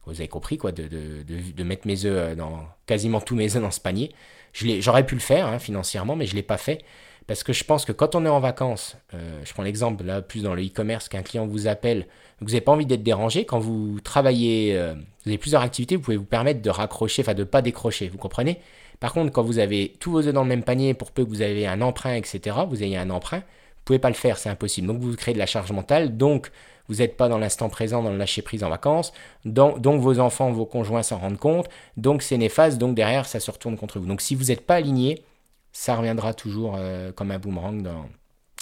vous 0.06 0.20
avez 0.20 0.28
compris, 0.28 0.58
quoi, 0.58 0.72
de, 0.72 0.88
de, 0.88 1.64
mettre 1.64 1.88
mes 1.88 2.06
œufs 2.06 2.36
dans, 2.36 2.68
quasiment 2.86 3.22
tous 3.22 3.36
mes 3.36 3.56
œufs 3.56 3.62
dans 3.62 3.72
ce 3.72 3.80
panier. 3.80 4.12
J'aurais 4.54 5.06
pu 5.06 5.16
le 5.16 5.22
faire 5.22 5.48
hein, 5.48 5.60
financièrement, 5.60 6.16
mais 6.16 6.26
je 6.26 6.32
ne 6.34 6.38
l'ai 6.38 6.44
pas 6.44 6.58
fait. 6.58 6.84
Parce 7.26 7.44
que 7.44 7.54
je 7.54 7.64
pense 7.64 7.86
que 7.86 7.94
quand 7.94 8.16
on 8.16 8.26
est 8.26 8.30
en 8.30 8.42
vacances, 8.42 8.98
euh, 9.14 9.40
je 9.46 9.54
prends 9.54 9.64
l'exemple 9.64 10.04
là 10.04 10.22
plus 10.22 10.44
dans 10.44 10.54
le 10.54 10.62
e-commerce, 10.62 11.08
qu'un 11.08 11.22
client 11.22 11.48
vous 11.48 11.68
appelle, 11.68 12.08
vous 12.42 12.48
n'avez 12.48 12.60
pas 12.60 12.74
envie 12.74 12.86
d'être 12.86 13.04
dérangé, 13.04 13.46
quand 13.46 13.60
vous 13.60 14.02
travaillez, 14.02 14.76
euh, 14.76 14.94
vous 14.94 15.30
avez 15.30 15.38
plusieurs 15.38 15.62
activités, 15.62 15.96
vous 15.96 16.02
pouvez 16.02 16.18
vous 16.18 16.26
permettre 16.26 16.62
de 16.62 16.70
raccrocher, 16.70 17.22
enfin 17.22 17.34
de 17.34 17.40
ne 17.40 17.48
pas 17.48 17.62
décrocher, 17.62 18.10
vous 18.10 18.18
comprenez? 18.18 18.60
Par 19.04 19.12
contre, 19.12 19.34
quand 19.34 19.44
vous 19.44 19.60
avez 19.60 19.98
tous 20.00 20.12
vos 20.14 20.28
œufs 20.28 20.34
dans 20.34 20.44
le 20.44 20.48
même 20.48 20.64
panier, 20.64 20.94
pour 20.94 21.12
peu 21.12 21.26
que 21.26 21.30
vous 21.30 21.42
avez 21.42 21.68
un 21.68 21.82
emprunt, 21.82 22.14
etc., 22.14 22.56
vous 22.70 22.84
ayez 22.84 22.96
un 22.96 23.10
emprunt, 23.10 23.40
vous 23.40 23.84
pouvez 23.84 24.00
pas 24.00 24.08
le 24.08 24.16
faire, 24.16 24.38
c'est 24.38 24.48
impossible. 24.48 24.88
Donc 24.88 25.02
vous 25.02 25.14
créez 25.18 25.34
de 25.34 25.40
la 25.40 25.46
charge 25.46 25.74
mentale, 25.74 26.16
donc 26.16 26.52
vous 26.88 26.96
n'êtes 26.96 27.18
pas 27.18 27.28
dans 27.28 27.38
l'instant 27.38 27.68
présent, 27.68 28.02
dans 28.02 28.12
le 28.12 28.18
lâcher 28.18 28.42
prise 28.42 28.64
en 28.64 28.70
vacances, 28.70 29.12
donc, 29.44 30.00
vos 30.00 30.20
enfants, 30.20 30.54
vos 30.54 30.66
conjoints 30.66 31.04
s'en 31.04 31.18
rendent 31.18 31.38
compte, 31.38 31.68
donc 31.98 32.22
c'est 32.22 32.38
néfaste, 32.38 32.78
donc 32.78 32.96
derrière 32.96 33.26
ça 33.26 33.42
se 33.42 33.52
retourne 33.52 33.76
contre 33.76 34.00
vous. 34.00 34.06
Donc 34.06 34.22
si 34.22 34.36
vous 34.36 34.46
n'êtes 34.46 34.66
pas 34.66 34.76
aligné, 34.76 35.26
ça 35.74 35.98
reviendra 35.98 36.34
toujours 36.34 36.76
euh, 36.78 37.12
comme 37.12 37.32
un 37.32 37.40
boomerang 37.40 37.82
dans, 37.82 38.06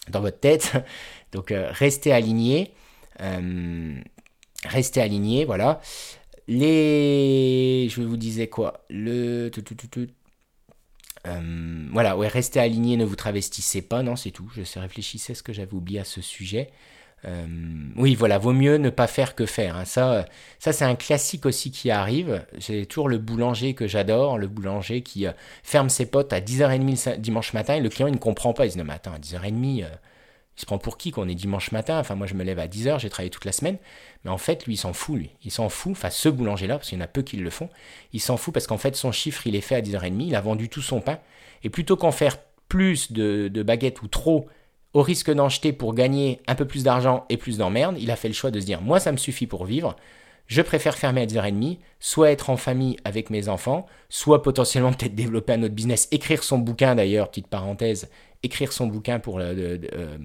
dans 0.09 0.21
votre 0.21 0.39
tête. 0.39 0.73
Donc 1.33 1.51
euh, 1.51 1.69
restez 1.71 2.13
aligné. 2.13 2.73
Euh, 3.21 3.93
restez 4.65 5.01
aligné, 5.01 5.45
voilà. 5.45 5.81
Les. 6.47 7.87
Je 7.89 8.01
vous 8.01 8.17
disais 8.17 8.47
quoi? 8.47 8.85
Le. 8.89 9.51
Euh, 11.27 11.87
voilà, 11.91 12.17
ouais, 12.17 12.27
restez 12.27 12.59
aligné, 12.59 12.97
ne 12.97 13.05
vous 13.05 13.15
travestissez 13.15 13.81
pas, 13.81 14.03
non, 14.03 14.15
c'est 14.15 14.31
tout. 14.31 14.49
Je 14.55 14.79
réfléchissais 14.79 15.33
à 15.33 15.35
ce 15.35 15.43
que 15.43 15.53
j'avais 15.53 15.73
oublié 15.73 15.99
à 15.99 16.03
ce 16.03 16.21
sujet. 16.21 16.69
euh, 17.25 17.45
oui, 17.97 18.15
voilà, 18.15 18.37
vaut 18.39 18.53
mieux 18.53 18.77
ne 18.77 18.89
pas 18.89 19.07
faire 19.07 19.35
que 19.35 19.45
faire. 19.45 19.75
Hein. 19.77 19.85
Ça, 19.85 20.25
ça 20.59 20.73
c'est 20.73 20.85
un 20.85 20.95
classique 20.95 21.45
aussi 21.45 21.71
qui 21.71 21.91
arrive. 21.91 22.45
J'ai 22.57 22.85
toujours 22.87 23.09
le 23.09 23.19
boulanger 23.19 23.75
que 23.75 23.87
j'adore, 23.87 24.37
le 24.39 24.47
boulanger 24.47 25.03
qui 25.03 25.27
euh, 25.27 25.31
ferme 25.63 25.89
ses 25.89 26.07
potes 26.07 26.33
à 26.33 26.41
10h30 26.41 27.17
dimanche 27.19 27.53
matin 27.53 27.75
et 27.75 27.81
le 27.81 27.89
client 27.89 28.07
il 28.07 28.13
ne 28.13 28.17
comprend 28.17 28.53
pas. 28.53 28.65
Il 28.65 28.71
se 28.71 28.77
dit 28.77 28.83
mais 28.83 28.93
attends, 28.93 29.13
à 29.13 29.19
10h30, 29.19 29.83
euh, 29.83 29.87
il 30.57 30.61
se 30.61 30.65
prend 30.65 30.77
pour 30.77 30.97
qui 30.97 31.11
qu'on 31.11 31.27
est 31.27 31.35
dimanche 31.35 31.71
matin 31.71 31.99
Enfin, 31.99 32.15
moi 32.15 32.27
je 32.27 32.33
me 32.33 32.43
lève 32.43 32.59
à 32.59 32.67
10h, 32.67 32.99
j'ai 32.99 33.09
travaillé 33.09 33.29
toute 33.29 33.45
la 33.45 33.51
semaine. 33.51 33.77
Mais 34.23 34.31
en 34.31 34.37
fait, 34.37 34.65
lui, 34.65 34.73
il 34.73 34.77
s'en 34.77 34.93
fout, 34.93 35.17
lui. 35.17 35.31
Il 35.43 35.51
s'en 35.51 35.69
fout, 35.69 35.93
enfin, 35.93 36.09
ce 36.09 36.29
boulanger-là, 36.29 36.77
parce 36.77 36.89
qu'il 36.89 36.97
y 36.97 37.01
en 37.01 37.05
a 37.05 37.07
peu 37.07 37.21
qui 37.21 37.37
le 37.37 37.49
font, 37.49 37.69
il 38.13 38.19
s'en 38.19 38.37
fout 38.37 38.53
parce 38.53 38.67
qu'en 38.67 38.77
fait, 38.77 38.95
son 38.95 39.11
chiffre, 39.11 39.47
il 39.47 39.55
est 39.55 39.61
fait 39.61 39.75
à 39.75 39.81
10h30, 39.81 40.27
il 40.27 40.35
a 40.35 40.41
vendu 40.41 40.69
tout 40.69 40.81
son 40.81 41.01
pain. 41.01 41.19
Et 41.63 41.69
plutôt 41.69 41.95
qu'en 41.95 42.11
faire 42.11 42.37
plus 42.67 43.11
de, 43.11 43.47
de 43.47 43.63
baguettes 43.63 44.01
ou 44.01 44.07
trop 44.07 44.47
au 44.93 45.01
risque 45.01 45.31
d'en 45.31 45.49
jeter 45.49 45.73
pour 45.73 45.93
gagner 45.93 46.41
un 46.47 46.55
peu 46.55 46.65
plus 46.65 46.83
d'argent 46.83 47.25
et 47.29 47.37
plus 47.37 47.57
d'emmerde, 47.57 47.97
il 47.99 48.11
a 48.11 48.15
fait 48.15 48.27
le 48.27 48.33
choix 48.33 48.51
de 48.51 48.59
se 48.59 48.65
dire 48.65 48.81
moi 48.81 48.99
ça 48.99 49.11
me 49.11 49.17
suffit 49.17 49.47
pour 49.47 49.65
vivre, 49.65 49.95
je 50.47 50.61
préfère 50.61 50.97
fermer 50.97 51.21
à 51.21 51.25
10h30, 51.25 51.77
soit 51.99 52.31
être 52.31 52.49
en 52.49 52.57
famille 52.57 52.97
avec 53.05 53.29
mes 53.29 53.47
enfants, 53.47 53.85
soit 54.09 54.41
potentiellement 54.41 54.91
peut-être 54.91 55.15
développer 55.15 55.53
un 55.53 55.63
autre 55.63 55.73
business, 55.73 56.09
écrire 56.11 56.43
son 56.43 56.57
bouquin 56.57 56.95
d'ailleurs, 56.95 57.29
petite 57.29 57.47
parenthèse, 57.47 58.09
écrire 58.43 58.73
son 58.73 58.87
bouquin 58.87 59.19
pour 59.19 59.39
le, 59.39 59.45
euh, 59.45 60.17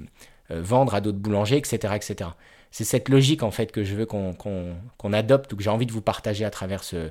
euh, 0.51 0.62
vendre 0.62 0.94
à 0.94 1.01
d'autres 1.01 1.18
boulangers, 1.18 1.56
etc. 1.56 1.94
etc. 1.94 2.30
C'est 2.70 2.84
cette 2.84 3.09
logique 3.09 3.43
en 3.43 3.51
fait 3.51 3.72
que 3.72 3.84
je 3.84 3.94
veux 3.94 4.06
qu'on 4.06 5.12
adopte 5.12 5.52
ou 5.52 5.56
que 5.56 5.62
j'ai 5.62 5.70
envie 5.70 5.86
de 5.86 5.93
vous 5.93 6.02
partager 6.02 6.44
à 6.44 6.51
travers 6.51 6.84
ce, 6.84 7.10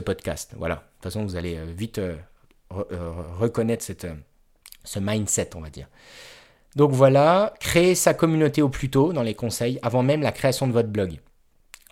podcast. 0.00 0.54
Voilà, 0.56 0.74
de 0.74 0.80
toute 0.80 1.02
façon 1.04 1.24
vous 1.24 1.36
allez 1.36 1.56
euh, 1.56 1.64
vite 1.76 2.00
reconnaître 2.70 3.82
cette, 3.82 4.06
ce 4.84 4.98
mindset, 4.98 5.50
on 5.54 5.60
va 5.60 5.70
dire. 5.70 5.88
Donc 6.76 6.92
voilà, 6.92 7.54
créer 7.60 7.94
sa 7.94 8.12
communauté 8.12 8.60
au 8.60 8.68
plus 8.68 8.90
tôt 8.90 9.12
dans 9.12 9.22
les 9.22 9.34
conseils, 9.34 9.78
avant 9.82 10.02
même 10.02 10.20
la 10.20 10.32
création 10.32 10.66
de 10.66 10.72
votre 10.72 10.88
blog. 10.88 11.18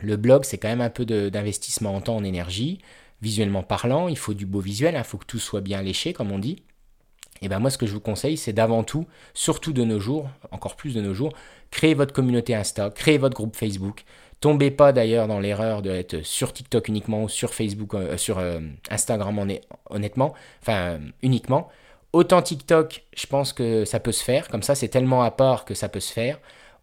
Le 0.01 0.17
blog, 0.17 0.45
c'est 0.45 0.59
quand 0.59 0.69
même 0.69 0.83
un 0.83 0.91
peu 0.91 1.07
d'investissement 1.07 1.95
en 1.95 2.03
temps, 2.03 2.17
en 2.17 2.25
énergie, 2.25 2.81
visuellement 3.23 3.63
parlant, 3.63 4.09
il 4.09 4.19
faut 4.19 4.35
du 4.35 4.45
beau 4.45 4.61
visuel, 4.61 4.95
il 4.97 5.05
faut 5.05 5.17
que 5.17 5.25
tout 5.25 5.39
soit 5.39 5.63
bien 5.63 5.81
léché, 5.83 6.13
comme 6.13 6.31
on 6.31 6.39
dit. 6.39 6.63
Et 7.43 7.49
bien 7.49 7.59
moi, 7.59 7.71
ce 7.71 7.79
que 7.79 7.87
je 7.87 7.93
vous 7.93 8.01
conseille, 8.01 8.37
c'est 8.37 8.53
d'avant 8.53 8.83
tout, 8.83 9.07
surtout 9.35 9.73
de 9.73 9.85
nos 9.85 10.01
jours, 10.01 10.29
encore 10.51 10.77
plus 10.77 10.95
de 10.95 11.01
nos 11.01 11.15
jours, 11.15 11.33
créer 11.71 11.95
votre 11.95 12.13
communauté 12.13 12.55
Insta, 12.55 12.91
créer 12.91 13.19
votre 13.19 13.35
groupe 13.35 13.57
Facebook. 13.57 14.05
Tombez 14.41 14.71
pas 14.71 14.93
d'ailleurs 14.93 15.29
dans 15.29 15.41
l'erreur 15.41 15.83
d'être 15.83 16.23
sur 16.23 16.53
TikTok 16.53 16.89
uniquement 16.89 17.25
ou 17.25 17.29
sur 17.29 17.55
Facebook, 17.55 17.95
euh, 17.95 18.17
sur 18.17 18.39
euh, 18.39 18.61
Instagram 18.91 19.39
honnêtement, 19.89 20.35
enfin 20.63 20.99
uniquement. 21.23 21.69
Autant 22.13 22.43
TikTok, 22.43 23.05
je 23.17 23.27
pense 23.27 23.53
que 23.53 23.85
ça 23.85 24.01
peut 24.01 24.13
se 24.13 24.23
faire, 24.23 24.49
comme 24.49 24.63
ça 24.63 24.75
c'est 24.75 24.89
tellement 24.89 25.23
à 25.23 25.31
part 25.31 25.65
que 25.65 25.75
ça 25.75 25.89
peut 25.89 26.01
se 26.01 26.13
faire. 26.13 26.39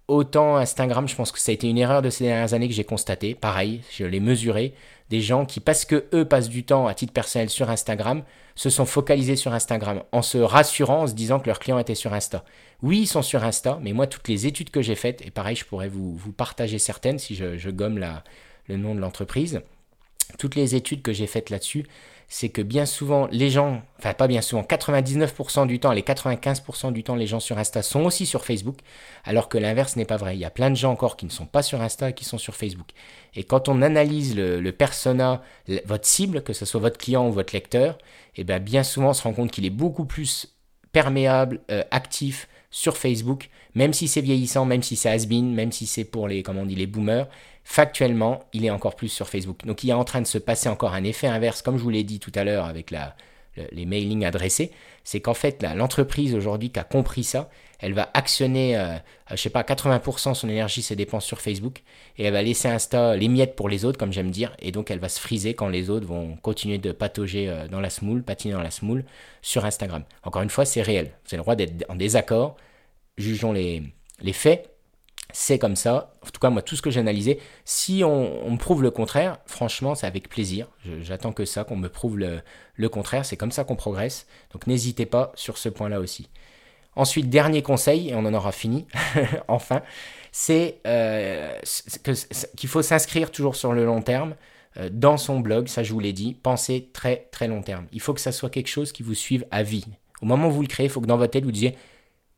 Autant 0.07 0.57
Instagram, 0.57 1.07
je 1.07 1.15
pense 1.15 1.31
que 1.31 1.39
ça 1.39 1.51
a 1.51 1.53
été 1.53 1.69
une 1.69 1.77
erreur 1.77 2.01
de 2.01 2.09
ces 2.09 2.25
dernières 2.25 2.53
années 2.53 2.67
que 2.67 2.73
j'ai 2.73 2.83
constaté. 2.83 3.35
Pareil, 3.35 3.81
je 3.89 4.03
l'ai 4.03 4.19
mesuré. 4.19 4.73
Des 5.09 5.21
gens 5.21 5.45
qui, 5.45 5.59
parce 5.59 5.85
que 5.85 6.05
eux 6.13 6.25
passent 6.25 6.49
du 6.49 6.65
temps 6.65 6.87
à 6.87 6.93
titre 6.93 7.13
personnel 7.13 7.49
sur 7.49 7.69
Instagram, 7.69 8.23
se 8.55 8.69
sont 8.69 8.85
focalisés 8.85 9.35
sur 9.35 9.53
Instagram 9.53 10.03
en 10.11 10.21
se 10.21 10.37
rassurant, 10.37 11.03
en 11.03 11.07
se 11.07 11.13
disant 11.13 11.39
que 11.39 11.47
leurs 11.47 11.59
clients 11.59 11.79
étaient 11.79 11.95
sur 11.95 12.13
Insta. 12.13 12.43
Oui, 12.81 13.01
ils 13.01 13.07
sont 13.07 13.21
sur 13.21 13.43
Insta, 13.43 13.79
mais 13.81 13.93
moi, 13.93 14.07
toutes 14.07 14.27
les 14.27 14.45
études 14.45 14.69
que 14.69 14.81
j'ai 14.81 14.95
faites, 14.95 15.25
et 15.25 15.31
pareil, 15.31 15.55
je 15.55 15.65
pourrais 15.65 15.87
vous, 15.87 16.15
vous 16.15 16.31
partager 16.31 16.79
certaines 16.79 17.19
si 17.19 17.35
je, 17.35 17.69
gomme 17.69 17.99
le 18.67 18.77
nom 18.77 18.95
de 18.95 18.99
l'entreprise, 18.99 19.61
toutes 20.37 20.55
les 20.55 20.75
études 20.75 21.01
que 21.01 21.13
j'ai 21.13 21.27
faites 21.27 21.49
là-dessus, 21.49 21.85
c'est 22.35 22.49
que 22.49 22.63
bien 22.63 22.87
souvent, 22.87 23.27
les 23.31 23.51
gens, 23.51 23.83
enfin 23.99 24.15
pas 24.15 24.25
bien 24.25 24.41
souvent, 24.41 24.63
99% 24.63 25.67
du 25.67 25.79
temps, 25.79 25.91
les 25.91 26.01
95% 26.01 26.91
du 26.91 27.03
temps, 27.03 27.13
les 27.13 27.27
gens 27.27 27.39
sur 27.39 27.59
Insta 27.59 27.83
sont 27.83 28.05
aussi 28.05 28.25
sur 28.25 28.43
Facebook, 28.43 28.77
alors 29.23 29.49
que 29.49 29.59
l'inverse 29.59 29.97
n'est 29.97 30.03
pas 30.03 30.17
vrai. 30.17 30.35
Il 30.35 30.39
y 30.39 30.45
a 30.45 30.49
plein 30.49 30.71
de 30.71 30.75
gens 30.75 30.91
encore 30.91 31.15
qui 31.15 31.27
ne 31.27 31.29
sont 31.29 31.45
pas 31.45 31.61
sur 31.61 31.79
Insta 31.79 32.09
et 32.09 32.13
qui 32.13 32.25
sont 32.25 32.39
sur 32.39 32.55
Facebook. 32.55 32.87
Et 33.35 33.43
quand 33.43 33.69
on 33.69 33.83
analyse 33.83 34.35
le, 34.35 34.71
persona, 34.71 35.43
votre 35.85 36.07
cible, 36.07 36.41
que 36.41 36.53
ce 36.53 36.65
soit 36.65 36.81
votre 36.81 36.97
client 36.97 37.27
ou 37.27 37.31
votre 37.31 37.53
lecteur, 37.53 37.99
eh 38.35 38.43
bien, 38.43 38.59
bien 38.59 38.81
souvent, 38.81 39.09
on 39.09 39.13
se 39.13 39.21
rend 39.21 39.33
compte 39.33 39.51
qu'il 39.51 39.67
est 39.67 39.69
beaucoup 39.69 40.05
plus 40.05 40.57
perméable, 40.91 41.61
euh, 41.69 41.83
actif 41.91 42.47
sur 42.71 42.97
Facebook, 42.97 43.51
même 43.75 43.93
si 43.93 44.07
c'est 44.07 44.21
vieillissant, 44.21 44.65
même 44.65 44.81
si 44.81 44.95
c'est 44.95 45.09
has-been, 45.09 45.53
même 45.53 45.71
si 45.71 45.85
c'est 45.85 46.03
pour 46.03 46.27
les, 46.27 46.41
comment 46.41 46.61
on 46.61 46.65
dit, 46.65 46.73
les 46.73 46.87
boomers, 46.87 47.27
factuellement, 47.63 48.43
il 48.53 48.65
est 48.65 48.69
encore 48.69 48.95
plus 48.95 49.09
sur 49.09 49.29
Facebook. 49.29 49.65
Donc 49.65 49.83
il 49.83 49.89
est 49.89 49.93
en 49.93 50.03
train 50.03 50.21
de 50.21 50.27
se 50.27 50.37
passer 50.37 50.69
encore 50.69 50.93
un 50.93 51.03
effet 51.03 51.27
inverse, 51.27 51.61
comme 51.61 51.77
je 51.77 51.83
vous 51.83 51.89
l'ai 51.89 52.03
dit 52.03 52.19
tout 52.19 52.31
à 52.35 52.43
l'heure 52.43 52.65
avec 52.65 52.91
la, 52.91 53.15
les 53.71 53.85
mailings 53.85 54.25
adressés, 54.25 54.71
c'est 55.03 55.21
qu'en 55.21 55.33
fait 55.33 55.63
l'entreprise 55.75 56.35
aujourd'hui 56.35 56.71
qui 56.71 56.79
a 56.79 56.83
compris 56.83 57.23
ça, 57.23 57.49
elle 57.79 57.93
va 57.93 58.09
actionner, 58.13 58.77
euh, 58.77 58.95
je 59.31 59.35
sais 59.35 59.49
pas, 59.49 59.61
80% 59.63 60.33
son 60.33 60.49
énergie, 60.49 60.81
ses 60.81 60.95
dépenses 60.95 61.25
sur 61.25 61.41
Facebook, 61.41 61.83
et 62.17 62.23
elle 62.23 62.33
va 62.33 62.41
laisser 62.41 62.69
Insta 62.69 63.15
les 63.17 63.27
miettes 63.27 63.55
pour 63.55 63.67
les 63.67 63.83
autres, 63.83 63.97
comme 63.97 64.13
j'aime 64.13 64.31
dire, 64.31 64.55
et 64.59 64.71
donc 64.71 64.89
elle 64.89 64.99
va 64.99 65.09
se 65.09 65.19
friser 65.19 65.53
quand 65.53 65.67
les 65.67 65.89
autres 65.89 66.05
vont 66.05 66.37
continuer 66.37 66.77
de 66.77 66.91
patauger 66.91 67.49
euh, 67.49 67.67
dans 67.67 67.81
la 67.81 67.89
smoule, 67.89 68.23
patiner 68.23 68.53
dans 68.53 68.61
la 68.61 68.71
smoule 68.71 69.03
sur 69.41 69.65
Instagram. 69.65 70.03
Encore 70.23 70.41
une 70.41 70.49
fois, 70.49 70.65
c'est 70.65 70.81
réel. 70.81 71.07
Vous 71.25 71.35
avez 71.35 71.37
le 71.37 71.43
droit 71.43 71.55
d'être 71.55 71.85
en 71.89 71.95
désaccord, 71.95 72.55
jugeons 73.17 73.51
les 73.51 73.83
faits, 74.31 74.72
c'est 75.33 75.57
comme 75.57 75.75
ça. 75.75 76.13
En 76.21 76.29
tout 76.29 76.39
cas, 76.39 76.51
moi, 76.51 76.61
tout 76.61 76.75
ce 76.75 76.81
que 76.81 76.91
j'ai 76.91 76.99
analysé, 76.99 77.39
si 77.65 78.03
on, 78.05 78.49
me 78.49 78.57
prouve 78.57 78.83
le 78.83 78.91
contraire, 78.91 79.39
franchement, 79.47 79.95
c'est 79.95 80.05
avec 80.05 80.29
plaisir. 80.29 80.67
J'attends 81.01 81.33
que 81.33 81.43
ça, 81.43 81.63
qu'on 81.63 81.75
me 81.75 81.89
prouve 81.89 82.19
le, 82.19 82.89
contraire. 82.89 83.25
C'est 83.25 83.35
comme 83.35 83.51
ça 83.51 83.63
qu'on 83.63 83.75
progresse. 83.75 84.27
Donc, 84.53 84.67
n'hésitez 84.67 85.07
pas 85.07 85.31
sur 85.35 85.57
ce 85.57 85.69
point-là 85.69 85.99
aussi. 85.99 86.29
Ensuite, 86.95 87.31
dernier 87.31 87.63
conseil, 87.63 88.09
et 88.09 88.15
on 88.15 88.19
en 88.19 88.33
aura 88.35 88.51
fini, 88.51 88.85
enfin, 89.47 89.81
c'est 90.31 90.79
euh, 90.85 91.57
qu'il 92.55 92.69
faut 92.69 92.83
s'inscrire 92.83 93.31
toujours 93.31 93.55
sur 93.55 93.73
le 93.73 93.85
long 93.85 94.03
terme 94.03 94.35
euh, 94.77 94.89
dans 94.91 95.17
son 95.17 95.39
blog. 95.39 95.67
Ça, 95.67 95.81
je 95.81 95.93
vous 95.93 95.99
l'ai 95.99 96.13
dit. 96.13 96.35
Pensez 96.35 96.91
très, 96.93 97.27
très 97.31 97.47
long 97.47 97.63
terme. 97.63 97.87
Il 97.91 98.01
faut 98.01 98.13
que 98.13 98.21
ça 98.21 98.31
soit 98.31 98.51
quelque 98.51 98.69
chose 98.69 98.91
qui 98.91 99.01
vous 99.01 99.15
suive 99.15 99.47
à 99.49 99.63
vie. 99.63 99.85
Au 100.21 100.27
moment 100.27 100.49
où 100.49 100.51
vous 100.51 100.61
le 100.61 100.67
créez, 100.67 100.85
il 100.85 100.89
faut 100.89 101.01
que 101.01 101.07
dans 101.07 101.17
votre 101.17 101.31
tête, 101.31 101.43
vous 101.43 101.51
disiez 101.51 101.75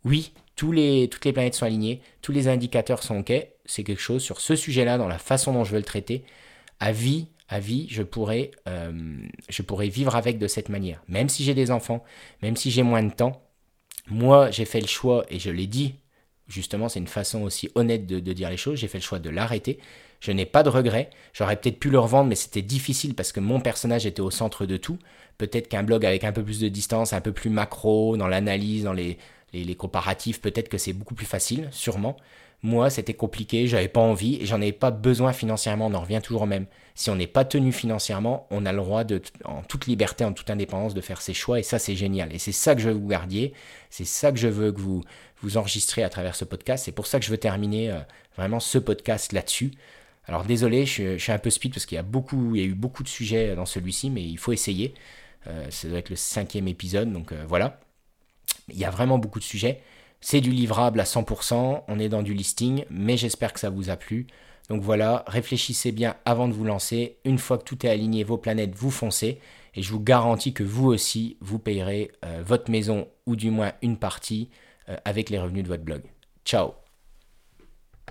oui, 0.06 0.32
toutes 0.56 0.76
les 0.76 1.34
planètes 1.34 1.56
sont 1.56 1.66
alignées, 1.66 2.02
tous 2.22 2.32
les 2.32 2.48
indicateurs 2.48 3.04
sont 3.04 3.20
OK, 3.20 3.34
c'est 3.66 3.84
quelque 3.84 4.02
chose 4.02 4.24
sur 4.24 4.40
ce 4.40 4.56
sujet-là, 4.56 4.98
dans 4.98 5.08
la 5.08 5.18
façon 5.18 5.54
dont 5.54 5.64
je 5.64 5.72
veux 5.72 5.78
le 5.78 5.84
traiter, 5.84 6.24
à 6.80 6.92
vie, 6.92 7.28
à 7.50 7.60
vie, 7.60 7.88
je 7.90 8.04
pourrais, 8.04 8.52
euh, 8.68 9.18
je 9.50 9.62
pourrais 9.62 9.90
vivre 9.90 10.16
avec 10.16 10.38
de 10.40 10.48
cette 10.48 10.70
manière. 10.70 11.04
Même 11.08 11.30
si 11.30 11.44
j'ai 11.44 11.54
des 11.54 11.72
enfants, 11.72 12.04
même 12.42 12.56
si 12.56 12.72
j'ai 12.72 12.84
moins 12.84 13.04
de 13.04 13.14
temps, 13.14 13.42
moi 14.08 14.52
j'ai 14.52 14.66
fait 14.66 14.82
le 14.82 14.88
choix, 14.88 15.26
et 15.30 15.40
je 15.40 15.50
l'ai 15.50 15.68
dit, 15.68 15.96
justement 16.48 16.90
c'est 16.90 17.00
une 17.00 17.08
façon 17.08 17.42
aussi 17.44 17.70
honnête 17.76 18.06
de, 18.06 18.20
de 18.20 18.34
dire 18.34 18.50
les 18.50 18.58
choses, 18.58 18.80
j'ai 18.80 18.88
fait 18.88 19.00
le 19.00 19.04
choix 19.04 19.20
de 19.20 19.30
l'arrêter. 19.30 19.80
Je 20.22 20.32
n'ai 20.32 20.46
pas 20.46 20.64
de 20.64 20.70
regrets. 20.70 21.10
J'aurais 21.34 21.56
peut-être 21.56 21.78
pu 21.78 21.90
le 21.90 22.00
revendre, 22.00 22.30
mais 22.30 22.36
c'était 22.36 22.62
difficile 22.62 23.14
parce 23.14 23.32
que 23.32 23.40
mon 23.40 23.60
personnage 23.60 24.06
était 24.06 24.22
au 24.22 24.32
centre 24.32 24.66
de 24.66 24.78
tout. 24.78 24.98
Peut-être 25.38 25.68
qu'un 25.68 25.84
blog 25.84 26.06
avec 26.06 26.24
un 26.24 26.32
peu 26.32 26.44
plus 26.44 26.60
de 26.60 26.70
distance, 26.70 27.14
un 27.14 27.22
peu 27.22 27.34
plus 27.34 27.50
macro, 27.50 28.18
dans 28.18 28.28
l'analyse, 28.28 28.86
dans 28.86 28.94
les, 28.94 29.20
les, 29.64 29.76
comparatifs, 29.76 30.42
peut-être 30.42 30.70
que 30.70 30.78
c'est 30.78 30.94
beaucoup 30.94 31.16
plus 31.16 31.26
facile, 31.26 31.68
sûrement. 31.72 32.18
Moi, 32.64 32.90
c'était 32.90 33.14
compliqué, 33.14 33.68
j'avais 33.68 33.88
pas 33.88 34.02
envie 34.02 34.42
et 34.42 34.46
j'en 34.46 34.56
avais 34.56 34.72
pas 34.72 34.90
besoin 34.90 35.34
financièrement. 35.34 35.88
On 35.88 35.94
en 35.94 36.02
revient 36.02 36.22
toujours 36.24 36.44
au 36.44 36.46
même. 36.48 36.66
Si 36.96 37.10
on 37.10 37.16
n'est 37.16 37.28
pas 37.28 37.46
tenu 37.46 37.72
financièrement, 37.72 38.48
on 38.50 38.66
a 38.66 38.72
le 38.72 38.80
droit 38.80 39.04
de, 39.04 39.22
en 39.44 39.62
toute 39.62 39.86
liberté, 39.86 40.24
en 40.24 40.34
toute 40.34 40.50
indépendance, 40.50 40.94
de 40.94 41.02
faire 41.02 41.22
ses 41.22 41.34
choix 41.34 41.60
et 41.60 41.64
ça, 41.64 41.78
c'est 41.78 41.96
génial. 41.96 42.34
Et 42.34 42.40
c'est 42.40 42.54
ça 42.54 42.74
que 42.74 42.82
je 42.82 42.90
veux 42.90 42.96
que 42.96 43.00
vous 43.00 43.08
gardiez. 43.08 43.54
C'est 43.90 44.06
ça 44.06 44.32
que 44.32 44.38
je 44.38 44.48
veux 44.48 44.72
que 44.72 44.80
vous 44.80 45.04
vous 45.42 45.58
enregistrez 45.58 46.04
à 46.04 46.10
travers 46.10 46.36
ce 46.36 46.46
podcast. 46.46 46.86
C'est 46.86 46.92
pour 46.92 47.06
ça 47.06 47.20
que 47.20 47.26
je 47.26 47.32
veux 47.32 47.38
terminer 47.38 47.92
euh, 47.92 48.00
vraiment 48.36 48.60
ce 48.60 48.78
podcast 48.78 49.32
là-dessus. 49.32 49.72
Alors 50.28 50.44
désolé, 50.44 50.86
je, 50.86 51.18
suis 51.18 51.32
un 51.32 51.38
peu 51.38 51.50
speed 51.50 51.74
parce 51.74 51.86
qu'il 51.86 51.98
y 51.98 52.00
a 52.00 52.04
beaucoup, 52.04 52.56
il 52.56 52.66
eu 52.66 52.74
beaucoup 52.74 53.04
de 53.04 53.08
sujets 53.08 53.56
dans 53.56 53.66
celui-ci, 53.66 54.10
mais 54.10 54.24
il 54.24 54.38
faut 54.38 54.54
essayer. 54.54 54.94
Euh, 55.48 55.68
ça 55.70 55.88
doit 55.88 56.00
être 56.00 56.10
le 56.10 56.16
cinquième 56.16 56.68
épisode, 56.68 57.12
donc 57.12 57.32
euh, 57.32 57.44
voilà. 57.48 57.80
Il 58.70 58.78
y 58.78 58.86
a 58.86 58.90
vraiment 58.90 59.18
beaucoup 59.18 59.40
de 59.40 59.44
sujets. 59.44 59.82
C'est 60.22 60.42
du 60.42 60.52
livrable 60.52 61.00
à 61.00 61.04
100%, 61.04 61.84
on 61.88 62.00
est 62.00 62.10
dans 62.10 62.24
du 62.24 62.34
listing, 62.34 62.86
mais 62.90 63.18
j'espère 63.18 63.54
que 63.54 63.60
ça 63.60 63.70
vous 63.70 63.90
a 63.90 63.96
plu. 63.96 64.28
Donc 64.70 64.82
voilà, 64.82 65.24
réfléchissez 65.28 65.92
bien 65.92 66.16
avant 66.26 66.48
de 66.48 66.54
vous 66.54 66.64
lancer. 66.64 67.18
Une 67.26 67.38
fois 67.38 67.58
que 67.58 67.64
tout 67.64 67.86
est 67.86 67.90
aligné, 67.90 68.24
vos 68.24 68.38
planètes, 68.38 68.76
vous 68.76 68.92
foncez. 68.92 69.40
Et 69.76 69.82
je 69.82 69.92
vous 69.92 70.00
garantis 70.00 70.54
que 70.54 70.64
vous 70.64 70.88
aussi, 70.88 71.38
vous 71.42 71.60
payerez 71.60 72.12
euh, 72.24 72.42
votre 72.44 72.72
maison 72.72 73.08
ou 73.26 73.36
du 73.36 73.52
moins 73.52 73.74
une 73.82 73.98
partie 73.98 74.50
euh, 74.90 74.96
avec 75.06 75.30
les 75.30 75.38
revenus 75.38 75.64
de 75.64 75.68
votre 75.68 75.84
blog. 75.84 76.02
Ciao 76.46 76.85